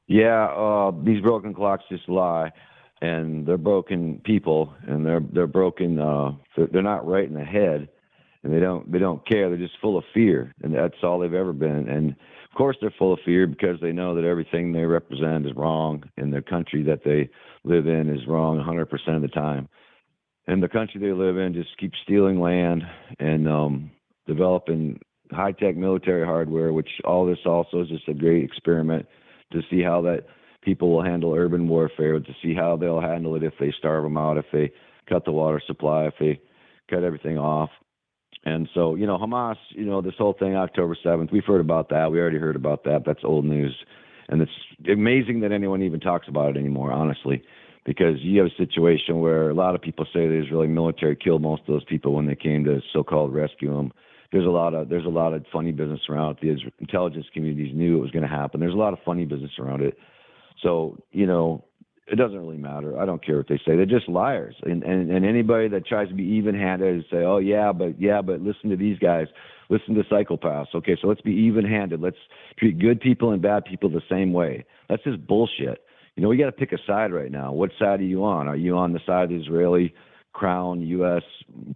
Yeah, 0.09 0.47
uh, 0.47 0.91
these 1.05 1.21
broken 1.21 1.55
clocks 1.55 1.85
just 1.89 2.09
lie, 2.09 2.51
and 3.01 3.47
they're 3.47 3.57
broken 3.57 4.21
people, 4.25 4.75
and 4.87 5.05
they're 5.07 5.23
they're 5.33 5.47
broken. 5.47 5.99
Uh, 5.99 6.33
they're, 6.57 6.83
not 6.83 7.07
right 7.07 7.29
in 7.29 7.35
the 7.35 7.45
head, 7.45 7.89
and 8.43 8.53
they 8.53 8.61
don't 8.61 8.91
they 8.91 8.99
don't 8.99 9.27
care. 9.27 9.49
They're 9.49 9.59
just 9.59 9.81
full 9.81 9.97
of 9.97 10.05
fear, 10.13 10.55
and 10.63 10.75
that's 10.75 11.03
all 11.03 11.19
they've 11.19 11.33
ever 11.33 11.53
been. 11.53 11.89
And 11.89 12.11
of 12.11 12.57
course, 12.57 12.77
they're 12.81 12.95
full 12.99 13.13
of 13.13 13.21
fear 13.25 13.47
because 13.47 13.81
they 13.81 13.93
know 13.93 14.15
that 14.15 14.25
everything 14.25 14.73
they 14.73 14.85
represent 14.85 15.47
is 15.47 15.53
wrong, 15.55 16.05
and 16.17 16.33
the 16.33 16.43
country 16.43 16.83
that 16.85 17.05
they 17.05 17.31
live 17.65 17.87
in 17.87 18.09
is 18.09 18.27
wrong 18.27 18.59
100% 18.59 19.17
of 19.17 19.23
the 19.23 19.29
time. 19.29 19.69
And 20.47 20.63
the 20.63 20.69
country 20.69 21.01
they 21.01 21.13
live 21.13 21.37
in 21.37 21.53
just 21.53 21.77
keeps 21.79 21.99
stealing 22.03 22.41
land 22.41 22.83
and 23.21 23.47
um, 23.47 23.91
developing 24.27 24.99
high 25.31 25.53
tech 25.53 25.77
military 25.77 26.25
hardware, 26.25 26.73
which 26.73 26.89
all 27.05 27.27
this 27.27 27.39
also 27.45 27.83
is 27.83 27.89
just 27.89 28.09
a 28.09 28.15
great 28.15 28.45
experiment 28.45 29.07
to 29.53 29.61
see 29.71 29.83
how 29.83 30.01
that 30.03 30.25
people 30.63 30.93
will 30.93 31.05
handle 31.05 31.35
urban 31.35 31.69
warfare, 31.69 32.19
to 32.19 32.35
see 32.43 32.55
how 32.55 32.77
they'll 32.77 33.01
handle 33.01 33.37
it 33.37 33.43
if 33.43 33.55
they 33.61 33.73
starve 33.79 34.05
them 34.05 34.17
out, 34.17 34.39
if 34.39 34.47
they 34.53 34.73
cut 35.09 35.25
the 35.25 35.33
water 35.33 35.61
supply, 35.67 36.07
if 36.07 36.15
they 36.21 36.41
cut 36.91 37.05
everything 37.05 37.39
off. 37.39 37.71
And 38.45 38.69
so, 38.75 38.95
you 38.95 39.07
know, 39.07 39.19
Hamas, 39.19 39.57
you 39.71 39.85
know, 39.85 40.01
this 40.01 40.15
whole 40.17 40.35
thing, 40.39 40.57
October 40.57 40.97
7th, 41.05 41.33
we've 41.33 41.45
heard 41.45 41.61
about 41.61 41.89
that. 41.91 42.11
We 42.11 42.21
already 42.21 42.39
heard 42.39 42.57
about 42.57 42.85
that. 42.85 43.03
That's 43.05 43.25
old 43.25 43.45
news. 43.45 43.75
And 44.29 44.43
it's 44.43 44.53
amazing 44.91 45.41
that 45.41 45.53
anyone 45.53 45.83
even 45.83 46.01
talks 46.01 46.29
about 46.29 46.51
it 46.51 46.59
anymore, 46.59 46.93
honestly, 46.93 47.43
because 47.85 48.17
you 48.21 48.39
have 48.41 48.51
a 48.51 48.63
situation 48.63 49.21
where 49.21 49.51
a 49.51 49.55
lot 49.55 49.75
of 49.75 49.81
people 49.81 50.05
say 50.13 50.27
the 50.27 50.43
Israeli 50.45 50.69
military 50.69 51.17
killed 51.17 51.43
most 51.43 51.63
of 51.63 51.69
those 51.69 51.85
people 51.85 52.15
when 52.15 52.27
they 52.27 52.37
came 52.37 52.65
to 52.65 52.81
so-called 52.93 53.33
rescue 53.35 53.75
them. 53.75 53.93
There's 54.31 54.47
a 54.47 54.51
lot 54.51 54.75
of 54.75 54.91
there's 54.91 55.07
a 55.07 55.09
lot 55.09 55.33
of 55.33 55.45
funny 55.51 55.73
business 55.73 56.01
around 56.11 56.37
it. 56.37 56.41
The 56.43 56.71
intelligence 56.81 57.25
communities 57.33 57.75
knew 57.75 57.97
it 57.97 58.03
was 58.03 58.11
going 58.11 58.25
to 58.25 58.29
happen. 58.29 58.61
There's 58.61 58.75
a 58.75 58.77
lot 58.77 58.93
of 58.93 58.99
funny 59.05 59.25
business 59.25 59.53
around 59.59 59.81
it. 59.83 59.97
So 60.63 60.99
you 61.13 61.27
know, 61.27 61.65
it 62.07 62.17
doesn't 62.17 62.39
really 62.39 62.57
matter. 62.57 62.99
I 62.99 63.05
don't 63.05 63.25
care 63.25 63.37
what 63.37 63.49
they 63.49 63.59
say. 63.59 63.77
They're 63.77 63.87
just 63.87 64.09
liars. 64.09 64.57
And 64.63 64.83
and, 64.83 65.11
and 65.11 65.25
anybody 65.25 65.69
that 65.69 65.87
tries 65.87 66.09
to 66.09 66.15
be 66.15 66.25
even-handed 66.25 66.95
and 66.95 67.05
say, 67.11 67.19
"Oh 67.19 67.39
yeah, 67.39 67.73
but 67.73 68.01
yeah, 68.01 68.23
but 68.23 68.41
listen 68.41 68.71
to 68.71 68.77
these 68.77 68.99
guys. 68.99 69.27
Listen 69.69 69.95
to 69.95 70.03
psychopaths." 70.05 70.75
Okay, 70.75 70.97
so 71.01 71.09
let's 71.09 71.21
be 71.21 71.33
even-handed. 71.33 72.01
Let's 72.01 72.17
treat 72.59 72.79
good 72.79 73.01
people 73.01 73.33
and 73.33 73.43
bad 73.43 73.65
people 73.65 73.91
the 73.91 74.03
same 74.09 74.33
way. 74.33 74.65
That's 74.89 75.03
just 75.05 75.27
bullshit. 75.27 75.85
You 76.17 76.23
know, 76.23 76.29
we 76.29 76.37
got 76.37 76.47
to 76.47 76.53
pick 76.53 76.73
a 76.73 76.79
side 76.87 77.13
right 77.13 77.31
now. 77.31 77.53
What 77.53 77.71
side 77.79 78.01
are 78.01 78.05
you 78.05 78.25
on? 78.25 78.49
Are 78.49 78.57
you 78.57 78.77
on 78.77 78.93
the 78.93 79.01
side 79.07 79.25
of 79.25 79.31
the 79.31 79.37
Israeli 79.37 79.95
crown 80.33 80.81
U.S. 80.83 81.23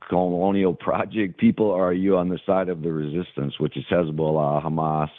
colonial 0.09 0.75
project 0.89 1.39
people, 1.39 1.67
or 1.67 1.89
are 1.89 1.93
you 1.93 2.17
on 2.17 2.29
the 2.29 2.39
side 2.47 2.69
of 2.69 2.83
the 2.83 2.93
resistance, 2.93 3.59
which 3.59 3.77
is 3.77 3.85
Hezbollah, 3.91 4.65
Hamas, 4.65 5.11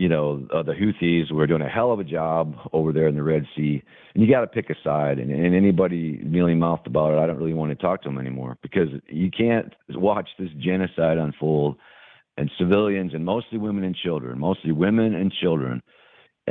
you 0.00 0.08
know, 0.08 0.46
uh, 0.50 0.62
the 0.62 0.72
Houthis 0.72 1.30
were 1.30 1.46
doing 1.46 1.60
a 1.60 1.68
hell 1.68 1.92
of 1.92 2.00
a 2.00 2.04
job 2.04 2.56
over 2.72 2.90
there 2.90 3.06
in 3.06 3.16
the 3.16 3.22
Red 3.22 3.44
Sea? 3.54 3.82
And 4.14 4.24
you 4.24 4.30
got 4.30 4.40
to 4.40 4.46
pick 4.46 4.70
a 4.70 4.74
side. 4.82 5.18
And, 5.18 5.30
and 5.30 5.54
anybody 5.54 6.18
mealy 6.24 6.54
mouthed 6.54 6.86
about 6.86 7.12
it, 7.12 7.18
I 7.18 7.26
don't 7.26 7.36
really 7.36 7.52
want 7.52 7.70
to 7.70 7.74
talk 7.74 8.02
to 8.02 8.08
them 8.08 8.18
anymore 8.18 8.56
because 8.62 8.88
you 9.08 9.30
can't 9.30 9.74
watch 9.90 10.30
this 10.38 10.48
genocide 10.58 11.18
unfold 11.18 11.76
and 12.38 12.50
civilians 12.58 13.12
and 13.12 13.26
mostly 13.26 13.58
women 13.58 13.84
and 13.84 13.94
children, 13.94 14.38
mostly 14.38 14.72
women 14.72 15.14
and 15.14 15.30
children 15.30 15.82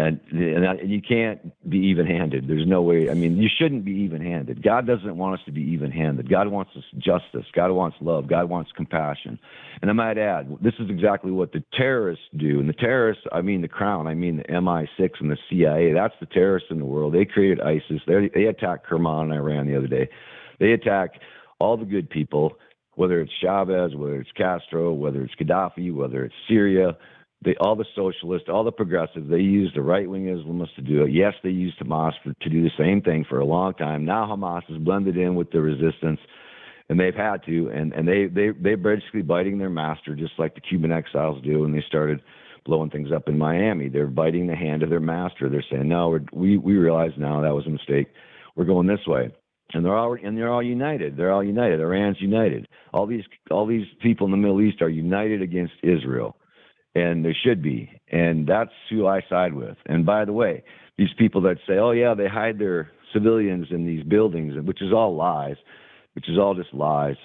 and 0.08 0.20
and 0.32 0.68
I- 0.68 0.76
and 0.76 0.90
you 0.90 1.02
can't 1.02 1.40
be 1.70 1.78
even-handed. 1.88 2.48
There's 2.48 2.68
no 2.68 2.82
way. 2.82 3.10
I 3.10 3.14
mean, 3.14 3.38
you 3.38 3.50
shouldn't 3.50 3.86
be 3.86 3.92
even-handed. 3.92 4.62
God 4.64 4.88
doesn't 4.88 5.18
want 5.18 5.40
us 5.40 5.46
to 5.46 5.52
be 5.52 5.62
even-handed. 5.62 6.30
God 6.30 6.48
wants 6.48 6.72
us 6.76 6.84
justice. 6.98 7.46
God 7.54 7.72
wants 7.72 7.98
love. 8.02 8.28
God 8.28 8.50
wants 8.50 8.72
compassion. 8.72 9.40
And 9.82 9.90
I 9.90 9.94
might 9.94 10.18
add, 10.18 10.58
this 10.62 10.74
is 10.80 10.90
exactly 10.90 11.32
what 11.32 11.52
the 11.52 11.64
terrorists 11.74 12.26
do. 12.36 12.60
And 12.60 12.68
the 12.68 12.74
terrorists, 12.74 13.24
I 13.32 13.42
mean 13.42 13.62
the 13.62 13.68
Crown, 13.68 14.08
I 14.08 14.14
mean 14.14 14.38
the 14.38 14.44
MI6 14.52 15.20
and 15.20 15.32
the 15.32 15.38
CIA. 15.50 15.94
That's 15.94 16.16
the 16.20 16.26
terrorists 16.26 16.72
in 16.72 16.80
the 16.80 16.86
world. 16.86 17.14
They 17.14 17.26
created 17.26 17.62
ISIS. 17.62 18.02
They 18.08 18.30
they 18.34 18.46
attacked 18.46 18.86
Kerman 18.86 19.32
in 19.32 19.38
Iran 19.38 19.68
the 19.68 19.78
other 19.78 19.88
day. 19.88 20.10
They 20.60 20.72
attack 20.74 21.20
all 21.60 21.78
the 21.78 21.86
good 21.86 22.10
people, 22.10 22.58
whether 22.96 23.22
it's 23.22 23.32
Chavez, 23.42 23.96
whether 23.96 24.20
it's 24.20 24.32
Castro, 24.34 24.94
whether 24.94 25.24
it's 25.24 25.36
Gaddafi, 25.36 25.94
whether 25.94 26.26
it's 26.26 26.36
Syria 26.48 26.98
they 27.44 27.56
all 27.60 27.76
the 27.76 27.86
socialists, 27.96 28.50
all 28.52 28.64
the 28.64 28.72
progressives, 28.72 29.30
they 29.30 29.38
used 29.38 29.76
the 29.76 29.82
right 29.82 30.10
wing 30.10 30.26
Islamists 30.26 30.76
to 30.76 30.82
do 30.82 31.04
it. 31.04 31.12
Yes, 31.12 31.34
they 31.42 31.50
used 31.50 31.80
Hamas 31.80 32.12
for, 32.24 32.34
to 32.34 32.50
do 32.50 32.62
the 32.62 32.72
same 32.78 33.02
thing 33.02 33.26
for 33.30 33.40
a 33.40 33.46
long 33.46 33.74
time. 33.76 34.04
Now 34.04 34.26
Hamas 34.26 34.64
is 34.70 34.78
blended 34.78 35.18
in 35.18 35.36
with 35.36 35.52
the 35.52 35.62
resistance, 35.62 36.20
and 36.90 37.00
they've 37.00 37.16
had 37.16 37.44
to, 37.46 37.70
and 37.70 37.94
and 37.94 38.08
they 38.08 38.28
they 38.28 38.50
they're 38.60 38.78
basically 38.78 39.22
biting 39.22 39.58
their 39.58 39.70
master, 39.70 40.16
just 40.16 40.34
like 40.38 40.56
the 40.56 40.62
Cuban 40.62 40.92
exiles 40.92 41.42
do, 41.44 41.64
and 41.64 41.74
they 41.74 41.84
started 41.88 42.22
blowing 42.66 42.90
things 42.90 43.12
up 43.16 43.30
in 43.30 43.38
Miami. 43.38 43.88
They're 43.88 44.08
biting 44.08 44.48
the 44.48 44.56
hand 44.56 44.84
of 44.84 44.90
their 44.90 45.00
master. 45.00 45.50
They're 45.50 45.66
saying, 45.72 45.88
no, 45.88 46.10
we're, 46.10 46.26
we 46.34 46.58
we 46.58 46.74
realize 46.74 47.12
now 47.18 47.42
that 47.42 47.56
was 47.56 47.66
a 47.68 47.70
mistake. 47.70 48.08
We're 48.56 48.66
going 48.66 48.88
this 48.88 49.08
way 49.08 49.32
and 49.74 49.86
they're 49.86 49.96
all 49.96 50.18
and 50.22 50.38
they're 50.38 50.52
all 50.52 50.64
united. 50.64 51.16
They're 51.16 51.32
all 51.32 51.44
united. 51.44 51.80
Iran's 51.80 52.18
united. 52.20 52.68
All 52.94 53.06
these 53.06 53.24
all 53.52 53.66
these 53.66 53.86
people 54.02 54.26
in 54.26 54.32
the 54.32 54.38
Middle 54.38 54.62
East 54.62 54.82
are 54.82 54.90
united 54.90 55.42
against 55.42 55.74
Israel, 55.84 56.36
and 56.96 57.24
there 57.24 57.36
should 57.44 57.62
be. 57.62 57.90
And 58.12 58.48
that's 58.48 58.72
who 58.90 59.08
I 59.08 59.22
side 59.30 59.54
with. 59.54 59.78
And 59.86 60.06
by 60.06 60.26
the 60.26 60.34
way, 60.34 60.64
these 60.98 61.14
people 61.18 61.42
that 61.42 61.58
say, 61.68 61.78
"Oh 61.78 61.92
yeah, 61.92 62.14
they 62.14 62.28
hide 62.28 62.60
their 62.60 62.92
civilians 63.14 63.68
in 63.72 63.86
these 63.86 64.04
buildings," 64.04 64.56
which 64.66 64.82
is 64.82 64.92
all 64.94 65.16
lies, 65.16 65.56
which 66.14 66.28
is 66.30 66.38
all 66.38 66.56
just 66.56 66.74
lies. 66.74 67.16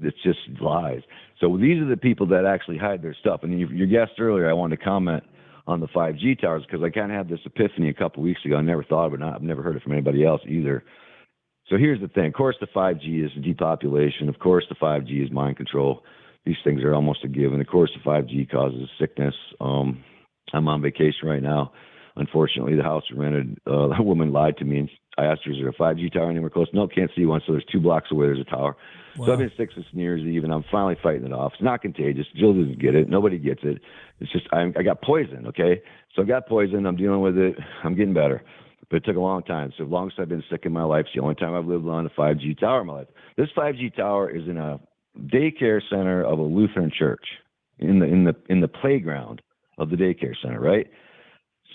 It's 0.00 0.22
just 0.22 0.38
lies. 0.60 1.02
So 1.40 1.56
these 1.56 1.80
are 1.80 1.88
the 1.88 1.96
people 1.96 2.26
that 2.28 2.44
actually 2.44 2.78
hide 2.78 3.02
their 3.02 3.14
stuff. 3.14 3.40
And 3.42 3.58
your, 3.58 3.72
your 3.72 3.86
guest 3.86 4.18
earlier, 4.18 4.48
I 4.48 4.52
wanted 4.52 4.78
to 4.78 4.84
comment 4.84 5.24
on 5.66 5.80
the 5.80 5.88
5G 5.88 6.40
towers 6.40 6.62
because 6.66 6.82
I 6.82 6.90
kind 6.90 7.10
of 7.10 7.16
had 7.16 7.28
this 7.28 7.40
epiphany 7.44 7.88
a 7.88 7.94
couple 7.94 8.22
weeks 8.22 8.44
ago. 8.44 8.56
I 8.56 8.62
never 8.62 8.84
thought 8.84 9.06
of 9.06 9.14
it. 9.14 9.22
I've 9.22 9.42
never 9.42 9.62
heard 9.62 9.76
it 9.76 9.82
from 9.82 9.92
anybody 9.92 10.24
else 10.24 10.40
either. 10.46 10.84
So 11.68 11.76
here's 11.76 12.00
the 12.00 12.08
thing. 12.08 12.26
Of 12.26 12.34
course, 12.34 12.56
the 12.60 12.66
5G 12.66 13.24
is 13.24 13.30
depopulation. 13.42 14.28
Of 14.28 14.38
course, 14.38 14.64
the 14.68 14.74
5G 14.74 15.24
is 15.24 15.30
mind 15.30 15.56
control. 15.56 16.02
These 16.44 16.56
things 16.64 16.82
are 16.82 16.94
almost 16.94 17.24
a 17.24 17.28
given. 17.28 17.60
Of 17.60 17.66
course, 17.66 17.90
the 17.94 18.08
5G 18.08 18.50
causes 18.50 18.88
sickness. 18.98 19.34
Um, 19.60 20.02
I'm 20.52 20.68
on 20.68 20.82
vacation 20.82 21.28
right 21.28 21.42
now. 21.42 21.72
unfortunately, 22.16 22.74
the 22.76 22.82
house 22.82 23.04
rented, 23.14 23.58
uh, 23.66 23.90
a 23.98 24.02
woman 24.02 24.32
lied 24.32 24.56
to 24.58 24.64
me 24.64 24.78
and 24.78 24.90
I 25.18 25.26
asked 25.26 25.42
her, 25.44 25.52
is 25.52 25.58
there 25.58 25.68
a 25.68 25.74
5G 25.74 26.12
tower 26.12 26.30
anywhere 26.30 26.50
close? 26.50 26.68
No, 26.72 26.88
can't 26.88 27.10
see 27.16 27.26
one. 27.26 27.40
So 27.46 27.52
there's 27.52 27.64
two 27.70 27.80
blocks 27.80 28.08
away, 28.10 28.26
there's 28.26 28.40
a 28.40 28.44
tower. 28.44 28.76
So 29.16 29.32
I've 29.32 29.38
been 29.38 29.50
sick 29.56 29.70
since 29.74 29.86
New 29.92 30.02
Year's 30.02 30.22
Eve, 30.22 30.44
and 30.44 30.52
I'm 30.52 30.64
finally 30.70 30.96
fighting 31.02 31.26
it 31.26 31.32
off. 31.32 31.52
It's 31.54 31.62
not 31.62 31.82
contagious. 31.82 32.26
Jill 32.36 32.54
doesn't 32.54 32.80
get 32.80 32.94
it. 32.94 33.08
Nobody 33.08 33.38
gets 33.38 33.60
it. 33.64 33.82
It's 34.20 34.32
just 34.32 34.46
I, 34.52 34.72
I 34.78 34.82
got 34.82 35.02
poison. 35.02 35.46
Okay, 35.48 35.82
so 36.14 36.22
I 36.22 36.24
got 36.24 36.46
poison. 36.46 36.86
I'm 36.86 36.96
dealing 36.96 37.20
with 37.20 37.36
it. 37.36 37.56
I'm 37.84 37.96
getting 37.96 38.14
better, 38.14 38.42
but 38.88 38.98
it 38.98 39.04
took 39.04 39.16
a 39.16 39.20
long 39.20 39.42
time. 39.42 39.72
So 39.76 39.84
as 39.84 39.90
long 39.90 40.06
as 40.06 40.12
I've 40.18 40.28
been 40.28 40.44
sick 40.50 40.60
in 40.64 40.72
my 40.72 40.84
life, 40.84 41.06
it's 41.06 41.14
the 41.14 41.22
only 41.22 41.34
time 41.34 41.54
I've 41.54 41.66
lived 41.66 41.86
on 41.86 42.06
a 42.06 42.10
5G 42.10 42.60
tower 42.60 42.82
in 42.82 42.86
my 42.86 42.94
life. 42.94 43.08
This 43.36 43.48
5G 43.56 43.96
tower 43.96 44.30
is 44.30 44.48
in 44.48 44.56
a 44.56 44.78
daycare 45.18 45.80
center 45.90 46.24
of 46.24 46.38
a 46.38 46.42
Lutheran 46.42 46.90
church 46.96 47.24
in 47.78 47.98
the 47.98 48.06
in 48.06 48.24
the 48.24 48.36
in 48.48 48.60
the 48.60 48.68
playground 48.68 49.42
of 49.78 49.90
the 49.90 49.96
daycare 49.96 50.34
center, 50.42 50.60
right? 50.60 50.88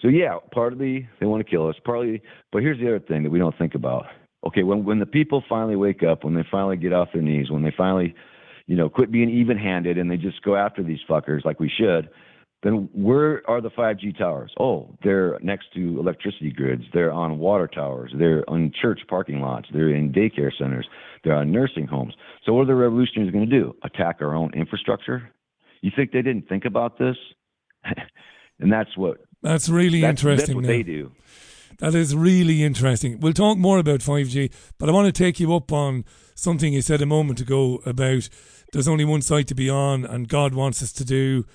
So 0.01 0.07
yeah, 0.07 0.37
partly 0.51 1.07
they 1.19 1.25
want 1.25 1.45
to 1.45 1.49
kill 1.49 1.67
us, 1.67 1.75
partly. 1.83 2.21
But 2.51 2.61
here's 2.61 2.79
the 2.79 2.87
other 2.87 2.99
thing 2.99 3.23
that 3.23 3.29
we 3.29 3.39
don't 3.39 3.57
think 3.57 3.75
about. 3.75 4.05
Okay, 4.45 4.63
when 4.63 4.85
when 4.85 4.99
the 4.99 5.05
people 5.05 5.43
finally 5.49 5.75
wake 5.75 6.03
up, 6.03 6.23
when 6.23 6.35
they 6.35 6.45
finally 6.49 6.77
get 6.77 6.93
off 6.93 7.09
their 7.13 7.21
knees, 7.21 7.49
when 7.49 7.63
they 7.63 7.73
finally, 7.75 8.13
you 8.67 8.75
know, 8.75 8.89
quit 8.89 9.11
being 9.11 9.29
even-handed 9.29 9.97
and 9.97 10.09
they 10.09 10.17
just 10.17 10.41
go 10.43 10.55
after 10.55 10.83
these 10.83 10.99
fuckers 11.09 11.43
like 11.45 11.59
we 11.59 11.69
should, 11.75 12.09
then 12.65 12.89
where 12.93 13.47
are 13.47 13.61
the 13.61 13.69
5G 13.69 14.17
towers? 14.17 14.51
Oh, 14.59 14.89
they're 15.03 15.37
next 15.43 15.67
to 15.75 15.99
electricity 15.99 16.49
grids. 16.49 16.81
They're 16.95 17.11
on 17.11 17.37
water 17.37 17.67
towers. 17.67 18.11
They're 18.17 18.43
on 18.49 18.71
church 18.81 19.01
parking 19.07 19.39
lots. 19.39 19.67
They're 19.71 19.93
in 19.93 20.11
daycare 20.11 20.49
centers. 20.57 20.87
They're 21.23 21.35
on 21.35 21.51
nursing 21.51 21.85
homes. 21.85 22.15
So 22.43 22.53
what 22.53 22.63
are 22.63 22.65
the 22.65 22.73
revolutionaries 22.73 23.31
going 23.31 23.47
to 23.47 23.59
do? 23.59 23.75
Attack 23.83 24.17
our 24.19 24.33
own 24.33 24.51
infrastructure? 24.55 25.29
You 25.81 25.91
think 25.95 26.11
they 26.11 26.23
didn't 26.23 26.49
think 26.49 26.65
about 26.65 26.97
this? 26.97 27.15
and 28.59 28.73
that's 28.73 28.97
what 28.97 29.17
That's 29.43 29.69
really 29.69 30.01
that's, 30.01 30.23
interesting. 30.23 30.47
That's 30.47 30.55
what 30.55 30.63
now. 30.63 30.69
they 30.69 30.81
do. 30.81 31.11
That 31.77 31.93
is 31.93 32.15
really 32.15 32.63
interesting. 32.63 33.19
We'll 33.19 33.33
talk 33.33 33.59
more 33.59 33.77
about 33.77 33.99
5G, 33.99 34.51
but 34.79 34.89
I 34.89 34.91
want 34.91 35.05
to 35.05 35.11
take 35.11 35.39
you 35.39 35.53
up 35.53 35.71
on 35.71 36.03
something 36.33 36.73
you 36.73 36.81
said 36.81 37.03
a 37.03 37.05
moment 37.05 37.39
ago 37.41 37.79
about 37.85 38.27
there's 38.73 38.87
only 38.87 39.05
one 39.05 39.21
side 39.21 39.47
to 39.49 39.55
be 39.55 39.69
on 39.69 40.03
and 40.03 40.27
God 40.27 40.55
wants 40.55 40.81
us 40.81 40.91
to 40.93 41.05
do 41.05 41.45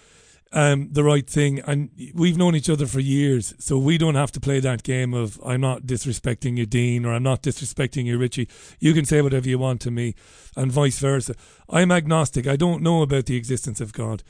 um, 0.52 0.88
the 0.90 1.04
right 1.04 1.28
thing. 1.28 1.60
And 1.60 1.90
we've 2.14 2.36
known 2.36 2.56
each 2.56 2.70
other 2.70 2.86
for 2.86 3.00
years, 3.00 3.54
so 3.58 3.78
we 3.78 3.98
don't 3.98 4.14
have 4.14 4.32
to 4.32 4.40
play 4.40 4.60
that 4.60 4.82
game 4.82 5.14
of 5.14 5.40
I'm 5.44 5.60
not 5.60 5.82
disrespecting 5.82 6.56
you, 6.56 6.66
Dean, 6.66 7.04
or 7.04 7.12
I'm 7.12 7.22
not 7.22 7.42
disrespecting 7.42 8.04
you, 8.04 8.18
Richie. 8.18 8.48
You 8.78 8.94
can 8.94 9.04
say 9.04 9.22
whatever 9.22 9.48
you 9.48 9.58
want 9.58 9.80
to 9.82 9.90
me, 9.90 10.14
and 10.56 10.72
vice 10.72 10.98
versa. 10.98 11.34
I'm 11.68 11.92
agnostic. 11.92 12.46
I 12.46 12.56
don't 12.56 12.82
know 12.82 13.02
about 13.02 13.26
the 13.26 13.36
existence 13.36 13.80
of 13.80 13.92
God. 13.92 14.22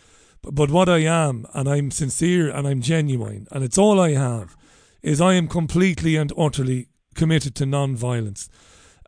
But, 0.43 0.55
but 0.55 0.71
what 0.71 0.89
I 0.89 0.99
am, 0.99 1.47
and 1.55 1.69
I'm 1.69 1.91
sincere 1.91 2.51
and 2.51 2.67
I'm 2.67 2.81
genuine, 2.81 3.47
and 3.51 3.65
it's 3.65 3.79
all 3.79 4.01
I 4.01 4.13
have, 4.13 4.57
is 5.03 5.21
I 5.21 5.35
am 5.35 5.49
completely 5.49 6.17
and 6.17 6.33
utterly 6.37 6.89
committed 7.15 7.55
to 7.57 7.67
non 7.67 7.97
violence. 7.97 8.49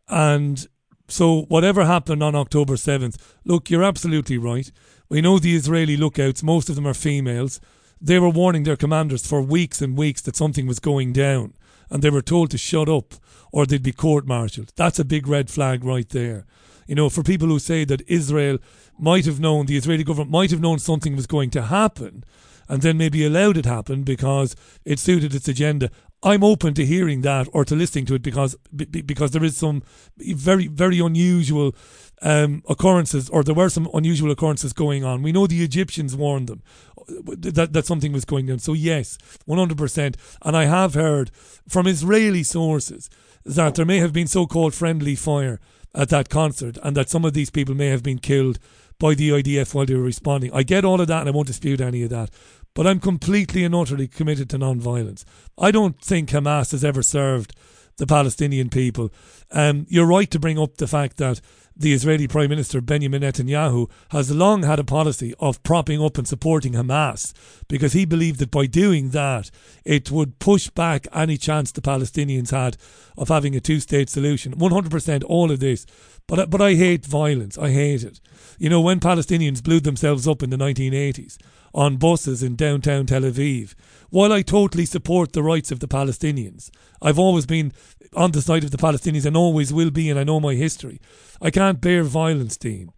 And 0.09 0.66
so, 1.09 1.43
whatever 1.43 1.84
happened 1.84 2.22
on 2.22 2.34
October 2.34 2.74
7th, 2.74 3.16
look, 3.44 3.68
you're 3.70 3.84
absolutely 3.84 4.39
right. 4.39 4.70
We 5.12 5.20
know 5.20 5.39
the 5.39 5.55
Israeli 5.55 5.98
lookouts, 5.98 6.43
most 6.43 6.70
of 6.70 6.74
them 6.74 6.86
are 6.86 6.94
females. 6.94 7.60
They 8.01 8.18
were 8.18 8.30
warning 8.30 8.62
their 8.62 8.78
commanders 8.78 9.26
for 9.26 9.43
weeks 9.43 9.82
and 9.82 9.94
weeks 9.94 10.22
that 10.22 10.36
something 10.36 10.66
was 10.66 10.78
going 10.78 11.12
down, 11.12 11.52
and 11.90 12.02
they 12.02 12.09
were 12.09 12.22
told 12.22 12.51
to 12.51 12.56
shut 12.56 12.89
up 12.89 13.16
or 13.52 13.66
they'd 13.66 13.82
be 13.82 13.93
court 13.93 14.26
martialed. 14.26 14.72
That's 14.74 14.98
a 14.98 15.05
big 15.05 15.26
red 15.26 15.51
flag 15.51 15.84
right 15.84 16.09
there. 16.09 16.47
You 16.86 16.94
know, 16.94 17.10
for 17.10 17.22
people 17.22 17.48
who 17.48 17.59
say 17.59 17.84
that 17.84 18.09
Israel 18.09 18.56
might 18.98 19.26
have 19.26 19.39
known, 19.39 19.66
the 19.66 19.76
Israeli 19.76 20.02
government 20.02 20.30
might 20.30 20.51
have 20.51 20.62
known 20.62 20.78
something 20.78 21.14
was 21.14 21.26
going 21.26 21.51
to 21.51 21.64
happen, 21.64 22.24
and 22.66 22.80
then 22.80 22.97
maybe 22.97 23.22
allowed 23.26 23.59
it 23.59 23.66
happen 23.66 24.05
because 24.05 24.56
it 24.86 24.98
suited 24.98 25.34
its 25.34 25.47
agenda. 25.47 25.90
I'm 26.22 26.44
open 26.44 26.74
to 26.74 26.86
hearing 26.86 27.22
that 27.22 27.48
or 27.52 27.64
to 27.64 27.74
listening 27.74 28.06
to 28.06 28.14
it 28.14 28.22
because 28.22 28.56
be- 28.74 28.84
be- 28.84 29.02
because 29.02 29.32
there 29.32 29.44
is 29.44 29.56
some 29.56 29.82
very 30.16 30.68
very 30.68 31.00
unusual 31.00 31.74
um, 32.22 32.62
occurrences 32.68 33.28
or 33.28 33.42
there 33.42 33.54
were 33.54 33.68
some 33.68 33.88
unusual 33.92 34.30
occurrences 34.30 34.72
going 34.72 35.04
on. 35.04 35.22
We 35.22 35.32
know 35.32 35.46
the 35.46 35.64
Egyptians 35.64 36.14
warned 36.14 36.48
them 36.48 36.62
that 37.08 37.72
that 37.72 37.86
something 37.86 38.12
was 38.12 38.24
going 38.24 38.50
on. 38.50 38.60
So 38.60 38.72
yes, 38.72 39.18
100%. 39.48 40.14
And 40.42 40.56
I 40.56 40.64
have 40.64 40.94
heard 40.94 41.30
from 41.68 41.86
Israeli 41.86 42.42
sources 42.42 43.10
that 43.44 43.74
there 43.74 43.84
may 43.86 43.98
have 43.98 44.12
been 44.12 44.28
so-called 44.28 44.74
friendly 44.74 45.16
fire 45.16 45.58
at 45.94 46.08
that 46.10 46.28
concert 46.28 46.78
and 46.82 46.96
that 46.96 47.10
some 47.10 47.24
of 47.24 47.32
these 47.34 47.50
people 47.50 47.74
may 47.74 47.88
have 47.88 48.02
been 48.02 48.18
killed 48.18 48.58
by 48.98 49.14
the 49.14 49.30
IDF 49.30 49.74
while 49.74 49.84
they 49.84 49.96
were 49.96 50.02
responding. 50.02 50.52
I 50.54 50.62
get 50.62 50.84
all 50.84 51.00
of 51.00 51.08
that 51.08 51.20
and 51.20 51.28
I 51.28 51.32
won't 51.32 51.48
dispute 51.48 51.80
any 51.80 52.04
of 52.04 52.10
that. 52.10 52.30
But 52.74 52.86
I'm 52.86 53.00
completely 53.00 53.64
and 53.64 53.74
utterly 53.74 54.08
committed 54.08 54.48
to 54.50 54.58
non-violence. 54.58 55.24
I 55.58 55.70
don't 55.70 56.00
think 56.00 56.30
Hamas 56.30 56.72
has 56.72 56.84
ever 56.84 57.02
served 57.02 57.54
the 57.98 58.06
Palestinian 58.06 58.70
people. 58.70 59.12
Um, 59.50 59.86
you're 59.88 60.06
right 60.06 60.30
to 60.30 60.38
bring 60.38 60.58
up 60.58 60.78
the 60.78 60.86
fact 60.86 61.18
that 61.18 61.40
the 61.76 61.92
Israeli 61.92 62.28
Prime 62.28 62.50
Minister 62.50 62.80
Benjamin 62.80 63.22
Netanyahu 63.22 63.90
has 64.10 64.30
long 64.30 64.62
had 64.62 64.78
a 64.78 64.84
policy 64.84 65.34
of 65.40 65.62
propping 65.62 66.02
up 66.02 66.18
and 66.18 66.28
supporting 66.28 66.72
Hamas 66.72 67.32
because 67.68 67.92
he 67.92 68.04
believed 68.04 68.40
that 68.40 68.50
by 68.50 68.66
doing 68.66 69.10
that 69.10 69.50
it 69.84 70.10
would 70.10 70.38
push 70.38 70.68
back 70.70 71.06
any 71.12 71.36
chance 71.36 71.72
the 71.72 71.80
Palestinians 71.80 72.50
had 72.50 72.76
of 73.16 73.28
having 73.28 73.56
a 73.56 73.60
two-state 73.60 74.10
solution. 74.10 74.54
100% 74.54 75.24
all 75.26 75.50
of 75.50 75.60
this. 75.60 75.86
But 76.26 76.50
but 76.50 76.60
I 76.60 76.74
hate 76.74 77.04
violence. 77.04 77.58
I 77.58 77.70
hate 77.70 78.02
it. 78.02 78.20
You 78.58 78.68
know 78.68 78.80
when 78.80 79.00
Palestinians 79.00 79.62
blew 79.62 79.80
themselves 79.80 80.26
up 80.26 80.42
in 80.42 80.50
the 80.50 80.56
1980s 80.56 81.38
on 81.74 81.96
buses 81.96 82.42
in 82.42 82.56
downtown 82.56 83.06
Tel 83.06 83.22
Aviv. 83.22 83.74
While 84.10 84.32
I 84.32 84.42
totally 84.42 84.84
support 84.84 85.32
the 85.32 85.42
rights 85.42 85.70
of 85.70 85.80
the 85.80 85.88
Palestinians, 85.88 86.70
I've 87.00 87.18
always 87.18 87.46
been 87.46 87.72
on 88.14 88.32
the 88.32 88.42
side 88.42 88.64
of 88.64 88.70
the 88.70 88.76
Palestinians 88.76 89.26
and 89.26 89.36
always 89.36 89.72
will 89.72 89.90
be, 89.90 90.10
and 90.10 90.18
I 90.18 90.24
know 90.24 90.38
my 90.38 90.54
history. 90.54 91.00
I 91.40 91.50
can't 91.50 91.80
bear 91.80 92.02
violence, 92.04 92.56
Dean. 92.56 92.92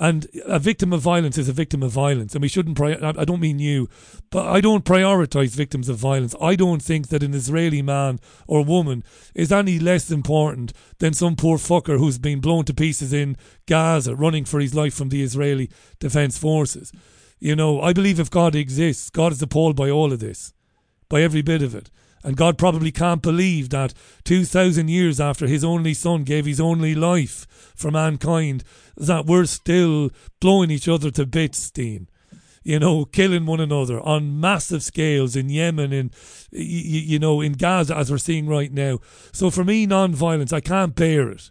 And 0.00 0.28
a 0.46 0.60
victim 0.60 0.92
of 0.92 1.00
violence 1.00 1.36
is 1.38 1.48
a 1.48 1.52
victim 1.52 1.82
of 1.82 1.90
violence, 1.90 2.32
and 2.34 2.42
we 2.42 2.48
shouldn't. 2.48 2.76
Pri- 2.76 2.94
I 3.02 3.08
I 3.20 3.24
don't 3.24 3.40
mean 3.40 3.58
you, 3.58 3.88
but 4.30 4.46
I 4.46 4.60
don't 4.60 4.84
prioritize 4.84 5.56
victims 5.56 5.88
of 5.88 5.96
violence. 5.96 6.36
I 6.40 6.54
don't 6.54 6.80
think 6.80 7.08
that 7.08 7.24
an 7.24 7.34
Israeli 7.34 7.82
man 7.82 8.20
or 8.46 8.64
woman 8.64 9.02
is 9.34 9.50
any 9.50 9.80
less 9.80 10.10
important 10.12 10.72
than 10.98 11.14
some 11.14 11.34
poor 11.34 11.58
fucker 11.58 11.98
who's 11.98 12.18
been 12.18 12.38
blown 12.38 12.64
to 12.66 12.74
pieces 12.74 13.12
in 13.12 13.36
Gaza, 13.66 14.14
running 14.14 14.44
for 14.44 14.60
his 14.60 14.72
life 14.72 14.94
from 14.94 15.08
the 15.08 15.22
Israeli 15.22 15.68
Defense 15.98 16.38
Forces. 16.38 16.92
You 17.40 17.56
know, 17.56 17.80
I 17.80 17.92
believe 17.92 18.20
if 18.20 18.30
God 18.30 18.54
exists, 18.54 19.10
God 19.10 19.32
is 19.32 19.42
appalled 19.42 19.74
by 19.74 19.90
all 19.90 20.12
of 20.12 20.20
this, 20.20 20.52
by 21.08 21.22
every 21.22 21.42
bit 21.42 21.62
of 21.62 21.74
it. 21.74 21.90
And 22.24 22.36
God 22.36 22.58
probably 22.58 22.90
can't 22.90 23.22
believe 23.22 23.70
that 23.70 23.94
2,000 24.24 24.88
years 24.88 25.20
after 25.20 25.46
his 25.46 25.62
only 25.64 25.94
son 25.94 26.24
gave 26.24 26.46
his 26.46 26.60
only 26.60 26.94
life 26.94 27.46
for 27.76 27.90
mankind, 27.90 28.64
that 28.96 29.26
we're 29.26 29.44
still 29.46 30.10
blowing 30.40 30.70
each 30.70 30.88
other 30.88 31.10
to 31.12 31.26
bits, 31.26 31.70
Dean. 31.70 32.08
You 32.64 32.78
know, 32.80 33.04
killing 33.04 33.46
one 33.46 33.60
another 33.60 34.00
on 34.00 34.40
massive 34.40 34.82
scales 34.82 35.36
in 35.36 35.48
Yemen, 35.48 35.92
in 35.92 36.10
y- 36.52 36.58
y- 36.58 37.04
you 37.06 37.18
know, 37.18 37.40
in 37.40 37.52
Gaza, 37.52 37.96
as 37.96 38.10
we're 38.10 38.18
seeing 38.18 38.46
right 38.46 38.72
now. 38.72 38.98
So 39.32 39.48
for 39.48 39.64
me, 39.64 39.86
non-violence, 39.86 40.52
I 40.52 40.60
can't 40.60 40.94
bear 40.94 41.30
it, 41.30 41.50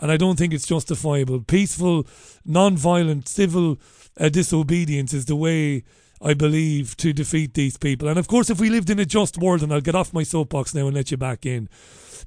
and 0.00 0.10
I 0.10 0.16
don't 0.16 0.36
think 0.36 0.52
it's 0.52 0.66
justifiable. 0.66 1.40
Peaceful, 1.40 2.06
non-violent, 2.44 3.28
civil 3.28 3.78
uh, 4.18 4.28
disobedience 4.28 5.12
is 5.12 5.26
the 5.26 5.36
way 5.36 5.84
I 6.22 6.34
believe 6.34 6.96
to 6.98 7.12
defeat 7.12 7.54
these 7.54 7.76
people. 7.76 8.08
And 8.08 8.18
of 8.18 8.28
course, 8.28 8.50
if 8.50 8.60
we 8.60 8.68
lived 8.68 8.90
in 8.90 8.98
a 8.98 9.06
just 9.06 9.38
world, 9.38 9.62
and 9.62 9.72
I'll 9.72 9.80
get 9.80 9.94
off 9.94 10.12
my 10.12 10.22
soapbox 10.22 10.74
now 10.74 10.86
and 10.86 10.94
let 10.94 11.10
you 11.10 11.16
back 11.16 11.46
in, 11.46 11.68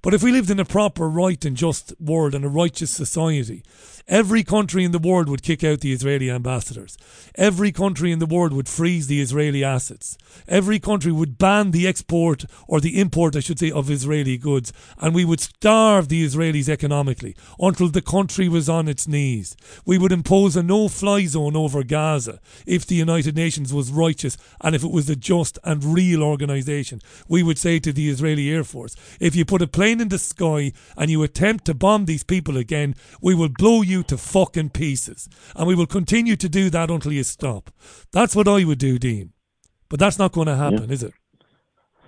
but 0.02 0.14
if 0.14 0.24
we 0.24 0.32
lived 0.32 0.50
in 0.50 0.60
a 0.60 0.66
proper, 0.66 1.10
right, 1.10 1.44
and 1.46 1.56
just 1.56 1.94
world 2.00 2.34
and 2.34 2.44
a 2.44 2.50
righteous 2.50 2.92
society, 2.92 3.64
every 4.08 4.44
country 4.44 4.84
in 4.84 4.92
the 4.92 5.00
world 5.00 5.30
would 5.30 5.44
kick 5.44 5.64
out 5.64 5.80
the 5.80 5.94
Israeli 5.94 6.30
ambassadors. 6.30 6.98
Every 7.36 7.72
country 7.72 8.12
in 8.12 8.20
the 8.20 8.26
world 8.26 8.54
would 8.54 8.68
freeze 8.68 9.08
the 9.08 9.22
Israeli 9.22 9.64
assets. 9.64 10.18
Every 10.48 10.80
country 10.80 11.12
would 11.12 11.38
ban 11.38 11.72
the 11.72 11.88
export 11.88 12.46
or 12.68 12.80
the 12.80 13.00
import, 13.00 13.36
I 13.36 13.40
should 13.40 13.60
say, 13.60 13.72
of 13.72 13.90
Israeli 13.90 14.38
goods. 14.38 14.74
And 15.00 15.16
we 15.16 15.26
would 15.26 15.40
starve 15.40 16.10
the 16.10 16.26
Israelis 16.26 16.70
economically 16.70 17.36
until 17.60 17.90
the 17.90 18.02
country 18.02 18.50
was 18.50 18.70
on 18.70 18.88
its 18.88 19.08
knees. 19.08 19.56
We 19.86 19.98
would 19.98 20.12
impose 20.12 20.56
a 20.56 20.64
no 20.64 20.88
fly 20.90 21.26
zone 21.26 21.56
over 21.56 21.84
Gaza 21.84 22.40
if 22.66 22.86
the 22.86 22.96
United 22.96 23.36
Nations 23.36 23.74
was 23.74 23.92
righteous 23.92 24.38
and 24.62 24.76
if 24.76 24.84
it 24.84 24.92
was 24.92 25.10
a 25.10 25.16
just 25.16 25.58
and 25.64 25.84
real 25.84 26.24
organisation. 26.24 27.02
We 27.28 27.44
would 27.44 27.58
say 27.58 27.80
to 27.80 27.94
the 27.94 28.10
Israeli 28.10 28.50
Air 28.50 28.64
Force, 28.64 28.96
if 29.20 29.36
you 29.36 29.46
put 29.46 29.62
a 29.62 29.68
plane 29.68 29.83
in 29.92 30.10
the 30.10 30.18
sky 30.18 30.72
and 30.98 31.10
you 31.10 31.24
attempt 31.24 31.66
to 31.66 31.74
bomb 31.74 32.06
these 32.06 32.24
people 32.24 32.58
again, 32.58 32.96
we 33.22 33.36
will 33.36 33.50
blow 33.50 33.82
you 33.82 34.04
to 34.04 34.18
fucking 34.18 34.70
pieces. 34.70 35.30
And 35.56 35.68
we 35.68 35.76
will 35.76 35.86
continue 35.86 36.36
to 36.36 36.50
do 36.50 36.70
that 36.70 36.90
until 36.90 37.14
you 37.14 37.24
stop. 37.24 37.72
That's 38.12 38.36
what 38.36 38.48
I 38.48 38.64
would 38.64 38.80
do, 38.80 38.98
Dean. 39.00 39.34
But 39.90 40.00
that's 40.00 40.18
not 40.18 40.32
going 40.32 40.48
to 40.48 40.56
happen, 40.56 40.90
is 40.92 41.04
it? 41.04 41.14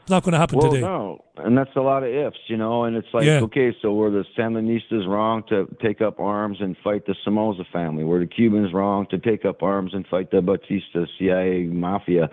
It's 0.06 0.12
not 0.12 0.22
going 0.22 0.34
to 0.34 0.38
happen 0.38 0.60
well, 0.60 0.70
today. 0.70 0.82
no, 0.82 1.26
and 1.38 1.58
that's 1.58 1.76
a 1.76 1.82
lot 1.82 2.04
of 2.04 2.10
ifs, 2.14 2.38
you 2.48 2.58
know. 2.58 2.84
And 2.84 2.96
it's 2.96 3.08
like, 3.12 3.26
Yeah. 3.26 3.40
okay, 3.42 3.76
so 3.82 3.92
were 3.94 4.12
the 4.12 4.24
Sandinistas 4.38 5.08
wrong 5.08 5.42
to 5.50 5.68
take 5.82 6.00
up 6.00 6.20
arms 6.20 6.58
and 6.62 6.78
fight 6.84 7.08
the 7.08 7.16
Somoza 7.24 7.64
family? 7.74 8.04
Were 8.04 8.20
the 8.20 8.28
Cubans 8.28 8.72
wrong 8.72 9.08
to 9.10 9.18
take 9.18 9.46
up 9.46 9.64
arms 9.64 9.96
and 9.96 10.06
fight 10.06 10.30
the 10.30 10.44
Batista 10.44 11.06
CIA 11.18 11.64
mafia? 11.64 12.30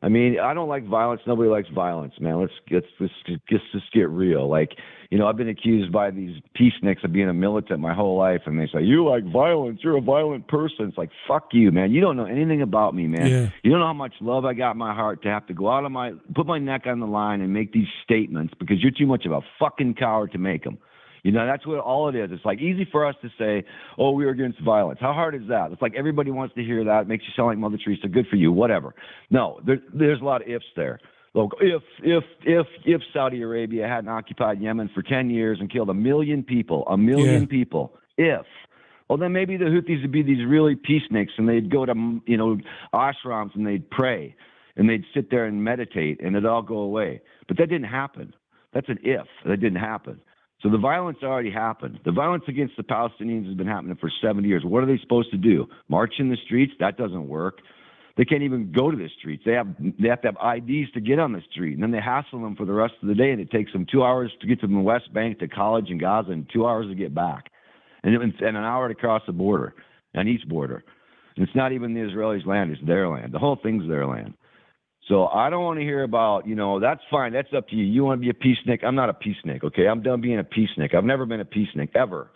I 0.00 0.08
mean, 0.08 0.38
I 0.38 0.54
don't 0.54 0.68
like 0.68 0.86
violence. 0.86 1.22
Nobody 1.26 1.50
likes 1.50 1.68
violence, 1.74 2.14
man. 2.20 2.40
Let's 2.40 2.52
let's 2.70 2.86
let's 3.00 3.12
just 3.48 3.64
just 3.72 3.92
get 3.92 4.08
real. 4.08 4.48
Like, 4.48 4.76
you 5.10 5.18
know, 5.18 5.26
I've 5.26 5.36
been 5.36 5.48
accused 5.48 5.90
by 5.90 6.12
these 6.12 6.40
peaceniks 6.56 7.02
of 7.02 7.12
being 7.12 7.28
a 7.28 7.34
militant 7.34 7.80
my 7.80 7.94
whole 7.94 8.16
life, 8.16 8.42
and 8.46 8.60
they 8.60 8.68
say 8.72 8.82
you 8.82 9.08
like 9.08 9.24
violence. 9.24 9.80
You're 9.82 9.98
a 9.98 10.00
violent 10.00 10.46
person. 10.46 10.86
It's 10.88 10.98
like 10.98 11.10
fuck 11.26 11.48
you, 11.50 11.72
man. 11.72 11.90
You 11.90 12.00
don't 12.00 12.16
know 12.16 12.26
anything 12.26 12.62
about 12.62 12.94
me, 12.94 13.08
man. 13.08 13.26
Yeah. 13.26 13.50
You 13.64 13.72
don't 13.72 13.80
know 13.80 13.86
how 13.86 13.92
much 13.92 14.14
love 14.20 14.44
I 14.44 14.54
got 14.54 14.72
in 14.72 14.78
my 14.78 14.94
heart 14.94 15.22
to 15.22 15.28
have 15.30 15.46
to 15.48 15.54
go 15.54 15.68
out 15.68 15.84
of 15.84 15.90
my 15.90 16.12
put 16.32 16.46
my 16.46 16.60
neck 16.60 16.82
on 16.86 17.00
the 17.00 17.06
line 17.06 17.40
and 17.40 17.52
make 17.52 17.72
these 17.72 17.88
statements 18.04 18.54
because 18.60 18.80
you're 18.80 18.92
too 18.96 19.06
much 19.06 19.26
of 19.26 19.32
a 19.32 19.40
fucking 19.58 19.94
coward 19.94 20.30
to 20.30 20.38
make 20.38 20.62
them. 20.62 20.78
You 21.22 21.32
know, 21.32 21.46
that's 21.46 21.66
what 21.66 21.78
all 21.80 22.08
it 22.08 22.14
is. 22.14 22.30
It's 22.32 22.44
like 22.44 22.60
easy 22.60 22.86
for 22.90 23.06
us 23.06 23.14
to 23.22 23.28
say, 23.38 23.64
"Oh, 23.98 24.12
we're 24.12 24.30
against 24.30 24.60
violence." 24.60 24.98
How 25.00 25.12
hard 25.12 25.34
is 25.34 25.48
that? 25.48 25.72
It's 25.72 25.82
like 25.82 25.94
everybody 25.96 26.30
wants 26.30 26.54
to 26.54 26.62
hear 26.62 26.84
that. 26.84 27.02
It 27.02 27.08
makes 27.08 27.24
you 27.24 27.32
sound 27.36 27.48
like 27.48 27.58
Mother 27.58 27.78
Teresa. 27.82 28.08
Good 28.08 28.26
for 28.28 28.36
you. 28.36 28.52
Whatever. 28.52 28.94
No, 29.30 29.60
there, 29.66 29.78
there's 29.92 30.20
a 30.20 30.24
lot 30.24 30.42
of 30.42 30.48
ifs 30.48 30.64
there. 30.76 31.00
Look, 31.34 31.56
if 31.60 31.82
if 32.02 32.24
if 32.44 32.66
if 32.84 33.02
Saudi 33.12 33.42
Arabia 33.42 33.86
hadn't 33.86 34.08
occupied 34.08 34.60
Yemen 34.60 34.90
for 34.94 35.02
ten 35.02 35.28
years 35.30 35.58
and 35.60 35.70
killed 35.70 35.90
a 35.90 35.94
million 35.94 36.42
people, 36.42 36.84
a 36.88 36.96
million 36.96 37.42
Yeah. 37.42 37.46
people, 37.48 37.94
if 38.16 38.46
well, 39.08 39.18
then 39.18 39.32
maybe 39.32 39.56
the 39.56 39.64
Houthis 39.64 40.02
would 40.02 40.12
be 40.12 40.22
these 40.22 40.44
really 40.46 40.76
peaceniks, 40.76 41.30
and 41.38 41.48
they'd 41.48 41.70
go 41.70 41.84
to 41.86 42.20
you 42.26 42.36
know 42.36 42.58
ashrams 42.92 43.54
and 43.54 43.66
they'd 43.66 43.88
pray, 43.90 44.34
and 44.76 44.88
they'd 44.88 45.04
sit 45.14 45.30
there 45.30 45.44
and 45.46 45.62
meditate, 45.64 46.20
and 46.20 46.36
it'd 46.36 46.46
all 46.46 46.62
go 46.62 46.78
away. 46.78 47.20
But 47.46 47.56
that 47.58 47.68
didn't 47.68 47.88
happen. 47.88 48.34
That's 48.72 48.88
an 48.88 48.98
if. 49.02 49.26
That 49.46 49.60
didn't 49.60 49.80
happen. 49.80 50.20
So 50.62 50.68
the 50.68 50.78
violence 50.78 51.18
already 51.22 51.52
happened. 51.52 52.00
The 52.04 52.12
violence 52.12 52.44
against 52.48 52.76
the 52.76 52.82
Palestinians 52.82 53.46
has 53.46 53.56
been 53.56 53.66
happening 53.66 53.96
for 54.00 54.10
70 54.20 54.48
years. 54.48 54.64
What 54.64 54.82
are 54.82 54.86
they 54.86 54.98
supposed 55.00 55.30
to 55.30 55.36
do? 55.36 55.68
March 55.88 56.14
in 56.18 56.30
the 56.30 56.36
streets? 56.46 56.72
That 56.80 56.96
doesn't 56.96 57.28
work. 57.28 57.60
They 58.16 58.24
can't 58.24 58.42
even 58.42 58.72
go 58.72 58.90
to 58.90 58.96
the 58.96 59.08
streets. 59.16 59.44
They 59.46 59.52
have 59.52 59.68
they 59.78 60.08
have 60.08 60.20
to 60.22 60.32
have 60.32 60.56
IDs 60.56 60.90
to 60.94 61.00
get 61.00 61.20
on 61.20 61.32
the 61.32 61.42
street, 61.52 61.74
and 61.74 61.82
then 61.82 61.92
they 61.92 62.00
hassle 62.00 62.42
them 62.42 62.56
for 62.56 62.64
the 62.64 62.72
rest 62.72 62.94
of 63.00 63.06
the 63.06 63.14
day, 63.14 63.30
and 63.30 63.40
it 63.40 63.48
takes 63.52 63.72
them 63.72 63.86
two 63.88 64.02
hours 64.02 64.32
to 64.40 64.46
get 64.48 64.58
from 64.60 64.74
the 64.74 64.80
West 64.80 65.14
Bank 65.14 65.38
to 65.38 65.46
college 65.46 65.88
in 65.88 65.98
Gaza, 65.98 66.32
and 66.32 66.44
two 66.52 66.66
hours 66.66 66.88
to 66.88 66.96
get 66.96 67.14
back, 67.14 67.44
and, 68.02 68.12
and 68.16 68.34
an 68.42 68.56
hour 68.56 68.88
to 68.88 68.94
cross 68.96 69.22
the 69.24 69.32
border, 69.32 69.72
an 70.14 70.26
east 70.26 70.48
border. 70.48 70.82
And 71.36 71.46
it's 71.46 71.54
not 71.54 71.70
even 71.70 71.94
the 71.94 72.00
Israelis' 72.00 72.44
land; 72.44 72.72
it's 72.72 72.84
their 72.84 73.08
land. 73.08 73.32
The 73.32 73.38
whole 73.38 73.54
thing's 73.62 73.88
their 73.88 74.04
land. 74.04 74.34
So 75.08 75.26
I 75.26 75.48
don't 75.48 75.64
want 75.64 75.78
to 75.78 75.84
hear 75.84 76.02
about, 76.02 76.46
you 76.46 76.54
know, 76.54 76.80
that's 76.80 77.00
fine. 77.10 77.32
That's 77.32 77.52
up 77.56 77.68
to 77.68 77.76
you. 77.76 77.84
You 77.84 78.04
want 78.04 78.20
to 78.20 78.24
be 78.24 78.30
a 78.30 78.34
peacenik? 78.34 78.84
I'm 78.84 78.94
not 78.94 79.08
a 79.08 79.14
peacenik, 79.14 79.64
okay? 79.64 79.88
I'm 79.88 80.02
done 80.02 80.20
being 80.20 80.38
a 80.38 80.44
peacenik. 80.44 80.94
I've 80.94 81.04
never 81.04 81.24
been 81.24 81.40
a 81.40 81.46
peacenik, 81.46 81.96
ever. 81.96 82.30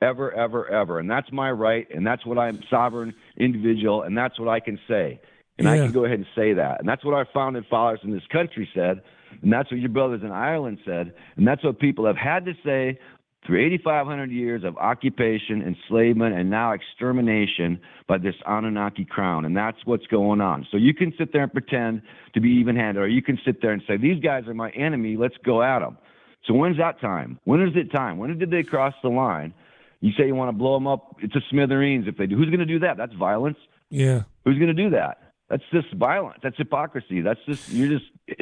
Ever, 0.00 0.32
ever, 0.32 0.68
ever. 0.68 0.98
And 0.98 1.10
that's 1.10 1.30
my 1.32 1.50
right, 1.50 1.86
and 1.94 2.06
that's 2.06 2.24
what 2.26 2.38
I'm 2.38 2.62
sovereign 2.68 3.14
individual, 3.36 4.02
and 4.02 4.16
that's 4.16 4.38
what 4.38 4.48
I 4.48 4.60
can 4.60 4.78
say. 4.88 5.20
And 5.58 5.66
I 5.66 5.78
can 5.78 5.92
go 5.92 6.04
ahead 6.04 6.18
and 6.18 6.26
say 6.34 6.52
that. 6.52 6.80
And 6.80 6.88
that's 6.88 7.02
what 7.02 7.14
our 7.14 7.26
founding 7.32 7.64
fathers 7.70 8.00
in 8.02 8.12
this 8.12 8.26
country 8.30 8.68
said, 8.74 9.00
and 9.42 9.50
that's 9.50 9.70
what 9.70 9.80
your 9.80 9.88
brothers 9.88 10.20
in 10.22 10.30
Ireland 10.30 10.80
said, 10.84 11.14
and 11.36 11.48
that's 11.48 11.64
what 11.64 11.78
people 11.78 12.04
have 12.06 12.16
had 12.16 12.44
to 12.44 12.52
say 12.62 12.98
through 13.44 13.64
8,500 13.66 14.30
years 14.30 14.64
of 14.64 14.76
occupation, 14.76 15.62
enslavement, 15.62 16.34
and 16.34 16.50
now 16.50 16.72
extermination 16.72 17.80
by 18.08 18.18
this 18.18 18.34
Anunnaki 18.46 19.04
crown. 19.04 19.44
And 19.44 19.56
that's 19.56 19.78
what's 19.84 20.06
going 20.06 20.40
on. 20.40 20.66
So 20.70 20.76
you 20.76 20.94
can 20.94 21.12
sit 21.18 21.32
there 21.32 21.42
and 21.42 21.52
pretend 21.52 22.02
to 22.34 22.40
be 22.40 22.50
even 22.50 22.76
handed, 22.76 23.00
or 23.00 23.08
you 23.08 23.22
can 23.22 23.38
sit 23.44 23.62
there 23.62 23.72
and 23.72 23.82
say, 23.86 23.96
These 23.96 24.20
guys 24.22 24.48
are 24.48 24.54
my 24.54 24.70
enemy, 24.70 25.16
let's 25.16 25.36
go 25.44 25.62
at 25.62 25.80
them. 25.80 25.98
So 26.46 26.54
when's 26.54 26.78
that 26.78 27.00
time? 27.00 27.38
When 27.44 27.60
is 27.60 27.74
it 27.76 27.92
time? 27.92 28.18
When 28.18 28.36
did 28.38 28.50
they 28.50 28.62
cross 28.62 28.94
the 29.02 29.08
line? 29.08 29.54
You 30.00 30.12
say 30.18 30.26
you 30.26 30.34
want 30.34 30.48
to 30.48 30.56
blow 30.56 30.74
them 30.74 30.86
up, 30.86 31.16
it's 31.20 31.34
a 31.34 31.40
smithereens 31.50 32.06
if 32.06 32.16
they 32.16 32.26
do. 32.26 32.36
Who's 32.36 32.46
going 32.46 32.60
to 32.60 32.66
do 32.66 32.78
that? 32.80 32.96
That's 32.96 33.14
violence. 33.14 33.58
Yeah. 33.90 34.22
Who's 34.44 34.58
going 34.58 34.74
to 34.74 34.82
do 34.82 34.90
that? 34.90 35.32
That's 35.48 35.62
just 35.72 35.92
violence. 35.94 36.38
That's 36.42 36.56
hypocrisy. 36.56 37.20
That's 37.20 37.40
just, 37.46 37.70
you're 37.70 37.98
just. 37.98 38.04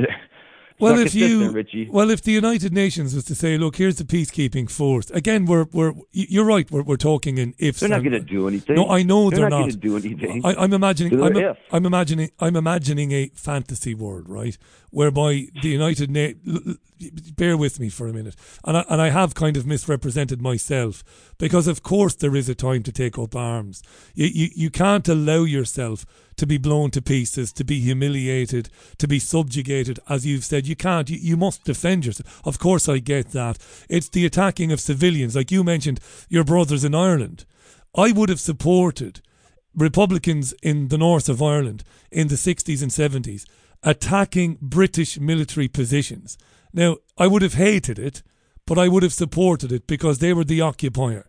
Well, 0.81 0.99
if 0.99 1.15
you 1.15 1.51
Richie. 1.51 1.89
well, 1.91 2.11
if 2.11 2.23
the 2.23 2.33
United 2.33 2.73
Nations 2.73 3.15
was 3.15 3.25
to 3.27 3.35
say, 3.35 3.57
"Look, 3.57 3.77
here's 3.77 3.97
the 3.97 4.05
peacekeeping 4.05 4.69
force," 4.69 5.09
again, 5.11 5.47
we're 5.47 5.67
we're 5.73 5.93
you're 6.11 6.45
right. 6.45 6.69
We're 6.71 6.83
we're 6.83 6.97
talking 6.97 7.39
in 7.39 7.55
ifs. 7.59 7.81
They're 7.81 7.89
not 7.89 8.03
going 8.03 8.13
to 8.13 8.21
do 8.21 8.49
anything. 8.49 8.75
No, 8.77 8.89
I 8.89 9.05
know 9.05 9.31
they're, 9.31 9.41
they're, 9.41 9.51
not. 9.51 9.61
going 9.61 9.71
to 9.71 9.77
do 9.77 9.97
anything. 9.97 10.45
I, 10.45 10.55
I'm 10.55 10.73
imagining. 10.73 11.23
I'm, 11.23 11.37
if. 11.37 11.59
I'm 11.71 11.87
imagining. 11.87 12.31
I'm 12.41 12.57
imagining 12.57 13.13
a 13.13 13.31
fantasy 13.35 13.95
world, 13.95 14.29
right, 14.29 14.59
whereby 14.91 15.47
the 15.63 15.69
United 15.69 16.11
Na- 16.11 16.33
l- 16.47 16.61
l- 16.67 16.75
Bear 17.37 17.57
with 17.57 17.81
me 17.81 17.89
for 17.89 18.09
a 18.09 18.13
minute, 18.13 18.35
and 18.65 18.79
I, 18.79 18.85
and 18.89 19.01
I 19.03 19.11
have 19.11 19.35
kind 19.35 19.57
of 19.57 19.67
misrepresented 19.67 20.41
myself 20.41 21.05
because, 21.39 21.67
of 21.67 21.83
course, 21.83 22.15
there 22.15 22.35
is 22.35 22.49
a 22.49 22.55
time 22.55 22.83
to 22.85 22.93
take 22.93 23.19
up 23.19 23.37
arms. 23.37 23.83
You, 24.15 24.27
you 24.27 24.49
you 24.55 24.71
can't 24.71 25.07
allow 25.09 25.43
yourself 25.43 26.07
to 26.37 26.47
be 26.47 26.59
blown 26.59 26.91
to 26.93 27.03
pieces, 27.03 27.53
to 27.53 27.65
be 27.65 27.81
humiliated, 27.81 28.69
to 28.99 29.09
be 29.09 29.19
subjugated, 29.19 30.01
as 30.09 30.27
you've 30.27 30.45
said. 30.45 30.67
You 30.67 30.77
can't. 30.77 31.09
You, 31.11 31.19
you 31.19 31.37
must 31.37 31.65
defend 31.65 32.07
yourself. 32.07 32.41
Of 32.45 32.59
course, 32.59 32.89
I 32.89 32.99
get 32.99 33.31
that. 33.31 33.59
It's 33.89 34.09
the 34.09 34.27
attacking 34.27 34.73
of 34.73 34.81
civilians, 34.81 35.37
like 35.37 35.51
you 35.51 35.65
mentioned, 35.65 36.01
your 36.29 36.45
brothers 36.45 36.85
in 36.85 36.95
Ireland. 36.95 37.45
I 37.97 38.13
would 38.13 38.29
have 38.29 38.41
supported 38.41 39.21
Republicans 39.75 40.55
in 40.63 40.89
the 40.89 40.99
north 40.99 41.29
of 41.29 41.43
Ireland 41.43 41.85
in 42.11 42.29
the 42.29 42.37
60s 42.37 42.83
and 42.83 42.91
70s 42.91 43.45
attacking 43.83 44.59
British 44.61 45.21
military 45.21 45.69
positions. 45.69 46.39
Now, 46.73 46.97
I 47.19 47.27
would 47.27 47.43
have 47.43 47.55
hated 47.55 47.99
it, 47.99 48.23
but 48.67 48.79
I 48.79 48.89
would 48.89 49.03
have 49.03 49.13
supported 49.13 49.71
it 49.71 49.87
because 49.87 50.19
they 50.19 50.33
were 50.33 50.45
the 50.45 50.63
occupier 50.63 51.27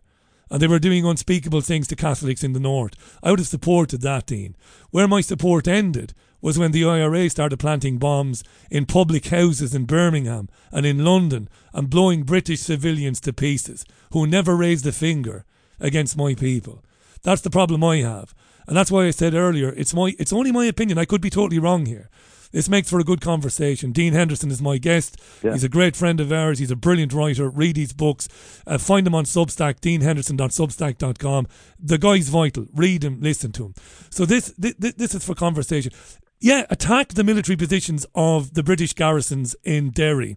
and 0.50 0.60
they 0.60 0.66
were 0.66 0.78
doing 0.78 1.04
unspeakable 1.04 1.60
things 1.60 1.86
to 1.88 1.96
Catholics 1.96 2.44
in 2.44 2.52
the 2.52 2.60
north. 2.60 2.94
I 3.22 3.30
would 3.30 3.40
have 3.40 3.48
supported 3.48 4.02
that, 4.02 4.26
Dean. 4.26 4.56
Where 4.90 5.08
my 5.08 5.20
support 5.20 5.66
ended 5.66 6.14
was 6.40 6.58
when 6.58 6.72
the 6.72 6.84
IRA 6.84 7.28
started 7.28 7.58
planting 7.58 7.98
bombs 7.98 8.44
in 8.70 8.86
public 8.86 9.26
houses 9.26 9.74
in 9.74 9.84
Birmingham 9.84 10.48
and 10.70 10.86
in 10.86 11.04
London 11.04 11.48
and 11.72 11.90
blowing 11.90 12.22
British 12.22 12.60
civilians 12.60 13.20
to 13.20 13.32
pieces 13.32 13.84
who 14.12 14.26
never 14.26 14.56
raised 14.56 14.86
a 14.86 14.92
finger 14.92 15.44
against 15.80 16.16
my 16.16 16.34
people. 16.34 16.84
That's 17.22 17.42
the 17.42 17.50
problem 17.50 17.82
I 17.82 17.96
have. 17.98 18.34
And 18.68 18.76
that's 18.76 18.90
why 18.90 19.06
I 19.06 19.10
said 19.10 19.34
earlier, 19.34 19.72
it's 19.76 19.94
my 19.94 20.14
it's 20.18 20.32
only 20.32 20.52
my 20.52 20.64
opinion. 20.66 20.98
I 20.98 21.04
could 21.04 21.20
be 21.20 21.30
totally 21.30 21.58
wrong 21.58 21.86
here. 21.86 22.10
This 22.52 22.68
makes 22.68 22.90
for 22.90 22.98
a 22.98 23.04
good 23.04 23.20
conversation. 23.20 23.92
Dean 23.92 24.12
Henderson 24.12 24.50
is 24.50 24.62
my 24.62 24.78
guest. 24.78 25.20
Yeah. 25.42 25.52
He's 25.52 25.64
a 25.64 25.68
great 25.68 25.96
friend 25.96 26.20
of 26.20 26.32
ours. 26.32 26.58
He's 26.58 26.70
a 26.70 26.76
brilliant 26.76 27.12
writer. 27.12 27.48
Read 27.48 27.76
his 27.76 27.92
books. 27.92 28.28
Uh, 28.66 28.78
find 28.78 29.06
him 29.06 29.14
on 29.14 29.24
Substack, 29.24 29.80
deanhenderson.substack.com. 29.80 31.46
The 31.78 31.98
guy's 31.98 32.28
vital. 32.28 32.66
Read 32.74 33.04
him, 33.04 33.20
listen 33.20 33.52
to 33.52 33.66
him. 33.66 33.74
So 34.10 34.24
this, 34.24 34.54
this, 34.56 34.74
this 34.78 35.14
is 35.14 35.24
for 35.24 35.34
conversation. 35.34 35.92
Yeah, 36.40 36.66
attack 36.70 37.14
the 37.14 37.24
military 37.24 37.56
positions 37.56 38.06
of 38.14 38.54
the 38.54 38.62
British 38.62 38.92
garrisons 38.92 39.56
in 39.64 39.90
Derry 39.90 40.36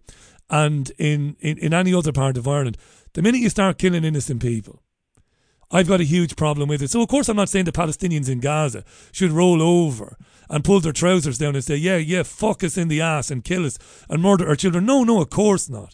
and 0.50 0.92
in, 0.98 1.36
in, 1.40 1.58
in 1.58 1.74
any 1.74 1.94
other 1.94 2.12
part 2.12 2.38
of 2.38 2.48
Ireland. 2.48 2.78
The 3.14 3.22
minute 3.22 3.42
you 3.42 3.50
start 3.50 3.78
killing 3.78 4.04
innocent 4.04 4.42
people, 4.42 4.82
I've 5.72 5.88
got 5.88 6.02
a 6.02 6.06
huge 6.06 6.36
problem 6.36 6.68
with 6.68 6.82
it. 6.82 6.90
So, 6.90 7.02
of 7.02 7.10
course, 7.10 7.30
I'm 7.30 7.38
not 7.38 7.50
saying 7.50 7.66
the 7.66 7.72
Palestinians 7.72 8.28
in 8.28 8.40
Gaza 8.40 8.84
should 9.12 9.32
roll 9.32 9.62
over 9.62 10.18
and 10.50 10.64
pull 10.64 10.80
their 10.80 10.92
trousers 10.92 11.38
down 11.38 11.56
and 11.56 11.64
say, 11.64 11.76
yeah, 11.76 11.98
yeah, 11.98 12.24
fuck 12.24 12.64
us 12.64 12.78
in 12.78 12.88
the 12.88 13.02
ass 13.02 13.30
and 13.30 13.44
kill 13.44 13.66
us 13.66 13.78
and 14.10 14.22
murder 14.22 14.48
our 14.48 14.56
children. 14.56 14.86
No, 14.86 15.04
no, 15.04 15.22
of 15.22 15.30
course 15.30 15.70
not. 15.70 15.94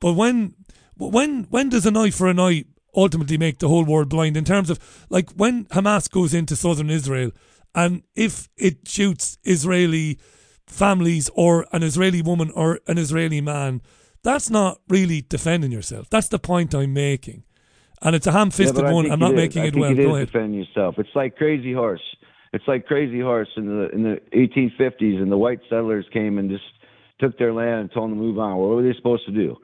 But 0.00 0.12
when, 0.12 0.54
when, 0.96 1.44
when 1.44 1.70
does 1.70 1.86
an 1.86 1.96
eye 1.96 2.10
for 2.10 2.28
an 2.28 2.38
eye 2.38 2.64
ultimately 2.94 3.38
make 3.38 3.58
the 3.58 3.68
whole 3.68 3.84
world 3.84 4.10
blind 4.10 4.36
in 4.36 4.44
terms 4.44 4.68
of, 4.68 4.78
like, 5.08 5.30
when 5.30 5.64
Hamas 5.66 6.10
goes 6.10 6.34
into 6.34 6.54
southern 6.54 6.90
Israel 6.90 7.30
and 7.74 8.02
if 8.14 8.48
it 8.56 8.86
shoots 8.86 9.38
Israeli 9.44 10.18
families 10.66 11.30
or 11.34 11.66
an 11.72 11.82
Israeli 11.82 12.20
woman 12.20 12.50
or 12.50 12.80
an 12.86 12.98
Israeli 12.98 13.40
man, 13.40 13.80
that's 14.22 14.50
not 14.50 14.80
really 14.88 15.22
defending 15.22 15.72
yourself. 15.72 16.10
That's 16.10 16.28
the 16.28 16.38
point 16.38 16.74
I'm 16.74 16.92
making. 16.92 17.44
And 18.02 18.14
it's 18.14 18.26
a 18.26 18.32
ham 18.32 18.50
fisted 18.50 18.84
Yeah, 18.84 18.92
one. 18.92 19.10
I'm 19.10 19.18
not 19.18 19.34
making 19.34 19.64
it 19.64 19.72
think 19.74 19.82
well. 19.82 19.90
It 19.92 19.96
Go 19.96 20.14
ahead. 20.14 20.26
defending 20.28 20.54
yourself. 20.60 20.96
It's 20.98 21.08
like 21.14 21.36
Crazy 21.36 21.72
Horse. 21.72 22.02
It's 22.52 22.64
like 22.66 22.86
Crazy 22.86 23.20
Horse 23.20 23.48
in 23.56 23.66
the 23.66 23.88
in 23.90 24.02
the 24.04 24.20
1850s, 24.32 25.20
and 25.20 25.30
the 25.30 25.36
white 25.36 25.60
settlers 25.68 26.06
came 26.12 26.38
and 26.38 26.48
just 26.48 26.64
took 27.20 27.36
their 27.38 27.52
land 27.52 27.80
and 27.80 27.92
told 27.92 28.10
them 28.10 28.18
to 28.18 28.22
move 28.24 28.38
on. 28.38 28.56
What 28.56 28.68
were 28.70 28.82
they 28.82 28.94
supposed 28.96 29.26
to 29.26 29.32
do? 29.32 29.56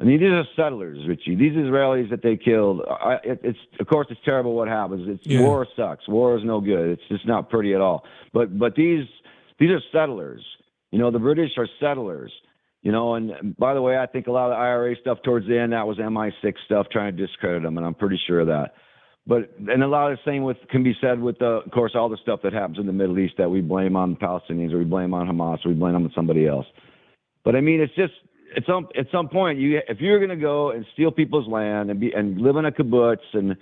I 0.00 0.04
mean, 0.04 0.18
these 0.18 0.30
are 0.30 0.44
settlers, 0.56 1.06
Richie. 1.06 1.36
These 1.36 1.52
Israelis 1.52 2.10
that 2.10 2.22
they 2.22 2.36
killed. 2.36 2.82
I, 2.88 3.18
it, 3.22 3.40
it's 3.44 3.58
of 3.78 3.86
course 3.86 4.08
it's 4.10 4.20
terrible 4.24 4.54
what 4.54 4.66
happens. 4.66 5.06
It's 5.08 5.24
Yeah. 5.26 5.42
war 5.42 5.66
sucks. 5.76 6.08
War 6.08 6.36
is 6.36 6.42
no 6.44 6.60
good. 6.60 6.88
It's 6.90 7.02
just 7.08 7.26
not 7.28 7.48
pretty 7.48 7.74
at 7.74 7.80
all. 7.80 8.04
But 8.32 8.58
but 8.58 8.74
these 8.74 9.04
these 9.60 9.70
are 9.70 9.80
settlers. 9.92 10.42
You 10.90 10.98
know, 10.98 11.10
the 11.10 11.18
British 11.20 11.52
are 11.58 11.68
settlers. 11.78 12.32
You 12.84 12.92
know, 12.92 13.14
and 13.14 13.56
by 13.56 13.72
the 13.72 13.80
way, 13.80 13.96
I 13.96 14.04
think 14.04 14.26
a 14.26 14.30
lot 14.30 14.50
of 14.50 14.50
the 14.50 14.56
IRA 14.56 14.94
stuff 15.00 15.18
towards 15.24 15.48
the 15.48 15.58
end 15.58 15.72
that 15.72 15.86
was 15.86 15.96
MI6 15.96 16.52
stuff 16.66 16.86
trying 16.92 17.16
to 17.16 17.26
discredit 17.26 17.62
them, 17.62 17.78
and 17.78 17.86
I'm 17.86 17.94
pretty 17.94 18.20
sure 18.26 18.40
of 18.40 18.48
that. 18.48 18.74
But 19.26 19.50
and 19.58 19.82
a 19.82 19.88
lot 19.88 20.12
of 20.12 20.18
the 20.18 20.30
same 20.30 20.42
with 20.42 20.58
can 20.70 20.82
be 20.82 20.94
said 21.00 21.18
with 21.18 21.38
the, 21.38 21.62
of 21.64 21.70
course, 21.70 21.92
all 21.94 22.10
the 22.10 22.18
stuff 22.22 22.40
that 22.42 22.52
happens 22.52 22.78
in 22.78 22.84
the 22.84 22.92
Middle 22.92 23.18
East 23.18 23.34
that 23.38 23.50
we 23.50 23.62
blame 23.62 23.96
on 23.96 24.10
the 24.10 24.16
Palestinians 24.16 24.74
or 24.74 24.78
we 24.78 24.84
blame 24.84 25.14
on 25.14 25.26
Hamas 25.26 25.64
or 25.64 25.70
we 25.70 25.74
blame 25.74 25.94
on 25.94 26.12
somebody 26.14 26.46
else. 26.46 26.66
But 27.42 27.56
I 27.56 27.62
mean, 27.62 27.80
it's 27.80 27.94
just 27.94 28.12
at 28.54 28.64
some 28.66 28.88
at 28.98 29.06
some 29.10 29.30
point, 29.30 29.58
you 29.58 29.80
if 29.88 30.00
you're 30.00 30.18
going 30.18 30.28
to 30.28 30.36
go 30.36 30.72
and 30.72 30.84
steal 30.92 31.10
people's 31.10 31.48
land 31.48 31.90
and 31.90 31.98
be 31.98 32.12
and 32.12 32.38
live 32.38 32.56
in 32.56 32.66
a 32.66 32.70
kibbutz 32.70 33.24
and 33.32 33.56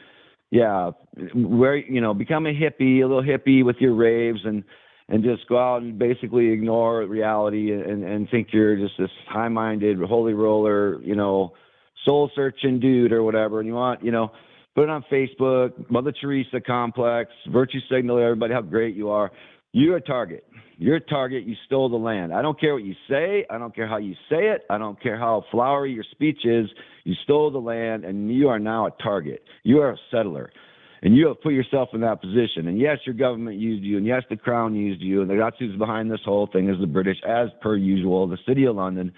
yeah, 0.50 0.90
where 1.32 1.76
you 1.76 2.00
know 2.00 2.12
become 2.12 2.46
a 2.46 2.52
hippie, 2.52 3.04
a 3.04 3.06
little 3.06 3.22
hippie 3.22 3.64
with 3.64 3.76
your 3.78 3.94
raves 3.94 4.40
and 4.44 4.64
and 5.08 5.22
just 5.22 5.46
go 5.48 5.58
out 5.58 5.82
and 5.82 5.98
basically 5.98 6.50
ignore 6.50 7.04
reality 7.06 7.72
and, 7.72 8.04
and 8.04 8.28
think 8.30 8.48
you're 8.52 8.76
just 8.76 8.94
this 8.98 9.10
high 9.28 9.48
minded, 9.48 9.98
holy 9.98 10.34
roller, 10.34 11.00
you 11.02 11.14
know, 11.14 11.52
soul 12.04 12.30
searching 12.34 12.80
dude 12.80 13.12
or 13.12 13.22
whatever. 13.22 13.60
And 13.60 13.68
you 13.68 13.74
want, 13.74 14.02
you 14.04 14.12
know, 14.12 14.32
put 14.74 14.84
it 14.84 14.90
on 14.90 15.04
Facebook, 15.10 15.90
Mother 15.90 16.12
Teresa 16.12 16.60
complex, 16.60 17.30
virtue 17.50 17.80
signal 17.90 18.18
everybody 18.18 18.54
how 18.54 18.62
great 18.62 18.96
you 18.96 19.10
are. 19.10 19.30
You're 19.72 19.96
a 19.96 20.00
target. 20.00 20.44
You're 20.76 20.96
a 20.96 21.00
target. 21.00 21.44
You 21.44 21.54
stole 21.66 21.88
the 21.88 21.96
land. 21.96 22.32
I 22.32 22.42
don't 22.42 22.58
care 22.60 22.74
what 22.74 22.84
you 22.84 22.94
say. 23.08 23.46
I 23.48 23.58
don't 23.58 23.74
care 23.74 23.86
how 23.86 23.98
you 23.98 24.14
say 24.28 24.48
it. 24.48 24.62
I 24.68 24.78
don't 24.78 25.00
care 25.00 25.18
how 25.18 25.44
flowery 25.50 25.92
your 25.92 26.04
speech 26.10 26.44
is. 26.44 26.66
You 27.04 27.14
stole 27.24 27.50
the 27.50 27.58
land 27.58 28.04
and 28.04 28.30
you 28.34 28.48
are 28.48 28.58
now 28.58 28.86
a 28.86 28.90
target. 29.02 29.42
You 29.62 29.80
are 29.80 29.92
a 29.92 29.96
settler. 30.10 30.52
And 31.02 31.16
you 31.16 31.26
have 31.26 31.40
put 31.40 31.52
yourself 31.52 31.88
in 31.94 32.00
that 32.02 32.20
position. 32.20 32.68
And 32.68 32.78
yes, 32.78 32.98
your 33.04 33.14
government 33.14 33.58
used 33.58 33.82
you. 33.82 33.96
And 33.96 34.06
yes, 34.06 34.22
the 34.30 34.36
crown 34.36 34.74
used 34.74 35.02
you. 35.02 35.22
And 35.22 35.40
that's 35.40 35.56
who's 35.58 35.76
behind 35.76 36.10
this 36.10 36.20
whole 36.24 36.46
thing 36.46 36.68
is 36.68 36.80
the 36.80 36.86
British, 36.86 37.18
as 37.26 37.48
per 37.60 37.76
usual. 37.76 38.28
The 38.28 38.38
city 38.46 38.64
of 38.66 38.76
London 38.76 39.12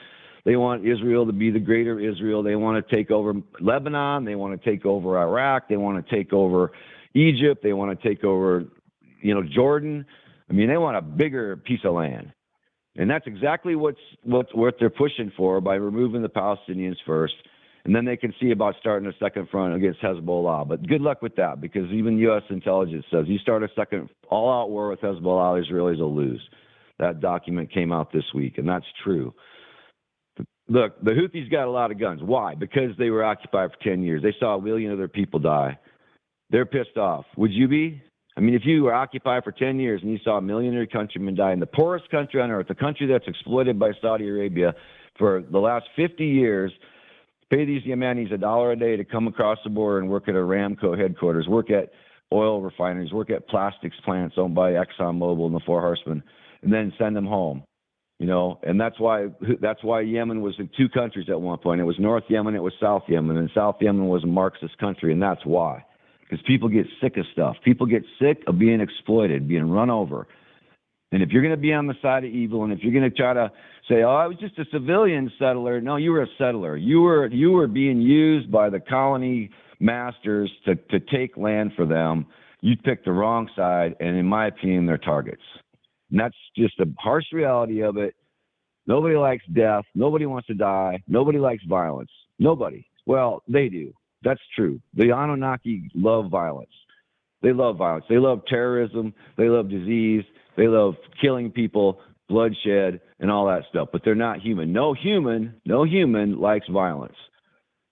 they 0.45 0.57
want 0.57 0.87
Israel 0.87 1.25
to 1.27 1.33
be 1.33 1.51
the 1.51 1.59
greater 1.59 1.99
Israel. 1.99 2.43
They 2.43 2.57
want 2.57 2.87
to 2.87 2.97
take 2.97 3.11
over 3.11 3.35
Lebanon. 3.61 4.25
They 4.25 4.35
want 4.35 4.61
to 4.61 4.71
take 4.71 4.85
over 4.85 5.19
Iraq. 5.19 5.69
They 5.69 5.77
want 5.77 6.07
to 6.07 6.15
take 6.15 6.33
over 6.33 6.73
Egypt. 7.15 7.63
They 7.63 7.73
want 7.73 7.99
to 7.99 8.09
take 8.09 8.25
over, 8.25 8.65
you 9.23 9.35
know, 9.35 9.43
Jordan. 9.43 10.05
I 10.51 10.53
mean, 10.53 10.69
they 10.69 10.77
want 10.77 10.99
a 10.99 11.03
bigger 11.03 11.57
piece 11.57 11.81
of 11.85 11.95
land. 11.95 12.33
And 12.97 13.11
that's 13.11 13.27
exactly 13.27 13.75
what's 13.75 13.99
what 14.23 14.47
what 14.57 14.75
they're 14.79 14.91
pushing 14.91 15.33
for 15.37 15.61
by 15.61 15.75
removing 15.77 16.23
the 16.23 16.29
Palestinians 16.29 16.97
first, 17.07 17.35
and 17.85 17.95
then 17.95 18.05
they 18.05 18.17
can 18.17 18.33
see 18.41 18.51
about 18.51 18.75
starting 18.81 19.09
a 19.09 19.13
second 19.23 19.49
front 19.51 19.75
against 19.75 20.01
Hezbollah. 20.01 20.67
But 20.67 20.87
good 20.87 21.01
luck 21.01 21.21
with 21.21 21.37
that, 21.37 21.61
because 21.61 21.91
even 21.93 22.19
U.S. 22.19 22.43
intelligence 22.49 23.05
says 23.11 23.25
you 23.27 23.39
start 23.39 23.63
a 23.63 23.69
second 23.77 24.09
all-out 24.29 24.71
war 24.71 24.89
with 24.89 25.01
Hezbollah, 25.01 25.63
Israelis 25.63 25.99
will 25.99 26.15
lose. 26.15 26.41
That 26.99 27.21
document 27.21 27.73
came 27.73 27.93
out 27.93 28.13
this 28.13 28.25
week, 28.35 28.59
and 28.59 28.69
that's 28.69 28.87
true. 29.03 29.35
Look, 30.69 30.99
the 31.03 31.11
Houthis 31.11 31.51
got 31.51 31.67
a 31.67 31.71
lot 31.71 31.91
of 31.91 32.01
guns. 32.01 32.23
Why? 32.23 32.55
Because 32.55 32.97
they 32.99 33.11
were 33.11 33.23
occupied 33.23 33.71
for 33.73 33.85
10 33.85 34.03
years. 34.03 34.23
They 34.23 34.35
saw 34.41 34.57
a 34.57 34.63
million 34.63 34.91
of 34.93 34.99
their 34.99 35.09
people 35.09 35.39
die. 35.39 35.79
They're 36.49 36.65
pissed 36.65 36.97
off. 36.97 37.27
Would 37.37 37.53
you 37.53 37.69
be? 37.69 38.03
I 38.37 38.41
mean, 38.41 38.55
if 38.55 38.63
you 38.65 38.85
were 38.85 38.95
occupied 38.95 39.45
for 39.45 39.53
10 39.53 39.79
years 39.79 40.01
and 40.03 40.11
you 40.11 40.19
saw 40.25 40.39
a 40.39 40.43
million 40.43 40.73
of 40.73 40.79
your 40.79 40.87
countrymen 40.87 41.35
die 41.35 41.53
in 41.53 41.61
the 41.61 41.67
poorest 41.67 42.11
country 42.11 42.41
on 42.41 42.51
earth, 42.51 42.69
the 42.69 42.75
country 42.75 43.07
that's 43.07 43.29
exploited 43.29 43.79
by 43.79 43.93
Saudi 44.01 44.29
Arabia 44.29 44.75
for 45.19 45.45
the 45.51 45.59
last 45.59 45.87
50 45.97 46.25
years, 46.25 46.73
pay 47.51 47.65
these 47.65 47.83
Yemenis 47.83 48.33
a 48.33 48.39
dollar 48.39 48.73
a 48.73 48.77
day 48.77 48.97
to 48.97 49.05
come 49.05 49.27
across 49.27 49.59
the 49.65 49.71
border 49.71 49.99
and 49.99 50.09
work 50.09 50.29
at 50.29 50.35
Aramco 50.35 50.99
headquarters, 50.99 51.47
work 51.49 51.71
at 51.71 51.91
oil 52.33 52.61
refineries, 52.61 53.13
work 53.13 53.31
at 53.31 53.49
plastics 53.49 53.97
plants 54.05 54.37
owned 54.39 54.55
by 54.55 54.73
ExxonMobil 54.73 55.47
and 55.47 55.55
the 55.55 55.61
Four 55.65 55.81
Horsemen, 55.81 56.23
and 56.63 56.73
then 56.73 56.93
send 56.99 57.17
them 57.17 57.27
home. 57.27 57.63
You 58.21 58.27
know, 58.27 58.61
and 58.63 58.81
that's 58.81 58.99
why 59.01 59.27
that's 59.61 59.83
why 59.83 60.01
Yemen 60.03 60.41
was 60.41 60.55
in 60.59 60.71
two 60.77 60.89
countries 60.89 61.27
at 61.29 61.41
one 61.41 61.59
point. 61.59 61.81
It 61.81 61.85
was 61.85 61.99
North 61.99 62.25
Yemen, 62.29 62.55
it 62.55 62.63
was 62.63 62.73
South 62.81 63.03
Yemen, 63.09 63.37
and 63.37 63.51
South 63.55 63.77
Yemen 63.81 64.07
was 64.07 64.23
a 64.23 64.29
Marxist 64.29 64.79
country, 64.79 65.13
and 65.13 65.21
that's 65.21 65.45
why. 65.45 65.85
Because 66.21 66.43
people 66.47 66.69
get 66.69 66.87
sick 67.03 67.17
of 67.17 67.27
stuff. 67.33 67.57
People 67.65 67.87
get 67.87 68.03
sick 68.21 68.43
of 68.47 68.59
being 68.59 68.81
exploited, 68.81 69.49
being 69.49 69.69
run 69.69 69.91
over. 69.91 70.27
And 71.13 71.23
if 71.23 71.31
you're 71.31 71.43
going 71.43 71.55
to 71.55 71.61
be 71.61 71.73
on 71.73 71.87
the 71.87 71.95
side 72.01 72.25
of 72.25 72.31
evil, 72.31 72.65
and 72.65 72.73
if 72.73 72.81
you're 72.83 72.93
going 72.93 73.09
to 73.09 73.17
try 73.17 73.35
to 73.35 73.53
say, 73.89 74.03
"Oh, 74.03 74.15
I 74.15 74.27
was 74.27 74.37
just 74.39 74.59
a 74.59 74.65
civilian 74.73 75.31
settler," 75.39 75.81
no, 75.81 75.97
you 75.97 76.13
were 76.13 76.23
a 76.23 76.29
settler. 76.39 76.77
You 76.77 77.03
were 77.03 77.29
you 77.29 77.53
were 77.53 77.67
being 77.67 78.01
used 78.01 78.51
by 78.51 78.71
the 78.71 78.81
colony 78.81 79.51
masters 79.81 80.51
to 80.65 80.77
to 80.77 81.01
take 81.01 81.37
land 81.37 81.73
for 81.77 81.87
them. 81.87 82.27
You 82.61 82.77
picked 82.77 83.05
the 83.05 83.13
wrong 83.13 83.49
side, 83.55 83.95
and 84.01 84.17
in 84.17 84.27
my 84.27 84.47
opinion, 84.47 84.87
they're 84.87 84.99
targets. 84.99 85.43
And 86.11 86.21
that's 86.21 86.37
just 86.57 86.79
a 86.81 86.87
harsh 86.99 87.27
reality 87.33 87.83
of 87.83 87.97
it. 87.97 88.15
Nobody 88.87 89.17
likes 89.17 89.45
death. 89.53 89.85
Nobody 89.95 90.27
wants 90.27 90.47
to 90.49 90.55
die. 90.55 91.03
Nobody 91.09 91.39
likes 91.39 91.65
violence. 91.65 92.11
Nobody. 92.39 92.87
Well, 93.07 93.43
they 93.49 93.69
do. 93.69 93.93
That's 94.23 94.41
true. 94.57 94.81
The 94.95 95.11
Anunnaki 95.11 95.91
love 95.95 96.31
violence. 96.31 96.71
They 97.43 97.53
love 97.53 97.77
violence. 97.77 98.07
They 98.09 98.19
love 98.19 98.41
terrorism. 98.47 99.13
They 99.37 99.49
love 99.49 99.69
disease. 99.69 100.25
They 100.57 100.69
love 100.69 100.95
killing 101.21 101.51
people, 101.51 102.01
bloodshed, 102.29 103.01
and 103.21 103.31
all 103.31 103.47
that 103.47 103.65
stuff. 103.69 103.89
But 103.93 104.03
they're 104.05 104.15
not 104.15 104.41
human. 104.41 104.73
No 104.73 104.95
human, 104.95 105.55
no 105.65 105.85
human 105.85 106.41
likes 106.41 106.67
violence. 106.69 107.17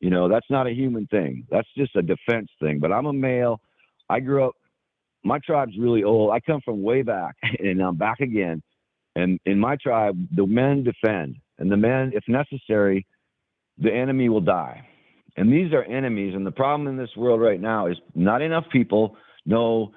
You 0.00 0.10
know, 0.10 0.28
that's 0.28 0.50
not 0.50 0.66
a 0.66 0.72
human 0.72 1.06
thing. 1.06 1.46
That's 1.50 1.68
just 1.76 1.94
a 1.96 2.02
defense 2.02 2.48
thing. 2.60 2.80
But 2.80 2.92
I'm 2.92 3.06
a 3.06 3.12
male. 3.12 3.60
I 4.08 4.20
grew 4.20 4.44
up 4.46 4.54
my 5.24 5.38
tribe's 5.38 5.78
really 5.78 6.04
old. 6.04 6.32
I 6.32 6.40
come 6.40 6.60
from 6.64 6.82
way 6.82 7.02
back, 7.02 7.36
and 7.58 7.80
I'm 7.80 7.96
back 7.96 8.20
again. 8.20 8.62
And 9.14 9.38
in 9.44 9.58
my 9.58 9.76
tribe, 9.76 10.16
the 10.34 10.46
men 10.46 10.84
defend, 10.84 11.36
and 11.58 11.70
the 11.70 11.76
men, 11.76 12.12
if 12.14 12.24
necessary, 12.28 13.06
the 13.78 13.92
enemy 13.92 14.28
will 14.28 14.40
die. 14.40 14.86
And 15.36 15.52
these 15.52 15.72
are 15.72 15.84
enemies. 15.84 16.34
And 16.34 16.46
the 16.46 16.50
problem 16.50 16.88
in 16.88 16.96
this 16.96 17.14
world 17.16 17.40
right 17.40 17.60
now 17.60 17.86
is 17.86 17.96
not 18.14 18.42
enough 18.42 18.64
people 18.70 19.16
know 19.46 19.92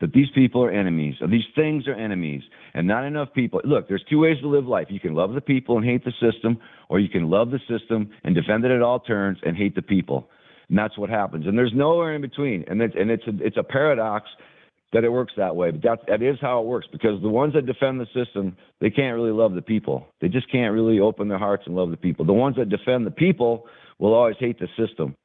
that 0.00 0.12
these 0.12 0.28
people 0.34 0.62
are 0.64 0.70
enemies, 0.70 1.16
or 1.20 1.28
these 1.28 1.44
things 1.54 1.86
are 1.86 1.94
enemies, 1.94 2.42
and 2.74 2.86
not 2.86 3.04
enough 3.04 3.28
people. 3.34 3.60
Look, 3.64 3.88
there's 3.88 4.04
two 4.08 4.20
ways 4.20 4.38
to 4.40 4.48
live 4.48 4.66
life. 4.66 4.86
You 4.90 5.00
can 5.00 5.14
love 5.14 5.34
the 5.34 5.40
people 5.40 5.76
and 5.76 5.84
hate 5.84 6.04
the 6.04 6.12
system, 6.20 6.58
or 6.88 7.00
you 7.00 7.08
can 7.08 7.28
love 7.28 7.50
the 7.50 7.60
system 7.68 8.10
and 8.24 8.34
defend 8.34 8.64
it 8.64 8.70
at 8.70 8.82
all 8.82 9.00
turns 9.00 9.38
and 9.44 9.56
hate 9.56 9.74
the 9.74 9.82
people 9.82 10.30
and 10.70 10.78
that's 10.78 10.96
what 10.96 11.10
happens. 11.10 11.46
And 11.46 11.58
there's 11.58 11.72
nowhere 11.74 12.14
in 12.14 12.22
between. 12.22 12.64
And 12.68 12.80
it's 12.80 12.94
and 12.98 13.10
it's 13.10 13.26
a, 13.26 13.32
it's 13.44 13.56
a 13.58 13.62
paradox 13.62 14.28
that 14.92 15.04
it 15.04 15.10
works 15.10 15.32
that 15.36 15.54
way. 15.54 15.72
But 15.72 15.82
that 15.82 15.98
that 16.06 16.22
is 16.22 16.36
how 16.40 16.60
it 16.60 16.66
works 16.66 16.86
because 16.90 17.20
the 17.20 17.28
ones 17.28 17.54
that 17.54 17.66
defend 17.66 18.00
the 18.00 18.06
system, 18.14 18.56
they 18.80 18.88
can't 18.88 19.14
really 19.16 19.32
love 19.32 19.54
the 19.54 19.62
people. 19.62 20.06
They 20.20 20.28
just 20.28 20.50
can't 20.50 20.72
really 20.72 21.00
open 21.00 21.28
their 21.28 21.38
hearts 21.38 21.64
and 21.66 21.74
love 21.74 21.90
the 21.90 21.96
people. 21.96 22.24
The 22.24 22.32
ones 22.32 22.56
that 22.56 22.68
defend 22.68 23.04
the 23.04 23.10
people 23.10 23.66
will 23.98 24.14
always 24.14 24.36
hate 24.38 24.58
the 24.58 24.68
system. 24.78 25.16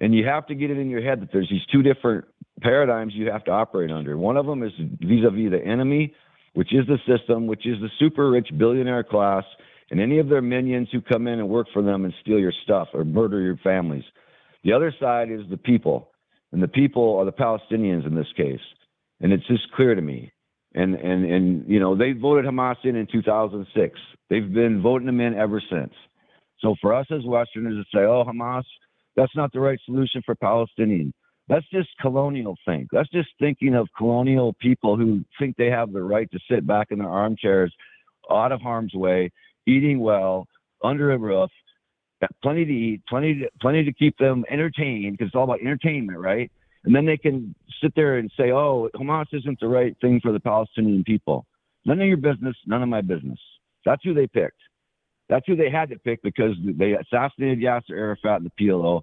And 0.00 0.14
you 0.14 0.26
have 0.26 0.46
to 0.48 0.54
get 0.54 0.70
it 0.70 0.78
in 0.78 0.90
your 0.90 1.02
head 1.02 1.22
that 1.22 1.30
there's 1.32 1.48
these 1.48 1.64
two 1.72 1.82
different 1.82 2.24
paradigms 2.60 3.12
you 3.14 3.30
have 3.30 3.44
to 3.44 3.50
operate 3.50 3.90
under. 3.90 4.16
One 4.16 4.36
of 4.36 4.46
them 4.46 4.62
is 4.62 4.72
vis-a-vis 4.78 5.50
the 5.50 5.62
enemy, 5.64 6.14
which 6.54 6.72
is 6.72 6.86
the 6.86 6.98
system, 7.06 7.46
which 7.46 7.66
is 7.66 7.80
the 7.80 7.90
super 7.98 8.30
rich 8.30 8.48
billionaire 8.56 9.04
class, 9.04 9.44
and 9.90 10.00
any 10.00 10.18
of 10.18 10.28
their 10.28 10.42
minions 10.42 10.88
who 10.92 11.00
come 11.00 11.26
in 11.26 11.38
and 11.38 11.48
work 11.48 11.66
for 11.72 11.82
them 11.82 12.04
and 12.04 12.12
steal 12.20 12.38
your 12.38 12.52
stuff 12.64 12.88
or 12.92 13.04
murder 13.04 13.40
your 13.40 13.56
families. 13.58 14.04
The 14.64 14.72
other 14.72 14.92
side 15.00 15.30
is 15.30 15.42
the 15.50 15.56
people, 15.56 16.10
and 16.52 16.62
the 16.62 16.68
people 16.68 17.16
are 17.16 17.24
the 17.24 17.32
Palestinians 17.32 18.06
in 18.06 18.14
this 18.14 18.26
case, 18.36 18.60
and 19.20 19.32
it's 19.32 19.46
just 19.46 19.70
clear 19.72 19.94
to 19.94 20.02
me. 20.02 20.32
And 20.74 20.94
and 20.94 21.24
and 21.24 21.68
you 21.68 21.80
know 21.80 21.96
they 21.96 22.12
voted 22.12 22.44
Hamas 22.44 22.76
in 22.84 22.96
in 22.96 23.06
2006. 23.10 23.98
They've 24.28 24.52
been 24.52 24.82
voting 24.82 25.06
them 25.06 25.20
in 25.20 25.34
ever 25.34 25.62
since. 25.70 25.92
So 26.60 26.74
for 26.80 26.92
us 26.92 27.06
as 27.10 27.24
Westerners 27.24 27.82
to 27.82 27.96
say, 27.96 28.04
"Oh, 28.04 28.24
Hamas, 28.24 28.64
that's 29.16 29.34
not 29.34 29.50
the 29.52 29.60
right 29.60 29.78
solution 29.86 30.22
for 30.26 30.34
Palestinians," 30.34 31.12
that's 31.48 31.68
just 31.70 31.88
colonial 32.00 32.56
think. 32.66 32.88
That's 32.92 33.08
just 33.10 33.28
thinking 33.38 33.74
of 33.74 33.88
colonial 33.96 34.52
people 34.54 34.96
who 34.96 35.24
think 35.38 35.56
they 35.56 35.70
have 35.70 35.92
the 35.92 36.02
right 36.02 36.30
to 36.30 36.38
sit 36.50 36.66
back 36.66 36.88
in 36.90 36.98
their 36.98 37.08
armchairs, 37.08 37.74
out 38.30 38.52
of 38.52 38.60
harm's 38.60 38.94
way, 38.94 39.30
eating 39.66 40.00
well, 40.00 40.46
under 40.84 41.12
a 41.12 41.18
roof, 41.18 41.50
got 42.20 42.30
plenty 42.42 42.64
to 42.64 42.72
eat, 42.72 43.02
plenty 43.08 43.40
to, 43.40 43.50
plenty 43.60 43.84
to 43.84 43.92
keep 43.92 44.16
them 44.18 44.44
entertained 44.50 45.12
because 45.12 45.28
it's 45.28 45.36
all 45.36 45.44
about 45.44 45.60
entertainment, 45.60 46.18
right? 46.18 46.50
And 46.84 46.94
then 46.94 47.06
they 47.06 47.16
can 47.16 47.54
sit 47.82 47.94
there 47.96 48.18
and 48.18 48.30
say, 48.36 48.50
"Oh, 48.52 48.88
Hamas 48.94 49.26
isn't 49.32 49.60
the 49.60 49.68
right 49.68 49.96
thing 50.00 50.20
for 50.20 50.32
the 50.32 50.40
Palestinian 50.40 51.04
people." 51.04 51.46
None 51.84 52.00
of 52.00 52.06
your 52.06 52.16
business, 52.16 52.56
none 52.66 52.82
of 52.82 52.88
my 52.88 53.00
business. 53.00 53.38
That's 53.84 54.02
who 54.04 54.14
they 54.14 54.26
picked. 54.26 54.60
That's 55.28 55.46
who 55.46 55.56
they 55.56 55.70
had 55.70 55.90
to 55.90 55.98
pick 55.98 56.22
because 56.22 56.54
they 56.62 56.92
assassinated 56.92 57.58
Yasser 57.58 57.90
Arafat 57.90 58.40
and 58.40 58.46
the 58.46 58.64
PLO. 58.64 59.02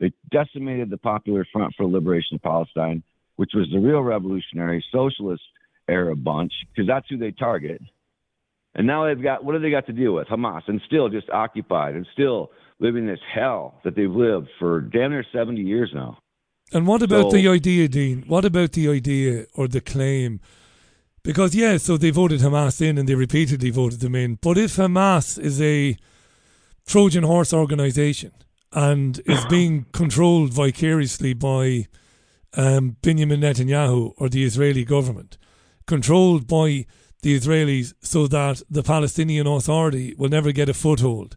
They 0.00 0.12
decimated 0.30 0.90
the 0.90 0.98
Popular 0.98 1.46
Front 1.52 1.74
for 1.76 1.86
Liberation 1.86 2.36
of 2.36 2.42
Palestine, 2.42 3.02
which 3.36 3.50
was 3.54 3.68
the 3.72 3.78
real 3.78 4.00
revolutionary 4.00 4.84
socialist 4.92 5.42
Arab 5.88 6.22
bunch, 6.22 6.52
because 6.70 6.86
that's 6.86 7.08
who 7.08 7.16
they 7.16 7.30
target. 7.30 7.80
And 8.74 8.86
now 8.86 9.06
they've 9.06 9.22
got 9.22 9.44
what 9.44 9.52
do 9.52 9.58
they 9.58 9.70
got 9.70 9.86
to 9.86 9.92
deal 9.92 10.12
with? 10.12 10.28
Hamas, 10.28 10.62
and 10.68 10.80
still 10.86 11.08
just 11.08 11.30
occupied, 11.30 11.94
and 11.94 12.06
still 12.12 12.50
living 12.78 13.06
this 13.06 13.20
hell 13.34 13.80
that 13.84 13.96
they've 13.96 14.10
lived 14.10 14.48
for 14.58 14.80
damn 14.82 15.12
near 15.12 15.24
seventy 15.32 15.62
years 15.62 15.90
now. 15.94 16.18
And 16.72 16.86
what 16.86 17.02
about 17.02 17.30
So- 17.30 17.36
the 17.36 17.48
idea, 17.48 17.88
Dean? 17.88 18.24
What 18.26 18.44
about 18.44 18.72
the 18.72 18.88
idea 18.88 19.46
or 19.54 19.68
the 19.68 19.80
claim? 19.80 20.40
Because 21.22 21.54
yeah, 21.54 21.78
so 21.78 21.96
they 21.96 22.10
voted 22.10 22.40
Hamas 22.40 22.80
in 22.80 22.98
and 22.98 23.08
they 23.08 23.14
repeatedly 23.14 23.70
voted 23.70 24.00
them 24.00 24.14
in. 24.14 24.38
But 24.42 24.58
if 24.58 24.76
Hamas 24.76 25.38
is 25.38 25.60
a 25.60 25.96
Trojan 26.86 27.24
horse 27.24 27.52
organization 27.52 28.32
and 28.72 29.20
is 29.26 29.44
being 29.50 29.86
controlled 29.92 30.52
vicariously 30.52 31.34
by 31.34 31.86
um, 32.56 32.96
Benjamin 33.02 33.40
Netanyahu 33.40 34.14
or 34.16 34.28
the 34.28 34.44
Israeli 34.44 34.84
government, 34.84 35.38
controlled 35.86 36.46
by 36.46 36.86
the 37.22 37.38
Israelis, 37.38 37.94
so 38.00 38.26
that 38.26 38.62
the 38.70 38.82
Palestinian 38.82 39.46
Authority 39.46 40.14
will 40.16 40.28
never 40.28 40.52
get 40.52 40.68
a 40.68 40.74
foothold 40.74 41.36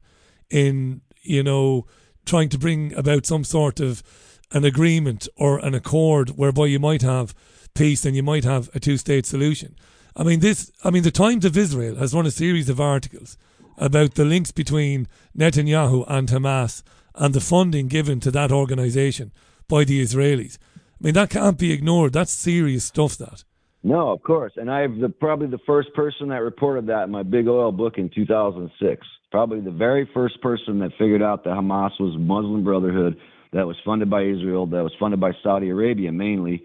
in, 0.50 1.02
you 1.22 1.44
know, 1.44 1.86
trying 2.26 2.50
to 2.50 2.58
bring 2.58 2.94
about 2.94 3.26
some 3.26 3.44
sort 3.44 3.80
of 3.80 4.04
an 4.52 4.66
agreement 4.66 5.28
or 5.36 5.60
an 5.60 5.76
accord 5.76 6.32
whereby 6.32 6.66
you 6.66 6.80
might 6.80 7.02
have 7.02 7.34
peace 7.76 8.06
and 8.06 8.16
you 8.16 8.24
might 8.24 8.44
have 8.44 8.70
a 8.74 8.80
two 8.80 8.98
state 8.98 9.26
solution. 9.26 9.76
I 10.16 10.24
mean, 10.24 10.40
this. 10.40 10.72
I 10.84 10.90
mean, 10.90 11.04
the 11.04 11.12
Times 11.12 11.46
of 11.46 11.58
Israel 11.58 11.96
has 11.96 12.14
run 12.14 12.26
a 12.26 12.32
series 12.32 12.70
of 12.70 12.80
articles 12.80 13.38
about 13.78 14.16
the 14.16 14.26
links 14.26 14.52
between 14.52 15.08
Netanyahu 15.38 16.04
and 16.08 16.28
Hamas 16.28 16.84
and 17.16 17.34
the 17.34 17.42
funding 17.42 17.88
given 17.88 18.20
to 18.22 18.32
that 18.32 18.52
organization 18.52 19.32
by 19.68 19.84
the 19.84 20.02
Israelis. 20.02 20.58
I 20.76 21.06
mean, 21.06 21.14
that 21.14 21.30
can't 21.30 21.58
be 21.58 21.72
ignored. 21.72 22.14
That's 22.14 22.32
serious 22.32 22.86
stuff. 22.86 23.18
That. 23.18 23.44
No, 23.84 24.10
of 24.10 24.22
course. 24.24 24.54
And 24.58 24.70
I'm 24.70 25.00
the, 25.00 25.10
probably 25.10 25.48
the 25.48 25.60
first 25.66 25.94
person 25.94 26.30
that 26.30 26.42
reported 26.42 26.88
that 26.88 27.04
in 27.04 27.12
my 27.12 27.24
Big 27.24 27.48
Oil 27.48 27.72
book 27.72 27.98
in 27.98 28.10
2006. 28.14 29.08
Probably 29.32 29.62
the 29.62 29.72
very 29.72 30.10
first 30.14 30.42
person 30.42 30.80
that 30.80 30.92
figured 30.98 31.22
out 31.22 31.44
that 31.44 31.52
Hamas 31.52 31.92
was 32.00 32.18
Muslim 32.18 32.64
Brotherhood 32.64 33.18
that 33.54 33.66
was 33.66 33.78
funded 33.86 34.10
by 34.10 34.24
Israel, 34.24 34.66
that 34.68 34.84
was 34.84 34.94
funded 35.00 35.20
by 35.20 35.32
Saudi 35.44 35.70
Arabia 35.70 36.12
mainly. 36.12 36.64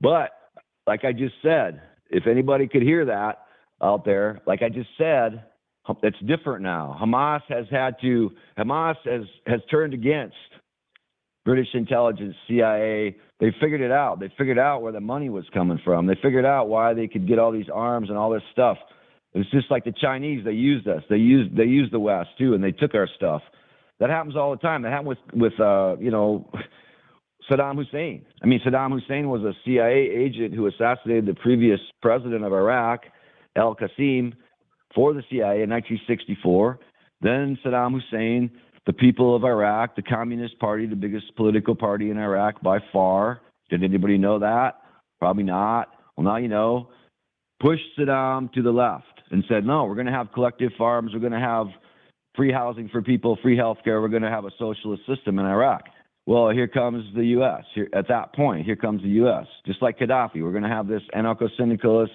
But 0.00 0.30
like 0.86 1.04
I 1.04 1.12
just 1.12 1.34
said, 1.42 1.82
if 2.10 2.26
anybody 2.26 2.68
could 2.68 2.82
hear 2.82 3.06
that 3.06 3.42
out 3.82 4.04
there, 4.04 4.40
like 4.46 4.62
I 4.62 4.68
just 4.68 4.90
said, 4.96 5.44
it's 6.02 6.18
different 6.26 6.62
now. 6.62 6.98
Hamas 7.00 7.42
has 7.48 7.66
had 7.70 7.96
to, 8.02 8.30
Hamas 8.58 8.96
has, 9.04 9.22
has 9.46 9.60
turned 9.70 9.94
against 9.94 10.36
British 11.44 11.68
intelligence, 11.74 12.34
CIA. 12.48 13.16
They 13.38 13.54
figured 13.60 13.80
it 13.80 13.92
out. 13.92 14.18
They 14.18 14.32
figured 14.36 14.58
out 14.58 14.82
where 14.82 14.92
the 14.92 15.00
money 15.00 15.30
was 15.30 15.44
coming 15.54 15.80
from. 15.84 16.06
They 16.06 16.16
figured 16.20 16.44
out 16.44 16.68
why 16.68 16.92
they 16.92 17.06
could 17.06 17.28
get 17.28 17.38
all 17.38 17.52
these 17.52 17.70
arms 17.72 18.08
and 18.08 18.18
all 18.18 18.30
this 18.30 18.42
stuff. 18.52 18.78
It's 19.32 19.50
just 19.50 19.70
like 19.70 19.84
the 19.84 19.92
Chinese. 19.92 20.44
They 20.44 20.52
used 20.52 20.88
us. 20.88 21.02
They 21.10 21.16
used 21.16 21.54
they 21.56 21.64
used 21.64 21.92
the 21.92 22.00
West 22.00 22.30
too, 22.38 22.54
and 22.54 22.64
they 22.64 22.72
took 22.72 22.94
our 22.94 23.08
stuff. 23.16 23.42
That 24.00 24.08
happens 24.10 24.34
all 24.34 24.50
the 24.50 24.56
time. 24.56 24.82
That 24.82 24.92
happened 24.92 25.08
with 25.08 25.18
with 25.34 25.60
uh, 25.60 25.96
you 26.00 26.10
know 26.10 26.50
Saddam 27.50 27.76
Hussein. 27.76 28.24
I 28.42 28.46
mean, 28.46 28.60
Saddam 28.66 28.98
Hussein 28.98 29.28
was 29.28 29.42
a 29.42 29.52
CIA 29.64 30.10
agent 30.10 30.54
who 30.54 30.66
assassinated 30.66 31.26
the 31.26 31.34
previous 31.34 31.80
president 32.02 32.44
of 32.44 32.52
Iraq, 32.52 33.04
Al 33.56 33.76
Qasim, 33.76 34.32
for 34.96 35.12
the 35.12 35.22
CIA 35.30 35.62
in 35.62 35.70
1964. 35.70 36.80
Then 37.20 37.56
Saddam 37.64 37.92
Hussein, 37.92 38.50
the 38.86 38.92
people 38.92 39.36
of 39.36 39.44
Iraq, 39.44 39.94
the 39.94 40.02
Communist 40.02 40.58
Party, 40.58 40.86
the 40.86 40.96
biggest 40.96 41.36
political 41.36 41.76
party 41.76 42.10
in 42.10 42.18
Iraq 42.18 42.60
by 42.62 42.78
far. 42.92 43.42
Did 43.70 43.84
anybody 43.84 44.18
know 44.18 44.40
that? 44.40 44.80
Probably 45.20 45.44
not. 45.44 45.90
Well, 46.16 46.24
now 46.24 46.36
you 46.36 46.48
know. 46.48 46.88
Pushed 47.60 47.84
Saddam 47.98 48.52
to 48.52 48.62
the 48.62 48.70
left 48.70 49.22
and 49.30 49.44
said, 49.48 49.64
no, 49.64 49.84
we're 49.84 49.94
going 49.94 50.06
to 50.06 50.12
have 50.12 50.32
collective 50.32 50.72
farms. 50.76 51.12
We're 51.14 51.20
going 51.20 51.32
to 51.32 51.38
have 51.38 51.68
free 52.36 52.52
housing 52.52 52.88
for 52.90 53.00
people, 53.00 53.38
free 53.42 53.56
health 53.56 53.78
care. 53.82 54.02
We're 54.02 54.08
going 54.08 54.22
to 54.22 54.30
have 54.30 54.44
a 54.44 54.50
socialist 54.58 55.02
system 55.06 55.38
in 55.38 55.46
Iraq. 55.46 55.84
Well, 56.26 56.50
here 56.50 56.68
comes 56.68 57.04
the 57.14 57.24
U.S. 57.28 57.62
Here, 57.74 57.88
at 57.94 58.08
that 58.08 58.34
point, 58.34 58.66
here 58.66 58.76
comes 58.76 59.00
the 59.02 59.08
U.S. 59.08 59.46
Just 59.64 59.80
like 59.80 59.98
Gaddafi, 59.98 60.42
we're 60.42 60.50
going 60.50 60.64
to 60.64 60.68
have 60.68 60.88
this 60.88 61.02
anarcho-syndicalist 61.14 62.12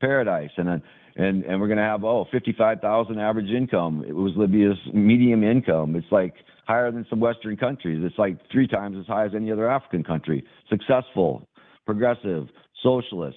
paradise, 0.00 0.50
and 0.56 0.68
a, 0.68 0.82
and 1.20 1.44
and 1.44 1.60
we're 1.60 1.66
going 1.66 1.78
to 1.78 1.84
have 1.84 2.04
oh, 2.04 2.26
55,000 2.32 3.18
average 3.18 3.50
income. 3.50 4.04
It 4.06 4.14
was 4.14 4.32
Libya's 4.36 4.78
medium 4.92 5.44
income. 5.44 5.94
It's 5.94 6.10
like 6.10 6.34
higher 6.66 6.90
than 6.90 7.06
some 7.10 7.20
Western 7.20 7.56
countries. 7.56 8.00
It's 8.02 8.18
like 8.18 8.38
three 8.50 8.66
times 8.66 8.96
as 8.98 9.06
high 9.06 9.26
as 9.26 9.32
any 9.34 9.52
other 9.52 9.70
African 9.70 10.02
country. 10.02 10.44
Successful, 10.68 11.46
progressive, 11.84 12.46
socialist. 12.82 13.36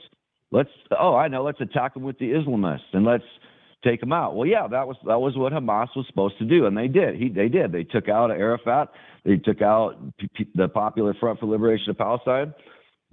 Let's 0.52 0.70
oh, 0.98 1.16
I 1.16 1.28
know. 1.28 1.44
Let's 1.44 1.60
attack 1.62 1.94
them 1.94 2.04
with 2.04 2.18
the 2.20 2.32
Islamists 2.32 2.94
and 2.94 3.04
let's 3.06 3.24
take 3.84 4.00
them 4.00 4.14
out. 4.14 4.36
Well, 4.36 4.48
yeah, 4.48 4.68
that 4.68 4.88
was 4.88 4.96
that 5.06 5.20
was 5.20 5.36
what 5.36 5.52
Hamas 5.52 5.90
was 5.96 6.06
supposed 6.08 6.38
to 6.40 6.46
do, 6.46 6.66
and 6.66 6.78
they 6.78 6.88
did. 6.88 7.16
He 7.16 7.28
they 7.28 7.50
did. 7.50 7.72
They 7.72 7.84
took 7.84 8.08
out 8.08 8.32
Arafat. 8.32 8.90
They 9.26 9.38
took 9.38 9.62
out 9.62 9.96
P- 10.20 10.30
P- 10.34 10.52
the 10.56 10.70
Popular 10.70 11.14
Front 11.20 11.40
for 11.40 11.48
Liberation 11.48 11.90
of 11.90 11.98
Palestine. 11.98 12.54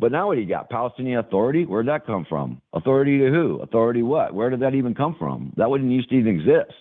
But 0.00 0.12
now 0.12 0.28
what 0.28 0.36
do 0.36 0.40
you 0.40 0.48
got? 0.48 0.70
Palestinian 0.70 1.18
Authority? 1.18 1.66
Where'd 1.66 1.88
that 1.88 2.06
come 2.06 2.24
from? 2.26 2.62
Authority 2.72 3.18
to 3.18 3.28
who? 3.28 3.60
Authority 3.62 4.02
what? 4.02 4.34
Where 4.34 4.48
did 4.48 4.60
that 4.60 4.74
even 4.74 4.94
come 4.94 5.14
from? 5.18 5.52
That 5.58 5.68
wouldn't 5.68 5.90
used 5.92 6.08
to 6.08 6.16
even 6.16 6.34
exist. 6.34 6.72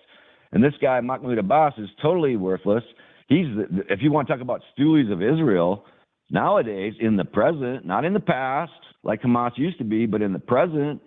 And 0.53 0.63
this 0.63 0.73
guy 0.81 0.99
Mahmoud 1.01 1.37
Abbas 1.37 1.73
is 1.77 1.89
totally 2.01 2.37
worthless. 2.37 2.83
He's 3.27 3.45
the, 3.55 3.83
if 3.89 4.01
you 4.01 4.11
want 4.11 4.27
to 4.27 4.33
talk 4.33 4.41
about 4.41 4.61
stoolies 4.77 5.11
of 5.11 5.21
Israel 5.21 5.85
nowadays 6.31 6.93
in 7.01 7.17
the 7.17 7.25
present, 7.25 7.85
not 7.85 8.05
in 8.05 8.13
the 8.13 8.19
past 8.21 8.71
like 9.03 9.21
Hamas 9.21 9.51
used 9.57 9.77
to 9.79 9.83
be, 9.83 10.05
but 10.05 10.21
in 10.21 10.31
the 10.31 10.39
present, 10.39 11.01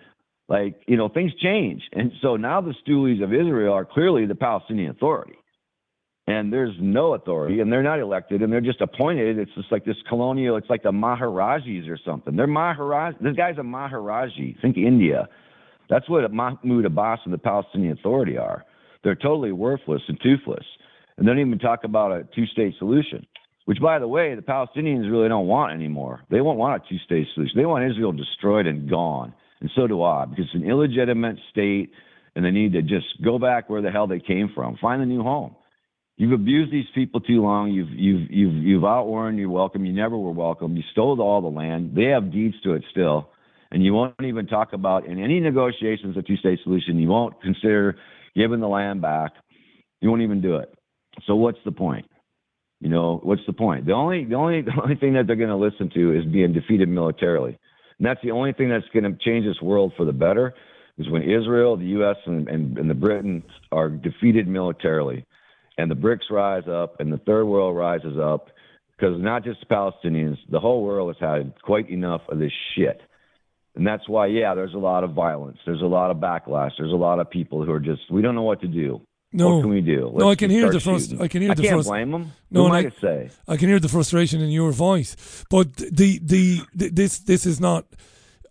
like 0.48 0.82
you 0.86 0.98
know 0.98 1.08
things 1.08 1.32
change, 1.42 1.82
and 1.92 2.12
so 2.20 2.36
now 2.36 2.60
the 2.60 2.74
stoolies 2.86 3.22
of 3.22 3.32
Israel 3.32 3.72
are 3.72 3.86
clearly 3.86 4.26
the 4.26 4.34
Palestinian 4.34 4.90
Authority 4.90 5.36
and 6.26 6.52
there's 6.52 6.74
no 6.80 7.14
authority, 7.14 7.60
and 7.60 7.72
they're 7.72 7.82
not 7.82 7.98
elected, 7.98 8.42
and 8.42 8.52
they're 8.52 8.60
just 8.60 8.80
appointed. 8.80 9.38
It's 9.38 9.50
just 9.54 9.72
like 9.72 9.84
this 9.84 9.96
colonial. 10.08 10.56
It's 10.56 10.70
like 10.70 10.82
the 10.84 10.92
Maharajis 10.92 11.90
or 11.90 11.98
something. 12.04 12.36
They're 12.36 12.46
Maharaj. 12.46 13.14
This 13.20 13.34
guy's 13.34 13.58
a 13.58 13.62
Maharaji. 13.62 14.60
Think 14.60 14.76
India. 14.76 15.28
That's 15.90 16.08
what 16.08 16.32
Mahmoud 16.32 16.84
Abbas 16.84 17.20
and 17.24 17.34
the 17.34 17.38
Palestinian 17.38 17.98
Authority 17.98 18.38
are. 18.38 18.64
They're 19.02 19.16
totally 19.16 19.52
worthless 19.52 20.02
and 20.06 20.18
toothless, 20.22 20.64
and 21.16 21.26
they 21.26 21.32
don't 21.32 21.40
even 21.40 21.58
talk 21.58 21.84
about 21.84 22.12
a 22.12 22.26
two-state 22.34 22.74
solution. 22.78 23.26
Which, 23.64 23.80
by 23.80 23.98
the 23.98 24.08
way, 24.08 24.34
the 24.34 24.42
Palestinians 24.42 25.10
really 25.10 25.28
don't 25.28 25.46
want 25.46 25.72
anymore. 25.72 26.22
They 26.30 26.40
won't 26.40 26.58
want 26.58 26.82
a 26.82 26.88
two-state 26.88 27.28
solution. 27.34 27.56
They 27.56 27.66
want 27.66 27.88
Israel 27.90 28.12
destroyed 28.12 28.66
and 28.66 28.88
gone, 28.88 29.34
and 29.60 29.70
so 29.74 29.86
do 29.86 30.02
I, 30.02 30.24
because 30.24 30.46
it's 30.46 30.54
an 30.54 30.68
illegitimate 30.68 31.36
state, 31.50 31.90
and 32.34 32.44
they 32.44 32.50
need 32.50 32.72
to 32.72 32.82
just 32.82 33.06
go 33.22 33.38
back 33.38 33.68
where 33.68 33.82
the 33.82 33.90
hell 33.90 34.06
they 34.06 34.20
came 34.20 34.50
from, 34.54 34.76
find 34.80 35.02
a 35.02 35.06
new 35.06 35.22
home. 35.22 35.54
You've 36.16 36.32
abused 36.32 36.70
these 36.70 36.86
people 36.94 37.20
too 37.20 37.42
long. 37.42 37.70
You've 37.70 37.90
you've 37.90 38.30
you've 38.30 38.54
you've 38.62 38.84
outworn 38.84 39.38
your 39.38 39.50
welcome. 39.50 39.84
You 39.84 39.92
never 39.92 40.16
were 40.16 40.30
welcome. 40.30 40.76
You 40.76 40.82
stole 40.92 41.20
all 41.20 41.40
the 41.40 41.48
land. 41.48 41.94
They 41.96 42.04
have 42.06 42.30
deeds 42.30 42.54
to 42.64 42.74
it 42.74 42.84
still, 42.90 43.30
and 43.70 43.82
you 43.82 43.94
won't 43.94 44.14
even 44.22 44.46
talk 44.46 44.72
about 44.74 45.06
in 45.06 45.18
any 45.22 45.40
negotiations 45.40 46.16
a 46.16 46.22
two-state 46.22 46.60
solution. 46.64 46.98
You 46.98 47.08
won't 47.08 47.40
consider 47.40 47.96
giving 48.36 48.60
the 48.60 48.68
land 48.68 49.00
back. 49.00 49.32
You 50.00 50.10
won't 50.10 50.22
even 50.22 50.42
do 50.42 50.56
it. 50.56 50.72
So 51.26 51.34
what's 51.34 51.58
the 51.64 51.72
point? 51.72 52.06
You 52.80 52.90
know 52.90 53.20
what's 53.22 53.46
the 53.46 53.54
point? 53.54 53.86
The 53.86 53.92
only 53.92 54.24
the 54.26 54.34
only 54.34 54.60
the 54.62 54.78
only 54.82 54.96
thing 54.96 55.14
that 55.14 55.26
they're 55.26 55.36
going 55.36 55.48
to 55.48 55.56
listen 55.56 55.90
to 55.94 56.18
is 56.18 56.26
being 56.26 56.52
defeated 56.52 56.90
militarily, 56.90 57.58
and 57.98 58.06
that's 58.06 58.20
the 58.22 58.32
only 58.32 58.52
thing 58.52 58.68
that's 58.68 58.88
going 58.92 59.04
to 59.04 59.16
change 59.24 59.46
this 59.46 59.62
world 59.62 59.94
for 59.96 60.04
the 60.04 60.12
better. 60.12 60.52
Is 60.98 61.08
when 61.08 61.22
Israel, 61.22 61.78
the 61.78 61.86
U.S., 61.86 62.16
and, 62.26 62.46
and, 62.48 62.76
and 62.76 62.90
the 62.90 62.94
Britain 62.94 63.42
are 63.72 63.88
defeated 63.88 64.46
militarily 64.46 65.24
and 65.82 65.90
the 65.90 65.96
BRICS 65.96 66.30
rise 66.30 66.68
up 66.68 67.00
and 67.00 67.12
the 67.12 67.18
third 67.18 67.44
world 67.44 67.76
rises 67.76 68.16
up 68.16 68.48
because 68.96 69.20
not 69.20 69.42
just 69.42 69.68
Palestinians, 69.68 70.36
the 70.48 70.60
whole 70.60 70.84
world 70.84 71.14
has 71.14 71.20
had 71.28 71.52
quite 71.62 71.90
enough 71.90 72.20
of 72.28 72.38
this 72.38 72.52
shit. 72.74 73.00
And 73.74 73.84
that's 73.86 74.08
why, 74.08 74.26
yeah, 74.26 74.54
there's 74.54 74.74
a 74.74 74.78
lot 74.78 75.02
of 75.02 75.10
violence. 75.12 75.58
There's 75.66 75.82
a 75.82 75.86
lot 75.86 76.10
of 76.12 76.18
backlash. 76.18 76.70
There's 76.78 76.92
a 76.92 76.96
lot 77.08 77.18
of 77.18 77.28
people 77.28 77.64
who 77.64 77.72
are 77.72 77.80
just, 77.80 78.02
we 78.12 78.22
don't 78.22 78.36
know 78.36 78.42
what 78.42 78.60
to 78.60 78.68
do. 78.68 79.00
No, 79.32 79.56
what 79.56 79.62
can 79.62 79.70
we 79.70 79.80
do? 79.80 80.00
no, 80.02 80.08
Let's 80.26 80.26
I 80.32 80.34
can 80.36 80.50
hear 80.50 80.70
the 80.70 80.78
frust- 80.78 81.20
I 81.20 81.26
can 81.26 81.42
hear 81.42 81.50
I 81.52 81.54
the 81.54 81.62
can't 81.62 81.80
frust- 81.80 81.86
blame 81.88 82.10
them. 82.12 82.32
No, 82.50 82.66
I 82.66 82.78
I- 82.78 82.90
say? 83.00 83.30
I 83.48 83.56
can 83.56 83.68
hear 83.70 83.80
the 83.80 83.88
frustration 83.88 84.40
in 84.42 84.50
your 84.50 84.72
voice, 84.72 85.16
but 85.50 85.74
the 85.76 86.20
the, 86.22 86.60
the, 86.74 86.90
this 86.90 87.18
this 87.20 87.46
is 87.46 87.58
not. 87.58 87.86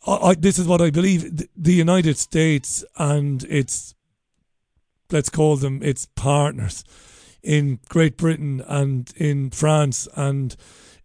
I, 0.07 0.15
I, 0.29 0.33
this 0.33 0.57
is 0.57 0.67
what 0.67 0.81
I 0.81 0.89
believe. 0.89 1.37
The, 1.37 1.47
the 1.55 1.73
United 1.73 2.17
States 2.17 2.83
and 2.97 3.43
its 3.43 3.93
let's 5.11 5.29
call 5.29 5.55
them 5.55 5.83
its 5.83 6.07
partners 6.15 6.83
in 7.43 7.79
Great 7.89 8.17
Britain 8.17 8.63
and 8.67 9.11
in 9.15 9.49
France 9.51 10.07
and 10.15 10.55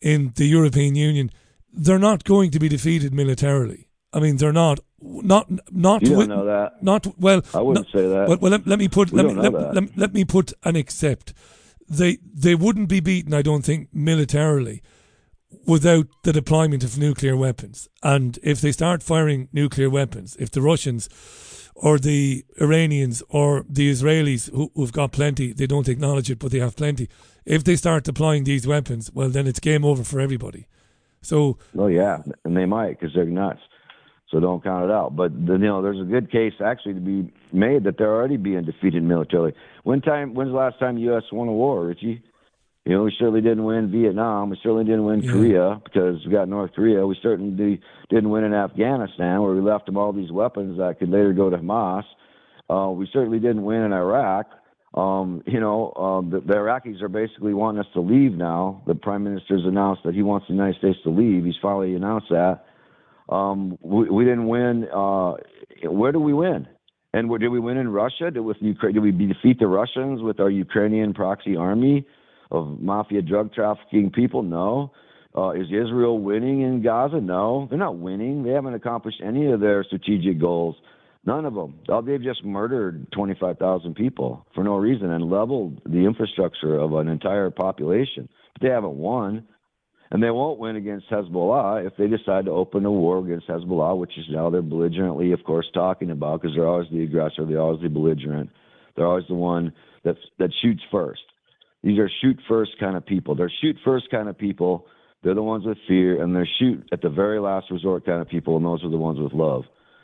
in 0.00 0.32
the 0.36 0.46
European 0.46 0.94
Union, 0.94 1.30
they're 1.72 1.98
not 1.98 2.24
going 2.24 2.50
to 2.50 2.58
be 2.58 2.68
defeated 2.68 3.12
militarily. 3.14 3.88
I 4.12 4.20
mean, 4.20 4.36
they're 4.36 4.52
not. 4.52 4.80
Not 5.02 5.46
not 5.70 6.02
You 6.02 6.16
with- 6.16 6.28
know 6.28 6.46
that. 6.46 6.82
Not 6.82 7.06
well. 7.18 7.42
I 7.54 7.60
wouldn't 7.60 7.86
no- 7.94 8.00
say 8.00 8.08
that. 8.08 8.28
Well, 8.28 8.38
well 8.40 8.50
let, 8.52 8.66
let 8.66 8.78
me 8.78 8.88
put 8.88 9.12
We 9.12 9.22
let 9.22 9.26
me 9.26 9.34
let, 9.34 9.74
let, 9.74 9.96
let 9.96 10.14
me 10.14 10.24
put 10.24 10.54
an 10.64 10.74
except. 10.74 11.34
They 11.88 12.18
they 12.34 12.54
wouldn't 12.54 12.88
be 12.88 13.00
beaten, 13.00 13.34
I 13.34 13.42
don't 13.42 13.62
think, 13.62 13.88
militarily 13.92 14.82
without 15.66 16.06
the 16.22 16.32
deployment 16.32 16.82
of 16.82 16.98
nuclear 16.98 17.36
weapons. 17.36 17.88
And 18.02 18.38
if 18.42 18.60
they 18.60 18.72
start 18.72 19.02
firing 19.02 19.48
nuclear 19.52 19.90
weapons, 19.90 20.36
if 20.40 20.50
the 20.50 20.62
Russians 20.62 21.08
or 21.76 21.98
the 21.98 22.44
Iranians 22.60 23.22
or 23.28 23.64
the 23.68 23.90
Israelis 23.90 24.50
who, 24.50 24.70
who've 24.74 24.92
got 24.92 25.12
plenty, 25.12 25.52
they 25.52 25.66
don't 25.66 25.88
acknowledge 25.88 26.30
it, 26.30 26.38
but 26.38 26.50
they 26.50 26.58
have 26.58 26.74
plenty. 26.76 27.08
If 27.44 27.64
they 27.64 27.76
start 27.76 28.04
deploying 28.04 28.44
these 28.44 28.66
weapons, 28.66 29.10
well, 29.12 29.28
then 29.28 29.46
it's 29.46 29.60
game 29.60 29.84
over 29.84 30.02
for 30.02 30.20
everybody. 30.20 30.66
So 31.22 31.58
Well, 31.74 31.90
yeah, 31.90 32.22
and 32.44 32.56
they 32.56 32.64
might 32.64 32.98
because 32.98 33.14
they're 33.14 33.24
nuts. 33.26 33.60
So 34.30 34.40
don't 34.40 34.62
count 34.62 34.84
it 34.84 34.90
out. 34.90 35.14
But 35.14 35.32
the, 35.46 35.52
you 35.52 35.58
know, 35.58 35.82
there's 35.82 36.00
a 36.00 36.04
good 36.04 36.32
case 36.32 36.54
actually 36.64 36.94
to 36.94 37.00
be 37.00 37.32
made 37.52 37.84
that 37.84 37.96
they're 37.98 38.12
already 38.12 38.36
being 38.36 38.64
defeated 38.64 39.02
militarily. 39.02 39.52
When 39.84 40.00
time? 40.00 40.34
When's 40.34 40.50
the 40.50 40.56
last 40.56 40.78
time 40.80 40.98
U.S. 40.98 41.22
won 41.30 41.48
a 41.48 41.52
war, 41.52 41.86
Richie? 41.86 42.22
You 42.86 42.92
know, 42.92 43.02
we 43.02 43.12
certainly 43.18 43.40
didn't 43.40 43.64
win 43.64 43.90
Vietnam. 43.90 44.48
We 44.48 44.56
certainly 44.62 44.84
didn't 44.84 45.04
win 45.04 45.20
Yeah. 45.20 45.32
Korea 45.32 45.80
because 45.82 46.24
we 46.24 46.30
got 46.30 46.48
North 46.48 46.72
Korea. 46.72 47.04
We 47.04 47.18
certainly 47.20 47.80
didn't 48.08 48.30
win 48.30 48.44
in 48.44 48.54
Afghanistan 48.54 49.42
where 49.42 49.52
we 49.52 49.60
left 49.60 49.86
them 49.86 49.96
all 49.96 50.12
these 50.12 50.30
weapons 50.30 50.78
that 50.78 51.00
could 51.00 51.10
later 51.10 51.32
go 51.32 51.50
to 51.50 51.58
Hamas. 51.58 52.04
Uh, 52.70 52.92
we 52.92 53.08
certainly 53.12 53.40
didn't 53.40 53.64
win 53.64 53.82
in 53.82 53.92
Iraq. 53.92 54.46
Um, 54.94 55.42
you 55.46 55.58
know, 55.58 55.92
um, 55.94 56.30
the, 56.30 56.38
the 56.40 56.54
Iraqis 56.54 57.02
are 57.02 57.08
basically 57.08 57.54
wanting 57.54 57.80
us 57.80 57.88
to 57.94 58.00
leave 58.00 58.34
now. 58.34 58.82
The 58.86 58.94
prime 58.94 59.24
minister's 59.24 59.64
announced 59.64 60.02
that 60.04 60.14
he 60.14 60.22
wants 60.22 60.46
the 60.46 60.54
United 60.54 60.78
States 60.78 60.98
to 61.02 61.10
leave. 61.10 61.44
He's 61.44 61.58
finally 61.60 61.96
announced 61.96 62.28
that. 62.30 62.66
Um, 63.28 63.76
we, 63.82 64.08
we 64.08 64.24
didn't 64.24 64.46
win 64.46 64.86
uh, 64.94 65.34
where 65.82 66.12
do 66.12 66.20
we 66.20 66.32
win? 66.32 66.68
And 67.12 67.28
where, 67.28 67.40
did 67.40 67.48
we 67.48 67.58
win 67.58 67.78
in 67.78 67.88
Russia? 67.88 68.30
Did, 68.30 68.40
with 68.40 68.58
Ukraine, 68.60 68.94
did 68.94 69.02
we 69.02 69.10
defeat 69.10 69.58
the 69.58 69.66
Russians 69.66 70.22
with 70.22 70.38
our 70.38 70.50
Ukrainian 70.50 71.14
proxy 71.14 71.56
army 71.56 72.06
of 72.50 72.80
mafia 72.80 73.22
drug 73.22 73.52
trafficking 73.52 74.10
people? 74.10 74.42
No. 74.42 74.92
Uh, 75.36 75.50
is 75.50 75.66
Israel 75.66 76.18
winning 76.18 76.62
in 76.62 76.82
Gaza? 76.82 77.20
No, 77.20 77.66
they're 77.68 77.78
not 77.78 77.98
winning. 77.98 78.42
They 78.42 78.52
haven't 78.52 78.74
accomplished 78.74 79.20
any 79.22 79.50
of 79.52 79.60
their 79.60 79.84
strategic 79.84 80.40
goals. 80.40 80.76
None 81.26 81.44
of 81.44 81.54
them. 81.54 81.80
Oh, 81.88 82.00
They've 82.00 82.22
just 82.22 82.44
murdered 82.44 83.10
25,000 83.12 83.94
people 83.94 84.46
for 84.54 84.62
no 84.62 84.76
reason 84.76 85.10
and 85.10 85.28
leveled 85.28 85.82
the 85.84 86.06
infrastructure 86.06 86.78
of 86.78 86.94
an 86.94 87.08
entire 87.08 87.50
population. 87.50 88.28
But 88.54 88.62
they 88.62 88.72
haven't 88.72 88.96
won. 88.96 89.46
And 90.12 90.22
they 90.22 90.30
won't 90.30 90.60
win 90.60 90.76
against 90.76 91.10
Hezbollah 91.10 91.84
if 91.84 91.94
they 91.98 92.06
decide 92.06 92.44
to 92.44 92.52
open 92.52 92.84
a 92.84 92.92
war 92.92 93.18
against 93.18 93.48
Hezbollah, 93.48 93.98
which 93.98 94.16
is 94.16 94.24
now 94.30 94.48
they're 94.48 94.62
belligerently, 94.62 95.32
of 95.32 95.42
course, 95.42 95.66
talking 95.74 96.12
about 96.12 96.40
because 96.40 96.54
they're 96.54 96.66
always 96.68 96.88
the 96.92 97.02
aggressor, 97.02 97.44
they're 97.44 97.60
always 97.60 97.82
the 97.82 97.88
belligerent, 97.88 98.48
they're 98.94 99.06
always 99.06 99.26
the 99.28 99.34
one 99.34 99.72
that 100.04 100.16
that 100.38 100.50
shoots 100.62 100.82
first. 100.92 101.22
These 101.86 102.00
are 102.00 102.10
shoot 102.20 102.36
first 102.48 102.72
kind 102.80 102.96
of 102.96 103.06
people. 103.06 103.36
They're 103.36 103.52
shoot 103.60 103.76
first 103.84 104.10
kind 104.10 104.28
of 104.28 104.36
people. 104.36 104.88
They're 105.22 105.36
the 105.36 105.42
ones 105.42 105.64
with 105.64 105.78
fear, 105.86 106.20
and 106.20 106.34
they're 106.34 106.48
shoot 106.58 106.84
at 106.90 107.00
the 107.00 107.08
very 107.08 107.38
last 107.38 107.70
resort 107.70 108.04
kind 108.04 108.20
of 108.20 108.28
people, 108.28 108.56
and 108.56 108.66
those 108.66 108.82
are 108.82 108.90
the 108.90 108.96
ones 108.96 109.20
with 109.20 109.32
love. 109.32 109.62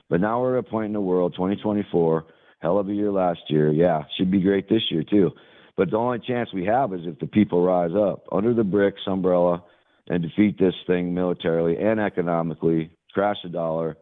But 0.09 0.20
now 0.20 0.40
we're 0.40 0.59
at 0.59 0.64
a 0.64 0.70
point 0.70 0.86
in 0.86 0.92
the 0.92 1.00
world, 1.00 1.32
2024, 1.34 2.24
hell 2.60 2.78
of 2.78 2.88
a 2.88 2.94
year 2.94 3.10
last 3.10 3.40
year. 3.48 3.72
Yeah, 3.72 4.02
should 4.16 4.30
be 4.30 4.40
great 4.40 4.68
this 4.68 4.82
year 4.92 5.02
too. 5.02 5.32
But 5.76 5.90
the 5.90 5.96
only 5.96 6.20
chance 6.20 6.50
we 6.54 6.64
have 6.66 6.94
is 6.94 7.00
if 7.02 7.18
the 7.18 7.26
people 7.26 7.64
rise 7.64 7.96
up 7.96 8.26
under 8.30 8.54
the 8.54 8.62
BRICS 8.62 9.09
umbrella 9.09 9.64
and 10.06 10.22
defeat 10.22 10.60
this 10.60 10.74
thing 10.86 11.12
militarily 11.12 11.78
and 11.78 11.98
economically, 11.98 12.92
crash 13.12 13.38
the 13.42 13.48
dollar. 13.48 13.96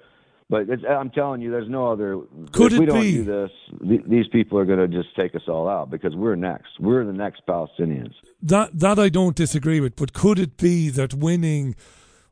But 0.51 0.69
it's, 0.69 0.83
I'm 0.87 1.11
telling 1.11 1.41
you, 1.41 1.53
there's 1.53 1.69
no 1.69 1.93
other. 1.93 2.19
Could 2.51 2.73
if 2.73 2.81
we 2.81 2.87
don't 2.87 3.01
be- 3.01 3.13
do 3.13 3.25
this, 3.25 3.51
th- 3.87 4.05
these 4.09 4.27
people 4.33 4.59
are 4.59 4.65
going 4.65 4.81
to 4.81 4.89
just 4.89 5.15
take 5.15 5.37
us 5.37 5.43
all 5.47 5.69
out 5.69 5.91
because 5.91 6.17
we're 6.17 6.35
next. 6.35 6.81
We're 6.81 7.05
the 7.05 7.13
next 7.13 7.47
Palestinians. 7.47 8.15
That 8.43 8.77
that 8.81 8.99
I 8.99 9.11
don't 9.11 9.37
disagree 9.37 9.79
with, 9.79 9.95
but 9.95 10.13
could 10.13 10.41
it 10.41 10.57
be 10.57 10.91
that 10.91 11.15
winning 11.15 11.77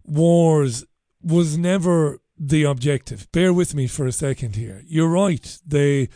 wars 0.05 0.85
was 1.23 1.57
never 1.57 2.19
the 2.37 2.65
objective? 2.65 3.31
Bear 3.31 3.53
with 3.53 3.77
me 3.77 3.87
for 3.87 4.05
a 4.05 4.13
second 4.13 4.57
here. 4.57 4.83
You're 4.85 5.09
right. 5.09 5.57
They 5.65 6.09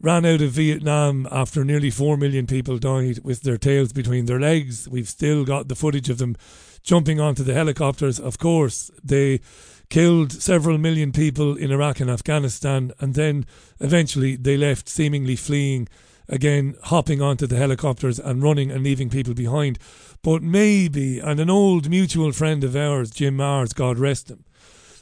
ran 0.00 0.26
out 0.26 0.42
of 0.42 0.50
Vietnam 0.50 1.26
after 1.30 1.64
nearly 1.64 1.90
4 1.90 2.16
million 2.16 2.46
people 2.46 2.78
died 2.78 3.20
with 3.24 3.42
their 3.42 3.56
tails 3.58 3.92
between 3.92 4.26
their 4.26 4.38
legs. 4.38 4.88
We've 4.88 5.08
still 5.08 5.44
got 5.44 5.68
the 5.68 5.74
footage 5.74 6.08
of 6.08 6.18
them 6.18 6.36
jumping 6.84 7.20
onto 7.20 7.42
the 7.42 7.54
helicopters. 7.54 8.20
Of 8.20 8.38
course, 8.38 8.90
they 9.02 9.40
killed 9.88 10.32
several 10.32 10.78
million 10.78 11.12
people 11.12 11.56
in 11.56 11.70
Iraq 11.70 12.00
and 12.00 12.10
Afghanistan, 12.10 12.92
and 13.00 13.14
then 13.14 13.46
eventually 13.80 14.36
they 14.36 14.56
left, 14.56 14.88
seemingly 14.88 15.36
fleeing 15.36 15.88
again, 16.28 16.76
hopping 16.84 17.22
onto 17.22 17.46
the 17.46 17.56
helicopters 17.56 18.18
and 18.18 18.42
running 18.42 18.70
and 18.70 18.84
leaving 18.84 19.08
people 19.08 19.34
behind. 19.34 19.78
But 20.22 20.42
maybe, 20.42 21.18
and 21.18 21.40
an 21.40 21.50
old 21.50 21.88
mutual 21.88 22.32
friend 22.32 22.64
of 22.64 22.76
ours, 22.76 23.10
Jim 23.10 23.38
Marrs, 23.38 23.74
God 23.74 23.98
rest 23.98 24.30
him, 24.30 24.44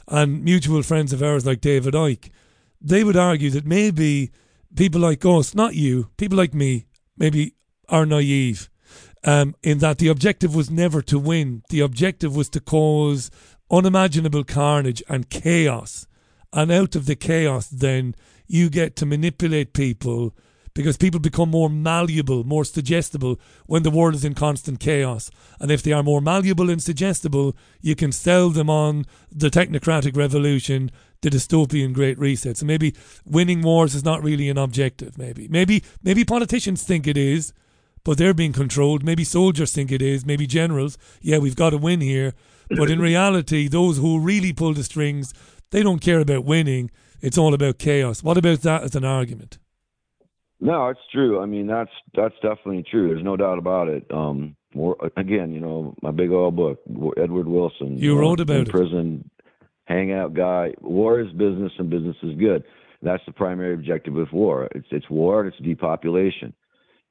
and 0.07 0.43
mutual 0.43 0.83
friends 0.83 1.11
of 1.11 1.21
ours 1.21 1.45
like 1.45 1.59
David 1.59 1.93
Icke, 1.93 2.31
they 2.79 3.03
would 3.03 3.17
argue 3.17 3.49
that 3.49 3.65
maybe 3.65 4.31
people 4.75 5.01
like 5.01 5.25
us, 5.25 5.53
not 5.53 5.75
you, 5.75 6.09
people 6.17 6.37
like 6.37 6.53
me, 6.53 6.85
maybe 7.17 7.55
are 7.89 8.05
naive. 8.05 8.69
Um, 9.23 9.55
in 9.63 9.79
that 9.79 9.97
the 9.97 10.07
objective 10.07 10.55
was 10.55 10.69
never 10.69 11.01
to 11.01 11.19
win. 11.19 11.63
The 11.69 11.81
objective 11.81 12.35
was 12.35 12.49
to 12.49 12.61
cause 12.61 13.29
unimaginable 13.71 14.43
carnage 14.43 15.03
and 15.09 15.29
chaos. 15.29 16.07
And 16.53 16.71
out 16.71 16.95
of 16.95 17.05
the 17.05 17.15
chaos, 17.15 17.67
then 17.67 18.15
you 18.47 18.69
get 18.69 18.95
to 18.97 19.05
manipulate 19.05 19.73
people 19.73 20.33
because 20.77 20.95
people 20.95 21.19
become 21.19 21.49
more 21.49 21.71
malleable, 21.71 22.43
more 22.43 22.63
suggestible 22.63 23.39
when 23.65 23.81
the 23.81 23.89
world 23.89 24.13
is 24.13 24.23
in 24.23 24.35
constant 24.35 24.79
chaos. 24.79 25.31
And 25.59 25.71
if 25.71 25.81
they 25.81 25.91
are 25.91 26.03
more 26.03 26.21
malleable 26.21 26.69
and 26.69 26.81
suggestible, 26.81 27.57
you 27.81 27.95
can 27.95 28.11
sell 28.11 28.51
them 28.51 28.69
on 28.69 29.05
the 29.31 29.49
technocratic 29.49 30.15
revolution, 30.15 30.91
the 31.21 31.31
dystopian 31.31 31.93
great 31.93 32.19
reset. 32.19 32.57
So 32.57 32.67
maybe 32.67 32.93
winning 33.25 33.63
wars 33.63 33.95
is 33.95 34.05
not 34.05 34.23
really 34.23 34.49
an 34.49 34.59
objective, 34.59 35.17
maybe. 35.17 35.47
Maybe 35.47 35.83
maybe 36.03 36.23
politicians 36.23 36.83
think 36.83 37.07
it 37.07 37.17
is, 37.17 37.53
but 38.03 38.19
they're 38.19 38.35
being 38.35 38.53
controlled. 38.53 39.03
Maybe 39.03 39.23
soldiers 39.23 39.73
think 39.73 39.91
it 39.91 40.03
is, 40.03 40.27
maybe 40.27 40.45
generals. 40.45 40.95
Yeah, 41.21 41.39
we've 41.39 41.55
got 41.55 41.71
to 41.71 41.77
win 41.77 42.01
here. 42.01 42.35
But 42.69 42.89
in 42.89 42.99
reality, 42.99 43.67
those 43.67 43.97
who 43.97 44.19
really 44.19 44.53
pull 44.53 44.73
the 44.73 44.83
strings, 44.83 45.33
they 45.71 45.83
don't 45.83 46.01
care 46.01 46.19
about 46.19 46.45
winning. 46.45 46.91
It's 47.21 47.37
all 47.37 47.53
about 47.53 47.79
chaos. 47.79 48.23
What 48.23 48.37
about 48.37 48.61
that 48.61 48.83
as 48.83 48.95
an 48.95 49.05
argument? 49.05 49.57
No, 50.59 50.87
it's 50.87 50.99
true. 51.11 51.41
I 51.41 51.45
mean, 51.45 51.67
that's 51.67 51.91
that's 52.15 52.35
definitely 52.35 52.83
true. 52.89 53.09
There's 53.09 53.23
no 53.23 53.37
doubt 53.37 53.59
about 53.59 53.89
it. 53.89 54.05
Um, 54.11 54.55
war, 54.73 54.97
again, 55.15 55.51
you 55.51 55.59
know, 55.59 55.95
my 56.01 56.11
big 56.11 56.31
old 56.31 56.55
book, 56.55 56.79
Edward 57.17 57.47
Wilson. 57.47 57.97
You 57.97 58.17
uh, 58.17 58.21
wrote 58.21 58.39
about 58.39 58.57
in 58.57 58.61
it. 58.63 58.69
prison, 58.69 59.29
hangout 59.85 60.33
guy. 60.33 60.73
War 60.81 61.19
is 61.19 61.31
business, 61.33 61.71
and 61.77 61.89
business 61.89 62.15
is 62.23 62.35
good. 62.37 62.63
That's 63.03 63.23
the 63.27 63.33
primary 63.33 63.75
objective 63.75 64.15
with 64.15 64.31
war. 64.31 64.67
It's 64.73 64.87
it's 64.89 65.09
war 65.09 65.41
and 65.41 65.53
it's 65.53 65.63
depopulation. 65.63 66.53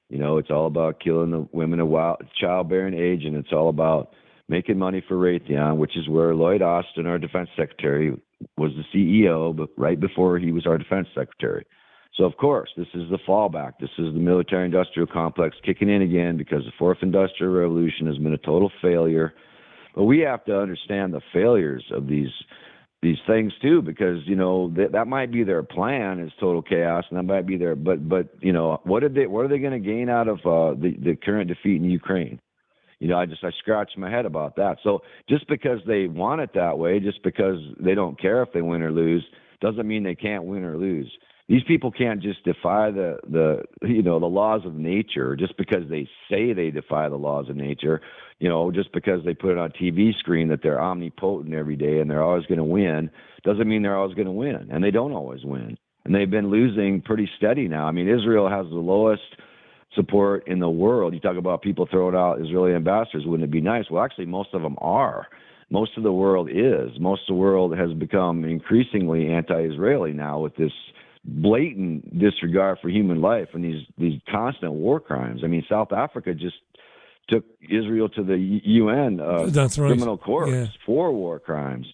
You 0.08 0.18
know, 0.18 0.38
it's 0.38 0.50
all 0.50 0.66
about 0.66 1.00
killing 1.00 1.30
the 1.30 1.48
women 1.52 1.80
of 1.80 1.88
wild, 1.88 2.22
childbearing 2.40 2.94
age, 2.94 3.24
and 3.24 3.36
it's 3.36 3.52
all 3.52 3.68
about 3.68 4.10
making 4.48 4.78
money 4.78 5.02
for 5.06 5.16
Raytheon, 5.16 5.76
which 5.76 5.96
is 5.96 6.08
where 6.08 6.34
Lloyd 6.34 6.62
Austin, 6.62 7.06
our 7.06 7.18
defense 7.18 7.48
secretary, 7.56 8.14
was 8.56 8.72
the 8.72 8.84
CEO, 8.94 9.54
but 9.56 9.70
right 9.76 9.98
before 9.98 10.38
he 10.38 10.52
was 10.52 10.66
our 10.66 10.78
defense 10.78 11.08
secretary. 11.14 11.66
So 12.16 12.24
of 12.24 12.36
course, 12.36 12.70
this 12.76 12.86
is 12.94 13.10
the 13.10 13.18
fallback. 13.28 13.72
This 13.80 13.90
is 13.98 14.14
the 14.14 14.20
military-industrial 14.20 15.08
complex 15.08 15.56
kicking 15.64 15.90
in 15.90 16.02
again 16.02 16.36
because 16.36 16.64
the 16.64 16.72
fourth 16.78 16.98
industrial 17.02 17.52
revolution 17.52 18.06
has 18.06 18.16
been 18.16 18.32
a 18.32 18.38
total 18.38 18.70
failure. 18.80 19.34
But 19.94 20.04
we 20.04 20.20
have 20.20 20.44
to 20.46 20.58
understand 20.58 21.12
the 21.12 21.20
failures 21.32 21.84
of 21.90 22.06
these 22.06 22.32
these 23.02 23.18
things 23.26 23.52
too, 23.60 23.82
because 23.82 24.18
you 24.24 24.36
know 24.36 24.72
that 24.76 24.92
that 24.92 25.06
might 25.06 25.30
be 25.30 25.44
their 25.44 25.62
plan 25.62 26.18
is 26.18 26.32
total 26.40 26.62
chaos, 26.62 27.04
and 27.10 27.18
that 27.18 27.22
might 27.24 27.46
be 27.46 27.56
their. 27.56 27.76
But 27.76 28.08
but 28.08 28.28
you 28.40 28.52
know 28.52 28.80
what 28.84 29.00
did 29.00 29.14
they 29.14 29.26
what 29.26 29.44
are 29.44 29.48
they 29.48 29.58
going 29.58 29.72
to 29.72 29.86
gain 29.86 30.08
out 30.08 30.28
of 30.28 30.38
uh, 30.38 30.80
the 30.80 30.96
the 30.98 31.16
current 31.16 31.48
defeat 31.48 31.76
in 31.76 31.90
Ukraine? 31.90 32.40
You 33.00 33.08
know, 33.08 33.18
I 33.18 33.26
just 33.26 33.44
I 33.44 33.50
scratch 33.58 33.90
my 33.96 34.10
head 34.10 34.26
about 34.26 34.56
that. 34.56 34.78
So 34.82 35.00
just 35.28 35.46
because 35.48 35.80
they 35.86 36.06
want 36.06 36.40
it 36.40 36.50
that 36.54 36.78
way, 36.78 36.98
just 37.00 37.22
because 37.22 37.58
they 37.78 37.94
don't 37.94 38.20
care 38.20 38.42
if 38.42 38.52
they 38.52 38.62
win 38.62 38.82
or 38.82 38.90
lose, 38.90 39.24
doesn't 39.60 39.86
mean 39.86 40.02
they 40.02 40.14
can't 40.14 40.44
win 40.44 40.64
or 40.64 40.76
lose. 40.76 41.10
These 41.48 41.62
people 41.68 41.92
can't 41.92 42.20
just 42.20 42.42
defy 42.44 42.90
the 42.90 43.18
the 43.28 43.62
you 43.86 44.02
know 44.02 44.18
the 44.18 44.26
laws 44.26 44.62
of 44.64 44.74
nature 44.74 45.36
just 45.36 45.56
because 45.56 45.88
they 45.88 46.08
say 46.30 46.52
they 46.52 46.70
defy 46.70 47.08
the 47.08 47.16
laws 47.16 47.48
of 47.48 47.56
nature. 47.56 48.00
You 48.38 48.48
know, 48.48 48.70
just 48.70 48.92
because 48.92 49.24
they 49.24 49.34
put 49.34 49.52
it 49.52 49.58
on 49.58 49.70
TV 49.70 50.14
screen 50.18 50.48
that 50.48 50.60
they're 50.62 50.82
omnipotent 50.82 51.54
every 51.54 51.76
day 51.76 52.00
and 52.00 52.10
they're 52.10 52.22
always 52.22 52.44
going 52.46 52.58
to 52.58 52.64
win 52.64 53.10
doesn't 53.44 53.68
mean 53.68 53.82
they're 53.82 53.96
always 53.96 54.14
going 54.14 54.26
to 54.26 54.32
win, 54.32 54.68
and 54.70 54.82
they 54.82 54.90
don't 54.90 55.12
always 55.12 55.44
win. 55.44 55.78
And 56.04 56.14
they've 56.14 56.30
been 56.30 56.50
losing 56.50 57.00
pretty 57.00 57.28
steady 57.36 57.66
now. 57.66 57.86
I 57.86 57.92
mean, 57.92 58.08
Israel 58.08 58.48
has 58.48 58.66
the 58.68 58.76
lowest 58.76 59.22
support 59.94 60.46
in 60.46 60.58
the 60.58 60.68
world. 60.68 61.14
You 61.14 61.20
talk 61.20 61.36
about 61.36 61.62
people 61.62 61.86
throwing 61.90 62.14
out 62.14 62.40
Israeli 62.40 62.74
ambassadors. 62.74 63.24
Wouldn't 63.26 63.48
it 63.48 63.50
be 63.52 63.60
nice? 63.60 63.84
Well, 63.90 64.04
actually, 64.04 64.26
most 64.26 64.50
of 64.52 64.62
them 64.62 64.76
are. 64.78 65.26
Most 65.70 65.96
of 65.96 66.02
the 66.02 66.12
world 66.12 66.48
is. 66.50 66.90
Most 67.00 67.22
of 67.22 67.28
the 67.28 67.40
world 67.40 67.76
has 67.76 67.92
become 67.94 68.44
increasingly 68.44 69.28
anti-Israeli 69.32 70.12
now 70.12 70.38
with 70.40 70.54
this 70.56 70.72
blatant 71.24 72.18
disregard 72.18 72.78
for 72.80 72.88
human 72.88 73.20
life 73.20 73.48
and 73.52 73.64
these 73.64 73.84
these 73.98 74.20
constant 74.30 74.72
war 74.72 75.00
crimes. 75.00 75.40
I 75.42 75.48
mean, 75.48 75.64
South 75.68 75.92
Africa 75.92 76.34
just 76.34 76.56
took 77.28 77.44
Israel 77.68 78.08
to 78.10 78.22
the 78.22 78.36
UN 78.64 79.18
uh, 79.20 79.46
That's 79.46 79.76
right. 79.78 79.88
criminal 79.88 80.16
court 80.16 80.48
Yeah. 80.50 80.66
for 80.84 81.10
war 81.12 81.40
crimes 81.40 81.86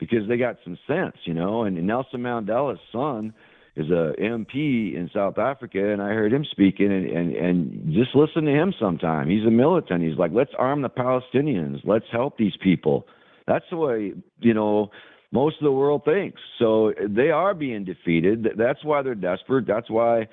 because 0.00 0.26
they 0.28 0.36
got 0.36 0.56
some 0.64 0.76
sense, 0.88 1.16
you 1.24 1.34
know. 1.34 1.62
And 1.62 1.76
Nelson 1.86 2.20
Mandela's 2.22 2.80
son 2.90 3.32
is 3.80 3.90
a 3.90 4.12
MP 4.20 4.94
in 4.94 5.10
South 5.14 5.38
Africa, 5.38 5.92
and 5.92 6.02
I 6.02 6.08
heard 6.08 6.32
him 6.32 6.44
speaking, 6.50 6.92
and 6.92 7.06
and 7.06 7.34
and 7.34 7.94
just 7.94 8.14
listen 8.14 8.44
to 8.44 8.52
him 8.52 8.72
sometime. 8.78 9.28
He's 9.28 9.46
a 9.46 9.50
militant. 9.50 10.02
He's 10.02 10.18
like, 10.18 10.32
let's 10.34 10.52
arm 10.58 10.82
the 10.82 10.90
Palestinians. 10.90 11.80
Let's 11.84 12.06
help 12.12 12.36
these 12.36 12.56
people. 12.62 13.06
That's 13.46 13.64
the 13.70 13.76
way, 13.76 14.12
you 14.40 14.54
know. 14.54 14.90
Most 15.32 15.58
of 15.60 15.64
the 15.64 15.70
world 15.70 16.02
thinks 16.04 16.40
so. 16.58 16.92
They 17.08 17.30
are 17.30 17.54
being 17.54 17.84
defeated. 17.84 18.48
That's 18.56 18.84
why 18.84 19.02
they're 19.02 19.14
desperate. 19.14 19.64
That's 19.64 19.88
why, 19.88 20.26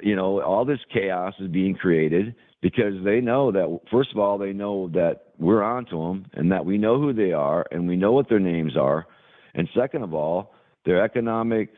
you 0.00 0.16
know, 0.16 0.40
all 0.40 0.64
this 0.64 0.78
chaos 0.90 1.34
is 1.40 1.48
being 1.48 1.74
created 1.74 2.34
because 2.62 2.94
they 3.04 3.20
know 3.20 3.52
that 3.52 3.80
first 3.90 4.10
of 4.12 4.18
all 4.18 4.38
they 4.38 4.54
know 4.54 4.88
that 4.94 5.24
we're 5.38 5.62
onto 5.62 5.98
them 5.98 6.24
and 6.32 6.50
that 6.52 6.64
we 6.64 6.78
know 6.78 6.98
who 6.98 7.12
they 7.12 7.32
are 7.32 7.66
and 7.70 7.86
we 7.86 7.96
know 7.96 8.12
what 8.12 8.30
their 8.30 8.40
names 8.40 8.78
are, 8.78 9.06
and 9.54 9.68
second 9.74 10.02
of 10.02 10.14
all, 10.14 10.54
their 10.84 11.02
economic 11.04 11.70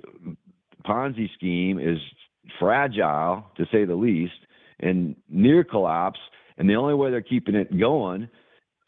Ponzi 0.85 1.31
scheme 1.35 1.79
is 1.79 1.99
fragile 2.59 3.45
to 3.57 3.67
say 3.73 3.85
the 3.85 3.95
least 3.97 4.33
and 4.81 5.17
near 5.29 5.65
collapse. 5.65 6.19
And 6.59 6.69
the 6.69 6.75
only 6.77 6.95
way 6.95 7.11
they're 7.11 7.23
keeping 7.23 7.55
it 7.55 7.77
going 7.79 8.29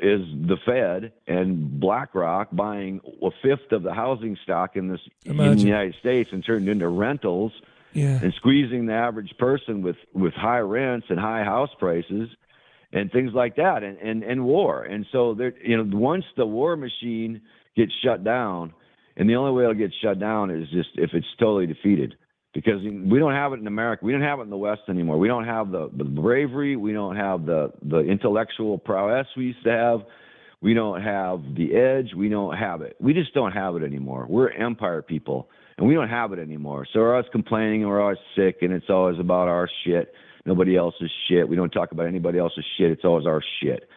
is 0.01 0.21
the 0.49 0.57
Fed 0.67 1.13
and 1.27 1.81
BlackRock 1.81 2.49
buying 2.53 3.01
a 3.23 3.31
fifth 3.43 3.73
of 3.73 3.83
the 3.83 3.95
housing 3.95 4.37
stock 4.43 4.77
in 4.77 4.89
this 4.89 5.01
in 5.25 5.37
the 5.37 5.45
United 5.69 5.95
States 6.01 6.31
and 6.33 6.45
turning 6.45 6.69
it 6.69 6.73
into 6.73 6.89
rentals 6.89 7.53
Yeah. 7.93 8.19
and 8.21 8.35
squeezing 8.35 8.87
the 8.87 8.93
average 8.95 9.33
person 9.39 9.83
with 9.83 9.97
with 10.13 10.35
high 10.35 10.59
rents 10.59 11.07
and 11.11 11.19
high 11.19 11.45
house 11.45 11.71
prices 11.79 12.29
and 12.93 13.11
things 13.13 13.33
like 13.35 13.57
that 13.57 13.83
and 13.85 13.97
and, 13.99 14.25
and 14.25 14.45
war 14.45 14.83
and 14.83 15.07
so 15.13 15.33
there 15.35 15.55
you 15.65 15.77
know 15.77 15.97
once 15.97 16.25
the 16.37 16.45
war 16.47 16.77
machine 16.77 17.41
gets 17.77 17.93
shut 18.05 18.25
down 18.25 18.73
and 19.17 19.29
the 19.29 19.37
only 19.37 19.53
way 19.53 19.65
it'll 19.65 19.75
get 19.75 19.93
shut 20.03 20.19
down 20.19 20.51
is 20.51 20.69
just 20.71 20.91
if 20.97 21.11
it's 21.13 21.27
totally 21.39 21.67
defeated. 21.67 22.15
Because 22.53 22.83
we 22.83 23.19
don't 23.19 23.33
have 23.33 23.53
it 23.53 23.59
in 23.59 23.67
America. 23.67 24.05
We 24.05 24.13
don't 24.13 24.23
have 24.23 24.39
it 24.39 24.43
in 24.43 24.51
the 24.51 24.57
West 24.57 24.83
anymore. 24.89 25.19
We 25.19 25.27
don't 25.27 25.45
have 25.45 25.73
the, 25.73 25.91
the 25.97 26.05
bravery. 26.05 26.77
We 26.77 26.93
don't 26.93 27.17
have 27.17 27.47
the 27.47 27.73
the 27.83 27.99
intellectual 27.99 28.79
prowess 28.79 29.27
we 29.37 29.47
used 29.47 29.65
to 29.65 29.73
have. 29.73 30.01
We 30.61 30.73
don't 30.73 31.03
have 31.03 31.43
the 31.57 31.75
edge. 31.75 32.15
We 32.17 32.29
don't 32.29 32.57
have 32.57 32.81
it. 32.83 32.97
We 33.01 33.13
just 33.13 33.35
don't 33.35 33.53
have 33.53 33.75
it 33.75 33.83
anymore. 33.83 34.27
We're 34.29 34.51
empire 34.51 35.03
people 35.03 35.49
and 35.79 35.87
we 35.87 35.95
don't 35.95 36.09
have 36.09 36.33
it 36.33 36.39
anymore. 36.39 36.87
So 36.93 37.01
we're 37.01 37.15
always 37.15 37.31
complaining 37.33 37.83
and 37.83 37.91
we're 37.91 38.01
always 38.01 38.19
sick, 38.37 38.59
and 38.63 38.73
it's 38.73 38.89
always 38.89 39.19
about 39.19 39.49
our 39.49 39.69
shit, 39.85 40.13
nobody 40.47 40.77
else's 40.77 41.11
shit. 41.29 41.49
We 41.49 41.57
don't 41.57 41.71
talk 41.71 41.93
about 41.93 42.07
anybody 42.07 42.39
else's 42.39 42.65
shit. 42.79 42.91
It's 42.91 43.05
always 43.05 43.27
our 43.27 43.43
shit, 43.63 43.89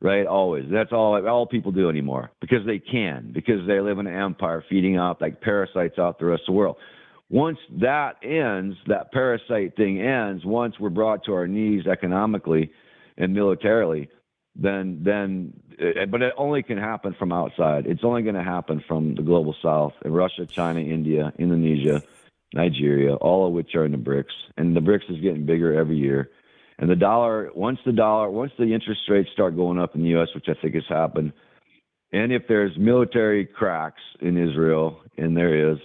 right? 0.00 0.26
Always. 0.26 0.64
That's 0.70 0.92
all 0.92 1.26
all 1.26 1.46
people 1.46 1.72
do 1.72 1.88
anymore 1.88 2.30
because 2.40 2.66
they 2.66 2.78
can, 2.78 3.30
because 3.32 3.66
they 3.66 3.80
live 3.80 3.98
in 3.98 4.06
an 4.06 4.14
empire 4.14 4.64
feeding 4.68 4.98
off 4.98 5.18
like 5.20 5.40
parasites 5.40 5.98
out 5.98 6.18
the 6.18 6.26
rest 6.26 6.42
of 6.42 6.46
the 6.46 6.58
world. 6.58 6.76
Once 7.28 7.58
that 7.80 8.16
ends, 8.24 8.76
that 8.86 9.12
parasite 9.12 9.76
thing 9.76 10.00
ends. 10.00 10.44
Once 10.44 10.74
we're 10.80 10.88
brought 10.88 11.24
to 11.24 11.32
our 11.32 11.46
knees 11.46 11.86
economically 11.86 12.72
and 13.16 13.32
militarily, 13.32 14.08
then 14.56 15.00
then 15.02 15.52
uh, 15.80 16.06
but 16.06 16.22
it 16.22 16.34
only 16.36 16.62
can 16.62 16.78
happen 16.78 17.14
from 17.18 17.32
outside 17.32 17.86
it's 17.86 18.02
only 18.04 18.22
going 18.22 18.34
to 18.34 18.42
happen 18.42 18.82
from 18.86 19.14
the 19.14 19.22
global 19.22 19.54
south 19.62 19.92
and 20.04 20.14
russia 20.14 20.44
china 20.46 20.80
india 20.80 21.32
indonesia 21.38 22.02
nigeria 22.52 23.14
all 23.14 23.46
of 23.46 23.52
which 23.52 23.74
are 23.74 23.84
in 23.84 23.92
the 23.92 23.98
brics 23.98 24.34
and 24.56 24.76
the 24.76 24.80
brics 24.80 25.08
is 25.08 25.20
getting 25.20 25.46
bigger 25.46 25.72
every 25.72 25.96
year 25.96 26.30
and 26.80 26.90
the 26.90 26.96
dollar 26.96 27.50
once 27.54 27.78
the 27.86 27.92
dollar 27.92 28.30
once 28.30 28.52
the 28.58 28.74
interest 28.74 29.02
rates 29.08 29.30
start 29.32 29.56
going 29.56 29.78
up 29.78 29.94
in 29.94 30.02
the 30.02 30.10
us 30.10 30.28
which 30.34 30.46
i 30.48 30.54
think 30.60 30.74
has 30.74 30.84
happened 30.88 31.32
and 32.12 32.32
if 32.32 32.42
there's 32.48 32.72
military 32.78 33.46
cracks 33.46 34.02
in 34.20 34.36
israel 34.36 35.00
and 35.16 35.36
there 35.36 35.72
is 35.72 35.78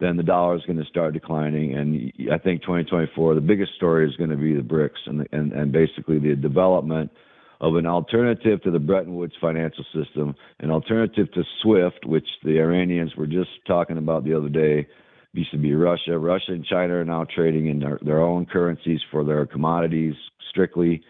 then 0.00 0.16
the 0.16 0.22
dollar 0.22 0.56
is 0.56 0.62
going 0.62 0.78
to 0.78 0.84
start 0.84 1.12
declining. 1.12 1.74
And 1.74 2.12
I 2.32 2.38
think 2.38 2.62
2024, 2.62 3.34
the 3.34 3.40
biggest 3.40 3.74
story 3.74 4.08
is 4.08 4.16
going 4.16 4.30
to 4.30 4.36
be 4.36 4.54
the 4.54 4.62
BRICS 4.62 5.06
and, 5.06 5.28
and, 5.32 5.52
and 5.52 5.72
basically 5.72 6.18
the 6.18 6.36
development 6.36 7.10
of 7.60 7.74
an 7.74 7.86
alternative 7.86 8.62
to 8.62 8.70
the 8.70 8.78
Bretton 8.78 9.16
Woods 9.16 9.34
financial 9.40 9.84
system, 9.92 10.36
an 10.60 10.70
alternative 10.70 11.30
to 11.32 11.42
SWIFT, 11.62 12.06
which 12.06 12.26
the 12.44 12.60
Iranians 12.60 13.16
were 13.16 13.26
just 13.26 13.50
talking 13.66 13.98
about 13.98 14.24
the 14.24 14.34
other 14.34 14.48
day, 14.48 14.86
be 15.34 15.74
Russia. 15.74 16.18
Russia 16.18 16.52
and 16.52 16.64
China 16.64 16.94
are 16.94 17.04
now 17.04 17.24
trading 17.24 17.68
in 17.68 17.78
their, 17.80 17.98
their 18.02 18.20
own 18.20 18.46
currencies 18.46 19.00
for 19.10 19.24
their 19.24 19.46
commodities 19.46 20.14
strictly. 20.50 21.02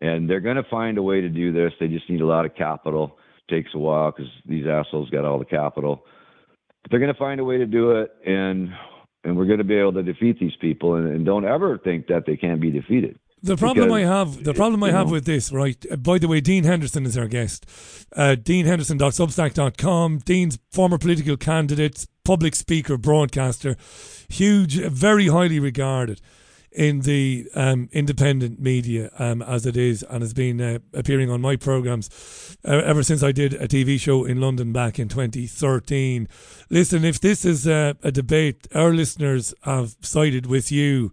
And 0.00 0.28
they're 0.28 0.40
going 0.40 0.56
to 0.56 0.64
find 0.70 0.98
a 0.98 1.02
way 1.02 1.20
to 1.20 1.28
do 1.28 1.52
this. 1.52 1.72
They 1.78 1.88
just 1.88 2.08
need 2.08 2.20
a 2.20 2.26
lot 2.26 2.46
of 2.46 2.54
capital. 2.54 3.18
takes 3.48 3.70
a 3.74 3.78
while 3.78 4.12
because 4.12 4.30
these 4.46 4.66
assholes 4.66 5.10
got 5.10 5.24
all 5.24 5.38
the 5.38 5.44
capital. 5.44 6.04
But 6.82 6.90
they're 6.90 7.00
going 7.00 7.12
to 7.12 7.18
find 7.18 7.40
a 7.40 7.44
way 7.44 7.58
to 7.58 7.66
do 7.66 7.92
it, 7.92 8.10
and 8.26 8.70
and 9.22 9.36
we're 9.36 9.44
going 9.44 9.58
to 9.58 9.64
be 9.64 9.76
able 9.76 9.92
to 9.92 10.02
defeat 10.02 10.40
these 10.40 10.56
people. 10.62 10.94
And, 10.94 11.06
and 11.06 11.26
don't 11.26 11.44
ever 11.44 11.76
think 11.76 12.06
that 12.06 12.24
they 12.26 12.38
can't 12.38 12.60
be 12.60 12.70
defeated. 12.70 13.18
The 13.42 13.56
problem 13.56 13.90
I 13.90 14.00
have, 14.00 14.44
the 14.44 14.54
problem 14.54 14.82
I 14.82 14.90
have 14.90 15.06
know, 15.06 15.12
with 15.12 15.24
this, 15.24 15.50
right? 15.50 15.82
uh, 15.90 15.96
By 15.96 16.18
the 16.18 16.28
way, 16.28 16.40
Dean 16.40 16.64
Henderson 16.64 17.06
is 17.06 17.16
our 17.16 17.26
guest. 17.26 17.66
Uh, 18.14 18.36
DeanHenderson.substack.com. 18.38 20.18
Dean's 20.18 20.58
former 20.70 20.98
political 20.98 21.36
candidate, 21.36 22.06
public 22.24 22.54
speaker, 22.54 22.98
broadcaster, 22.98 23.76
huge, 24.28 24.76
very 24.76 25.28
highly 25.28 25.58
regarded 25.58 26.20
in 26.72 27.00
the 27.00 27.48
um, 27.54 27.88
independent 27.92 28.60
media 28.60 29.10
um, 29.18 29.42
as 29.42 29.66
it 29.66 29.76
is, 29.76 30.04
and 30.04 30.22
has 30.22 30.32
been 30.32 30.60
uh, 30.60 30.78
appearing 30.94 31.28
on 31.30 31.40
my 31.40 31.56
programs 31.56 32.56
uh, 32.64 32.70
ever 32.84 33.02
since 33.02 33.22
I 33.22 33.32
did 33.32 33.54
a 33.54 33.66
TV 33.66 33.98
show 33.98 34.24
in 34.24 34.40
London 34.40 34.72
back 34.72 34.98
in 34.98 35.08
2013. 35.08 36.28
Listen, 36.68 37.04
if 37.04 37.20
this 37.20 37.44
is 37.44 37.66
a, 37.66 37.96
a 38.02 38.12
debate, 38.12 38.68
our 38.74 38.92
listeners 38.92 39.52
have 39.62 39.96
sided 40.00 40.46
with 40.46 40.70
you 40.70 41.12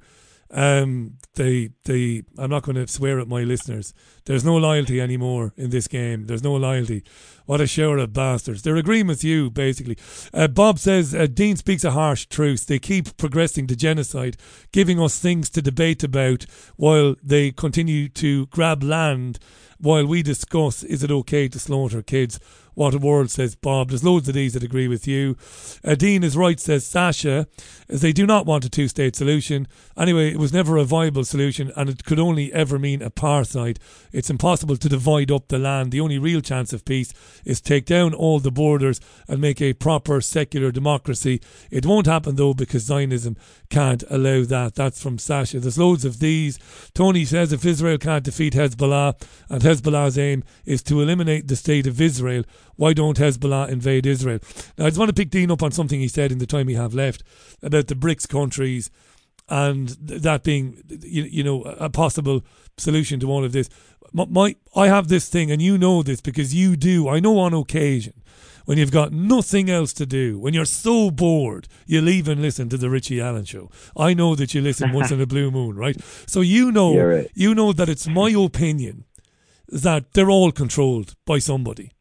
um 0.49 1.17
they 1.37 1.69
they 1.85 2.23
I'm 2.37 2.49
not 2.49 2.63
going 2.63 2.75
to 2.75 2.87
swear 2.87 3.19
at 3.19 3.27
my 3.27 3.43
listeners. 3.43 3.93
There's 4.25 4.43
no 4.43 4.57
loyalty 4.57 4.99
anymore 4.99 5.53
in 5.55 5.69
this 5.69 5.87
game. 5.87 6.25
There's 6.25 6.43
no 6.43 6.55
loyalty. 6.55 7.03
What 7.45 7.61
a 7.61 7.67
shower 7.67 7.97
of 7.99 8.11
bastards. 8.11 8.61
They're 8.61 8.75
agreeing 8.75 9.07
with 9.07 9.23
you 9.23 9.49
basically. 9.49 9.97
Uh, 10.33 10.49
Bob 10.49 10.79
says 10.79 11.15
uh, 11.15 11.27
Dean 11.27 11.55
speaks 11.55 11.85
a 11.85 11.91
harsh 11.91 12.25
truth. 12.25 12.67
They 12.67 12.79
keep 12.79 13.15
progressing 13.15 13.67
the 13.67 13.75
genocide, 13.75 14.35
giving 14.73 14.99
us 14.99 15.17
things 15.17 15.49
to 15.51 15.61
debate 15.61 16.03
about 16.03 16.45
while 16.75 17.15
they 17.23 17.51
continue 17.51 18.09
to 18.09 18.47
grab 18.47 18.83
land 18.83 19.39
while 19.79 20.07
we 20.07 20.23
discuss 20.23 20.83
is 20.83 21.03
it 21.03 21.11
okay 21.11 21.47
to 21.47 21.59
slaughter 21.59 22.01
kids. 22.01 22.39
What 22.77 22.93
a 22.93 22.99
world, 22.99 23.31
says 23.31 23.55
Bob. 23.55 23.89
There's 23.89 24.03
loads 24.03 24.29
of 24.29 24.35
these 24.35 24.53
that 24.53 24.61
agree 24.61 24.87
with 24.87 25.07
you. 25.07 25.35
Uh, 25.83 25.95
Dean 25.95 26.23
is 26.23 26.37
right, 26.37 26.59
says 26.59 26.85
Sasha, 26.85 27.47
as 27.89 28.01
they 28.01 28.13
do 28.13 28.27
not 28.27 28.45
want 28.45 28.65
a 28.65 28.69
two 28.69 28.87
state 28.87 29.15
solution. 29.15 29.67
Anyway, 29.97 30.31
it 30.31 30.37
was 30.37 30.53
never 30.53 30.77
a 30.77 30.83
viable 30.83 31.23
solution 31.23 31.71
and 31.75 31.89
it 31.89 32.03
could 32.03 32.19
only 32.19 32.53
ever 32.53 32.77
mean 32.77 32.99
apartheid. 32.99 33.79
It's 34.11 34.29
impossible 34.29 34.77
to 34.77 34.89
divide 34.89 35.31
up 35.31 35.47
the 35.47 35.57
land. 35.57 35.91
The 35.91 36.01
only 36.01 36.19
real 36.19 36.39
chance 36.39 36.71
of 36.71 36.85
peace 36.85 37.15
is 37.43 37.61
take 37.61 37.87
down 37.87 38.13
all 38.13 38.39
the 38.39 38.51
borders 38.51 39.01
and 39.27 39.41
make 39.41 39.59
a 39.59 39.73
proper 39.73 40.21
secular 40.21 40.71
democracy. 40.71 41.41
It 41.71 41.87
won't 41.87 42.05
happen 42.05 42.35
though 42.35 42.53
because 42.53 42.83
Zionism 42.83 43.37
can't 43.71 44.03
allow 44.07 44.43
that. 44.43 44.75
That's 44.75 45.01
from 45.01 45.17
Sasha. 45.17 45.59
There's 45.59 45.79
loads 45.79 46.05
of 46.05 46.19
these. 46.19 46.59
Tony 46.93 47.25
says 47.25 47.51
if 47.51 47.65
Israel 47.65 47.97
can't 47.97 48.23
defeat 48.23 48.53
Hezbollah 48.53 49.19
and 49.49 49.63
Hezbollah's 49.63 50.19
aim 50.19 50.43
is 50.63 50.83
to 50.83 51.01
eliminate 51.01 51.47
the 51.47 51.55
state 51.55 51.87
of 51.87 51.99
Israel, 51.99 52.43
why 52.77 52.93
don't 52.93 53.17
Hezbollah 53.17 53.69
invade 53.69 54.05
Israel? 54.05 54.39
Now, 54.77 54.85
I 54.85 54.89
just 54.89 54.99
want 54.99 55.09
to 55.09 55.13
pick 55.13 55.29
Dean 55.29 55.51
up 55.51 55.61
on 55.61 55.71
something 55.71 55.99
he 55.99 56.07
said 56.07 56.31
in 56.31 56.37
the 56.37 56.45
time 56.45 56.67
we 56.67 56.75
have 56.75 56.93
left 56.93 57.23
about 57.61 57.87
the 57.87 57.95
BRICS 57.95 58.29
countries 58.29 58.89
and 59.49 59.89
that 59.99 60.43
being, 60.43 60.83
you, 60.87 61.23
you 61.23 61.43
know, 61.43 61.63
a 61.63 61.89
possible 61.89 62.43
solution 62.77 63.19
to 63.19 63.31
all 63.31 63.43
of 63.43 63.51
this. 63.51 63.69
My, 64.13 64.25
my, 64.25 64.55
I 64.75 64.87
have 64.87 65.07
this 65.07 65.29
thing, 65.29 65.51
and 65.51 65.61
you 65.61 65.77
know 65.77 66.03
this 66.03 66.21
because 66.21 66.53
you 66.53 66.75
do. 66.75 67.09
I 67.09 67.19
know 67.19 67.39
on 67.39 67.53
occasion 67.53 68.13
when 68.65 68.77
you've 68.77 68.91
got 68.91 69.13
nothing 69.13 69.69
else 69.69 69.93
to 69.93 70.05
do, 70.05 70.37
when 70.37 70.53
you're 70.53 70.65
so 70.65 71.09
bored, 71.09 71.69
you'll 71.85 72.09
even 72.09 72.41
listen 72.41 72.67
to 72.67 72.77
the 72.77 72.89
Richie 72.89 73.21
Allen 73.21 73.45
show. 73.45 73.71
I 73.95 74.13
know 74.13 74.35
that 74.35 74.53
you 74.53 74.59
listen 74.59 74.91
once 74.91 75.09
in 75.09 75.21
a 75.21 75.25
blue 75.25 75.49
moon, 75.49 75.77
right? 75.77 75.95
So 76.25 76.41
you 76.41 76.71
know, 76.71 76.97
right. 76.97 77.31
you 77.33 77.55
know 77.55 77.71
that 77.71 77.87
it's 77.87 78.07
my 78.07 78.29
opinion 78.31 79.05
that 79.69 80.11
they're 80.13 80.29
all 80.29 80.51
controlled 80.51 81.15
by 81.25 81.39
somebody. 81.39 81.91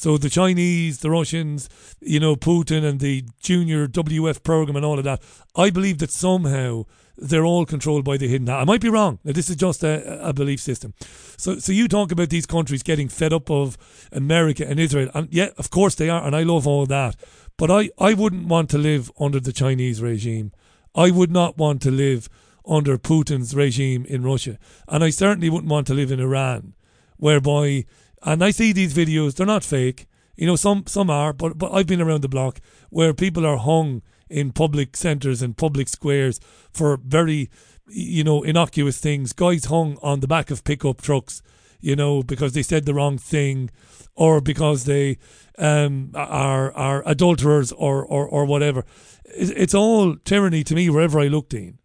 So 0.00 0.16
the 0.16 0.30
Chinese, 0.30 1.00
the 1.00 1.10
Russians, 1.10 1.68
you 2.00 2.20
know, 2.20 2.34
Putin 2.34 2.84
and 2.84 3.00
the 3.00 3.22
junior 3.38 3.86
WEF 3.86 4.42
program 4.42 4.74
and 4.76 4.82
all 4.82 4.96
of 4.96 5.04
that, 5.04 5.22
I 5.54 5.68
believe 5.68 5.98
that 5.98 6.10
somehow 6.10 6.86
they're 7.18 7.44
all 7.44 7.66
controlled 7.66 8.02
by 8.02 8.16
the 8.16 8.26
hidden. 8.26 8.48
I 8.48 8.64
might 8.64 8.80
be 8.80 8.88
wrong. 8.88 9.18
Now, 9.24 9.32
this 9.32 9.50
is 9.50 9.56
just 9.56 9.84
a, 9.84 10.26
a 10.26 10.32
belief 10.32 10.58
system. 10.58 10.94
So, 11.36 11.58
so 11.58 11.72
you 11.72 11.86
talk 11.86 12.12
about 12.12 12.30
these 12.30 12.46
countries 12.46 12.82
getting 12.82 13.10
fed 13.10 13.34
up 13.34 13.50
of 13.50 13.76
America 14.10 14.66
and 14.66 14.80
Israel, 14.80 15.10
and 15.12 15.28
yeah, 15.30 15.50
of 15.58 15.68
course 15.68 15.96
they 15.96 16.08
are, 16.08 16.26
and 16.26 16.34
I 16.34 16.44
love 16.44 16.66
all 16.66 16.86
that. 16.86 17.16
But 17.58 17.70
I, 17.70 17.90
I 17.98 18.14
wouldn't 18.14 18.46
want 18.46 18.70
to 18.70 18.78
live 18.78 19.12
under 19.20 19.38
the 19.38 19.52
Chinese 19.52 20.00
regime. 20.00 20.50
I 20.94 21.10
would 21.10 21.30
not 21.30 21.58
want 21.58 21.82
to 21.82 21.90
live 21.90 22.30
under 22.66 22.96
Putin's 22.96 23.54
regime 23.54 24.06
in 24.06 24.22
Russia, 24.22 24.58
and 24.88 25.04
I 25.04 25.10
certainly 25.10 25.50
wouldn't 25.50 25.70
want 25.70 25.86
to 25.88 25.94
live 25.94 26.10
in 26.10 26.20
Iran, 26.20 26.72
whereby 27.18 27.84
and 28.22 28.44
I 28.44 28.50
see 28.50 28.72
these 28.72 28.94
videos, 28.94 29.34
they're 29.34 29.46
not 29.46 29.64
fake. 29.64 30.06
You 30.36 30.46
know, 30.46 30.56
some 30.56 30.84
some 30.86 31.10
are, 31.10 31.32
but 31.32 31.58
but 31.58 31.72
I've 31.72 31.86
been 31.86 32.00
around 32.00 32.22
the 32.22 32.28
block 32.28 32.60
where 32.88 33.12
people 33.12 33.44
are 33.44 33.58
hung 33.58 34.02
in 34.28 34.52
public 34.52 34.96
centres 34.96 35.42
and 35.42 35.56
public 35.56 35.88
squares 35.88 36.40
for 36.70 36.96
very, 36.96 37.50
you 37.88 38.24
know, 38.24 38.42
innocuous 38.42 38.98
things. 38.98 39.32
Guys 39.32 39.66
hung 39.66 39.98
on 40.02 40.20
the 40.20 40.28
back 40.28 40.50
of 40.50 40.64
pickup 40.64 41.02
trucks, 41.02 41.42
you 41.80 41.96
know, 41.96 42.22
because 42.22 42.52
they 42.52 42.62
said 42.62 42.86
the 42.86 42.94
wrong 42.94 43.18
thing, 43.18 43.70
or 44.14 44.40
because 44.40 44.84
they 44.84 45.18
um, 45.58 46.12
are 46.14 46.72
are 46.72 47.02
adulterers 47.04 47.72
or 47.72 48.04
or 48.04 48.26
or 48.26 48.44
whatever. 48.44 48.84
It's, 49.24 49.74
all 49.74 50.16
tyranny 50.16 50.64
to 50.64 50.74
me 50.74 50.90
wherever 50.90 51.20
I 51.20 51.28
look, 51.28 51.48
Dean. 51.48 51.78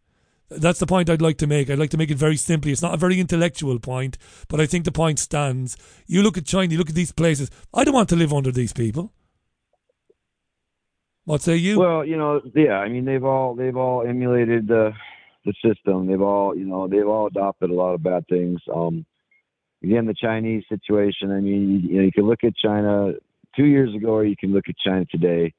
That's 0.49 0.79
the 0.79 0.85
point 0.85 1.09
I'd 1.09 1.21
like 1.21 1.37
to 1.39 1.47
make. 1.47 1.69
I'd 1.69 1.79
like 1.79 1.89
to 1.91 1.97
make 1.97 2.11
it 2.11 2.17
very 2.17 2.37
simply. 2.37 2.71
It's 2.71 2.81
not 2.81 2.93
a 2.93 2.97
very 2.97 3.19
intellectual 3.19 3.79
point, 3.79 4.17
but 4.47 4.59
I 4.59 4.67
think 4.67 4.85
the 4.85 4.91
point 4.91 5.17
stands. 5.17 5.75
You 6.05 6.21
look 6.21 6.37
at 6.37 6.45
China, 6.45 6.71
you 6.71 6.77
look 6.77 6.89
at 6.89 6.95
these 6.95 7.11
places. 7.11 7.49
I 7.73 7.83
don't 7.83 7.95
want 7.95 8.09
to 8.09 8.15
live 8.15 8.31
under 8.31 8.51
these 8.51 8.71
people. 8.71 9.11
What 11.23 11.41
say 11.41 11.55
you? 11.55 11.79
Well, 11.79 12.05
you 12.05 12.17
know, 12.17 12.41
yeah. 12.53 12.73
I 12.73 12.87
mean, 12.89 13.05
they've 13.05 13.23
all 13.23 13.55
they've 13.55 13.75
all 13.75 14.05
emulated 14.07 14.67
the 14.67 14.91
the 15.45 15.53
system. 15.63 16.05
They've 16.05 16.21
all 16.21 16.55
you 16.55 16.65
know 16.65 16.87
they've 16.87 17.07
all 17.07 17.25
adopted 17.25 17.71
a 17.71 17.73
lot 17.73 17.95
of 17.95 18.03
bad 18.03 18.27
things. 18.29 18.61
Um, 18.73 19.05
again, 19.83 20.05
the 20.05 20.13
Chinese 20.13 20.63
situation. 20.69 21.31
I 21.31 21.39
mean, 21.39 21.71
you, 21.71 21.89
you 21.89 21.97
know, 21.97 22.03
you 22.03 22.11
can 22.11 22.27
look 22.27 22.43
at 22.43 22.55
China 22.55 23.13
two 23.55 23.65
years 23.65 23.95
ago, 23.95 24.09
or 24.09 24.25
you 24.25 24.35
can 24.39 24.53
look 24.53 24.65
at 24.69 24.75
China 24.77 25.05
today. 25.05 25.53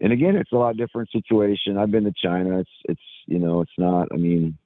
And 0.00 0.12
again, 0.12 0.36
it's 0.36 0.52
a 0.52 0.56
lot 0.56 0.76
different 0.76 1.10
situation. 1.10 1.76
I've 1.76 1.90
been 1.90 2.04
to 2.04 2.12
China. 2.22 2.60
It's 2.60 2.70
it's 2.84 3.00
you 3.26 3.38
know, 3.38 3.60
it's 3.60 3.78
not. 3.78 4.08
I 4.12 4.16
mean, 4.16 4.56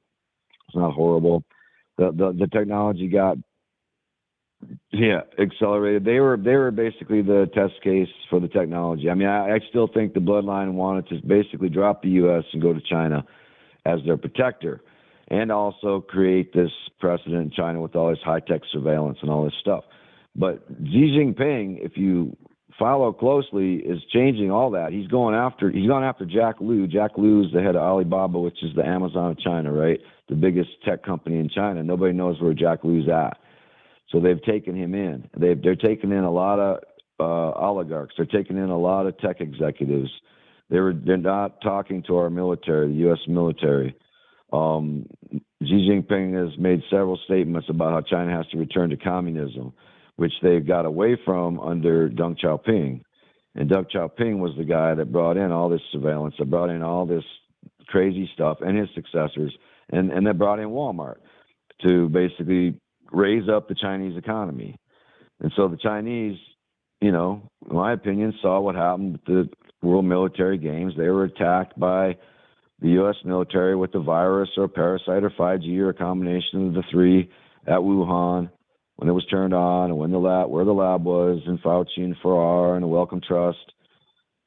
it's 0.68 0.76
not 0.76 0.92
horrible. 0.92 1.44
The 1.98 2.12
the, 2.12 2.36
the 2.38 2.46
technology 2.48 3.08
got 3.08 3.38
yeah 4.92 5.20
accelerated. 5.38 6.04
They 6.04 6.20
were 6.20 6.36
they 6.36 6.56
were 6.56 6.70
basically 6.70 7.22
the 7.22 7.50
test 7.54 7.82
case 7.82 8.08
for 8.30 8.40
the 8.40 8.48
technology. 8.48 9.10
I 9.10 9.14
mean, 9.14 9.28
I, 9.28 9.56
I 9.56 9.60
still 9.70 9.88
think 9.92 10.14
the 10.14 10.20
bloodline 10.20 10.72
wanted 10.74 11.08
to 11.08 11.26
basically 11.26 11.68
drop 11.68 12.02
the 12.02 12.10
U.S. 12.10 12.44
and 12.52 12.62
go 12.62 12.72
to 12.72 12.80
China 12.88 13.24
as 13.84 14.00
their 14.04 14.16
protector, 14.16 14.82
and 15.28 15.52
also 15.52 16.00
create 16.00 16.52
this 16.52 16.70
precedent 16.98 17.42
in 17.42 17.50
China 17.50 17.80
with 17.80 17.94
all 17.94 18.10
this 18.10 18.18
high 18.24 18.40
tech 18.40 18.62
surveillance 18.72 19.18
and 19.22 19.30
all 19.30 19.44
this 19.44 19.54
stuff. 19.60 19.84
But 20.34 20.64
Xi 20.84 21.16
Jinping, 21.16 21.84
if 21.84 21.96
you 21.96 22.36
follow 22.78 23.12
closely, 23.12 23.76
is 23.76 24.02
changing 24.12 24.50
all 24.50 24.70
that. 24.72 24.92
He's 24.92 25.06
going 25.08 25.34
after 25.34 25.70
he's 25.70 25.88
going 25.88 26.04
after 26.04 26.24
Jack 26.24 26.56
Liu. 26.60 26.86
Jack 26.86 27.12
Liu 27.16 27.44
is 27.44 27.52
the 27.52 27.62
head 27.62 27.76
of 27.76 27.82
Alibaba, 27.82 28.38
which 28.38 28.62
is 28.62 28.74
the 28.74 28.84
Amazon 28.84 29.32
of 29.32 29.38
China, 29.38 29.72
right? 29.72 30.00
The 30.28 30.34
biggest 30.34 30.70
tech 30.84 31.02
company 31.02 31.38
in 31.38 31.48
China. 31.48 31.82
Nobody 31.82 32.12
knows 32.12 32.40
where 32.40 32.54
Jack 32.54 32.84
Liu's 32.84 33.08
at. 33.08 33.38
So 34.10 34.20
they've 34.20 34.42
taken 34.42 34.76
him 34.76 34.94
in. 34.94 35.28
They've 35.36 35.60
they're 35.60 35.76
taking 35.76 36.12
in 36.12 36.24
a 36.24 36.30
lot 36.30 36.58
of 36.58 36.82
uh, 37.18 37.58
oligarchs. 37.58 38.14
They're 38.16 38.26
taking 38.26 38.56
in 38.56 38.70
a 38.70 38.78
lot 38.78 39.06
of 39.06 39.18
tech 39.18 39.40
executives. 39.40 40.10
They 40.70 40.80
were 40.80 40.94
they're 40.94 41.16
not 41.16 41.60
talking 41.60 42.02
to 42.04 42.16
our 42.16 42.30
military, 42.30 42.88
the 42.88 42.94
U.S. 42.94 43.20
military. 43.28 43.96
Um, 44.52 45.06
Xi 45.62 45.88
Jinping 45.88 46.34
has 46.34 46.56
made 46.58 46.82
several 46.90 47.18
statements 47.24 47.68
about 47.68 47.92
how 47.92 48.00
China 48.02 48.36
has 48.36 48.46
to 48.48 48.58
return 48.58 48.90
to 48.90 48.96
communism, 48.96 49.72
which 50.16 50.32
they 50.42 50.60
got 50.60 50.86
away 50.86 51.18
from 51.24 51.60
under 51.60 52.08
Deng 52.08 52.36
Xiaoping. 52.38 53.02
And 53.54 53.70
Deng 53.70 53.86
Xiaoping 53.90 54.38
was 54.38 54.52
the 54.56 54.64
guy 54.64 54.94
that 54.94 55.12
brought 55.12 55.36
in 55.36 55.52
all 55.52 55.68
this 55.68 55.80
surveillance, 55.92 56.34
that 56.38 56.50
brought 56.50 56.70
in 56.70 56.82
all 56.82 57.06
this 57.06 57.24
crazy 57.86 58.28
stuff, 58.34 58.58
and 58.60 58.76
his 58.76 58.88
successors, 58.94 59.56
and 59.90 60.10
and 60.10 60.26
that 60.26 60.38
brought 60.38 60.58
in 60.58 60.68
Walmart 60.68 61.16
to 61.86 62.08
basically 62.08 62.80
raise 63.12 63.48
up 63.48 63.68
the 63.68 63.74
Chinese 63.74 64.16
economy. 64.16 64.76
And 65.40 65.52
so 65.56 65.68
the 65.68 65.76
Chinese, 65.76 66.38
you 67.00 67.12
know, 67.12 67.50
in 67.68 67.76
my 67.76 67.92
opinion, 67.92 68.34
saw 68.40 68.60
what 68.60 68.74
happened 68.74 69.12
with 69.12 69.24
the 69.24 69.86
World 69.86 70.06
Military 70.06 70.58
Games. 70.58 70.94
They 70.96 71.08
were 71.08 71.24
attacked 71.24 71.78
by 71.78 72.16
the 72.80 72.88
U.S. 72.90 73.16
military 73.24 73.76
with 73.76 73.92
the 73.92 74.00
virus 74.00 74.50
or 74.56 74.68
parasite 74.68 75.24
or 75.24 75.30
5G 75.30 75.78
or 75.78 75.90
a 75.90 75.94
combination 75.94 76.68
of 76.68 76.74
the 76.74 76.82
three 76.90 77.30
at 77.66 77.78
Wuhan 77.78 78.50
when 78.96 79.08
it 79.08 79.12
was 79.12 79.26
turned 79.26 79.54
on 79.54 79.90
and 79.90 79.98
when 79.98 80.10
the 80.10 80.18
lab, 80.18 80.48
where 80.48 80.64
the 80.64 80.72
lab 80.72 81.04
was, 81.04 81.40
and 81.46 81.62
Fauci 81.62 81.98
and 81.98 82.16
Farrar 82.22 82.74
and 82.74 82.82
the 82.82 82.88
Wellcome 82.88 83.20
Trust. 83.26 83.72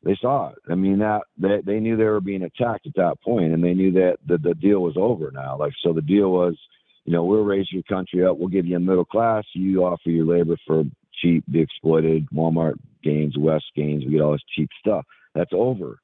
They 0.03 0.17
saw 0.21 0.49
it. 0.51 0.55
I 0.69 0.76
mean, 0.76 0.99
that 0.99 1.23
they, 1.38 1.59
they 1.65 1.80
knew 1.80 1.97
they 1.97 2.05
were 2.05 2.21
being 2.21 2.43
attacked 2.43 2.88
at 2.88 2.95
that 2.95 3.21
point, 3.21 3.53
and 3.53 3.63
they 3.63 3.73
knew 3.73 3.91
that 3.93 4.17
the, 4.26 4.38
the 4.38 4.55
deal 4.55 4.80
was 4.80 4.95
over 4.95 5.30
now. 5.31 5.57
Like, 5.57 5.73
so 5.84 5.91
the 5.91 6.01
deal 6.01 6.31
was, 6.31 6.57
you 7.03 7.11
know, 7.11 7.26
we'll 7.26 7.43
raise 7.43 7.67
your 7.71 7.84
country 7.84 8.26
up. 8.26 8.38
We'll 8.38 8.47
give 8.47 8.65
you 8.65 8.77
a 8.77 8.80
middle 8.80 9.03
class. 9.05 9.43
You 9.53 9.84
offer 9.84 10.09
your 10.09 10.26
labor 10.26 10.55
for 10.65 10.84
cheap, 11.21 11.43
be 11.51 11.59
exploited. 11.59 12.27
Walmart 12.34 12.76
gains, 13.03 13.38
West 13.38 13.65
gains. 13.76 14.05
We 14.05 14.11
get 14.11 14.21
all 14.21 14.31
this 14.31 14.41
cheap 14.55 14.69
stuff. 14.80 15.05
That's 15.35 15.51
over. 15.53 15.99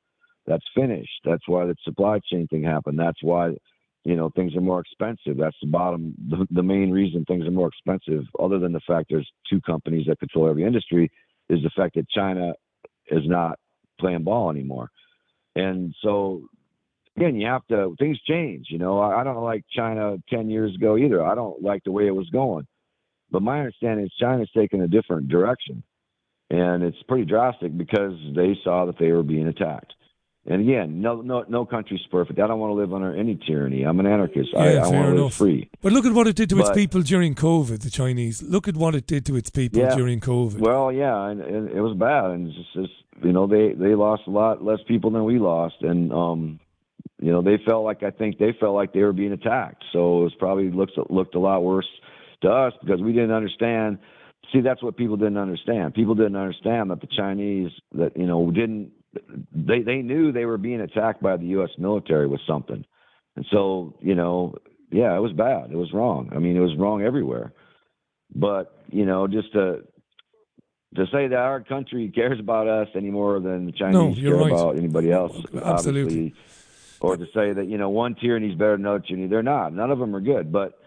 That's 0.45 0.65
finished. 0.75 1.21
That's 1.23 1.47
why 1.47 1.65
the 1.65 1.75
supply 1.83 2.19
chain 2.31 2.47
thing 2.47 2.63
happened. 2.63 2.99
That's 2.99 3.23
why, 3.23 3.51
you 4.05 4.15
know, 4.15 4.29
things 4.29 4.55
are 4.55 4.61
more 4.61 4.79
expensive. 4.79 5.37
That's 5.37 5.57
the 5.61 5.67
bottom, 5.67 6.13
the, 6.29 6.47
the 6.51 6.63
main 6.63 6.91
reason 6.91 7.25
things 7.25 7.45
are 7.45 7.51
more 7.51 7.67
expensive, 7.67 8.23
other 8.39 8.59
than 8.59 8.71
the 8.71 8.79
fact 8.87 9.07
there's 9.09 9.29
two 9.49 9.59
companies 9.61 10.05
that 10.07 10.19
control 10.19 10.47
every 10.47 10.63
industry, 10.63 11.11
is 11.49 11.61
the 11.63 11.71
fact 11.75 11.95
that 11.95 12.09
China 12.09 12.53
is 13.07 13.23
not 13.25 13.59
playing 13.99 14.23
ball 14.23 14.49
anymore. 14.49 14.89
And 15.55 15.93
so 16.01 16.47
again, 17.17 17.35
you 17.35 17.47
have 17.47 17.65
to 17.67 17.95
things 17.97 18.19
change. 18.21 18.67
You 18.69 18.77
know, 18.77 18.99
I, 18.99 19.21
I 19.21 19.23
don't 19.23 19.43
like 19.43 19.63
China 19.71 20.17
ten 20.29 20.49
years 20.49 20.75
ago 20.75 20.97
either. 20.97 21.23
I 21.23 21.35
don't 21.35 21.61
like 21.61 21.83
the 21.83 21.91
way 21.91 22.07
it 22.07 22.15
was 22.15 22.29
going. 22.29 22.67
But 23.31 23.41
my 23.41 23.59
understanding 23.59 24.05
is 24.05 24.13
China's 24.19 24.49
taking 24.55 24.81
a 24.81 24.87
different 24.87 25.29
direction. 25.29 25.83
And 26.51 26.83
it's 26.83 27.01
pretty 27.07 27.25
drastic 27.25 27.75
because 27.75 28.13
they 28.35 28.55
saw 28.63 28.85
that 28.85 28.99
they 28.99 29.11
were 29.11 29.23
being 29.23 29.47
attacked. 29.47 29.93
And 30.47 30.61
again, 30.61 31.01
no, 31.01 31.21
no, 31.21 31.43
no 31.47 31.65
country's 31.65 32.05
perfect. 32.11 32.39
I 32.39 32.45
don't 32.45 32.59
want 32.59 32.69
to 32.69 32.75
live 32.75 32.93
under 32.93 33.15
any 33.15 33.35
tyranny. 33.47 33.81
I'm 33.83 33.99
an 33.99 34.05
anarchist. 34.05 34.49
I, 34.55 34.73
Yeah, 34.73 34.85
I 34.85 34.89
fair 34.91 34.99
want 35.01 35.15
to 35.15 35.23
live 35.23 35.33
free. 35.33 35.69
But 35.81 35.91
look 35.91 36.05
at 36.05 36.13
what 36.13 36.27
it 36.27 36.35
did 36.35 36.49
to 36.51 36.59
its 36.59 36.69
people 36.71 37.01
during 37.01 37.33
COVID, 37.33 37.81
the 37.81 37.89
Chinese. 37.89 38.43
Look 38.43 38.67
at 38.67 38.77
what 38.77 38.93
it 38.93 39.07
did 39.07 39.25
to 39.25 39.35
its 39.35 39.49
people 39.49 39.79
Yeah. 39.79 39.95
during 39.95 40.19
COVID. 40.19 40.59
Well, 40.59 40.91
yeah, 40.91 41.29
and, 41.29 41.41
and 41.41 41.69
it 41.71 41.81
was 41.81 41.97
bad, 41.97 42.25
and 42.29 42.47
it's 42.47 42.55
just, 42.57 42.73
just 42.75 42.93
you 43.23 43.31
know 43.31 43.47
they 43.47 43.73
they 43.73 43.95
lost 43.95 44.23
a 44.27 44.29
lot 44.29 44.63
less 44.63 44.79
people 44.87 45.09
than 45.09 45.23
we 45.23 45.39
lost, 45.39 45.75
and 45.81 46.11
um, 46.13 46.59
you 47.19 47.31
know 47.31 47.41
they 47.41 47.57
felt 47.65 47.83
like 47.83 48.03
I 48.03 48.11
think 48.11 48.37
they 48.37 48.53
felt 48.59 48.75
like 48.75 48.93
they 48.93 49.01
were 49.01 49.13
being 49.13 49.31
attacked, 49.31 49.83
so 49.93 50.19
it 50.19 50.23
was 50.25 50.35
probably 50.37 50.69
looks 50.69 50.93
looked 51.09 51.33
a 51.33 51.39
lot 51.39 51.63
worse 51.63 51.87
to 52.41 52.49
us 52.49 52.73
because 52.81 53.01
we 53.01 53.13
didn't 53.13 53.31
understand. 53.31 53.97
See, 54.53 54.61
that's 54.61 54.83
what 54.83 54.95
people 54.95 55.17
didn't 55.17 55.37
understand. 55.37 55.95
People 55.95 56.13
didn't 56.13 56.35
understand 56.35 56.91
that 56.91 57.01
the 57.01 57.07
Chinese 57.07 57.71
that 57.93 58.15
you 58.15 58.27
know 58.27 58.51
didn't 58.51 58.91
they 59.53 59.81
they 59.81 60.01
knew 60.01 60.31
they 60.31 60.45
were 60.45 60.57
being 60.57 60.81
attacked 60.81 61.21
by 61.21 61.37
the 61.37 61.45
U.S. 61.47 61.69
military 61.77 62.27
with 62.27 62.41
something, 62.47 62.85
and 63.35 63.45
so 63.51 63.95
you 64.01 64.15
know 64.15 64.55
yeah, 64.91 65.15
it 65.15 65.19
was 65.19 65.33
bad. 65.33 65.71
It 65.71 65.77
was 65.77 65.91
wrong. 65.93 66.29
I 66.33 66.39
mean, 66.39 66.55
it 66.55 66.61
was 66.61 66.75
wrong 66.77 67.01
everywhere. 67.01 67.53
But 68.33 68.83
you 68.91 69.05
know, 69.05 69.27
just 69.27 69.51
to 69.53 69.83
to 70.95 71.05
say 71.11 71.27
that 71.27 71.37
our 71.37 71.61
country 71.61 72.11
cares 72.13 72.39
about 72.39 72.67
us 72.67 72.87
any 72.95 73.09
more 73.09 73.39
than 73.39 73.65
the 73.65 73.71
Chinese 73.73 74.17
No, 74.17 74.29
care 74.29 74.35
right. 74.35 74.51
about 74.51 74.77
anybody 74.77 75.11
else, 75.11 75.33
Absolutely. 75.53 76.01
obviously, 76.01 76.33
or 77.01 77.17
to 77.17 77.25
say 77.33 77.51
that 77.53 77.67
you 77.67 77.77
know 77.77 77.89
one 77.89 78.15
tyranny 78.15 78.49
is 78.49 78.55
better 78.55 78.77
than 78.77 78.85
another 78.85 79.03
tyranny, 79.05 79.27
they're 79.27 79.43
not. 79.43 79.73
None 79.73 79.91
of 79.91 79.99
them 79.99 80.15
are 80.15 80.21
good, 80.21 80.51
but 80.51 80.79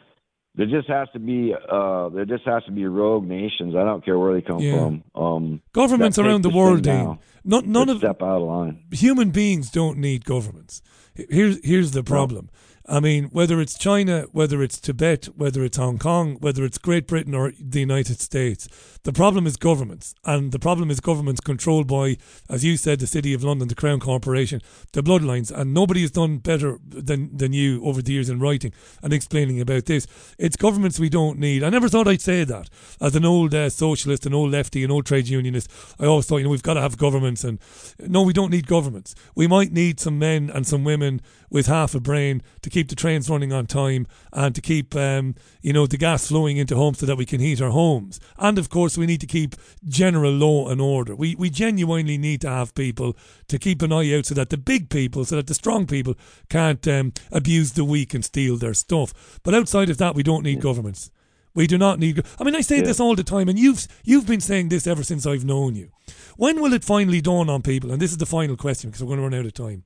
there 0.59 0.67
just 0.67 0.89
has 0.91 1.09
to 1.15 1.19
be 1.19 1.55
uh 1.55 2.11
there 2.11 2.27
just 2.27 2.45
has 2.45 2.63
to 2.65 2.73
be 2.73 2.85
rogue 2.85 3.25
nations. 3.25 3.75
I 3.75 3.85
don't 3.85 4.05
care 4.05 4.19
where 4.19 4.35
they 4.35 4.43
come 4.43 4.59
Yeah. 4.61 4.77
from. 4.79 5.05
Um, 5.15 5.63
Governments 5.73 6.19
around 6.19 6.43
the 6.43 6.51
world, 6.51 6.85
thing 6.85 7.07
Dean. 7.07 7.19
Not, 7.45 7.65
none 7.65 7.89
of 7.89 7.99
step 7.99 8.21
out 8.23 8.43
of 8.43 8.49
line. 8.49 8.85
human 8.91 9.31
beings 9.31 9.71
don't 9.71 9.97
need 9.99 10.25
governments. 10.27 10.83
Here's 11.15 11.65
here's 11.65 11.93
the 11.93 12.03
problem. 12.03 12.51
I 12.91 13.01
mean, 13.01 13.25
whether 13.25 13.61
it's 13.61 13.77
China, 13.77 14.27
whether 14.33 14.63
it's 14.63 14.81
Tibet, 14.81 15.27
whether 15.37 15.63
it's 15.63 15.77
Hong 15.77 15.99
Kong, 15.99 16.37
whether 16.41 16.65
it's 16.65 16.79
Great 16.79 17.07
Britain 17.07 17.35
or 17.35 17.53
the 17.61 17.81
United 17.81 18.19
States, 18.19 18.67
the 19.03 19.13
problem 19.13 19.47
is 19.47 19.59
governments. 19.59 20.15
And 20.25 20.53
the 20.53 20.59
problem 20.59 20.91
is 20.91 20.99
governments 21.01 21.43
controlled 21.43 21.87
by, 21.87 22.17
as 22.49 22.65
you 22.65 22.79
said, 22.79 22.99
the 22.99 23.07
City 23.07 23.35
of 23.35 23.45
London, 23.45 23.69
the 23.69 23.75
Crown 23.75 24.01
Corporation, 24.01 24.63
the 24.93 25.03
bloodlines. 25.03 25.51
And 25.51 25.75
nobody 25.75 26.01
has 26.01 26.13
done 26.13 26.39
better 26.39 26.79
than, 26.87 27.37
than 27.37 27.53
you 27.53 27.85
over 27.85 28.01
the 28.01 28.13
years 28.13 28.31
in 28.31 28.41
writing 28.41 28.73
and 29.03 29.13
explaining 29.13 29.61
about 29.61 29.85
this. 29.85 30.07
It's 30.39 30.57
governments 30.57 30.99
we 30.99 31.11
don't 31.11 31.39
need. 31.39 31.63
I 31.63 31.69
never 31.69 31.91
thought 31.91 32.09
I'd 32.09 32.23
say 32.23 32.45
that. 32.45 32.71
As 33.03 33.15
an 33.15 33.27
old 33.27 33.55
uh, 33.55 33.69
socialist, 33.69 34.25
an 34.25 34.33
old 34.33 34.51
lefty, 34.51 34.83
an 34.83 34.91
old 34.91 35.05
trade 35.05 35.29
unionist, 35.29 35.71
I 36.01 36.07
always 36.07 36.25
thought, 36.25 36.39
you 36.39 36.45
know, 36.45 36.51
we've 36.51 36.63
got 36.63 36.75
to 36.75 36.81
have 36.81 36.97
governments. 36.97 37.45
And 37.45 37.59
no, 38.01 38.23
we 38.23 38.33
don't 38.33 38.51
need 38.51 38.67
governments. 38.67 39.15
We 39.35 39.47
might 39.47 39.73
need 39.73 40.01
some 40.01 40.19
men 40.19 40.49
and 40.49 40.67
some 40.67 40.85
women 40.85 41.21
with 41.51 41.67
half 41.67 41.95
a 41.95 42.01
brain 42.01 42.43
to 42.63 42.71
keep 42.71 42.78
the 42.87 42.95
trains 42.95 43.29
running 43.29 43.53
on 43.53 43.67
time 43.67 44.07
and 44.33 44.55
to 44.55 44.61
keep, 44.61 44.95
um, 44.95 45.35
you 45.61 45.73
know, 45.73 45.89
the 45.89 45.97
gas 45.97 46.29
flowing 46.29 46.57
into 46.57 46.77
homes 46.77 47.01
so 47.01 47.07
that 47.07 47.17
we 47.17 47.27
can 47.27 47.41
heat 47.41 47.61
our 47.61 47.71
homes. 47.71 48.21
And 48.39 48.59
of 48.59 48.71
course, 48.71 48.97
we 48.97 49.07
need 49.07 49.21
to 49.23 49.27
keep 49.27 49.57
general 49.85 50.31
law 50.31 50.69
and 50.69 50.81
order. 50.81 51.17
We 51.17 51.35
we 51.35 51.51
genuinely 51.51 52.17
need 52.17 52.41
to 52.43 52.49
have 52.49 52.77
people 52.77 53.17
to 53.49 53.59
keep 53.59 53.83
an 53.83 53.93
eye 53.93 54.15
out 54.15 54.27
so 54.27 54.35
that 54.37 54.51
the 54.51 54.57
big 54.57 54.91
people, 54.91 55.25
so 55.25 55.35
that 55.35 55.49
the 55.49 55.55
strong 55.55 55.87
people 55.87 56.15
can't 56.49 56.87
um, 56.87 57.13
abuse 57.33 57.73
the 57.73 57.85
weak 57.85 58.15
and 58.15 58.25
steal 58.25 58.57
their 58.57 58.75
stuff. 58.75 59.41
But 59.43 59.55
outside 59.55 59.91
of 59.91 59.99
that, 59.99 60.15
we 60.15 60.23
don't 60.23 60.45
need 60.45 60.61
governments. 60.61 61.11
We 61.59 61.67
do 61.67 61.77
not 61.77 61.99
need. 61.99 62.23
I 62.39 62.45
mean, 62.45 62.55
I 62.55 62.61
say 62.61 62.83
this 62.83 63.01
all 63.01 63.17
the 63.17 63.25
time, 63.25 63.49
and 63.49 63.59
you've 63.59 63.89
you've 64.05 64.29
been 64.29 64.41
saying 64.41 64.69
this 64.69 64.87
ever 64.87 65.03
since 65.03 65.27
I've 65.27 65.45
known 65.45 65.75
you. 65.75 65.91
When 66.37 66.61
will 66.63 66.73
it 66.73 66.85
finally 66.85 67.21
dawn 67.21 67.51
on 67.51 67.63
people? 67.63 67.91
And 67.91 68.01
this 68.01 68.13
is 68.13 68.19
the 68.19 68.27
final 68.27 68.57
question 68.57 68.91
because 68.91 69.03
we're 69.03 69.09
going 69.09 69.19
to 69.19 69.25
run 69.25 69.35
out 69.35 69.45
of 69.45 69.55
time. 69.55 69.83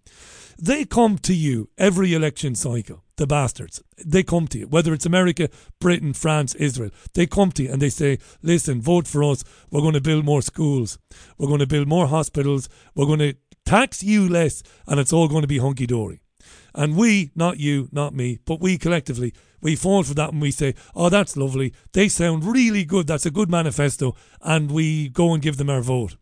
They 0.64 0.84
come 0.84 1.18
to 1.18 1.34
you 1.34 1.70
every 1.76 2.14
election 2.14 2.54
cycle. 2.54 3.02
The 3.16 3.26
bastards. 3.26 3.82
They 4.06 4.22
come 4.22 4.46
to 4.46 4.60
you, 4.60 4.68
whether 4.68 4.94
it's 4.94 5.04
America, 5.04 5.48
Britain, 5.80 6.12
France, 6.12 6.54
Israel. 6.54 6.92
They 7.14 7.26
come 7.26 7.50
to 7.52 7.64
you 7.64 7.72
and 7.72 7.82
they 7.82 7.88
say, 7.88 8.20
"Listen, 8.42 8.80
vote 8.80 9.08
for 9.08 9.24
us. 9.24 9.42
We're 9.72 9.80
going 9.80 9.94
to 9.94 10.00
build 10.00 10.24
more 10.24 10.40
schools. 10.40 10.98
We're 11.36 11.48
going 11.48 11.58
to 11.58 11.66
build 11.66 11.88
more 11.88 12.06
hospitals. 12.06 12.68
We're 12.94 13.06
going 13.06 13.18
to 13.18 13.34
tax 13.66 14.04
you 14.04 14.28
less, 14.28 14.62
and 14.86 15.00
it's 15.00 15.12
all 15.12 15.26
going 15.26 15.42
to 15.42 15.48
be 15.48 15.58
hunky 15.58 15.84
dory." 15.88 16.20
And 16.74 16.96
we, 16.96 17.32
not 17.34 17.58
you, 17.58 17.88
not 17.90 18.14
me, 18.14 18.38
but 18.44 18.60
we 18.60 18.78
collectively, 18.78 19.34
we 19.60 19.76
fall 19.76 20.02
for 20.02 20.14
that 20.14 20.32
and 20.32 20.40
we 20.40 20.50
say, 20.50 20.74
oh, 20.94 21.08
that's 21.08 21.36
lovely. 21.36 21.72
They 21.92 22.08
sound 22.08 22.44
really 22.44 22.84
good. 22.84 23.06
That's 23.06 23.26
a 23.26 23.30
good 23.30 23.50
manifesto. 23.50 24.16
And 24.40 24.70
we 24.70 25.08
go 25.08 25.34
and 25.34 25.42
give 25.42 25.56
them 25.56 25.70
our 25.70 25.82
vote. 25.82 26.16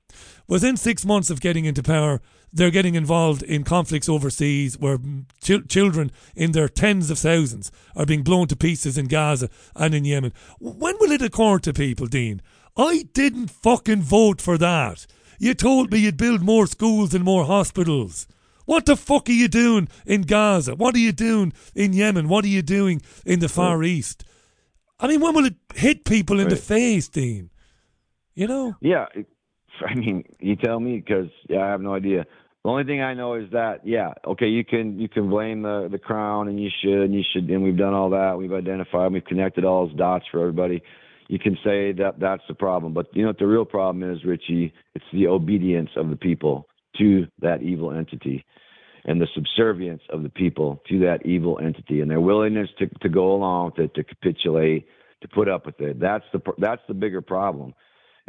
Within 0.48 0.76
six 0.76 1.06
months 1.06 1.30
of 1.30 1.40
getting 1.40 1.64
into 1.64 1.82
power, 1.82 2.20
they're 2.52 2.70
getting 2.70 2.94
involved 2.94 3.42
in 3.42 3.64
conflicts 3.64 4.08
overseas 4.08 4.78
where 4.78 4.98
chil- 5.40 5.62
children 5.62 6.10
in 6.34 6.52
their 6.52 6.68
tens 6.68 7.10
of 7.10 7.18
thousands 7.18 7.70
are 7.94 8.06
being 8.06 8.22
blown 8.22 8.48
to 8.48 8.56
pieces 8.56 8.98
in 8.98 9.06
Gaza 9.06 9.48
and 9.76 9.94
in 9.94 10.04
Yemen. 10.04 10.32
When 10.58 10.96
will 10.98 11.12
it 11.12 11.22
occur 11.22 11.58
to 11.60 11.72
people, 11.72 12.06
Dean? 12.06 12.42
I 12.76 13.08
didn't 13.12 13.48
fucking 13.48 14.02
vote 14.02 14.40
for 14.40 14.58
that. 14.58 15.06
You 15.38 15.54
told 15.54 15.92
me 15.92 16.00
you'd 16.00 16.16
build 16.16 16.42
more 16.42 16.66
schools 16.66 17.14
and 17.14 17.24
more 17.24 17.44
hospitals. 17.44 18.26
What 18.66 18.86
the 18.86 18.96
fuck 18.96 19.28
are 19.28 19.32
you 19.32 19.48
doing 19.48 19.88
in 20.06 20.22
Gaza? 20.22 20.74
What 20.74 20.94
are 20.94 20.98
you 20.98 21.12
doing 21.12 21.52
in 21.74 21.92
Yemen? 21.92 22.28
What 22.28 22.44
are 22.44 22.48
you 22.48 22.62
doing 22.62 23.02
in 23.24 23.40
the 23.40 23.48
Far 23.48 23.82
East? 23.82 24.24
I 25.00 25.08
mean, 25.08 25.20
when 25.20 25.34
will 25.34 25.46
it 25.46 25.56
hit 25.74 26.04
people 26.04 26.38
in 26.40 26.48
the 26.48 26.56
face, 26.56 27.08
Dean? 27.08 27.50
You 28.34 28.46
know? 28.46 28.76
Yeah, 28.80 29.06
I 29.86 29.94
mean, 29.94 30.24
you 30.38 30.56
tell 30.56 30.78
me 30.78 30.96
because 31.00 31.30
yeah, 31.48 31.64
I 31.64 31.70
have 31.70 31.80
no 31.80 31.94
idea. 31.94 32.26
The 32.64 32.70
only 32.70 32.84
thing 32.84 33.00
I 33.00 33.14
know 33.14 33.34
is 33.34 33.50
that 33.52 33.86
yeah, 33.86 34.12
okay, 34.26 34.48
you 34.48 34.64
can 34.64 34.98
you 34.98 35.08
can 35.08 35.30
blame 35.30 35.62
the 35.62 35.88
the 35.90 35.98
crown 35.98 36.48
and 36.48 36.62
you 36.62 36.68
should 36.82 37.04
and 37.04 37.14
you 37.14 37.22
should 37.32 37.48
and 37.48 37.62
we've 37.62 37.76
done 37.76 37.94
all 37.94 38.10
that. 38.10 38.36
We've 38.36 38.52
identified, 38.52 39.12
we've 39.12 39.24
connected 39.24 39.64
all 39.64 39.86
those 39.86 39.96
dots 39.96 40.26
for 40.30 40.40
everybody. 40.40 40.82
You 41.28 41.38
can 41.38 41.54
say 41.64 41.92
that 41.92 42.18
that's 42.18 42.42
the 42.48 42.54
problem, 42.54 42.92
but 42.92 43.06
you 43.14 43.22
know 43.22 43.28
what 43.28 43.38
the 43.38 43.46
real 43.46 43.64
problem 43.64 44.10
is, 44.10 44.24
Richie? 44.24 44.74
It's 44.94 45.04
the 45.12 45.28
obedience 45.28 45.90
of 45.96 46.10
the 46.10 46.16
people 46.16 46.66
to 46.98 47.26
that 47.40 47.62
evil 47.62 47.92
entity, 47.92 48.44
and 49.04 49.20
the 49.20 49.28
subservience 49.34 50.02
of 50.10 50.22
the 50.22 50.28
people 50.28 50.82
to 50.88 50.98
that 50.98 51.24
evil 51.24 51.58
entity, 51.60 52.00
and 52.00 52.10
their 52.10 52.20
willingness 52.20 52.68
to 52.78 52.88
to 53.00 53.08
go 53.08 53.32
along 53.32 53.72
with 53.76 53.86
it, 53.86 53.94
to 53.94 54.04
capitulate, 54.04 54.86
to 55.22 55.28
put 55.28 55.48
up 55.48 55.64
with 55.64 55.80
it. 55.80 55.98
That's 55.98 56.24
the 56.34 56.40
that's 56.58 56.82
the 56.88 56.94
bigger 56.94 57.22
problem 57.22 57.72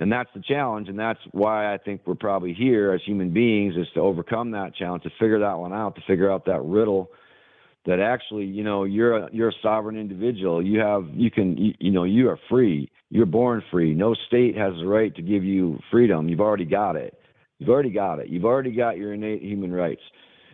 and 0.02 0.12
that's 0.12 0.30
the 0.36 0.42
challenge 0.42 0.90
and 0.90 1.00
that's 1.00 1.20
why 1.32 1.74
i 1.74 1.78
think 1.78 2.02
we're 2.06 2.16
probably 2.16 2.54
here 2.54 2.92
as 2.92 3.02
human 3.06 3.32
beings 3.32 3.76
is 3.78 3.88
to 3.94 4.02
overcome 4.02 4.52
that 4.52 4.76
challenge 4.76 5.04
to 5.04 5.10
figure 5.20 5.40
that 5.40 5.58
one 5.58 5.72
out 5.72 5.96
to 5.96 6.02
figure 6.06 6.30
out 6.30 6.46
that 6.46 6.62
riddle 6.64 7.10
that 7.86 8.00
actually 8.00 8.46
you 8.46 8.64
know 8.64 8.84
you're 8.84 9.18
a 9.18 9.30
you're 9.32 9.50
a 9.50 9.54
sovereign 9.62 9.98
individual. 9.98 10.64
You 10.64 10.80
have 10.80 11.08
you 11.14 11.32
can 11.32 11.58
you, 11.58 11.74
you 11.80 11.92
know 11.92 12.04
you 12.04 12.30
are 12.30 12.40
free. 12.50 12.92
You're 13.10 13.26
born 13.26 13.64
free. 13.72 13.94
No 13.94 14.16
state 14.28 14.56
has 14.56 14.74
the 14.80 14.86
right 14.86 15.14
to 15.16 15.22
give 15.22 15.44
you 15.44 15.80
freedom. 15.90 16.30
You've 16.30 16.40
already 16.40 16.66
got 16.66 16.96
it. 16.96 17.18
You've 17.58 17.70
already 17.70 17.92
got 17.92 18.20
it. 18.20 18.30
You've 18.30 18.46
already 18.46 18.72
got 18.72 18.98
your 18.98 19.14
innate 19.14 19.42
human 19.42 19.72
rights. 19.72 20.02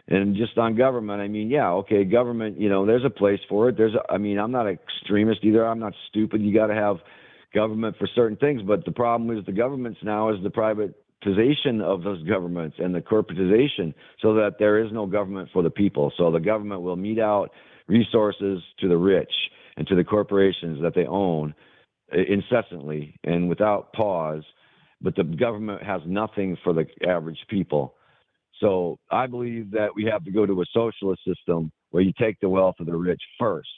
And 0.10 0.38
just 0.38 0.57
on 0.57 0.78
government 0.78 1.22
i 1.22 1.28
mean 1.28 1.49
yeah 1.49 1.69
okay 1.69 2.06
government 2.06 2.57
you 2.57 2.69
know 2.69 2.86
there's 2.86 3.03
a 3.03 3.10
place 3.10 3.41
for 3.49 3.68
it. 3.69 3.78
There's 3.78 3.94
a, 3.94 4.14
i 4.14 4.18
mean 4.18 4.40
i'm 4.40 4.52
not 4.52 4.68
an 4.68 4.78
extremist 4.80 5.41
either. 5.44 5.68
I'm 5.68 5.80
not 5.80 5.94
stupid. 6.10 6.41
You 6.41 6.53
got 6.53 6.68
to 6.68 6.76
have 6.76 6.98
government 7.57 7.95
for 7.97 8.07
certain 8.15 8.38
things 8.38 8.61
but 8.61 8.84
the 8.85 8.91
problem 8.91 9.35
is 9.35 9.45
the 9.45 9.51
governments 9.51 9.99
now 10.03 10.29
is 10.34 10.41
the 10.43 10.49
privatization 10.49 11.81
of 11.81 12.03
those 12.03 12.21
governments 12.23 12.77
and 12.79 12.93
the 12.93 13.01
corporatization 13.01 13.93
so 14.21 14.34
that 14.34 14.55
there 14.59 14.84
is 14.84 14.91
no 14.91 15.05
government 15.05 15.49
for 15.53 15.63
the 15.63 15.69
people 15.69 16.11
so 16.17 16.31
the 16.31 16.39
government 16.39 16.81
will 16.81 16.95
mete 16.95 17.19
out 17.19 17.49
resources 17.88 18.61
to 18.79 18.88
the 18.88 18.97
rich 18.97 19.31
and 19.77 19.88
to 19.88 19.95
the 19.95 20.03
corporations 20.03 20.81
that 20.81 20.93
they 20.95 21.05
own 21.05 21.53
incessantly 22.29 23.19
and 23.23 23.49
without 23.49 23.91
pause 23.93 24.43
but 25.01 25.15
the 25.15 25.23
government 25.23 25.81
has 25.84 26.01
nothing 26.05 26.57
for 26.63 26.73
the 26.73 26.85
average 27.07 27.39
people 27.49 27.95
so 28.59 28.97
I 29.11 29.27
believe 29.27 29.71
that 29.71 29.89
we 29.95 30.05
have 30.05 30.23
to 30.25 30.31
go 30.31 30.45
to 30.45 30.61
a 30.61 30.65
socialist 30.73 31.21
system 31.25 31.71
where 31.91 32.03
you 32.03 32.11
take 32.19 32.39
the 32.39 32.49
wealth 32.49 32.75
of 32.79 32.88
the 32.88 32.95
rich 32.95 33.21
first. 33.39 33.69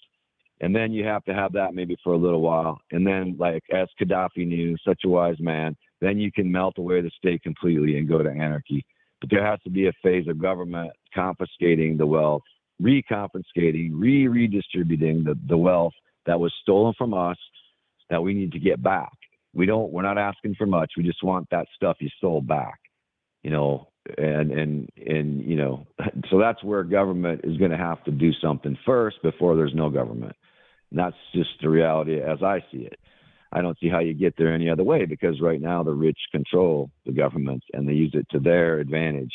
And 0.62 0.76
then 0.76 0.92
you 0.92 1.06
have 1.06 1.24
to 1.26 1.34
have 1.34 1.54
that 1.54 1.74
maybe 1.74 1.96
for 2.04 2.14
a 2.14 2.18
little 2.18 2.42
while. 2.42 2.80
And 2.92 3.06
then, 3.08 3.36
like, 3.40 3.64
as 3.74 3.88
Gaddafi 4.00 4.46
knew, 4.46 4.76
such 4.86 5.02
a 5.06 5.10
wise 5.10 5.40
man, 5.40 5.76
then 6.02 6.20
you 6.20 6.32
can 6.32 6.52
melt 6.52 6.78
away 6.78 7.02
the 7.02 7.12
state 7.18 7.42
completely 7.44 7.98
and 7.98 8.10
go 8.10 8.22
to 8.22 8.30
anarchy. 8.30 8.86
But 9.22 9.30
there 9.30 9.46
has 9.46 9.60
to 9.64 9.70
be 9.70 9.88
a 9.88 9.94
phase 10.04 10.28
of 10.28 10.42
government 10.42 10.92
confiscating 11.14 11.98
the 11.98 12.06
wealth, 12.06 12.44
reconfiscating, 12.82 13.92
re 13.94 14.28
redistributing 14.28 15.24
the, 15.24 15.38
the 15.48 15.58
wealth 15.58 15.94
that 16.26 16.40
was 16.40 16.54
stolen 16.62 16.94
from 16.98 17.14
us 17.14 17.38
that 18.10 18.22
we 18.22 18.34
need 18.34 18.52
to 18.52 18.60
get 18.60 18.82
back. 18.82 19.12
We 19.54 19.66
don't, 19.66 19.92
we're 19.92 20.04
not 20.04 20.18
asking 20.18 20.56
for 20.56 20.66
much. 20.66 20.92
We 20.98 21.04
just 21.04 21.24
want 21.24 21.48
that 21.52 21.68
stuff 21.76 21.98
you 22.00 22.10
stole 22.18 22.42
back 22.42 22.80
you 23.44 23.50
know 23.50 23.88
and 24.18 24.52
and 24.52 24.90
and 24.98 25.42
you 25.44 25.56
know 25.56 25.86
so 26.30 26.40
that's 26.40 26.64
where 26.64 26.84
government 26.84 27.42
is 27.44 27.58
going 27.58 27.72
to 27.72 27.78
have 27.78 28.04
to 28.04 28.12
do 28.12 28.32
something 28.42 28.78
first 28.86 29.22
before 29.22 29.56
there's 29.56 29.76
no 29.76 29.90
government 29.90 30.36
and 30.92 31.00
that's 31.00 31.16
just 31.34 31.50
the 31.62 31.70
reality 31.70 32.20
as 32.20 32.42
i 32.44 32.64
see 32.72 32.80
it 32.80 33.00
i 33.52 33.62
don't 33.62 33.78
see 33.80 33.90
how 33.90 34.00
you 34.00 34.14
get 34.14 34.36
there 34.38 34.54
any 34.54 34.70
other 34.70 34.84
way 34.84 35.06
because 35.06 35.40
right 35.42 35.62
now 35.62 35.84
the 35.84 35.94
rich 35.94 36.20
control 36.32 36.90
the 37.06 37.12
government 37.12 37.64
and 37.74 37.88
they 37.88 37.94
use 37.94 38.12
it 38.14 38.28
to 38.30 38.40
their 38.40 38.80
advantage 38.80 39.34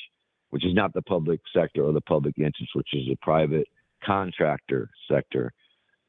which 0.51 0.65
is 0.65 0.75
not 0.75 0.93
the 0.95 1.03
public 1.03 1.41
sector 1.55 1.85
or 1.85 1.93
the 1.93 2.01
public 2.01 2.35
interest 2.39 2.71
which 2.75 2.89
is 2.93 3.07
the 3.09 3.17
private 3.23 3.67
contractor 4.05 4.89
sector 5.11 5.53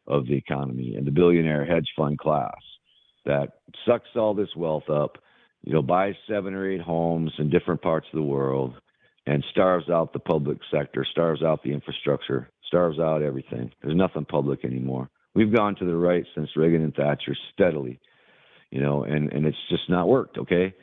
of 0.08 0.28
the 0.28 0.36
economy 0.36 0.96
and 0.96 1.08
the 1.08 1.12
billionaire 1.12 1.66
hedge 1.66 1.88
fund 1.98 2.18
class 2.20 2.54
that 3.26 3.54
sucks 3.86 4.10
all 4.16 4.34
this 4.34 4.56
wealth 4.56 4.90
up 4.90 5.18
you 5.66 5.74
know, 5.74 5.82
buys 5.82 6.14
seven 6.30 6.54
or 6.54 6.70
eight 6.70 6.82
homes 6.82 7.32
in 7.40 7.50
different 7.50 7.82
parts 7.82 8.08
of 8.14 8.18
the 8.18 8.24
world 8.24 8.76
and 9.26 9.44
starves 9.50 9.90
out 9.90 10.14
the 10.14 10.20
public 10.20 10.60
sector, 10.72 11.04
starves 11.10 11.42
out 11.42 11.64
the 11.64 11.74
infrastructure, 11.74 12.48
starves 12.68 13.00
out 13.00 13.24
everything. 13.24 13.72
There's 13.82 13.96
nothing 13.96 14.26
public 14.26 14.64
anymore. 14.64 15.10
We've 15.36 15.54
gone 15.54 15.76
to 15.76 15.86
the 15.86 15.96
right 15.96 16.26
since 16.34 16.50
Reagan 16.56 16.84
and 16.84 16.94
Thatcher 16.94 17.36
steadily, 17.54 18.00
you 18.72 18.82
know, 18.82 19.04
and, 19.04 19.32
and 19.32 19.46
it's 19.46 19.58
just 19.70 19.90
not 19.90 20.08
worked, 20.08 20.38
okay? 20.38 20.74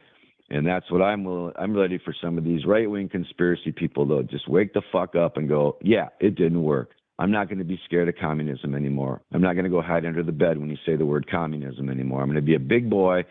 And 0.50 0.66
that's 0.66 0.90
what 0.90 1.00
I'm 1.00 1.24
willing, 1.24 1.54
I'm 1.58 1.74
ready 1.74 1.98
for 2.04 2.14
some 2.22 2.36
of 2.36 2.44
these 2.44 2.66
right 2.66 2.88
wing 2.88 3.08
conspiracy 3.08 3.72
people 3.72 4.06
to 4.08 4.22
just 4.24 4.48
wake 4.48 4.74
the 4.74 4.82
fuck 4.92 5.16
up 5.16 5.38
and 5.38 5.48
go, 5.48 5.78
yeah, 5.80 6.08
it 6.20 6.34
didn't 6.34 6.62
work. 6.62 6.90
I'm 7.18 7.30
not 7.30 7.48
going 7.48 7.58
to 7.58 7.64
be 7.64 7.80
scared 7.86 8.08
of 8.08 8.14
communism 8.20 8.74
anymore. 8.74 9.22
I'm 9.32 9.40
not 9.40 9.54
going 9.54 9.64
to 9.64 9.70
go 9.70 9.80
hide 9.80 10.04
under 10.04 10.22
the 10.22 10.32
bed 10.32 10.58
when 10.58 10.68
you 10.68 10.76
say 10.84 10.96
the 10.96 11.06
word 11.06 11.30
communism 11.30 11.88
anymore. 11.88 12.20
I'm 12.20 12.28
going 12.28 12.36
to 12.36 12.42
be 12.42 12.54
a 12.54 12.60
big 12.60 12.90
boy 12.90 13.24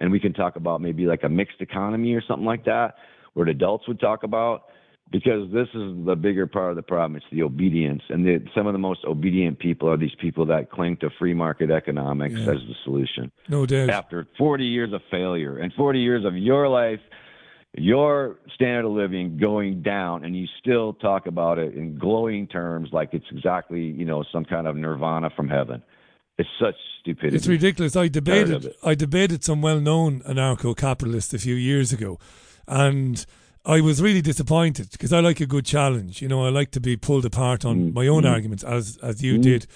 and 0.00 0.12
we 0.12 0.20
can 0.20 0.32
talk 0.32 0.56
about 0.56 0.80
maybe 0.80 1.06
like 1.06 1.24
a 1.24 1.28
mixed 1.28 1.60
economy 1.60 2.14
or 2.14 2.22
something 2.26 2.46
like 2.46 2.64
that, 2.64 2.94
where 3.34 3.48
adults 3.48 3.88
would 3.88 4.00
talk 4.00 4.22
about, 4.22 4.64
because 5.10 5.50
this 5.52 5.68
is 5.74 6.04
the 6.04 6.14
bigger 6.16 6.46
part 6.46 6.70
of 6.70 6.76
the 6.76 6.82
problem. 6.82 7.16
It's 7.16 7.24
the 7.32 7.42
obedience, 7.42 8.02
and 8.10 8.24
the, 8.26 8.44
some 8.54 8.66
of 8.66 8.72
the 8.74 8.78
most 8.78 9.00
obedient 9.06 9.58
people 9.58 9.88
are 9.88 9.96
these 9.96 10.14
people 10.20 10.44
that 10.46 10.70
cling 10.70 10.98
to 10.98 11.10
free 11.18 11.34
market 11.34 11.70
economics 11.70 12.34
Yeah. 12.34 12.52
as 12.52 12.58
the 12.68 12.74
solution. 12.84 13.32
No 13.48 13.64
doubt. 13.66 13.90
After 13.90 14.26
40 14.36 14.64
years 14.64 14.92
of 14.92 15.00
failure 15.10 15.58
and 15.58 15.72
40 15.72 16.00
years 16.00 16.24
of 16.24 16.36
your 16.36 16.68
life, 16.68 17.00
your 17.76 18.36
standard 18.54 18.86
of 18.86 18.92
living 18.92 19.36
going 19.38 19.82
down, 19.82 20.24
and 20.24 20.36
you 20.36 20.46
still 20.58 20.94
talk 20.94 21.26
about 21.26 21.58
it 21.58 21.74
in 21.74 21.98
glowing 21.98 22.46
terms 22.46 22.88
like 22.92 23.10
it's 23.12 23.26
exactly 23.30 23.82
you 23.82 24.04
know 24.04 24.24
some 24.32 24.44
kind 24.44 24.66
of 24.66 24.74
nirvana 24.76 25.30
from 25.36 25.48
heaven. 25.48 25.82
It's 26.38 26.48
such 26.60 26.76
stupidity. 27.00 27.36
It's 27.36 27.46
ridiculous. 27.46 27.94
I 27.96 28.08
debated. 28.08 28.72
I 28.84 28.94
debated 28.94 29.42
some 29.44 29.60
well-known 29.60 30.20
anarcho-capitalists 30.20 31.34
a 31.34 31.38
few 31.38 31.54
years 31.56 31.92
ago, 31.92 32.18
and 32.66 33.24
I 33.68 33.82
was 33.82 34.00
really 34.00 34.22
disappointed 34.22 34.90
because 34.92 35.12
I 35.12 35.20
like 35.20 35.40
a 35.40 35.46
good 35.46 35.66
challenge. 35.66 36.22
You 36.22 36.28
know, 36.28 36.44
I 36.46 36.48
like 36.48 36.70
to 36.70 36.80
be 36.80 36.96
pulled 36.96 37.26
apart 37.26 37.66
on 37.66 37.92
my 37.92 38.06
own 38.06 38.22
mm. 38.22 38.30
arguments, 38.32 38.64
as 38.64 38.96
as 39.02 39.22
you 39.22 39.38
Mm. 39.38 39.42
did, 39.42 39.66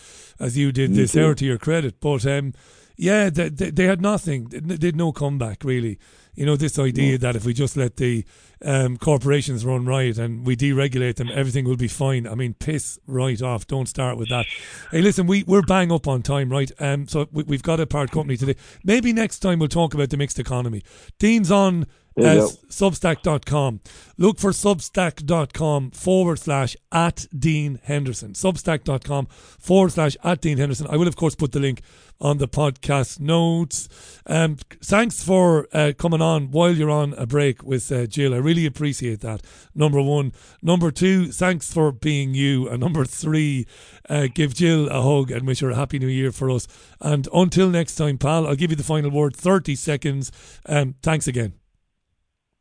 as 0.41 0.57
you 0.57 0.73
did 0.73 0.91
Me 0.91 0.97
this 0.97 1.13
too. 1.13 1.23
hour 1.23 1.35
to 1.35 1.45
your 1.45 1.59
credit. 1.59 2.01
But 2.01 2.25
um, 2.27 2.55
yeah, 2.97 3.29
they, 3.29 3.51
they, 3.51 3.71
they 3.71 3.85
had 3.85 4.01
nothing. 4.01 4.47
They 4.51 4.79
did 4.79 4.97
no 4.97 5.13
comeback 5.13 5.63
really. 5.63 5.99
You 6.35 6.47
know, 6.47 6.57
this 6.57 6.79
idea 6.79 7.19
that 7.19 7.37
if 7.37 7.45
we 7.45 7.53
just 7.53 7.77
let 7.77 7.97
the 7.97 8.25
um, 8.65 8.97
corporations 8.97 9.67
run 9.67 9.85
riot 9.85 10.17
and 10.17 10.47
we 10.47 10.57
deregulate 10.57 11.17
them, 11.17 11.29
everything 11.31 11.67
will 11.67 11.77
be 11.77 11.89
fine. 11.89 12.27
I 12.27 12.35
mean, 12.35 12.55
piss 12.55 12.99
right 13.07 13.43
off. 13.43 13.67
Don't 13.67 13.87
start 13.87 14.17
with 14.17 14.31
that. 14.31 14.47
Hey, 14.91 15.03
listen, 15.03 15.27
we, 15.27 15.43
we're 15.43 15.61
bang 15.61 15.93
up 15.93 16.09
on 16.09 16.23
time, 16.23 16.49
right? 16.49 16.73
Um, 16.79 17.07
so 17.07 17.29
we, 17.33 17.43
we've 17.43 17.63
got 17.63 17.81
a 17.81 17.87
part 17.87 18.11
company 18.13 18.39
today. 18.39 18.57
Maybe 18.83 19.13
next 19.13 19.41
time 19.41 19.59
we'll 19.59 19.69
talk 19.69 19.93
about 19.93 20.09
the 20.09 20.17
mixed 20.17 20.39
economy. 20.39 20.83
Dean's 21.19 21.51
on 21.51 21.87
Go. 22.17 22.49
substack.com. 22.69 23.81
Look 24.19 24.39
for 24.39 24.51
substack.com 24.51 25.91
forward 25.93 26.39
slash 26.39 26.77
at 26.91 27.27
Dean 27.37 27.81
Henderson. 27.83 28.33
Substack.com 28.33 29.27
forward 29.27 29.93
slash 29.93 30.17
at 30.23 30.41
Dean 30.41 30.59
Henderson. 30.59 30.87
I 30.91 30.97
will, 30.97 31.09
of 31.09 31.17
course, 31.17 31.35
put 31.35 31.53
the 31.53 31.61
link 31.61 31.83
on 32.21 32.39
the 32.39 32.49
podcast 32.49 33.19
notes. 33.19 33.89
Um, 34.27 34.57
thanks 34.83 35.23
for 35.23 35.67
uh, 35.73 35.93
coming 35.99 36.23
on 36.23 36.51
while 36.51 36.71
you're 36.71 36.91
on 36.91 37.15
a 37.15 37.27
break 37.27 37.63
with 37.63 37.91
uh, 37.91 38.07
Jill. 38.07 38.33
I 38.33 38.39
really 38.39 38.65
appreciate 38.65 39.21
that. 39.21 39.43
Number 39.75 40.01
one. 40.01 40.33
Number 40.63 40.91
two, 40.91 41.33
thanks 41.33 41.73
for 41.73 41.91
being 41.91 42.35
you. 42.35 42.69
And 42.69 42.81
number 42.81 43.05
three, 43.05 43.67
uh, 44.09 44.29
give 44.33 44.55
Jill 44.55 44.89
a 44.89 45.03
hug 45.03 45.31
and 45.31 45.47
wish 45.47 45.61
her 45.61 45.71
a 45.71 45.77
happy 45.77 45.99
new 45.99 46.07
year 46.07 46.31
for 46.31 46.49
us. 46.51 46.69
And 47.01 47.29
until 47.35 47.69
next 47.69 47.97
time, 47.97 48.19
pal, 48.19 48.47
I'll 48.47 48.55
give 48.55 48.71
you 48.71 48.77
the 48.77 48.85
final 48.85 49.11
word 49.11 49.35
30 49.35 49.75
seconds. 49.75 50.31
Um, 50.67 50.95
thanks 51.03 51.27
again. 51.27 51.62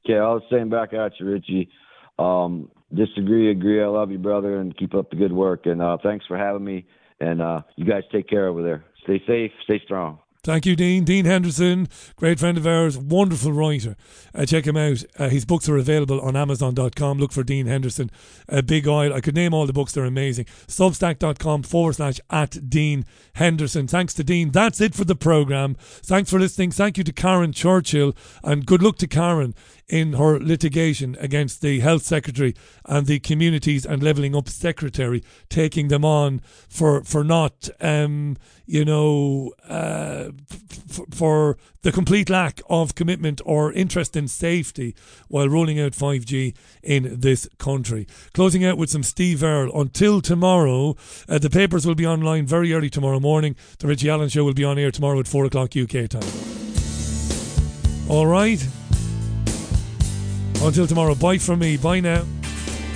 Okay, 0.06 0.18
I 0.18 0.34
was 0.34 0.44
saying 0.52 0.70
back 0.70 0.94
at 0.94 1.14
you, 1.20 1.28
Richie. 1.28 1.70
Um, 2.18 2.70
disagree, 2.94 3.52
agree. 3.52 3.84
I 3.84 3.88
love 3.88 4.12
you, 4.12 4.18
brother, 4.18 4.60
and 4.60 4.76
keep 4.78 4.94
up 4.94 5.10
the 5.10 5.16
good 5.16 5.32
work. 5.32 5.66
And 5.66 5.82
uh, 5.82 5.98
thanks 6.02 6.26
for 6.28 6.38
having 6.38 6.64
me. 6.64 6.86
And 7.20 7.42
uh, 7.42 7.62
you 7.76 7.86
guys 7.86 8.04
take 8.12 8.28
care 8.28 8.48
over 8.48 8.64
there. 8.64 8.84
Stay 9.04 9.22
safe, 9.28 9.52
stay 9.64 9.82
strong. 9.86 10.20
Thank 10.44 10.66
you, 10.66 10.76
Dean. 10.76 11.04
Dean 11.04 11.26
Henderson, 11.26 11.88
great 12.16 12.40
friend 12.40 12.58
of 12.58 12.66
ours, 12.66 12.98
wonderful 12.98 13.52
writer. 13.52 13.96
Uh, 14.34 14.44
check 14.44 14.66
him 14.66 14.76
out. 14.76 15.04
Uh, 15.20 15.30
his 15.30 15.46
books 15.46 15.70
are 15.70 15.78
available 15.78 16.20
on 16.20 16.36
Amazon.com. 16.36 17.20
Look 17.20 17.32
for 17.32 17.44
Dean 17.44 17.68
Henderson. 17.68 18.10
Uh, 18.50 18.64
Big 18.64 18.88
Oil. 18.88 19.14
I 19.14 19.22
could 19.22 19.36
name 19.36 19.54
all 19.54 19.68
the 19.68 19.74
books, 19.74 19.92
they're 19.92 20.04
amazing. 20.04 20.46
Substack.com 20.46 21.62
forward 21.62 21.94
slash 21.94 22.20
at 22.32 22.68
Dean 22.68 23.06
Henderson. 23.34 23.86
Thanks 23.86 24.16
to 24.16 24.24
Dean. 24.24 24.50
That's 24.50 24.82
it 24.82 24.96
for 24.96 25.06
the 25.06 25.16
programme. 25.16 25.76
Thanks 25.80 26.32
for 26.32 26.40
listening. 26.40 26.72
Thank 26.72 26.98
you 26.98 27.04
to 27.04 27.14
Karen 27.14 27.54
Churchill, 27.54 28.16
and 28.44 28.66
good 28.66 28.82
luck 28.82 28.98
to 28.98 29.08
Karen 29.08 29.54
in 29.92 30.14
her 30.14 30.40
litigation 30.40 31.18
against 31.20 31.62
the 31.62 31.82
health 31.82 32.04
secretary 32.04 32.56
and 32.86 33.08
the 33.08 33.20
communities 33.20 33.86
and 33.86 34.02
levelling 34.02 34.34
up 34.34 34.48
secretary, 34.48 35.22
taking 35.50 35.90
them 35.90 36.06
on 36.06 36.42
for 36.70 37.04
for 37.04 37.26
not, 37.26 37.70
um, 37.82 38.38
you 38.66 38.86
know, 38.86 39.52
uh, 39.68 40.30
f- 40.50 41.02
for 41.12 41.58
the 41.82 41.92
complete 41.92 42.30
lack 42.30 42.62
of 42.70 42.96
commitment 42.96 43.42
or 43.44 43.74
interest 43.74 44.16
in 44.16 44.30
safety 44.30 44.96
while 45.28 45.50
rolling 45.50 45.78
out 45.78 45.92
5G 45.92 46.56
in 46.82 47.20
this 47.20 47.50
country. 47.58 48.08
Closing 48.34 48.64
out 48.64 48.78
with 48.78 48.90
some 48.90 49.04
Steve 49.04 49.44
Earle. 49.44 49.78
Until 49.78 50.22
tomorrow, 50.22 50.96
uh, 51.28 51.38
the 51.38 51.50
papers 51.50 51.86
will 51.86 51.96
be 51.96 52.08
online 52.08 52.46
very 52.46 52.72
early 52.74 52.90
tomorrow 52.90 53.20
morning. 53.20 53.58
The 53.80 53.88
Richie 53.88 54.10
Allen 54.10 54.30
Show 54.30 54.46
will 54.46 54.54
be 54.54 54.64
on 54.64 54.80
air 54.80 54.92
tomorrow 54.92 55.20
at 55.20 55.28
4 55.28 55.46
o'clock 55.46 55.76
UK 55.76 56.08
time. 56.08 56.24
All 58.08 58.28
right. 58.28 58.66
Until 60.64 60.86
tomorrow, 60.86 61.16
bye 61.16 61.40
from 61.40 61.60
me. 61.60 61.76
Bye 61.76 62.02
now. 62.02 62.24